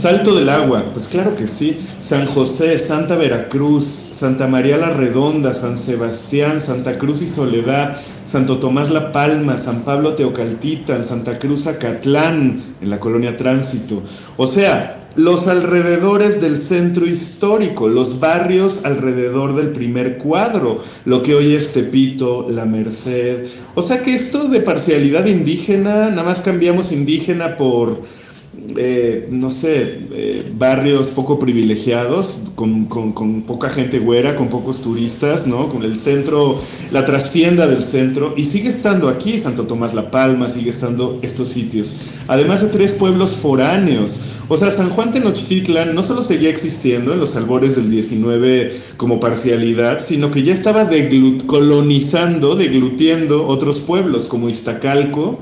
Salto 0.00 0.36
del 0.36 0.48
Agua, 0.48 0.84
pues 0.92 1.06
claro 1.06 1.34
que 1.34 1.48
sí. 1.48 1.80
San 1.98 2.26
José, 2.26 2.78
Santa 2.78 3.16
Veracruz, 3.16 4.09
Santa 4.20 4.46
María 4.46 4.76
la 4.76 4.90
Redonda, 4.90 5.54
San 5.54 5.78
Sebastián, 5.78 6.60
Santa 6.60 6.92
Cruz 6.92 7.22
y 7.22 7.26
Soledad, 7.26 7.96
Santo 8.26 8.58
Tomás 8.58 8.90
La 8.90 9.12
Palma, 9.12 9.56
San 9.56 9.80
Pablo 9.80 10.12
Teocaltitan, 10.12 11.04
Santa 11.04 11.38
Cruz 11.38 11.66
Acatlán, 11.66 12.60
en 12.82 12.90
la 12.90 13.00
colonia 13.00 13.34
Tránsito. 13.34 14.02
O 14.36 14.46
sea, 14.46 15.08
los 15.16 15.46
alrededores 15.48 16.38
del 16.42 16.58
centro 16.58 17.06
histórico, 17.06 17.88
los 17.88 18.20
barrios 18.20 18.84
alrededor 18.84 19.56
del 19.56 19.70
primer 19.70 20.18
cuadro, 20.18 20.82
lo 21.06 21.22
que 21.22 21.34
hoy 21.34 21.54
es 21.54 21.72
Tepito, 21.72 22.46
La 22.50 22.66
Merced. 22.66 23.46
O 23.74 23.80
sea 23.80 24.02
que 24.02 24.12
esto 24.12 24.48
de 24.48 24.60
parcialidad 24.60 25.24
indígena, 25.24 26.10
nada 26.10 26.24
más 26.24 26.40
cambiamos 26.40 26.92
indígena 26.92 27.56
por 27.56 28.02
eh, 28.76 29.28
no 29.30 29.50
sé, 29.50 30.00
eh, 30.12 30.42
barrios 30.56 31.08
poco 31.08 31.38
privilegiados, 31.38 32.34
con, 32.54 32.84
con- 32.86 33.42
poca 33.42 33.70
gente 33.70 33.98
güera, 33.98 34.36
con 34.36 34.48
pocos 34.48 34.80
turistas, 34.82 35.46
¿no? 35.46 35.68
Con 35.68 35.82
el 35.84 35.96
centro, 35.96 36.58
la 36.92 37.04
trastienda 37.04 37.66
del 37.66 37.82
centro, 37.82 38.34
y 38.36 38.44
sigue 38.44 38.68
estando 38.68 39.08
aquí 39.08 39.38
Santo 39.38 39.64
Tomás 39.64 39.94
La 39.94 40.10
Palma, 40.10 40.48
sigue 40.48 40.70
estando 40.70 41.18
estos 41.22 41.48
sitios. 41.48 41.90
Además 42.28 42.60
de 42.62 42.68
tres 42.68 42.92
pueblos 42.92 43.34
foráneos. 43.34 44.18
O 44.48 44.56
sea, 44.56 44.70
San 44.72 44.90
Juan 44.90 45.12
Tenochtitlan 45.12 45.94
no 45.94 46.02
solo 46.02 46.22
seguía 46.22 46.50
existiendo 46.50 47.12
en 47.12 47.20
los 47.20 47.36
albores 47.36 47.76
del 47.76 47.88
19 47.90 48.72
como 48.96 49.20
parcialidad, 49.20 50.00
sino 50.06 50.30
que 50.32 50.42
ya 50.42 50.52
estaba 50.52 50.88
deglu- 50.90 51.46
colonizando, 51.46 52.56
deglutiendo 52.56 53.46
otros 53.46 53.80
pueblos 53.80 54.24
como 54.26 54.48
Iztacalco, 54.48 55.38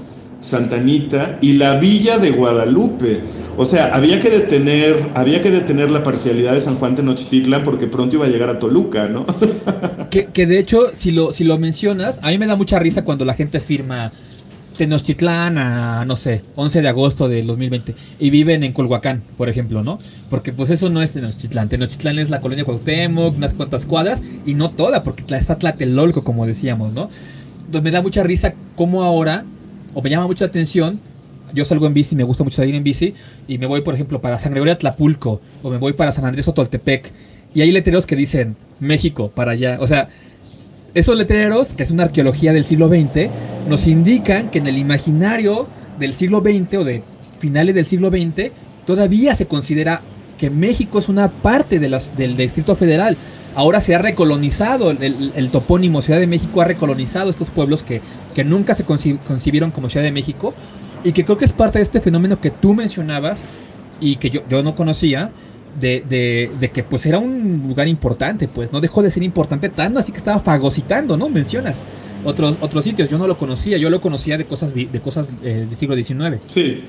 Santa 0.48 0.76
Anita 0.76 1.38
y 1.40 1.54
la 1.54 1.74
villa 1.74 2.18
de 2.18 2.30
Guadalupe. 2.30 3.20
O 3.56 3.64
sea, 3.64 3.94
había 3.94 4.18
que 4.18 4.30
detener, 4.30 5.10
había 5.14 5.42
que 5.42 5.50
detener 5.50 5.90
la 5.90 6.02
parcialidad 6.02 6.52
de 6.52 6.60
San 6.60 6.76
Juan 6.76 6.94
Tenochtitlan 6.94 7.62
porque 7.62 7.86
pronto 7.86 8.16
iba 8.16 8.26
a 8.26 8.28
llegar 8.28 8.48
a 8.48 8.58
Toluca, 8.58 9.08
¿no? 9.08 9.26
Que, 10.10 10.46
de 10.46 10.58
hecho, 10.58 10.90
si 10.94 11.10
lo, 11.10 11.32
si 11.32 11.44
lo 11.44 11.58
mencionas, 11.58 12.18
a 12.22 12.28
mí 12.28 12.38
me 12.38 12.46
da 12.46 12.56
mucha 12.56 12.78
risa 12.78 13.04
cuando 13.04 13.26
la 13.26 13.34
gente 13.34 13.60
firma 13.60 14.10
Tenochtitlán 14.78 15.58
a, 15.58 16.04
no 16.06 16.16
sé, 16.16 16.42
11 16.54 16.80
de 16.80 16.88
agosto 16.88 17.28
del 17.28 17.46
2020 17.46 17.94
y 18.18 18.30
viven 18.30 18.64
en 18.64 18.72
Colhuacán, 18.72 19.22
por 19.36 19.50
ejemplo, 19.50 19.82
¿no? 19.82 19.98
Porque 20.30 20.52
pues 20.52 20.70
eso 20.70 20.88
no 20.88 21.02
es 21.02 21.10
Tenochtitlán. 21.10 21.68
Tenochtitlán 21.68 22.18
es 22.18 22.30
la 22.30 22.40
colonia 22.40 22.64
Cuauhtémoc, 22.64 23.36
unas 23.36 23.52
cuantas 23.52 23.84
cuadras 23.84 24.22
y 24.46 24.54
no 24.54 24.70
toda, 24.70 25.02
porque 25.02 25.24
está 25.36 25.56
Tlatelolco, 25.56 26.24
como 26.24 26.46
decíamos, 26.46 26.94
¿no? 26.94 27.10
Entonces 27.58 27.82
me 27.82 27.90
da 27.90 28.00
mucha 28.00 28.22
risa 28.22 28.54
cómo 28.76 29.02
ahora, 29.02 29.44
o 29.98 30.02
me 30.02 30.10
llama 30.10 30.28
mucha 30.28 30.44
atención, 30.44 31.00
yo 31.52 31.64
salgo 31.64 31.88
en 31.88 31.92
bici, 31.92 32.14
me 32.14 32.22
gusta 32.22 32.44
mucho 32.44 32.54
salir 32.54 32.76
en 32.76 32.84
bici, 32.84 33.14
y 33.48 33.58
me 33.58 33.66
voy, 33.66 33.80
por 33.80 33.94
ejemplo, 33.94 34.20
para 34.20 34.38
San 34.38 34.52
Gregorio 34.52 34.78
Tlapulco, 34.78 35.40
o 35.60 35.70
me 35.70 35.76
voy 35.76 35.92
para 35.92 36.12
San 36.12 36.24
Andrés 36.24 36.46
Otoltepec, 36.46 37.10
y 37.52 37.62
hay 37.62 37.72
letreros 37.72 38.06
que 38.06 38.14
dicen 38.14 38.54
México 38.78 39.32
para 39.34 39.52
allá. 39.52 39.78
O 39.80 39.88
sea, 39.88 40.08
esos 40.94 41.16
letreros, 41.16 41.74
que 41.74 41.82
es 41.82 41.90
una 41.90 42.04
arqueología 42.04 42.52
del 42.52 42.64
siglo 42.64 42.86
XX, 42.88 43.28
nos 43.68 43.88
indican 43.88 44.50
que 44.50 44.58
en 44.58 44.68
el 44.68 44.78
imaginario 44.78 45.66
del 45.98 46.14
siglo 46.14 46.42
XX 46.42 46.74
o 46.74 46.84
de 46.84 47.02
finales 47.40 47.74
del 47.74 47.86
siglo 47.86 48.10
XX, 48.10 48.52
todavía 48.86 49.34
se 49.34 49.46
considera 49.46 50.00
que 50.38 50.48
México 50.48 51.00
es 51.00 51.08
una 51.08 51.28
parte 51.28 51.80
de 51.80 51.88
las, 51.88 52.16
del 52.16 52.36
Distrito 52.36 52.76
Federal. 52.76 53.16
Ahora 53.58 53.80
se 53.80 53.92
ha 53.92 53.98
recolonizado, 53.98 54.92
el, 54.92 55.50
topónimo 55.50 56.00
Ciudad 56.00 56.20
de 56.20 56.28
México 56.28 56.60
ha 56.60 56.64
recolonizado 56.64 57.28
estos 57.28 57.50
pueblos 57.50 57.82
que, 57.82 58.00
que 58.32 58.44
nunca 58.44 58.72
se 58.72 58.84
concibieron 58.84 59.72
como 59.72 59.88
Ciudad 59.88 60.04
de 60.04 60.12
México 60.12 60.54
y 61.02 61.10
que 61.10 61.24
creo 61.24 61.36
que 61.36 61.44
es 61.44 61.52
parte 61.52 61.80
de 61.80 61.82
este 61.82 62.00
fenómeno 62.00 62.40
que 62.40 62.52
tú 62.52 62.72
mencionabas 62.72 63.40
y 64.00 64.14
que 64.14 64.30
yo, 64.30 64.42
yo 64.48 64.62
no 64.62 64.76
conocía, 64.76 65.32
de, 65.80 66.04
de, 66.08 66.52
de, 66.60 66.70
que 66.70 66.84
pues 66.84 67.04
era 67.04 67.18
un 67.18 67.64
lugar 67.66 67.88
importante, 67.88 68.46
pues 68.46 68.72
no 68.72 68.80
dejó 68.80 69.02
de 69.02 69.10
ser 69.10 69.24
importante 69.24 69.68
tanto, 69.70 69.98
así 69.98 70.12
que 70.12 70.18
estaba 70.18 70.38
fagocitando, 70.38 71.16
¿no? 71.16 71.28
Mencionas 71.28 71.82
otros, 72.24 72.58
otros 72.60 72.84
sitios, 72.84 73.08
yo 73.08 73.18
no 73.18 73.26
lo 73.26 73.38
conocía, 73.38 73.76
yo 73.76 73.90
lo 73.90 74.00
conocía 74.00 74.38
de 74.38 74.44
cosas, 74.44 74.72
de 74.72 75.00
cosas 75.02 75.30
eh, 75.42 75.66
del 75.68 75.76
siglo 75.76 75.96
XIX. 75.96 76.40
Sí. 76.46 76.84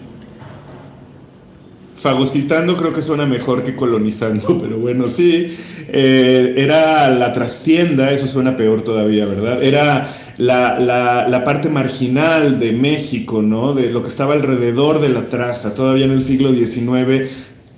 Fagocitando 1.99 2.77
creo 2.77 2.93
que 2.93 3.01
suena 3.01 3.25
mejor 3.25 3.63
que 3.63 3.75
colonizando, 3.75 4.57
pero 4.61 4.77
bueno, 4.77 5.07
sí. 5.07 5.55
Eh, 5.91 6.53
era 6.57 7.09
la 7.09 7.31
trastienda, 7.31 8.11
eso 8.11 8.27
suena 8.27 8.55
peor 8.55 8.81
todavía, 8.81 9.25
¿verdad? 9.25 9.63
Era 9.63 10.07
la, 10.37 10.79
la, 10.79 11.27
la, 11.27 11.43
parte 11.43 11.69
marginal 11.69 12.59
de 12.59 12.73
México, 12.73 13.41
¿no? 13.41 13.73
De 13.73 13.89
lo 13.89 14.01
que 14.01 14.09
estaba 14.09 14.33
alrededor 14.33 15.01
de 15.01 15.09
la 15.09 15.27
traza, 15.27 15.75
todavía 15.75 16.05
en 16.05 16.11
el 16.11 16.21
siglo 16.21 16.53
XIX 16.53 17.29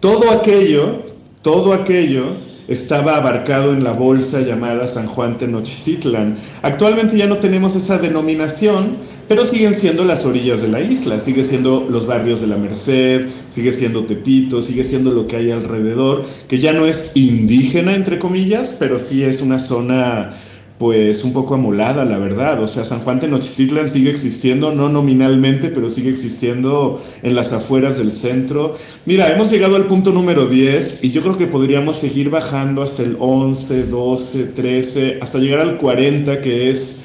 todo 0.02 0.32
aquello, 0.32 1.04
todo 1.44 1.74
aquello 1.74 2.36
estaba 2.68 3.16
abarcado 3.16 3.74
en 3.74 3.84
la 3.84 3.94
bolsa 3.94 4.42
llamada 4.42 4.88
San 4.88 5.08
Juan 5.08 5.38
Tenochtitlan. 5.38 6.38
Actualmente 6.62 7.18
ya 7.18 7.28
no 7.28 7.38
tenemos 7.38 7.76
esa 7.76 7.98
denominación, 7.98 8.98
pero 9.28 9.46
siguen 9.46 9.74
siendo 9.74 10.04
las 10.04 10.26
orillas 10.26 10.62
de 10.62 10.68
la 10.68 10.82
isla, 10.82 11.20
sigue 11.20 11.44
siendo 11.44 11.88
los 11.90 12.06
barrios 12.06 12.42
de 12.42 12.48
la 12.48 12.58
Merced, 12.58 13.28
sigue 13.50 13.72
siendo 13.72 14.04
Tepito, 14.04 14.62
sigue 14.62 14.84
siendo 14.84 15.12
lo 15.12 15.28
que 15.28 15.38
hay 15.38 15.52
alrededor, 15.52 16.24
que 16.48 16.60
ya 16.60 16.74
no 16.74 16.86
es 16.86 17.12
indígena, 17.16 17.96
entre 17.96 18.20
comillas, 18.20 18.76
pero 18.80 19.00
sí 19.00 19.24
es 19.24 19.42
una 19.42 19.58
zona 19.58 20.34
pues 20.82 21.24
un 21.24 21.32
poco 21.32 21.54
amolada, 21.54 22.06
la 22.06 22.18
verdad. 22.18 22.60
O 22.60 22.66
sea, 22.66 22.84
San 22.84 23.02
Juan 23.02 23.20
Tenochtitlan 23.20 23.88
sigue 23.88 24.10
existiendo, 24.10 24.74
no 24.74 24.90
nominalmente, 24.90 25.70
pero 25.70 25.92
sigue 25.92 26.10
existiendo 26.10 27.00
en 27.22 27.36
las 27.36 27.54
afueras 27.54 28.00
del 28.00 28.12
centro. 28.12 28.74
Mira, 29.06 29.32
hemos 29.32 29.52
llegado 29.52 29.76
al 29.76 29.86
punto 29.86 30.12
número 30.12 30.48
10 30.48 31.04
y 31.04 31.12
yo 31.12 31.22
creo 31.22 31.38
que 31.38 31.46
podríamos 31.46 31.98
seguir 31.98 32.32
bajando 32.32 32.82
hasta 32.82 33.04
el 33.04 33.16
11, 33.20 33.84
12, 33.84 34.44
13, 34.46 35.20
hasta 35.22 35.38
llegar 35.38 35.60
al 35.60 35.78
40, 35.78 36.42
que 36.42 36.72
es 36.72 37.02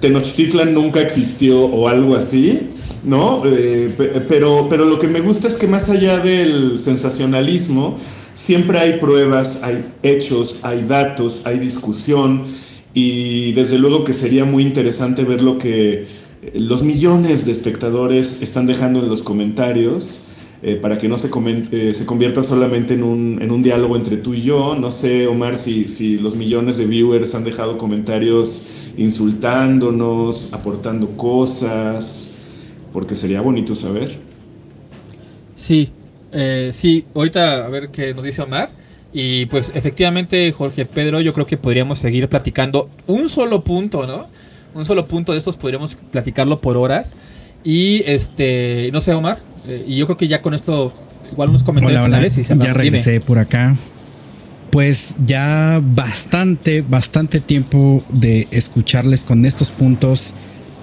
Tenochtitlan 0.00 0.74
nunca 0.74 1.00
existió 1.00 1.60
o 1.60 1.86
algo 1.86 2.16
así. 2.16 2.70
¿No? 3.04 3.44
Eh, 3.46 4.24
pero, 4.28 4.66
pero 4.68 4.84
lo 4.84 4.98
que 4.98 5.06
me 5.06 5.20
gusta 5.20 5.46
es 5.46 5.54
que 5.54 5.68
más 5.68 5.88
allá 5.88 6.18
del 6.18 6.76
sensacionalismo, 6.76 7.98
siempre 8.34 8.80
hay 8.80 8.98
pruebas, 8.98 9.62
hay 9.62 9.84
hechos, 10.02 10.58
hay 10.62 10.82
datos, 10.88 11.42
hay 11.44 11.60
discusión 11.60 12.42
y 12.94 13.52
desde 13.52 13.78
luego 13.78 14.04
que 14.04 14.12
sería 14.12 14.44
muy 14.44 14.62
interesante 14.62 15.24
ver 15.24 15.40
lo 15.40 15.58
que 15.58 16.06
eh, 16.42 16.52
los 16.58 16.82
millones 16.82 17.46
de 17.46 17.52
espectadores 17.52 18.42
están 18.42 18.66
dejando 18.66 19.00
en 19.00 19.08
los 19.08 19.22
comentarios. 19.22 20.20
Eh, 20.64 20.76
para 20.76 20.96
que 20.96 21.08
no 21.08 21.18
se, 21.18 21.28
eh, 21.72 21.92
se 21.92 22.06
convierta 22.06 22.40
solamente 22.44 22.94
en 22.94 23.02
un, 23.02 23.42
en 23.42 23.50
un, 23.50 23.64
diálogo 23.64 23.96
entre 23.96 24.16
tú 24.16 24.32
y 24.32 24.42
yo. 24.42 24.76
No 24.76 24.92
sé, 24.92 25.26
Omar, 25.26 25.56
si, 25.56 25.88
si 25.88 26.18
los 26.18 26.36
millones 26.36 26.76
de 26.76 26.86
viewers 26.86 27.34
han 27.34 27.42
dejado 27.42 27.76
comentarios 27.76 28.68
insultándonos, 28.96 30.54
aportando 30.54 31.16
cosas, 31.16 32.36
porque 32.92 33.16
sería 33.16 33.40
bonito 33.40 33.74
saber. 33.74 34.16
Sí, 35.56 35.90
sí, 36.70 37.06
ahorita 37.12 37.66
a 37.66 37.68
ver 37.68 37.88
qué 37.88 38.14
nos 38.14 38.22
dice 38.22 38.42
Omar. 38.42 38.70
Y 39.12 39.46
pues 39.46 39.72
efectivamente, 39.74 40.50
Jorge 40.52 40.86
Pedro, 40.86 41.20
yo 41.20 41.34
creo 41.34 41.46
que 41.46 41.56
podríamos 41.56 41.98
seguir 41.98 42.28
platicando 42.28 42.88
un 43.06 43.28
solo 43.28 43.62
punto, 43.62 44.06
¿no? 44.06 44.26
Un 44.74 44.86
solo 44.86 45.06
punto 45.06 45.32
de 45.32 45.38
estos 45.38 45.56
podríamos 45.56 45.96
platicarlo 46.10 46.60
por 46.60 46.78
horas. 46.78 47.14
Y 47.62 48.02
este, 48.06 48.90
no 48.92 49.00
sé, 49.00 49.12
Omar, 49.12 49.38
eh, 49.66 49.84
y 49.86 49.96
yo 49.96 50.06
creo 50.06 50.16
que 50.16 50.28
ya 50.28 50.40
con 50.40 50.54
esto, 50.54 50.92
igual 51.30 51.50
unos 51.50 51.62
comentarios 51.62 52.04
finales 52.04 52.38
y 52.38 52.42
se 52.42 52.56
Ya 52.56 52.72
regresé 52.72 53.20
por 53.20 53.38
acá. 53.38 53.76
Pues 54.70 55.14
ya 55.26 55.82
bastante, 55.82 56.80
bastante 56.80 57.40
tiempo 57.40 58.02
de 58.08 58.48
escucharles 58.50 59.22
con 59.22 59.44
estos 59.44 59.70
puntos, 59.70 60.32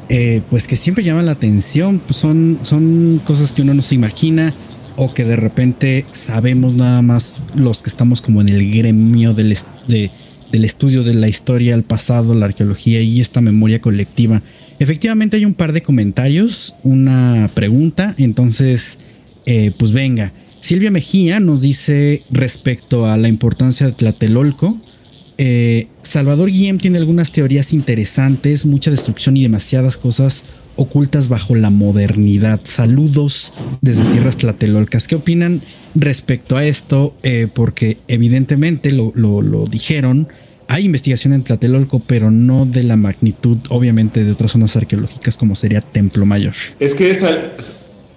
eh, 0.09 0.43
pues 0.51 0.67
que 0.67 0.75
siempre 0.75 1.03
llaman 1.03 1.25
la 1.25 1.31
atención. 1.31 1.97
Pues 1.97 2.17
son, 2.17 2.59
son 2.61 3.19
cosas 3.25 3.51
que 3.51 3.63
uno 3.63 3.73
no 3.73 3.81
se 3.81 3.95
imagina 3.95 4.53
o 4.99 5.13
que 5.13 5.23
de 5.23 5.37
repente 5.37 6.05
sabemos 6.11 6.75
nada 6.75 7.01
más 7.01 7.41
los 7.55 7.81
que 7.81 7.89
estamos 7.89 8.21
como 8.21 8.41
en 8.41 8.49
el 8.49 8.69
gremio 8.69 9.33
del, 9.33 9.57
del 9.87 10.65
estudio 10.65 11.03
de 11.03 11.13
la 11.13 11.29
historia, 11.29 11.73
el 11.73 11.83
pasado, 11.83 12.35
la 12.35 12.47
arqueología 12.47 12.99
y 12.99 13.21
esta 13.21 13.39
memoria 13.39 13.79
colectiva. 13.79 14.41
Efectivamente 14.77 15.37
hay 15.37 15.45
un 15.45 15.53
par 15.53 15.71
de 15.71 15.83
comentarios, 15.83 16.75
una 16.83 17.49
pregunta, 17.53 18.13
entonces, 18.17 18.99
eh, 19.45 19.71
pues 19.77 19.93
venga. 19.93 20.33
Silvia 20.59 20.91
Mejía 20.91 21.39
nos 21.39 21.61
dice 21.61 22.23
respecto 22.29 23.05
a 23.05 23.15
la 23.15 23.29
importancia 23.29 23.85
de 23.85 23.93
Tlatelolco. 23.93 24.77
Eh, 25.37 25.87
Salvador 26.01 26.51
Guillem 26.51 26.77
tiene 26.77 26.97
algunas 26.97 27.31
teorías 27.31 27.71
interesantes, 27.71 28.65
mucha 28.65 28.91
destrucción 28.91 29.37
y 29.37 29.43
demasiadas 29.43 29.97
cosas 29.97 30.43
ocultas 30.79 31.27
bajo 31.27 31.55
la 31.55 31.69
modernidad. 31.69 32.61
Saludos 32.63 33.53
desde 33.81 34.05
tierras 34.05 34.37
tlatelolcas. 34.37 35.07
¿Qué 35.07 35.15
opinan 35.15 35.61
respecto 35.93 36.55
a 36.55 36.65
esto? 36.65 37.13
Eh, 37.21 37.47
porque 37.53 37.97
evidentemente 38.07 38.91
lo, 38.91 39.11
dijeron. 39.69 40.29
Hay 40.67 40.85
investigación 40.85 41.33
en 41.33 41.43
Tlatelolco, 41.43 41.99
pero 41.99 42.29
no 42.29 42.63
de 42.63 42.83
la 42.83 42.95
magnitud, 42.95 43.57
obviamente, 43.69 44.23
de 44.23 44.31
otras 44.31 44.51
zonas 44.51 44.75
arqueológicas 44.75 45.35
como 45.35 45.55
sería 45.55 45.81
Templo 45.81 46.27
Mayor. 46.27 46.53
Es 46.79 46.93
que 46.93 47.19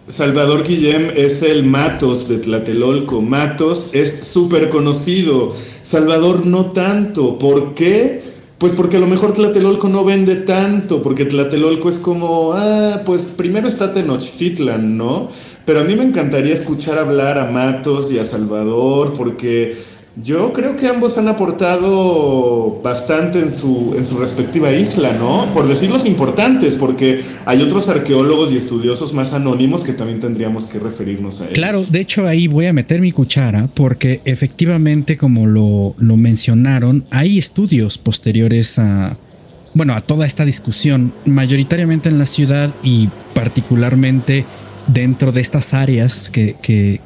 Salvador 0.06 0.62
Guillem 0.62 1.10
es 1.16 1.42
el 1.42 1.64
Matos 1.64 2.28
de 2.28 2.38
Tlatelolco. 2.38 3.22
Matos 3.22 3.90
es 3.94 4.20
súper 4.20 4.68
conocido. 4.68 5.54
Salvador 5.80 6.46
no 6.46 6.72
tanto. 6.72 7.38
¿Por 7.38 7.74
qué? 7.74 8.31
Pues 8.62 8.74
porque 8.74 8.96
a 8.96 9.00
lo 9.00 9.08
mejor 9.08 9.32
Tlatelolco 9.32 9.88
no 9.88 10.04
vende 10.04 10.36
tanto, 10.36 11.02
porque 11.02 11.24
Tlatelolco 11.24 11.88
es 11.88 11.96
como, 11.96 12.52
ah, 12.52 13.02
pues 13.04 13.24
primero 13.36 13.66
está 13.66 13.92
Tenochtitlan, 13.92 14.96
¿no? 14.96 15.30
Pero 15.64 15.80
a 15.80 15.82
mí 15.82 15.96
me 15.96 16.04
encantaría 16.04 16.54
escuchar 16.54 16.96
hablar 16.96 17.38
a 17.38 17.50
Matos 17.50 18.12
y 18.12 18.20
a 18.20 18.24
Salvador, 18.24 19.14
porque 19.14 19.76
yo 20.20 20.52
creo 20.52 20.76
que 20.76 20.88
ambos 20.88 21.16
han 21.16 21.26
aportado 21.28 22.80
bastante 22.82 23.38
en 23.38 23.50
su, 23.50 23.94
en 23.96 24.04
su 24.04 24.18
respectiva 24.18 24.70
isla, 24.70 25.14
¿no? 25.14 25.46
Por 25.54 25.66
decir 25.66 25.90
los 25.90 26.04
importantes, 26.04 26.76
porque 26.76 27.22
hay 27.46 27.62
otros 27.62 27.88
arqueólogos 27.88 28.52
y 28.52 28.58
estudiosos 28.58 29.14
más 29.14 29.32
anónimos 29.32 29.82
que 29.82 29.94
también 29.94 30.20
tendríamos 30.20 30.64
que 30.64 30.78
referirnos 30.78 31.40
a 31.40 31.44
ellos. 31.44 31.54
Claro, 31.54 31.84
de 31.88 32.00
hecho 32.00 32.26
ahí 32.26 32.46
voy 32.46 32.66
a 32.66 32.74
meter 32.74 33.00
mi 33.00 33.10
cuchara, 33.10 33.68
porque 33.72 34.20
efectivamente, 34.26 35.16
como 35.16 35.46
lo, 35.46 35.94
lo 35.96 36.16
mencionaron, 36.18 37.04
hay 37.10 37.38
estudios 37.38 37.96
posteriores 37.96 38.78
a, 38.78 39.16
bueno, 39.72 39.94
a 39.94 40.02
toda 40.02 40.26
esta 40.26 40.44
discusión, 40.44 41.14
mayoritariamente 41.24 42.10
en 42.10 42.18
la 42.18 42.26
ciudad 42.26 42.70
y 42.82 43.08
particularmente 43.34 44.44
dentro 44.86 45.32
de 45.32 45.40
estas 45.40 45.74
áreas 45.74 46.30
que, 46.30 46.56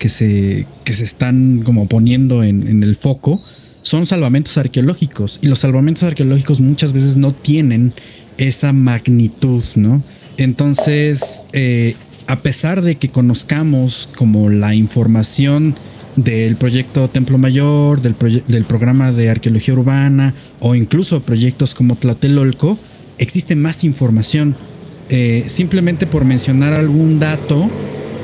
se, 0.08 0.66
se 0.84 1.04
están 1.04 1.62
como 1.64 1.86
poniendo 1.86 2.42
en, 2.42 2.82
el 2.82 2.96
foco 2.96 3.42
son 3.82 4.06
salvamentos 4.06 4.58
arqueológicos 4.58 5.38
y 5.42 5.46
los 5.46 5.60
salvamentos 5.60 6.02
arqueológicos 6.02 6.60
muchas 6.60 6.92
veces 6.92 7.16
no 7.16 7.32
tienen 7.32 7.92
esa 8.36 8.72
magnitud, 8.72 9.62
¿no? 9.76 10.02
Entonces, 10.36 11.44
eh, 11.52 11.94
a 12.26 12.40
pesar 12.40 12.82
de 12.82 12.96
que 12.96 13.08
conozcamos 13.08 14.08
como 14.16 14.50
la 14.50 14.74
información 14.74 15.76
del 16.16 16.56
proyecto 16.56 17.08
Templo 17.08 17.38
Mayor, 17.38 18.02
del, 18.02 18.16
del 18.48 18.64
programa 18.64 19.12
de 19.12 19.30
arqueología 19.30 19.74
urbana 19.74 20.34
o 20.60 20.74
incluso 20.74 21.22
proyectos 21.22 21.74
como 21.74 21.94
Tlatelolco, 21.94 22.78
existe 23.18 23.54
más 23.54 23.84
información 23.84 24.56
eh, 25.08 25.44
simplemente 25.48 26.06
por 26.06 26.24
mencionar 26.24 26.74
algún 26.74 27.18
dato, 27.20 27.70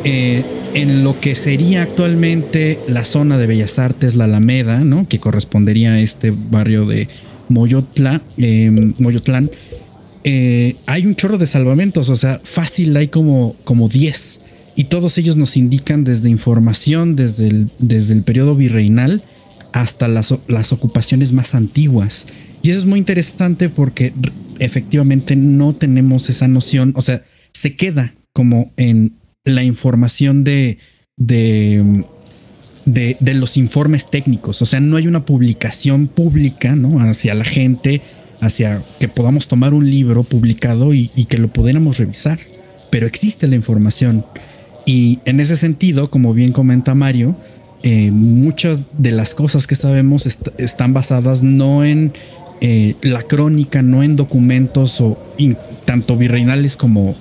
eh, 0.04 0.42
en 0.74 1.04
lo 1.04 1.20
que 1.20 1.34
sería 1.34 1.82
actualmente 1.82 2.78
la 2.88 3.04
zona 3.04 3.38
de 3.38 3.46
Bellas 3.46 3.78
Artes, 3.78 4.14
la 4.14 4.24
Alameda, 4.24 4.80
¿no? 4.80 5.06
que 5.06 5.20
correspondería 5.20 5.92
a 5.92 6.00
este 6.00 6.32
barrio 6.32 6.86
de 6.86 7.08
Moyotla, 7.48 8.22
em, 8.38 8.94
Moyotlán, 8.98 9.50
eh, 10.24 10.76
hay 10.86 11.06
un 11.06 11.14
chorro 11.14 11.36
de 11.36 11.46
salvamentos, 11.46 12.08
o 12.08 12.16
sea, 12.16 12.40
fácil 12.42 12.96
hay 12.96 13.08
como, 13.08 13.54
como 13.64 13.88
10. 13.88 14.40
Y 14.74 14.84
todos 14.84 15.18
ellos 15.18 15.36
nos 15.36 15.56
indican 15.56 16.04
desde 16.04 16.30
información, 16.30 17.16
desde 17.16 17.48
el, 17.48 17.70
desde 17.78 18.14
el 18.14 18.22
periodo 18.22 18.56
virreinal 18.56 19.22
hasta 19.72 20.08
las, 20.08 20.34
las 20.48 20.72
ocupaciones 20.72 21.32
más 21.32 21.54
antiguas. 21.54 22.26
Y 22.62 22.70
eso 22.70 22.78
es 22.78 22.86
muy 22.86 22.98
interesante 22.98 23.68
porque 23.68 24.12
efectivamente 24.58 25.34
no 25.36 25.74
tenemos 25.74 26.30
esa 26.30 26.46
noción, 26.46 26.92
o 26.96 27.02
sea, 27.02 27.24
se 27.52 27.74
queda 27.76 28.14
como 28.32 28.72
en 28.76 29.16
la 29.44 29.64
información 29.64 30.44
de, 30.44 30.78
de, 31.16 32.04
de, 32.84 33.16
de, 33.18 33.34
los 33.34 33.56
informes 33.56 34.08
técnicos. 34.08 34.62
O 34.62 34.66
sea, 34.66 34.80
no 34.80 34.96
hay 34.96 35.06
una 35.06 35.26
publicación 35.26 36.06
pública, 36.06 36.74
¿no? 36.76 37.00
Hacia 37.00 37.34
la 37.34 37.44
gente, 37.44 38.00
hacia 38.40 38.82
que 38.98 39.08
podamos 39.08 39.48
tomar 39.48 39.74
un 39.74 39.88
libro 39.88 40.22
publicado 40.22 40.94
y, 40.94 41.08
que 41.28 41.38
lo 41.38 41.48
pudiéramos 41.48 41.98
revisar. 41.98 42.38
Pero 42.90 43.06
existe 43.06 43.46
la 43.48 43.56
información. 43.56 44.24
Y 44.84 45.20
en 45.24 45.40
ese 45.40 45.56
sentido, 45.56 46.10
como 46.10 46.34
bien 46.34 46.52
comenta 46.52 46.94
Mario, 46.94 47.36
eh, 47.82 48.10
muchas 48.12 48.80
de 48.98 49.12
las 49.12 49.34
cosas 49.34 49.66
que 49.66 49.74
sabemos 49.74 50.26
est 50.26 50.48
están 50.58 50.92
basadas 50.92 51.42
no 51.42 51.84
en 51.84 52.12
eh, 52.64 52.94
la 53.02 53.24
crónica, 53.24 53.82
no 53.82 54.04
en 54.04 54.14
documentos 54.14 55.00
o 55.00 55.18
tanto 55.84 56.16
virreinales 56.16 56.76
como, 56.76 57.16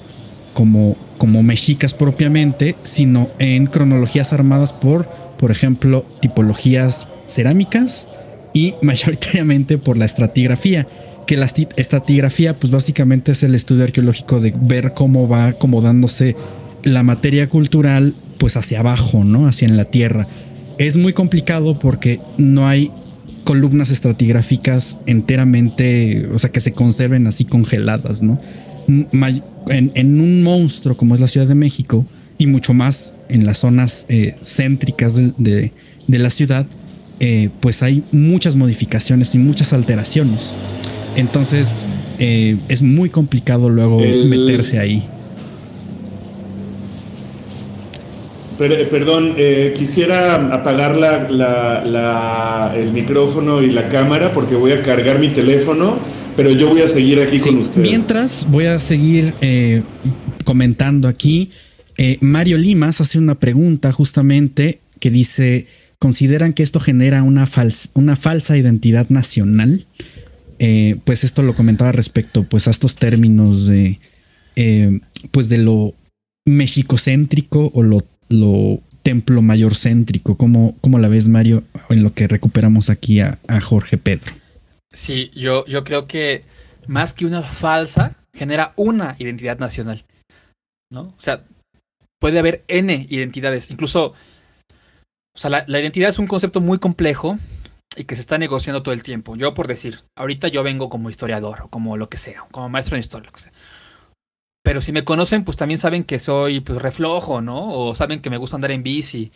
como, 0.54 0.96
como 1.18 1.42
mexicas 1.42 1.96
propiamente, 1.96 2.76
sino 2.84 3.28
en 3.40 3.66
cronologías 3.66 4.34
armadas 4.34 4.72
por, 4.72 5.10
por 5.40 5.50
ejemplo, 5.50 6.06
tipologías 6.20 7.08
cerámicas 7.26 8.08
y 8.54 8.76
mayoritariamente 8.84 9.80
por 9.80 9.98
la 9.98 10.06
estratigrafía. 10.06 10.86
Que 11.26 11.38
la 11.38 11.48
estratigrafía, 11.48 12.54
pues 12.54 12.70
básicamente 12.70 13.32
es 13.32 13.42
el 13.42 13.56
estudio 13.56 13.86
arqueológico 13.86 14.42
de 14.42 14.54
ver 14.56 14.94
cómo 14.94 15.28
va 15.28 15.48
acomodándose 15.48 16.36
la 16.84 17.02
materia 17.02 17.50
cultural, 17.50 18.14
pues 18.38 18.58
hacia 18.58 18.82
abajo, 18.82 19.24
¿no? 19.24 19.48
Hacia 19.48 19.68
en 19.68 19.76
la 19.76 19.86
tierra. 19.86 20.28
Es 20.78 20.98
muy 20.98 21.14
complicado 21.14 21.80
porque 21.80 22.20
no 22.38 22.68
hay 22.68 22.92
columnas 23.44 23.92
estratigráficas 23.92 24.98
enteramente, 25.06 26.28
o 26.34 26.40
sea, 26.40 26.52
que 26.52 26.62
se 26.62 26.72
conserven 26.72 27.28
así 27.28 27.46
congeladas, 27.46 28.22
¿no? 28.22 28.40
En, 29.68 30.22
un 30.22 30.44
monstruo 30.44 30.98
como 30.98 31.14
es 31.16 31.22
la 31.22 31.28
Ciudad 31.28 31.48
de 31.48 31.56
México 31.56 32.06
y 32.38 32.48
mucho 32.48 32.74
más 32.74 33.14
en 33.30 33.46
las 33.46 33.60
zonas 33.60 34.06
eh, 34.10 34.36
céntricas 34.44 35.16
de, 35.16 35.72
la 36.08 36.30
ciudad, 36.30 36.66
eh, 37.20 37.50
pues 37.60 37.84
hay 37.84 38.04
muchas 38.12 38.56
modificaciones 38.56 39.36
y 39.36 39.38
muchas 39.38 39.74
alteraciones. 39.74 40.58
Entonces 41.16 41.86
eh, 42.20 42.58
es 42.68 42.82
muy 42.82 43.10
complicado 43.10 43.70
luego 43.70 44.00
meterse 44.00 44.80
ahí. 44.80 45.04
Perdón, 48.90 49.36
eh, 49.38 49.74
quisiera 49.76 50.54
apagar 50.54 50.98
el 52.76 52.92
micrófono 52.92 53.62
y 53.62 53.72
la 53.72 53.90
cámara 53.90 54.34
porque 54.34 54.56
voy 54.56 54.72
a 54.72 54.82
cargar 54.84 55.20
mi 55.20 55.30
teléfono, 55.30 55.98
pero 56.36 56.52
yo 56.52 56.70
voy 56.70 56.82
a 56.82 56.88
seguir 56.88 57.20
aquí 57.20 57.40
con 57.40 57.58
ustedes. 57.58 57.88
Mientras 57.88 58.48
voy 58.50 58.66
a 58.66 58.80
seguir 58.80 59.34
eh, 59.42 59.82
comentando 60.44 61.08
aquí, 61.08 61.52
eh, 61.98 62.18
Mario 62.22 62.58
Limas 62.58 63.02
hace 63.02 63.18
una 63.18 63.36
pregunta 63.36 63.92
justamente 63.92 64.80
que 65.00 65.10
dice, 65.10 65.68
¿consideran 66.00 66.54
que 66.54 66.64
esto 66.64 66.80
genera 66.80 67.24
una, 67.24 67.50
una 67.94 68.16
falsa 68.16 68.58
identidad 68.58 69.10
nacional? 69.10 69.86
pues 71.06 71.24
esto 71.24 71.42
lo 71.42 71.56
comentaba 71.56 71.92
respecto 71.92 72.44
pues 72.44 72.68
a 72.68 72.70
estos 72.70 72.94
términos 72.94 73.66
de 73.66 74.00
pues 75.32 75.50
de 75.50 75.58
lo 75.58 75.96
mexicocéntrico 76.46 77.72
o 77.74 77.82
lo 77.82 78.06
lo 78.32 78.80
templo 79.04 79.42
mayor 79.42 79.76
céntrico. 79.76 80.38
¿Cómo, 80.38 80.76
cómo 80.82 81.00
la 81.00 81.08
ves, 81.08 81.28
Mario, 81.28 81.64
en 81.90 82.04
lo 82.04 82.14
que 82.14 82.28
recuperamos 82.28 82.90
aquí 82.90 83.20
a, 83.20 83.40
Jorge 83.62 83.98
Pedro? 83.98 84.32
Sí, 84.94 85.32
yo, 85.36 85.66
yo 85.66 85.84
creo 85.84 86.08
que 86.08 86.44
más 86.88 87.14
que 87.14 87.26
una 87.26 87.44
falsa, 87.44 88.16
genera 88.34 88.74
una 88.76 89.16
identidad 89.20 89.60
nacional. 89.60 90.04
¿No? 90.92 91.14
O 91.18 91.22
sea, 91.22 91.44
puede 92.20 92.40
haber 92.40 92.64
N 92.68 93.08
identidades. 93.10 93.72
Incluso, 93.72 94.14
o 95.34 95.40
sea, 95.40 95.50
la, 95.50 95.64
la, 95.68 95.80
identidad 95.80 96.10
es 96.10 96.20
un 96.20 96.28
concepto 96.28 96.60
muy 96.60 96.80
complejo 96.80 97.38
y 97.96 98.04
que 98.04 98.16
se 98.16 98.22
está 98.22 98.38
negociando 98.38 98.84
todo 98.84 98.94
el 98.94 99.04
tiempo. 99.04 99.36
Yo, 99.36 99.54
por 99.54 99.68
decir, 99.68 100.00
ahorita 100.18 100.50
yo 100.50 100.64
vengo 100.64 100.90
como 100.90 101.10
historiador 101.10 101.62
o 101.64 101.68
como 101.70 101.96
lo 101.96 102.10
que 102.10 102.18
sea, 102.18 102.46
como 102.52 102.68
maestro 102.68 102.96
en 102.96 103.02
historia, 103.02 103.28
lo 103.28 103.34
que 103.34 103.42
sea. 103.42 103.54
Pero 104.64 104.82
si 104.82 104.92
me 104.92 105.04
conocen, 105.04 105.44
pues 105.44 105.58
también 105.58 105.80
saben 105.80 106.04
que 106.04 106.20
soy 106.20 106.60
pues, 106.60 106.82
reflojo, 106.82 107.42
¿no? 107.42 107.74
O 107.74 107.96
saben 107.96 108.22
que 108.22 108.30
me 108.30 108.38
gusta 108.38 108.56
andar 108.56 108.72
en 108.72 108.84
bici. 108.84 109.32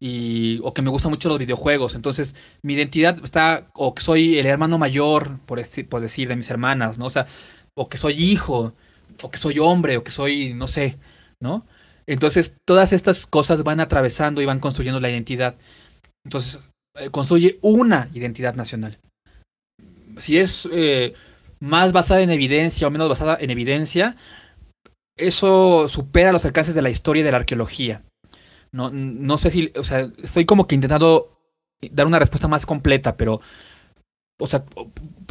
Y, 0.00 0.60
o 0.62 0.72
que 0.74 0.82
me 0.82 0.90
gustan 0.90 1.10
mucho 1.10 1.28
los 1.28 1.38
videojuegos. 1.38 1.94
Entonces, 1.94 2.34
mi 2.62 2.74
identidad 2.74 3.18
está, 3.24 3.68
o 3.74 3.94
que 3.94 4.02
soy 4.02 4.38
el 4.38 4.46
hermano 4.46 4.78
mayor, 4.78 5.40
por, 5.46 5.60
por 5.88 6.00
decir, 6.00 6.28
de 6.28 6.36
mis 6.36 6.50
hermanas, 6.50 6.98
¿no? 6.98 7.06
O 7.06 7.10
sea, 7.10 7.26
o 7.74 7.88
que 7.88 7.96
soy 7.96 8.14
hijo, 8.22 8.74
o 9.22 9.30
que 9.30 9.38
soy 9.38 9.58
hombre, 9.58 9.96
o 9.96 10.04
que 10.04 10.10
soy, 10.10 10.54
no 10.54 10.66
sé, 10.66 10.98
¿no? 11.40 11.66
Entonces, 12.06 12.54
todas 12.64 12.92
estas 12.92 13.26
cosas 13.26 13.62
van 13.64 13.80
atravesando 13.80 14.40
y 14.40 14.46
van 14.46 14.60
construyendo 14.60 15.00
la 15.00 15.10
identidad. 15.10 15.56
Entonces, 16.24 16.70
eh, 16.94 17.10
construye 17.10 17.58
una 17.62 18.08
identidad 18.14 18.54
nacional. 18.54 18.98
Si 20.18 20.38
es 20.38 20.68
eh, 20.72 21.14
más 21.60 21.92
basada 21.92 22.22
en 22.22 22.30
evidencia 22.30 22.88
o 22.88 22.90
menos 22.90 23.08
basada 23.08 23.36
en 23.40 23.50
evidencia, 23.50 24.16
eso 25.18 25.88
supera 25.88 26.32
los 26.32 26.44
alcances 26.44 26.74
de 26.74 26.82
la 26.82 26.90
historia 26.90 27.20
y 27.20 27.24
de 27.24 27.32
la 27.32 27.38
arqueología. 27.38 28.02
No, 28.72 28.90
no 28.90 29.38
sé 29.38 29.50
si, 29.50 29.72
o 29.78 29.84
sea, 29.84 30.10
estoy 30.22 30.44
como 30.44 30.66
que 30.66 30.74
intentando 30.74 31.38
dar 31.90 32.06
una 32.06 32.18
respuesta 32.18 32.48
más 32.48 32.66
completa, 32.66 33.16
pero, 33.16 33.40
o 34.38 34.46
sea, 34.46 34.64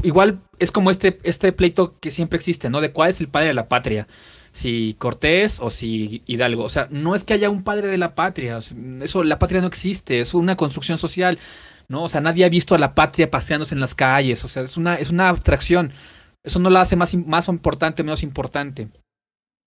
igual 0.04 0.42
es 0.60 0.72
como 0.72 0.92
este, 0.92 1.20
este 1.24 1.52
pleito 1.52 2.00
que 2.00 2.12
siempre 2.12 2.38
existe, 2.38 2.70
¿no? 2.70 2.82
De 2.82 2.92
cuál 2.92 3.10
es 3.10 3.20
el 3.20 3.30
padre 3.30 3.48
de 3.48 3.54
la 3.54 3.68
patria, 3.68 4.08
si 4.52 4.96
Cortés 4.98 5.60
o 5.60 5.70
si 5.70 6.24
Hidalgo. 6.26 6.64
O 6.64 6.70
sea, 6.70 6.88
no 6.90 7.16
es 7.16 7.24
que 7.24 7.34
haya 7.34 7.50
un 7.50 7.64
padre 7.64 7.88
de 7.88 7.98
la 7.98 8.16
patria, 8.16 8.60
eso, 9.02 9.24
la 9.24 9.40
patria 9.40 9.62
no 9.62 9.68
existe, 9.68 10.20
es 10.20 10.34
una 10.34 10.56
construcción 10.56 10.98
social, 10.98 11.38
¿no? 11.88 12.04
O 12.04 12.10
sea, 12.10 12.22
nadie 12.22 12.46
ha 12.46 12.50
visto 12.50 12.76
a 12.76 12.80
la 12.80 12.96
patria 12.96 13.30
paseándose 13.30 13.76
en 13.76 13.82
las 13.82 13.96
calles, 13.96 14.44
o 14.44 14.48
sea, 14.48 14.64
es 14.64 14.78
una, 14.78 14.96
es 14.96 15.10
una 15.10 15.30
abstracción. 15.30 15.94
Eso 16.44 16.60
no 16.60 16.70
la 16.70 16.82
hace 16.82 16.96
más, 16.96 17.14
más 17.14 17.50
importante 17.50 18.02
o 18.02 18.06
menos 18.06 18.24
importante. 18.24 18.90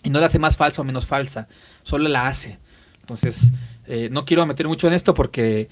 Y 0.03 0.11
no 0.11 0.21
la 0.21 0.27
hace 0.27 0.39
más 0.39 0.57
falsa 0.57 0.83
o 0.83 0.85
menos 0.85 1.07
falsa, 1.07 1.49
solo 1.83 2.09
la 2.09 2.29
hace. 2.29 2.59
Entonces, 3.01 3.53
eh, 3.87 4.09
no 4.11 4.25
quiero 4.25 4.47
meter 4.47 4.69
mucho 4.69 4.87
en 4.87 4.95
esto 4.95 5.15
porque, 5.15 5.69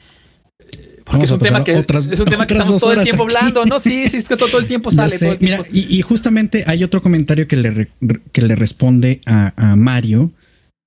eh, 0.59 1.01
porque 1.05 1.25
es 1.25 1.31
un, 1.31 1.39
tema 1.39 1.63
que, 1.65 1.73
es 1.73 2.21
un 2.21 2.27
tema 2.27 2.47
que 2.47 2.55
estamos 2.55 2.81
todo 2.81 2.93
el 2.93 3.05
tiempo 3.05 3.23
hablando, 3.23 3.65
¿no? 3.65 3.79
Sí, 3.79 4.09
sí, 4.09 4.17
es 4.17 4.29
que 4.29 4.37
todo, 4.37 4.59
el 4.59 4.67
tiempo 4.67 4.91
sale. 4.93 5.39
Mira, 5.41 5.65
y, 5.73 6.03
justamente 6.03 6.65
hay 6.67 6.85
otro 6.85 7.01
comentario 7.01 7.47
que 7.47 7.57
le, 7.57 7.89
que 8.33 8.43
le 8.43 8.57
responde 8.57 9.21
a, 9.27 9.77
Mario. 9.77 10.33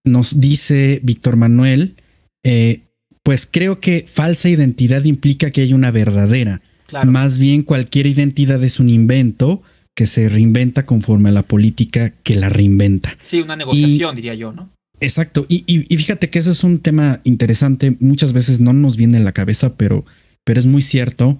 Nos 0.03 0.39
dice 0.39 0.99
Víctor 1.03 1.35
Manuel, 1.35 1.95
eh, 2.43 2.81
pues 3.23 3.47
creo 3.49 3.79
que 3.79 4.05
falsa 4.11 4.49
identidad 4.49 5.03
implica 5.03 5.51
que 5.51 5.61
hay 5.61 5.73
una 5.73 5.91
verdadera. 5.91 6.61
Más 7.05 7.37
bien 7.37 7.63
cualquier 7.63 8.07
identidad 8.07 8.61
es 8.63 8.79
un 8.79 8.89
invento 8.89 9.61
que 9.95 10.07
se 10.07 10.29
reinventa 10.29 10.85
conforme 10.85 11.29
a 11.29 11.31
la 11.33 11.43
política 11.43 12.13
que 12.23 12.35
la 12.35 12.49
reinventa. 12.49 13.17
Sí, 13.21 13.41
una 13.41 13.55
negociación, 13.55 14.15
diría 14.15 14.35
yo, 14.35 14.53
¿no? 14.53 14.69
Exacto. 15.01 15.45
Y, 15.49 15.83
fíjate 15.97 16.29
que 16.29 16.39
ese 16.39 16.51
es 16.51 16.63
un 16.63 16.79
tema 16.79 17.21
interesante. 17.23 17.97
Muchas 17.99 18.33
veces 18.33 18.59
no 18.59 18.71
nos 18.71 18.97
viene 18.97 19.17
en 19.17 19.25
la 19.25 19.31
cabeza, 19.31 19.75
pero, 19.75 20.05
pero 20.43 20.59
es 20.59 20.67
muy 20.67 20.83
cierto. 20.83 21.39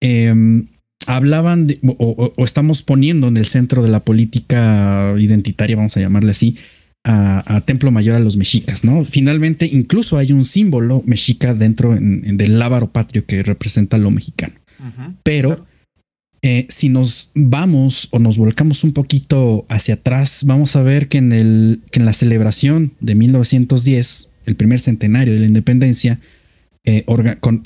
Em, 0.00 0.66
hablaban 1.06 1.66
de, 1.66 1.78
o, 1.82 2.32
estamos 2.38 2.82
poniendo 2.82 3.28
en 3.28 3.36
el 3.36 3.46
centro 3.46 3.82
de 3.82 3.90
la 3.90 4.00
política 4.00 5.14
identitaria, 5.18 5.76
vamos 5.76 5.96
a 5.96 6.00
llamarle 6.00 6.30
así, 6.32 6.56
a, 7.04 7.60
Templo 7.66 7.90
Mayor 7.90 8.16
a 8.16 8.20
los 8.20 8.36
mexicas, 8.36 8.84
¿no? 8.84 9.04
Finalmente, 9.04 9.66
incluso 9.66 10.16
hay 10.16 10.32
un 10.32 10.44
símbolo 10.44 11.02
mexica 11.04 11.52
dentro 11.52 11.96
del 11.98 12.58
lábaro 12.58 12.92
patrio 12.92 13.26
que 13.26 13.42
representa 13.42 13.98
lo 13.98 14.10
mexicano. 14.10 14.54
pero 15.22 15.66
eh, 16.44 16.66
si 16.68 16.88
nos 16.88 17.30
vamos 17.34 18.08
o 18.10 18.18
nos 18.18 18.36
volcamos 18.36 18.82
un 18.82 18.92
poquito 18.92 19.64
hacia 19.68 19.94
atrás, 19.94 20.42
vamos 20.44 20.74
a 20.74 20.82
ver 20.82 21.06
que 21.06 21.18
en, 21.18 21.32
el, 21.32 21.82
que 21.92 22.00
en 22.00 22.04
la 22.04 22.12
celebración 22.12 22.94
de 22.98 23.14
1910, 23.14 24.30
el 24.46 24.56
primer 24.56 24.80
centenario 24.80 25.34
de 25.34 25.38
la 25.38 25.46
independencia, 25.46 26.18
eh, 26.84 27.06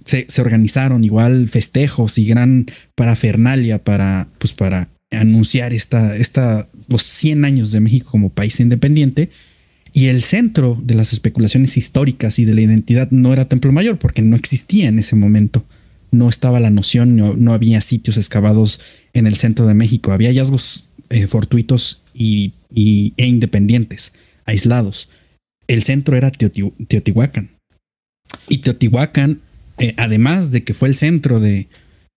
se, 0.05 0.41
organizaron 0.43 1.05
igual 1.05 1.49
festejos 1.49 2.19
y 2.19 2.27
gran 2.27 2.67
parafernalia 2.95 3.83
para, 3.83 4.29
pues 4.39 4.53
para 4.53 4.91
anunciar 5.11 5.73
esta, 5.73 6.15
esta, 6.15 6.69
los 6.89 7.03
100 7.03 7.47
años 7.47 7.73
de 7.73 7.81
México 7.81 8.11
como 8.11 8.29
país 8.29 8.61
independiente. 8.61 9.31
Y 9.95 10.09
el 10.09 10.21
centro 10.21 10.79
de 10.83 10.95
las 10.95 11.15
especulaciones 11.15 11.79
históricas 11.79 12.39
y 12.39 12.45
de 12.45 12.53
la 12.53 12.61
identidad 12.61 13.11
no 13.11 13.33
era 13.33 13.49
Templo 13.49 13.73
Mayor, 13.73 13.99
porque 13.99 14.21
no 14.21 14.37
existía 14.37 14.89
en 14.89 14.99
ese 14.99 15.17
momento 15.17 15.65
no 16.17 16.29
estaba 16.29 16.61
la 16.61 16.71
noción, 16.71 17.17
no, 17.17 17.53
había 17.53 17.81
sitios 17.81 18.17
excavados 18.17 18.81
en 19.13 19.27
el 19.27 19.37
centro 19.37 19.67
de 19.67 19.75
México, 19.75 20.13
había 20.13 20.31
hallazgos 20.31 20.89
eh, 21.11 21.27
fortuitos 21.27 22.03
y, 22.15 22.53
e 22.75 23.27
independientes, 23.27 24.13
aislados. 24.45 25.09
El 25.69 25.83
centro 25.83 26.17
era 26.17 26.31
Teotihuacán. 26.31 27.51
Y 28.49 28.59
Teotihuacán, 28.59 29.41
eh, 29.79 29.95
además 29.97 30.51
de 30.51 30.65
que 30.65 30.75
fue 30.75 30.89
el 30.89 30.97
centro 30.97 31.41
de, 31.41 31.69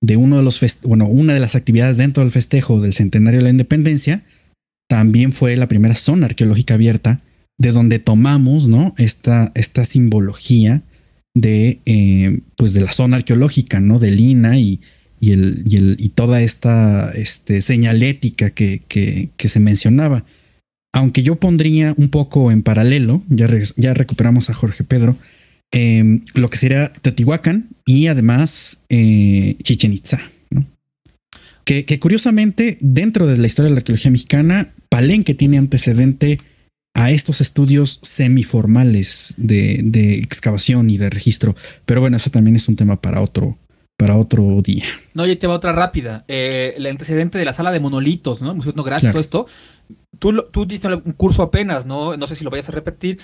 de 0.02 0.18
uno 0.18 0.38
de 0.38 0.44
los 0.44 0.60
bueno, 0.84 1.08
una 1.08 1.34
de 1.34 1.40
las 1.40 1.56
actividades 1.56 1.98
dentro 1.98 2.24
del 2.24 2.32
festejo 2.32 2.82
del 2.82 2.94
centenario 2.94 3.40
de 3.40 3.44
la 3.46 3.50
independencia, 3.50 4.24
también 4.90 5.34
fue 5.34 5.56
la 5.56 5.68
primera 5.68 5.96
zona 5.96 6.26
arqueológica 6.28 6.74
abierta 6.76 7.22
de 7.60 7.72
donde 7.72 8.00
tomamos 8.00 8.68
¿no? 8.68 8.96
esta, 8.98 9.52
esta 9.54 9.86
simbología 9.86 10.82
de, 11.34 11.80
eh, 11.86 12.42
pues 12.58 12.74
de 12.74 12.82
la 12.82 12.92
zona 12.92 13.18
arqueológica, 13.18 13.80
¿no? 13.80 14.00
De 14.00 14.12
Lina 14.12 14.58
y, 14.58 14.82
y, 15.20 15.32
el, 15.32 15.64
y, 15.66 15.78
el, 15.78 15.96
y 16.00 16.10
toda 16.10 16.42
esta 16.42 17.12
este, 17.16 17.62
señalética 17.62 18.52
que, 18.52 18.82
que, 18.88 19.30
que, 19.38 19.50
se 19.50 19.60
mencionaba. 19.60 20.26
Aunque 20.94 21.24
yo 21.24 21.36
pondría 21.36 21.94
un 21.98 22.10
poco 22.10 22.52
en 22.52 22.64
paralelo, 22.64 23.24
ya, 23.30 23.48
ya 23.78 23.94
recuperamos 23.94 24.50
a 24.50 24.54
Jorge 24.54 24.84
Pedro, 24.84 25.18
eh, 25.72 26.22
lo 26.34 26.50
que 26.50 26.58
sería 26.58 26.92
Teotihuacán 26.94 27.70
y 27.86 28.08
además 28.08 28.82
eh, 28.90 29.56
Chichen 29.64 29.94
Itza. 29.94 30.22
Que, 31.64 31.86
que, 31.86 32.00
curiosamente, 32.00 32.80
dentro 32.82 33.28
de 33.28 33.38
la 33.38 33.46
historia 33.46 33.70
de 33.70 33.76
la 33.76 33.80
arqueología 33.82 34.10
mexicana, 34.10 34.74
Palenque 34.90 35.36
tiene 35.36 35.60
antecedente 35.60 36.40
a 37.00 37.12
estos 37.12 37.40
estudios 37.40 38.00
semiformales 38.04 39.34
de, 39.38 39.80
de 39.84 40.16
excavación 40.16 40.90
y 40.90 40.98
de 40.98 41.10
registro. 41.10 41.56
Pero 41.86 42.02
bueno, 42.02 42.18
eso 42.18 42.30
también 42.30 42.58
es 42.58 42.68
un 42.68 42.76
tema 42.76 43.00
para 43.00 43.22
otro, 43.22 43.58
para 43.96 44.18
otro 44.18 44.62
día. 44.62 44.84
No, 45.14 45.26
ya 45.26 45.40
te 45.40 45.48
va 45.48 45.54
otra 45.56 45.72
rápida. 45.72 46.26
Eh, 46.28 46.74
el 46.76 46.86
antecedente 46.88 47.38
de 47.38 47.46
la 47.46 47.54
sala 47.54 47.72
de 47.72 47.80
monolitos, 47.80 48.42
¿no? 48.42 48.54
Museo 48.54 48.72
etnográfico, 48.72 49.14
claro. 49.14 49.22
esto. 49.22 49.48
Tú, 50.20 50.44
tú 50.52 50.66
diste 50.66 50.94
un 50.94 51.14
curso 51.14 51.42
apenas, 51.42 51.86
¿no? 51.86 52.18
No 52.18 52.28
sé 52.28 52.36
si 52.36 52.44
lo 52.44 52.50
vayas 52.50 52.68
a 52.68 52.74
repetir. 52.74 53.20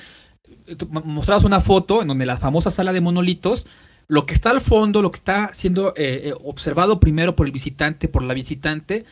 Tú 0.78 0.88
mostrabas 0.88 1.44
una 1.44 1.60
foto 1.60 2.02
en 2.02 2.08
donde 2.08 2.26
la 2.26 2.38
famosa 2.38 2.72
sala 2.72 2.94
de 2.94 3.02
monolitos, 3.02 3.68
lo 4.08 4.26
que 4.26 4.34
está 4.34 4.52
al 4.52 4.62
fondo, 4.62 5.02
lo 5.02 5.12
que 5.12 5.18
está 5.18 5.52
siendo 5.54 5.94
eh, 5.98 6.34
observado 6.46 7.02
primero 7.02 7.36
por 7.36 7.46
el 7.46 7.52
visitante, 7.52 8.08
por 8.08 8.24
la 8.24 8.34
visitante, 8.34 9.04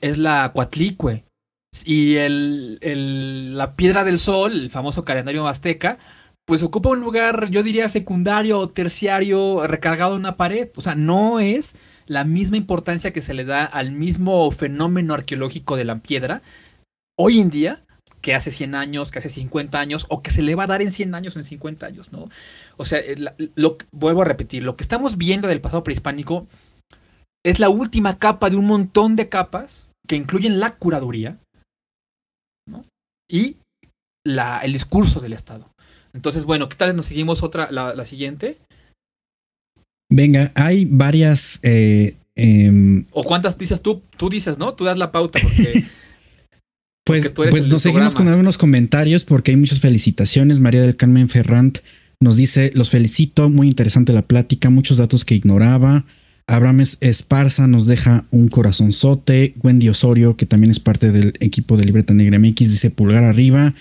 es 0.00 0.16
la 0.16 0.52
Coatlicue. 0.54 1.25
Y 1.84 2.16
el, 2.16 2.78
el, 2.80 3.56
la 3.56 3.74
piedra 3.74 4.04
del 4.04 4.18
sol, 4.18 4.52
el 4.52 4.70
famoso 4.70 5.04
calendario 5.04 5.46
azteca, 5.46 5.98
pues 6.44 6.62
ocupa 6.62 6.90
un 6.90 7.00
lugar, 7.00 7.50
yo 7.50 7.62
diría, 7.62 7.88
secundario 7.88 8.58
o 8.58 8.68
terciario, 8.68 9.66
recargado 9.66 10.14
en 10.14 10.20
una 10.20 10.36
pared. 10.36 10.70
O 10.76 10.82
sea, 10.82 10.94
no 10.94 11.40
es 11.40 11.74
la 12.06 12.24
misma 12.24 12.56
importancia 12.56 13.12
que 13.12 13.20
se 13.20 13.34
le 13.34 13.44
da 13.44 13.64
al 13.64 13.92
mismo 13.92 14.50
fenómeno 14.52 15.14
arqueológico 15.14 15.76
de 15.76 15.84
la 15.84 15.98
piedra 15.98 16.42
hoy 17.18 17.40
en 17.40 17.50
día 17.50 17.82
que 18.20 18.34
hace 18.34 18.50
100 18.50 18.74
años, 18.74 19.10
que 19.10 19.20
hace 19.20 19.28
50 19.28 19.78
años, 19.78 20.06
o 20.08 20.22
que 20.22 20.32
se 20.32 20.42
le 20.42 20.54
va 20.54 20.64
a 20.64 20.66
dar 20.66 20.82
en 20.82 20.90
100 20.90 21.14
años 21.14 21.36
o 21.36 21.38
en 21.38 21.44
50 21.44 21.86
años, 21.86 22.12
¿no? 22.12 22.28
O 22.76 22.84
sea, 22.84 23.00
lo, 23.16 23.30
lo, 23.54 23.78
vuelvo 23.92 24.22
a 24.22 24.24
repetir, 24.24 24.64
lo 24.64 24.76
que 24.76 24.82
estamos 24.82 25.16
viendo 25.16 25.46
del 25.46 25.60
pasado 25.60 25.84
prehispánico 25.84 26.48
es 27.44 27.60
la 27.60 27.68
última 27.68 28.18
capa 28.18 28.50
de 28.50 28.56
un 28.56 28.66
montón 28.66 29.14
de 29.14 29.28
capas 29.28 29.90
que 30.08 30.16
incluyen 30.16 30.58
la 30.58 30.74
curaduría. 30.74 31.38
Y 33.30 33.56
la, 34.24 34.60
el 34.60 34.72
discurso 34.72 35.20
del 35.20 35.32
Estado. 35.32 35.70
Entonces, 36.12 36.44
bueno, 36.44 36.68
¿qué 36.68 36.76
tal 36.76 36.96
nos 36.96 37.06
seguimos 37.06 37.42
otra, 37.42 37.70
la, 37.70 37.94
la 37.94 38.04
siguiente? 38.04 38.58
Venga, 40.08 40.52
hay 40.54 40.84
varias. 40.84 41.58
Eh, 41.62 42.16
eh, 42.36 43.04
¿O 43.12 43.22
cuántas 43.24 43.58
dices 43.58 43.82
tú? 43.82 44.02
Tú 44.16 44.28
dices, 44.28 44.58
¿no? 44.58 44.74
Tú 44.74 44.84
das 44.84 44.98
la 44.98 45.12
pauta 45.12 45.40
porque. 45.42 45.84
pues, 47.04 47.30
pues 47.30 47.66
nos 47.66 47.82
seguimos 47.82 48.14
con 48.14 48.28
algunos 48.28 48.58
comentarios 48.58 49.24
porque 49.24 49.50
hay 49.50 49.56
muchas 49.56 49.80
felicitaciones. 49.80 50.60
María 50.60 50.82
del 50.82 50.96
Carmen 50.96 51.28
Ferrant 51.28 51.78
nos 52.20 52.36
dice: 52.36 52.70
Los 52.74 52.90
felicito, 52.90 53.48
muy 53.50 53.68
interesante 53.68 54.12
la 54.12 54.22
plática, 54.22 54.70
muchos 54.70 54.98
datos 54.98 55.24
que 55.24 55.34
ignoraba. 55.34 56.04
Abraham 56.48 56.84
Esparza 57.00 57.66
nos 57.66 57.86
deja 57.86 58.24
un 58.30 58.48
corazonzote. 58.48 59.54
Wendy 59.62 59.88
Osorio, 59.88 60.36
que 60.36 60.46
también 60.46 60.70
es 60.70 60.80
parte 60.80 61.10
del 61.10 61.34
equipo 61.40 61.76
de 61.76 61.84
Libreta 61.84 62.14
Negra 62.14 62.38
MX, 62.38 62.58
dice 62.70 62.90
pulgar 62.90 63.24
arriba. 63.24 63.74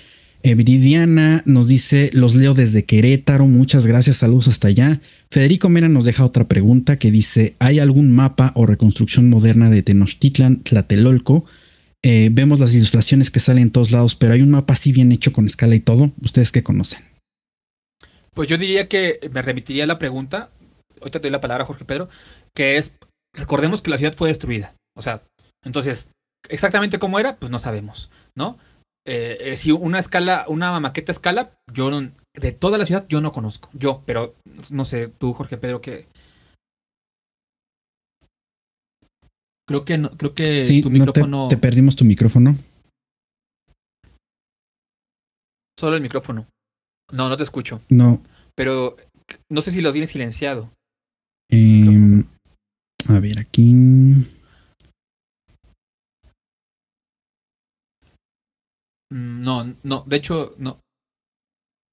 Viridiana 0.53 1.41
nos 1.45 1.67
dice, 1.67 2.11
los 2.13 2.35
leo 2.35 2.53
desde 2.53 2.85
Querétaro, 2.85 3.47
muchas 3.47 3.87
gracias, 3.87 4.17
saludos 4.17 4.47
hasta 4.47 4.67
allá. 4.67 5.01
Federico 5.31 5.69
Mena 5.69 5.89
nos 5.89 6.05
deja 6.05 6.23
otra 6.23 6.47
pregunta 6.47 6.99
que 6.99 7.09
dice, 7.09 7.55
¿hay 7.57 7.79
algún 7.79 8.11
mapa 8.11 8.51
o 8.53 8.67
reconstrucción 8.67 9.27
moderna 9.29 9.71
de 9.71 9.81
Tenochtitlan, 9.81 10.61
Tlatelolco? 10.61 11.45
Eh, 12.03 12.29
vemos 12.31 12.59
las 12.59 12.75
ilustraciones 12.75 13.31
que 13.31 13.39
salen 13.39 13.63
en 13.63 13.71
todos 13.71 13.89
lados, 13.89 14.15
pero 14.15 14.33
hay 14.33 14.41
un 14.41 14.51
mapa 14.51 14.75
así 14.75 14.91
bien 14.91 15.11
hecho 15.11 15.33
con 15.33 15.47
escala 15.47 15.73
y 15.73 15.79
todo. 15.79 16.11
¿Ustedes 16.21 16.51
qué 16.51 16.61
conocen? 16.61 17.01
Pues 18.35 18.47
yo 18.47 18.59
diría 18.59 18.87
que 18.87 19.19
me 19.31 19.41
remitiría 19.41 19.85
a 19.85 19.87
la 19.87 19.97
pregunta, 19.97 20.51
ahorita 20.99 21.19
te 21.19 21.23
doy 21.23 21.31
la 21.31 21.41
palabra 21.41 21.65
Jorge 21.65 21.85
Pedro, 21.85 22.09
que 22.55 22.77
es, 22.77 22.93
recordemos 23.33 23.81
que 23.81 23.91
la 23.91 23.97
ciudad 23.97 24.15
fue 24.15 24.29
destruida. 24.29 24.75
O 24.97 25.01
sea, 25.01 25.23
entonces, 25.63 26.07
exactamente 26.49 26.99
cómo 26.99 27.19
era, 27.19 27.37
pues 27.37 27.51
no 27.51 27.59
sabemos, 27.59 28.09
¿no? 28.35 28.57
Eh, 29.07 29.37
eh, 29.39 29.57
si 29.57 29.71
una 29.71 29.99
escala, 29.99 30.45
una 30.47 30.79
maqueta 30.79 31.11
escala, 31.11 31.51
yo 31.71 31.91
no, 31.91 32.11
de 32.33 32.51
toda 32.51 32.77
la 32.77 32.85
ciudad 32.85 33.05
yo 33.07 33.21
no 33.21 33.31
conozco. 33.31 33.69
Yo, 33.73 34.01
pero 34.05 34.35
no 34.71 34.85
sé, 34.85 35.09
tú, 35.09 35.33
Jorge 35.33 35.57
Pedro, 35.57 35.81
que. 35.81 36.07
Creo 39.67 39.85
que 39.85 39.97
no, 39.97 40.11
creo 40.11 40.33
que 40.33 40.61
sí, 40.61 40.81
tu 40.81 40.89
micrófono. 40.89 41.27
No 41.27 41.47
te, 41.47 41.55
te, 41.55 41.61
perdimos 41.61 41.95
tu 41.95 42.05
micrófono. 42.05 42.55
Solo 45.77 45.95
el 45.97 46.01
micrófono. 46.01 46.47
No, 47.11 47.29
no 47.29 47.37
te 47.37 47.43
escucho. 47.43 47.81
No. 47.89 48.23
Pero 48.55 48.95
no 49.51 49.61
sé 49.61 49.71
si 49.71 49.81
lo 49.81 49.91
tienes 49.91 50.11
silenciado. 50.11 50.71
Eh, 51.51 51.57
a 53.07 53.19
ver, 53.19 53.39
aquí. 53.39 53.73
No, 59.11 59.75
no, 59.83 60.03
de 60.07 60.15
hecho, 60.15 60.55
no. 60.57 60.79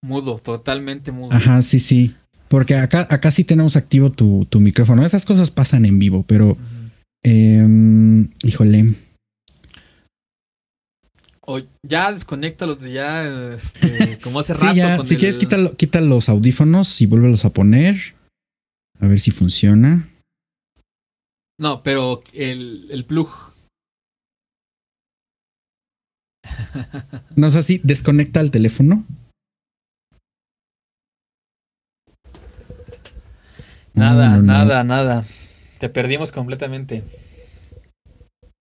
Mudo, 0.03 0.39
totalmente 0.39 1.13
mudo. 1.13 1.33
Ajá, 1.33 1.63
sí, 1.63 1.79
sí. 1.79 2.17
Porque 2.49 2.75
acá, 2.75 3.07
acá 3.09 3.31
sí 3.31 3.45
tenemos 3.45 3.77
activo 3.77 4.11
tu, 4.11 4.47
tu 4.47 4.61
micrófono. 4.61 5.05
Esas 5.05 5.25
cosas 5.25 5.51
pasan 5.51 5.85
en 5.85 5.99
vivo, 5.99 6.25
pero. 6.27 6.51
Uh 6.51 6.57
-huh. 6.57 6.91
eh, 7.25 8.29
híjole. 8.43 8.95
O 11.45 11.61
ya 11.83 12.13
desconéctalos 12.13 12.81
de 12.81 12.93
ya, 12.93 13.55
este, 13.55 14.19
como 14.23 14.41
hace 14.41 14.55
sí, 14.55 14.63
rato. 14.63 14.77
Ya, 14.77 14.97
con 14.97 15.07
si 15.07 15.15
el... 15.15 15.21
quieres, 15.21 15.39
quita, 15.39 15.57
quita 15.77 16.01
los 16.01 16.29
audífonos 16.29 17.01
y 17.01 17.07
vuélvelos 17.07 17.45
a 17.45 17.51
poner. 17.51 18.15
A 19.01 19.09
ver 19.09 19.19
si 19.19 19.31
funciona. 19.31 20.09
No, 21.63 21.85
pero 21.85 22.21
el, 22.33 22.89
el 22.91 23.05
plug. 23.05 23.31
No 27.37 27.51
sé 27.51 27.63
si 27.63 27.79
desconecta 27.85 28.41
el 28.41 28.51
teléfono. 28.51 29.07
Nada, 33.95 34.31
no, 34.31 34.37
no, 34.39 34.43
nada, 34.43 34.83
no. 34.83 34.89
nada. 34.97 35.25
Te 35.79 35.89
perdimos 35.89 36.33
completamente. 36.33 37.05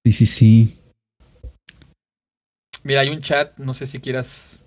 Sí, 0.06 0.11
sí, 0.11 0.26
sí. 0.28 0.78
Mira, 2.84 3.02
hay 3.02 3.10
un 3.10 3.22
chat, 3.22 3.57
no 3.57 3.73
sé 3.73 3.88
si 3.88 3.99
quieras 3.99 4.64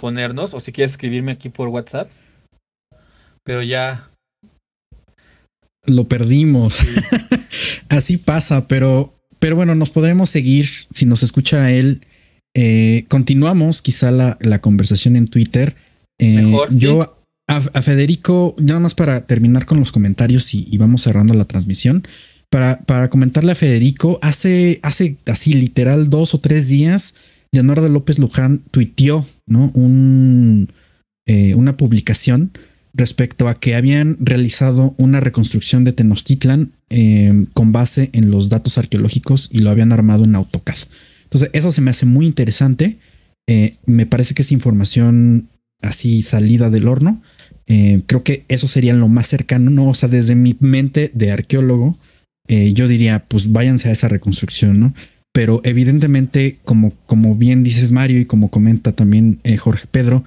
ponernos 0.00 0.52
o 0.52 0.58
si 0.58 0.72
quieres 0.72 0.90
escribirme 0.90 1.30
aquí 1.30 1.48
por 1.48 1.68
WhatsApp. 1.68 2.10
Pero 3.44 3.62
ya. 3.62 4.10
Lo 5.86 6.08
perdimos. 6.08 6.74
Sí. 6.74 6.86
Así 7.88 8.16
pasa, 8.16 8.66
pero 8.68 9.14
pero 9.38 9.56
bueno, 9.56 9.74
nos 9.74 9.90
podremos 9.90 10.30
seguir 10.30 10.68
si 10.90 11.04
nos 11.04 11.22
escucha 11.22 11.70
él. 11.70 12.00
Eh, 12.54 13.04
continuamos 13.08 13.82
quizá 13.82 14.10
la, 14.10 14.38
la, 14.40 14.60
conversación 14.60 15.16
en 15.16 15.26
Twitter. 15.26 15.76
Eh, 16.18 16.42
Mejor, 16.42 16.72
¿sí? 16.72 16.78
Yo 16.78 17.18
a, 17.46 17.56
a, 17.56 17.82
Federico, 17.82 18.54
nada 18.58 18.80
más 18.80 18.94
para 18.94 19.26
terminar 19.26 19.66
con 19.66 19.80
los 19.80 19.92
comentarios 19.92 20.54
y, 20.54 20.66
y 20.70 20.78
vamos 20.78 21.02
cerrando 21.02 21.34
la 21.34 21.44
transmisión. 21.44 22.08
Para, 22.48 22.80
para, 22.86 23.10
comentarle 23.10 23.52
a 23.52 23.56
Federico, 23.56 24.18
hace, 24.22 24.80
hace 24.82 25.18
así 25.26 25.52
literal 25.52 26.08
dos 26.08 26.32
o 26.32 26.38
tres 26.38 26.68
días, 26.68 27.14
Leonardo 27.52 27.88
López 27.90 28.18
Luján 28.18 28.62
tuiteó 28.70 29.26
¿no? 29.46 29.70
Un, 29.74 30.72
eh, 31.26 31.54
una 31.54 31.76
publicación 31.76 32.52
respecto 32.94 33.48
a 33.48 33.56
que 33.56 33.74
habían 33.74 34.16
realizado 34.20 34.94
una 34.96 35.20
reconstrucción 35.20 35.84
de 35.84 35.92
Tenochtitlan 35.92 36.72
eh, 36.88 37.46
con 37.52 37.72
base 37.72 38.10
en 38.12 38.30
los 38.30 38.48
datos 38.48 38.78
arqueológicos 38.78 39.50
y 39.52 39.58
lo 39.58 39.70
habían 39.70 39.92
armado 39.92 40.24
en 40.24 40.36
AutoCAD. 40.36 40.76
Entonces, 41.24 41.50
eso 41.52 41.72
se 41.72 41.80
me 41.80 41.90
hace 41.90 42.06
muy 42.06 42.24
interesante. 42.24 42.98
Eh, 43.48 43.76
me 43.84 44.06
parece 44.06 44.34
que 44.34 44.42
es 44.42 44.52
información 44.52 45.48
así 45.82 46.22
salida 46.22 46.70
del 46.70 46.86
horno. 46.86 47.20
Eh, 47.66 48.02
creo 48.06 48.22
que 48.22 48.44
eso 48.48 48.68
sería 48.68 48.94
lo 48.94 49.08
más 49.08 49.26
cercano, 49.26 49.70
¿no? 49.70 49.88
O 49.88 49.94
sea, 49.94 50.08
desde 50.08 50.36
mi 50.36 50.56
mente 50.60 51.10
de 51.12 51.32
arqueólogo, 51.32 51.98
yo 52.46 52.88
diría, 52.88 53.24
pues 53.26 53.50
váyanse 53.50 53.88
a 53.88 53.92
esa 53.92 54.06
reconstrucción, 54.06 54.78
¿no? 54.78 54.94
Pero 55.32 55.62
evidentemente, 55.64 56.58
como, 56.62 56.92
como 57.06 57.34
bien 57.36 57.64
dices 57.64 57.90
Mario 57.90 58.20
y 58.20 58.26
como 58.26 58.50
comenta 58.50 58.92
también 58.92 59.40
Jorge 59.58 59.86
Pedro, 59.90 60.24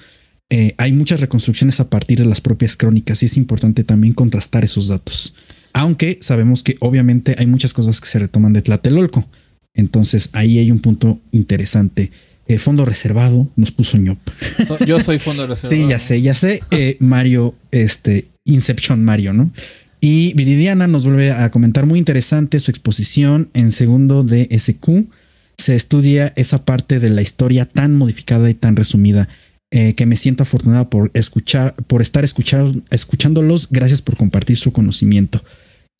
eh, 0.49 0.73
hay 0.77 0.91
muchas 0.93 1.19
reconstrucciones 1.19 1.79
a 1.79 1.89
partir 1.89 2.19
de 2.19 2.25
las 2.25 2.41
propias 2.41 2.77
crónicas 2.77 3.21
y 3.23 3.25
es 3.25 3.37
importante 3.37 3.83
también 3.83 4.13
contrastar 4.13 4.63
esos 4.63 4.87
datos. 4.87 5.33
Aunque 5.73 6.17
sabemos 6.21 6.63
que 6.63 6.77
obviamente 6.79 7.35
hay 7.37 7.45
muchas 7.47 7.73
cosas 7.73 7.99
que 8.01 8.07
se 8.07 8.19
retoman 8.19 8.53
de 8.53 8.61
Tlatelolco. 8.61 9.27
Entonces 9.73 10.29
ahí 10.33 10.57
hay 10.57 10.71
un 10.71 10.79
punto 10.79 11.19
interesante 11.31 12.11
eh, 12.47 12.59
fondo 12.59 12.85
reservado, 12.85 13.49
nos 13.57 13.71
puso 13.71 13.97
ñop. 13.97 14.17
So- 14.65 14.79
yo 14.85 14.99
soy 14.99 15.19
fondo 15.19 15.45
reservado. 15.47 15.83
Sí, 15.83 15.89
ya 15.89 15.99
sé, 15.99 16.21
ya 16.21 16.33
sé. 16.33 16.61
Eh, 16.71 16.95
Mario, 17.01 17.55
este, 17.71 18.27
Inception 18.45 19.03
Mario, 19.03 19.33
¿no? 19.33 19.51
Y 19.99 20.33
Viridiana 20.33 20.87
nos 20.87 21.03
vuelve 21.03 21.31
a 21.31 21.51
comentar 21.51 21.85
muy 21.85 21.99
interesante 21.99 22.59
su 22.61 22.71
exposición 22.71 23.49
en 23.53 23.71
segundo 23.73 24.23
de 24.23 24.47
SQ. 24.57 25.09
Se 25.57 25.75
estudia 25.75 26.31
esa 26.37 26.63
parte 26.63 26.99
de 26.99 27.09
la 27.09 27.21
historia 27.21 27.65
tan 27.65 27.95
modificada 27.97 28.49
y 28.49 28.53
tan 28.53 28.75
resumida. 28.77 29.27
Eh, 29.71 29.93
que 29.95 30.05
me 30.05 30.15
siento 30.17 30.43
afortunada 30.43 30.89
por 30.89 31.11
escuchar, 31.13 31.75
por 31.87 32.01
estar 32.01 32.23
escuchar, 32.23 32.71
escuchándolos. 32.89 33.67
Gracias 33.69 34.01
por 34.01 34.15
compartir 34.15 34.57
su 34.57 34.71
conocimiento. 34.71 35.43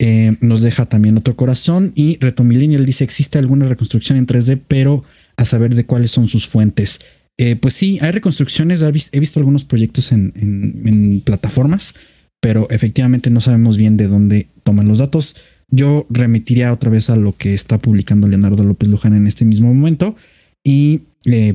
Eh, 0.00 0.36
nos 0.40 0.62
deja 0.62 0.86
también 0.86 1.16
otro 1.18 1.34
corazón 1.34 1.92
y 1.96 2.18
Reto 2.20 2.44
Millennial 2.44 2.86
dice 2.86 3.02
existe 3.04 3.38
alguna 3.38 3.66
reconstrucción 3.66 4.16
en 4.16 4.26
3D, 4.26 4.60
pero 4.68 5.02
a 5.36 5.44
saber 5.44 5.74
de 5.74 5.84
cuáles 5.86 6.10
son 6.12 6.28
sus 6.28 6.46
fuentes. 6.46 7.00
Eh, 7.36 7.56
pues 7.56 7.74
sí, 7.74 7.98
hay 8.00 8.12
reconstrucciones. 8.12 8.80
He 8.82 8.90
vis- 8.90 9.10
he 9.12 9.20
visto 9.20 9.38
algunos 9.40 9.64
proyectos 9.64 10.12
en, 10.12 11.22
plataformas, 11.24 11.94
pero 12.40 12.68
efectivamente 12.70 13.30
no 13.30 13.40
sabemos 13.40 13.76
bien 13.76 13.96
de 13.96 14.06
dónde 14.08 14.48
toman 14.62 14.88
los 14.88 14.98
datos. 14.98 15.36
Yo 15.70 16.06
remitiría 16.10 16.72
otra 16.72 16.90
vez 16.90 17.10
a 17.10 17.16
lo 17.16 17.36
que 17.36 17.52
está 17.54 17.78
publicando 17.78 18.26
Leonardo 18.28 18.64
López 18.64 18.88
Luján 18.88 19.14
en 19.14 19.26
este 19.26 19.44
mismo 19.44 19.72
momento 19.74 20.16
y 20.64 21.02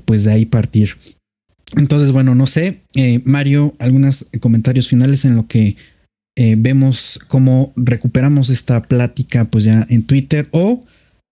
pues 0.06 0.23
de 0.23 0.31
ahí 0.31 0.45
partir. 0.45 0.91
Entonces, 1.75 2.11
bueno, 2.11 2.35
no 2.35 2.47
sé, 2.47 2.81
eh, 2.95 3.21
Mario, 3.25 3.75
algunos 3.79 4.27
comentarios 4.39 4.87
finales 4.87 5.25
en 5.25 5.35
lo 5.35 5.47
que 5.47 5.75
eh, 6.35 6.55
vemos 6.57 7.19
cómo 7.27 7.73
recuperamos 7.75 8.49
esta 8.49 8.81
plática 8.81 9.45
pues 9.45 9.65
ya 9.65 9.85
en 9.89 10.03
Twitter 10.03 10.47
o 10.51 10.83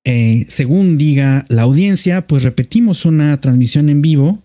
eh, 0.03 0.45
según 0.47 0.97
diga 0.97 1.45
la 1.47 1.63
audiencia, 1.63 2.25
pues 2.25 2.43
repetimos 2.43 3.05
una 3.05 3.39
transmisión 3.39 3.89
en 3.89 4.01
vivo 4.01 4.41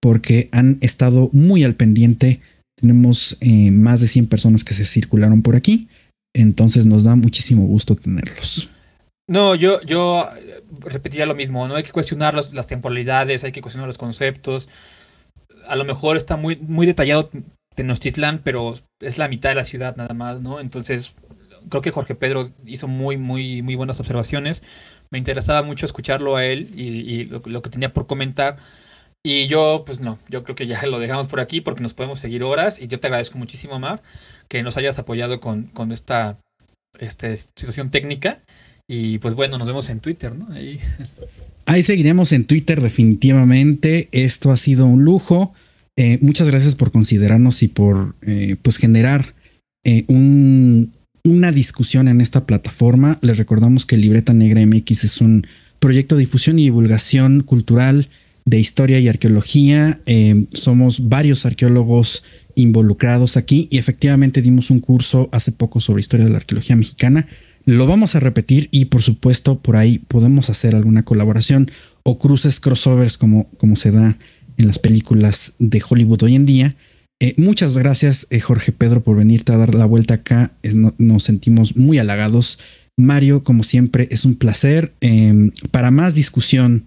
porque 0.00 0.48
han 0.52 0.78
estado 0.80 1.30
muy 1.32 1.64
al 1.64 1.74
pendiente. 1.74 2.40
Tenemos 2.76 3.36
eh, 3.40 3.70
más 3.70 4.00
de 4.00 4.08
100 4.08 4.26
personas 4.26 4.64
que 4.64 4.74
se 4.74 4.84
circularon 4.84 5.42
por 5.42 5.56
aquí. 5.56 5.88
Entonces 6.34 6.86
nos 6.86 7.04
da 7.04 7.14
muchísimo 7.14 7.66
gusto 7.66 7.96
tenerlos. 7.96 8.68
No, 9.28 9.54
yo, 9.54 9.80
yo 9.82 10.28
eh, 10.36 10.62
repetiría 10.80 11.26
lo 11.26 11.34
mismo, 11.34 11.66
¿no? 11.66 11.76
Hay 11.76 11.82
que 11.82 11.92
cuestionar 11.92 12.34
las, 12.34 12.52
las 12.52 12.66
temporalidades, 12.66 13.44
hay 13.44 13.52
que 13.52 13.62
cuestionar 13.62 13.88
los 13.88 13.98
conceptos. 13.98 14.68
A 15.66 15.76
lo 15.76 15.84
mejor 15.84 16.16
está 16.16 16.36
muy, 16.36 16.56
muy 16.56 16.86
detallado 16.86 17.30
Tenochtitlán, 17.74 18.40
pero 18.42 18.74
es 19.00 19.18
la 19.18 19.28
mitad 19.28 19.50
de 19.50 19.54
la 19.56 19.64
ciudad 19.64 19.96
nada 19.96 20.14
más, 20.14 20.40
¿no? 20.40 20.60
Entonces, 20.60 21.14
creo 21.68 21.82
que 21.82 21.90
Jorge 21.90 22.14
Pedro 22.14 22.50
hizo 22.64 22.88
muy, 22.88 23.16
muy, 23.16 23.62
muy 23.62 23.74
buenas 23.74 24.00
observaciones. 24.00 24.62
Me 25.10 25.18
interesaba 25.18 25.62
mucho 25.62 25.86
escucharlo 25.86 26.36
a 26.36 26.44
él 26.44 26.70
y, 26.74 26.84
y 26.84 27.24
lo, 27.24 27.42
lo 27.44 27.62
que 27.62 27.70
tenía 27.70 27.92
por 27.92 28.06
comentar. 28.06 28.58
Y 29.22 29.48
yo, 29.48 29.82
pues 29.84 30.00
no, 30.00 30.18
yo 30.28 30.44
creo 30.44 30.54
que 30.54 30.66
ya 30.68 30.80
lo 30.86 31.00
dejamos 31.00 31.26
por 31.26 31.40
aquí 31.40 31.60
porque 31.60 31.82
nos 31.82 31.94
podemos 31.94 32.20
seguir 32.20 32.44
horas. 32.44 32.80
Y 32.80 32.86
yo 32.86 33.00
te 33.00 33.08
agradezco 33.08 33.38
muchísimo, 33.38 33.78
Mar, 33.78 34.02
que 34.48 34.62
nos 34.62 34.76
hayas 34.76 34.98
apoyado 34.98 35.40
con, 35.40 35.64
con 35.64 35.92
esta 35.92 36.38
este, 36.98 37.36
situación 37.36 37.90
técnica. 37.90 38.40
Y 38.86 39.18
pues 39.18 39.34
bueno, 39.34 39.58
nos 39.58 39.66
vemos 39.66 39.90
en 39.90 40.00
Twitter, 40.00 40.34
¿no? 40.34 40.54
Ahí. 40.54 40.80
Ahí 41.66 41.82
seguiremos 41.82 42.32
en 42.32 42.44
Twitter 42.44 42.80
definitivamente. 42.80 44.08
Esto 44.12 44.52
ha 44.52 44.56
sido 44.56 44.86
un 44.86 45.02
lujo. 45.04 45.52
Eh, 45.96 46.18
muchas 46.20 46.48
gracias 46.48 46.74
por 46.74 46.92
considerarnos 46.92 47.62
y 47.62 47.68
por 47.68 48.14
eh, 48.22 48.56
pues 48.62 48.76
generar 48.76 49.34
eh, 49.84 50.04
un- 50.08 50.92
una 51.24 51.50
discusión 51.50 52.06
en 52.08 52.20
esta 52.20 52.46
plataforma. 52.46 53.18
Les 53.20 53.36
recordamos 53.38 53.84
que 53.84 53.96
Libreta 53.96 54.32
Negra 54.32 54.64
MX 54.64 55.04
es 55.04 55.20
un 55.20 55.46
proyecto 55.80 56.14
de 56.14 56.20
difusión 56.20 56.58
y 56.58 56.64
divulgación 56.64 57.42
cultural 57.42 58.08
de 58.44 58.60
historia 58.60 59.00
y 59.00 59.08
arqueología. 59.08 59.96
Eh, 60.06 60.46
somos 60.52 61.08
varios 61.08 61.44
arqueólogos 61.46 62.22
involucrados 62.54 63.36
aquí 63.36 63.66
y 63.72 63.78
efectivamente 63.78 64.40
dimos 64.40 64.70
un 64.70 64.78
curso 64.78 65.28
hace 65.32 65.50
poco 65.50 65.80
sobre 65.80 66.00
historia 66.00 66.26
de 66.26 66.30
la 66.30 66.38
arqueología 66.38 66.76
mexicana. 66.76 67.26
Lo 67.66 67.88
vamos 67.88 68.14
a 68.14 68.20
repetir 68.20 68.68
y 68.70 68.86
por 68.86 69.02
supuesto 69.02 69.58
por 69.58 69.76
ahí 69.76 69.98
podemos 69.98 70.50
hacer 70.50 70.76
alguna 70.76 71.02
colaboración 71.02 71.68
o 72.04 72.18
cruces, 72.20 72.60
crossovers 72.60 73.18
como, 73.18 73.50
como 73.58 73.74
se 73.74 73.90
da 73.90 74.16
en 74.56 74.68
las 74.68 74.78
películas 74.78 75.54
de 75.58 75.82
Hollywood 75.86 76.22
hoy 76.22 76.36
en 76.36 76.46
día. 76.46 76.76
Eh, 77.18 77.34
muchas 77.38 77.74
gracias 77.74 78.28
eh, 78.30 78.38
Jorge 78.38 78.70
Pedro 78.70 79.02
por 79.02 79.16
venirte 79.16 79.52
a 79.52 79.56
dar 79.56 79.74
la 79.74 79.84
vuelta 79.84 80.14
acá. 80.14 80.52
Nos 80.98 81.24
sentimos 81.24 81.76
muy 81.76 81.98
halagados. 81.98 82.60
Mario, 82.96 83.42
como 83.42 83.64
siempre, 83.64 84.06
es 84.12 84.24
un 84.24 84.36
placer. 84.36 84.92
Eh, 85.00 85.50
para 85.72 85.90
más 85.90 86.14
discusión 86.14 86.84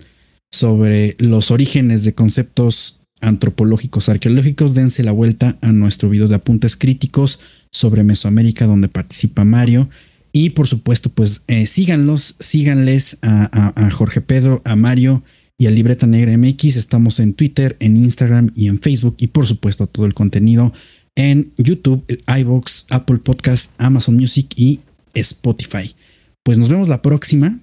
sobre 0.49 1.17
los 1.19 1.51
orígenes 1.51 2.05
de 2.05 2.13
conceptos 2.13 3.01
antropológicos, 3.19 4.07
arqueológicos, 4.07 4.75
dense 4.75 5.03
la 5.03 5.11
vuelta 5.11 5.57
a 5.61 5.73
nuestro 5.73 6.09
video 6.09 6.29
de 6.29 6.35
apuntes 6.35 6.77
críticos 6.77 7.41
sobre 7.69 8.03
Mesoamérica, 8.03 8.65
donde 8.65 8.87
participa 8.87 9.43
Mario. 9.43 9.89
Y 10.31 10.51
por 10.51 10.67
supuesto, 10.67 11.09
pues 11.09 11.41
eh, 11.47 11.65
síganlos, 11.65 12.35
síganles 12.39 13.17
a, 13.21 13.49
a- 13.75 13.87
a 13.87 13.91
Jorge 13.91 14.21
Pedro, 14.21 14.61
a 14.65 14.75
Mario 14.75 15.23
y 15.57 15.65
a 15.67 15.71
Libreta 15.71 16.05
Negra 16.07 16.37
MX. 16.37 16.75
Estamos 16.75 17.19
en 17.19 17.33
Twitter, 17.33 17.75
en 17.79 17.97
Instagram 17.97 18.51
y 18.55 18.67
en 18.67 18.79
Facebook. 18.79 19.15
Y 19.17 19.27
por 19.27 19.47
supuesto, 19.47 19.87
todo 19.87 20.05
el 20.05 20.13
contenido 20.13 20.71
en 21.15 21.51
YouTube, 21.57 22.03
iBox, 22.27 22.85
Apple 22.89 23.17
Podcast, 23.17 23.71
Amazon 23.77 24.15
Music 24.15 24.47
y 24.55 24.79
Spotify. 25.15 25.95
Pues 26.43 26.57
nos 26.57 26.69
vemos 26.69 26.87
la 26.87 27.01
próxima 27.01 27.59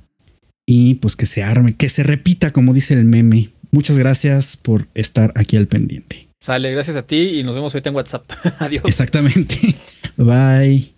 y 0.67 0.95
pues 0.97 1.17
que 1.17 1.27
se 1.27 1.43
arme, 1.43 1.75
que 1.77 1.89
se 1.89 2.03
repita, 2.03 2.53
como 2.53 2.75
dice 2.75 2.95
el 2.95 3.05
meme. 3.05 3.51
Muchas 3.71 3.97
gracias 3.97 4.57
por 4.57 4.89
estar 4.95 5.33
aquí 5.37 5.57
al 5.57 5.67
pendiente. 5.69 6.29
Sale, 6.41 6.71
gracias 6.73 6.97
a 6.97 7.07
ti 7.07 7.17
y 7.39 7.43
nos 7.45 7.55
vemos 7.55 7.75
ahorita 7.75 7.89
en 7.91 7.97
WhatsApp. 7.97 8.31
Adiós. 8.59 8.85
Exactamente. 8.87 9.75
Bye. 10.17 10.96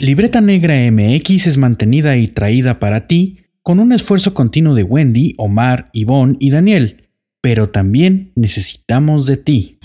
Libreta 0.00 0.40
Negra 0.40 0.76
MX 0.92 1.48
es 1.48 1.56
mantenida 1.56 2.16
y 2.16 2.28
traída 2.28 2.78
para 2.78 3.08
ti 3.08 3.38
con 3.62 3.80
un 3.80 3.92
esfuerzo 3.92 4.32
continuo 4.32 4.74
de 4.74 4.84
Wendy, 4.84 5.34
Omar, 5.38 5.90
Ivonne 5.92 6.36
y 6.38 6.50
Daniel, 6.50 7.08
pero 7.40 7.70
también 7.70 8.30
necesitamos 8.36 9.26
de 9.26 9.36
ti. 9.38 9.78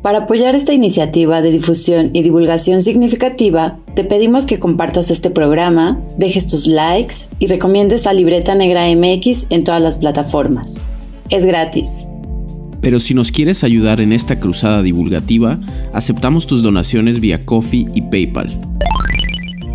Para 0.00 0.18
apoyar 0.18 0.54
esta 0.54 0.74
iniciativa 0.74 1.42
de 1.42 1.50
difusión 1.50 2.10
y 2.12 2.22
divulgación 2.22 2.82
significativa, 2.82 3.80
te 3.96 4.04
pedimos 4.04 4.46
que 4.46 4.58
compartas 4.58 5.10
este 5.10 5.30
programa, 5.30 5.98
dejes 6.18 6.46
tus 6.46 6.68
likes 6.68 7.14
y 7.40 7.48
recomiendes 7.48 8.06
a 8.06 8.12
Libreta 8.12 8.54
Negra 8.54 8.86
MX 8.94 9.46
en 9.50 9.64
todas 9.64 9.82
las 9.82 9.98
plataformas. 9.98 10.82
Es 11.30 11.46
gratis. 11.46 12.06
Pero 12.84 13.00
si 13.00 13.14
nos 13.14 13.32
quieres 13.32 13.64
ayudar 13.64 14.02
en 14.02 14.12
esta 14.12 14.38
cruzada 14.38 14.82
divulgativa, 14.82 15.58
aceptamos 15.94 16.46
tus 16.46 16.62
donaciones 16.62 17.18
vía 17.18 17.38
Coffee 17.38 17.86
y 17.94 18.02
PayPal. 18.02 18.60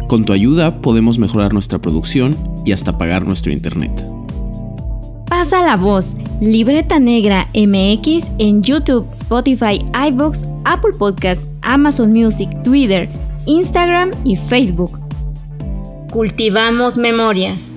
Con 0.08 0.26
tu 0.26 0.32
ayuda 0.32 0.80
podemos 0.80 1.18
mejorar 1.18 1.52
nuestra 1.52 1.80
producción 1.80 2.38
y 2.66 2.72
hasta 2.72 3.00
pagar 3.00 3.26
nuestro 3.26 3.52
internet. 3.52 3.92
Pasa 5.28 5.64
la 5.64 5.76
voz. 5.76 6.16
Libreta 6.40 7.00
Negra 7.00 7.48
MX 7.56 8.30
en 8.38 8.62
YouTube, 8.62 9.08
Spotify, 9.12 9.84
iBox, 10.10 10.48
Apple 10.66 10.92
Podcast, 10.96 11.52
Amazon 11.64 12.14
Music, 12.14 12.48
Twitter, 12.64 13.10
Instagram 13.48 14.12
y 14.24 14.36
Facebook. 14.36 15.00
Cultivamos 16.12 16.96
memorias. 16.96 17.72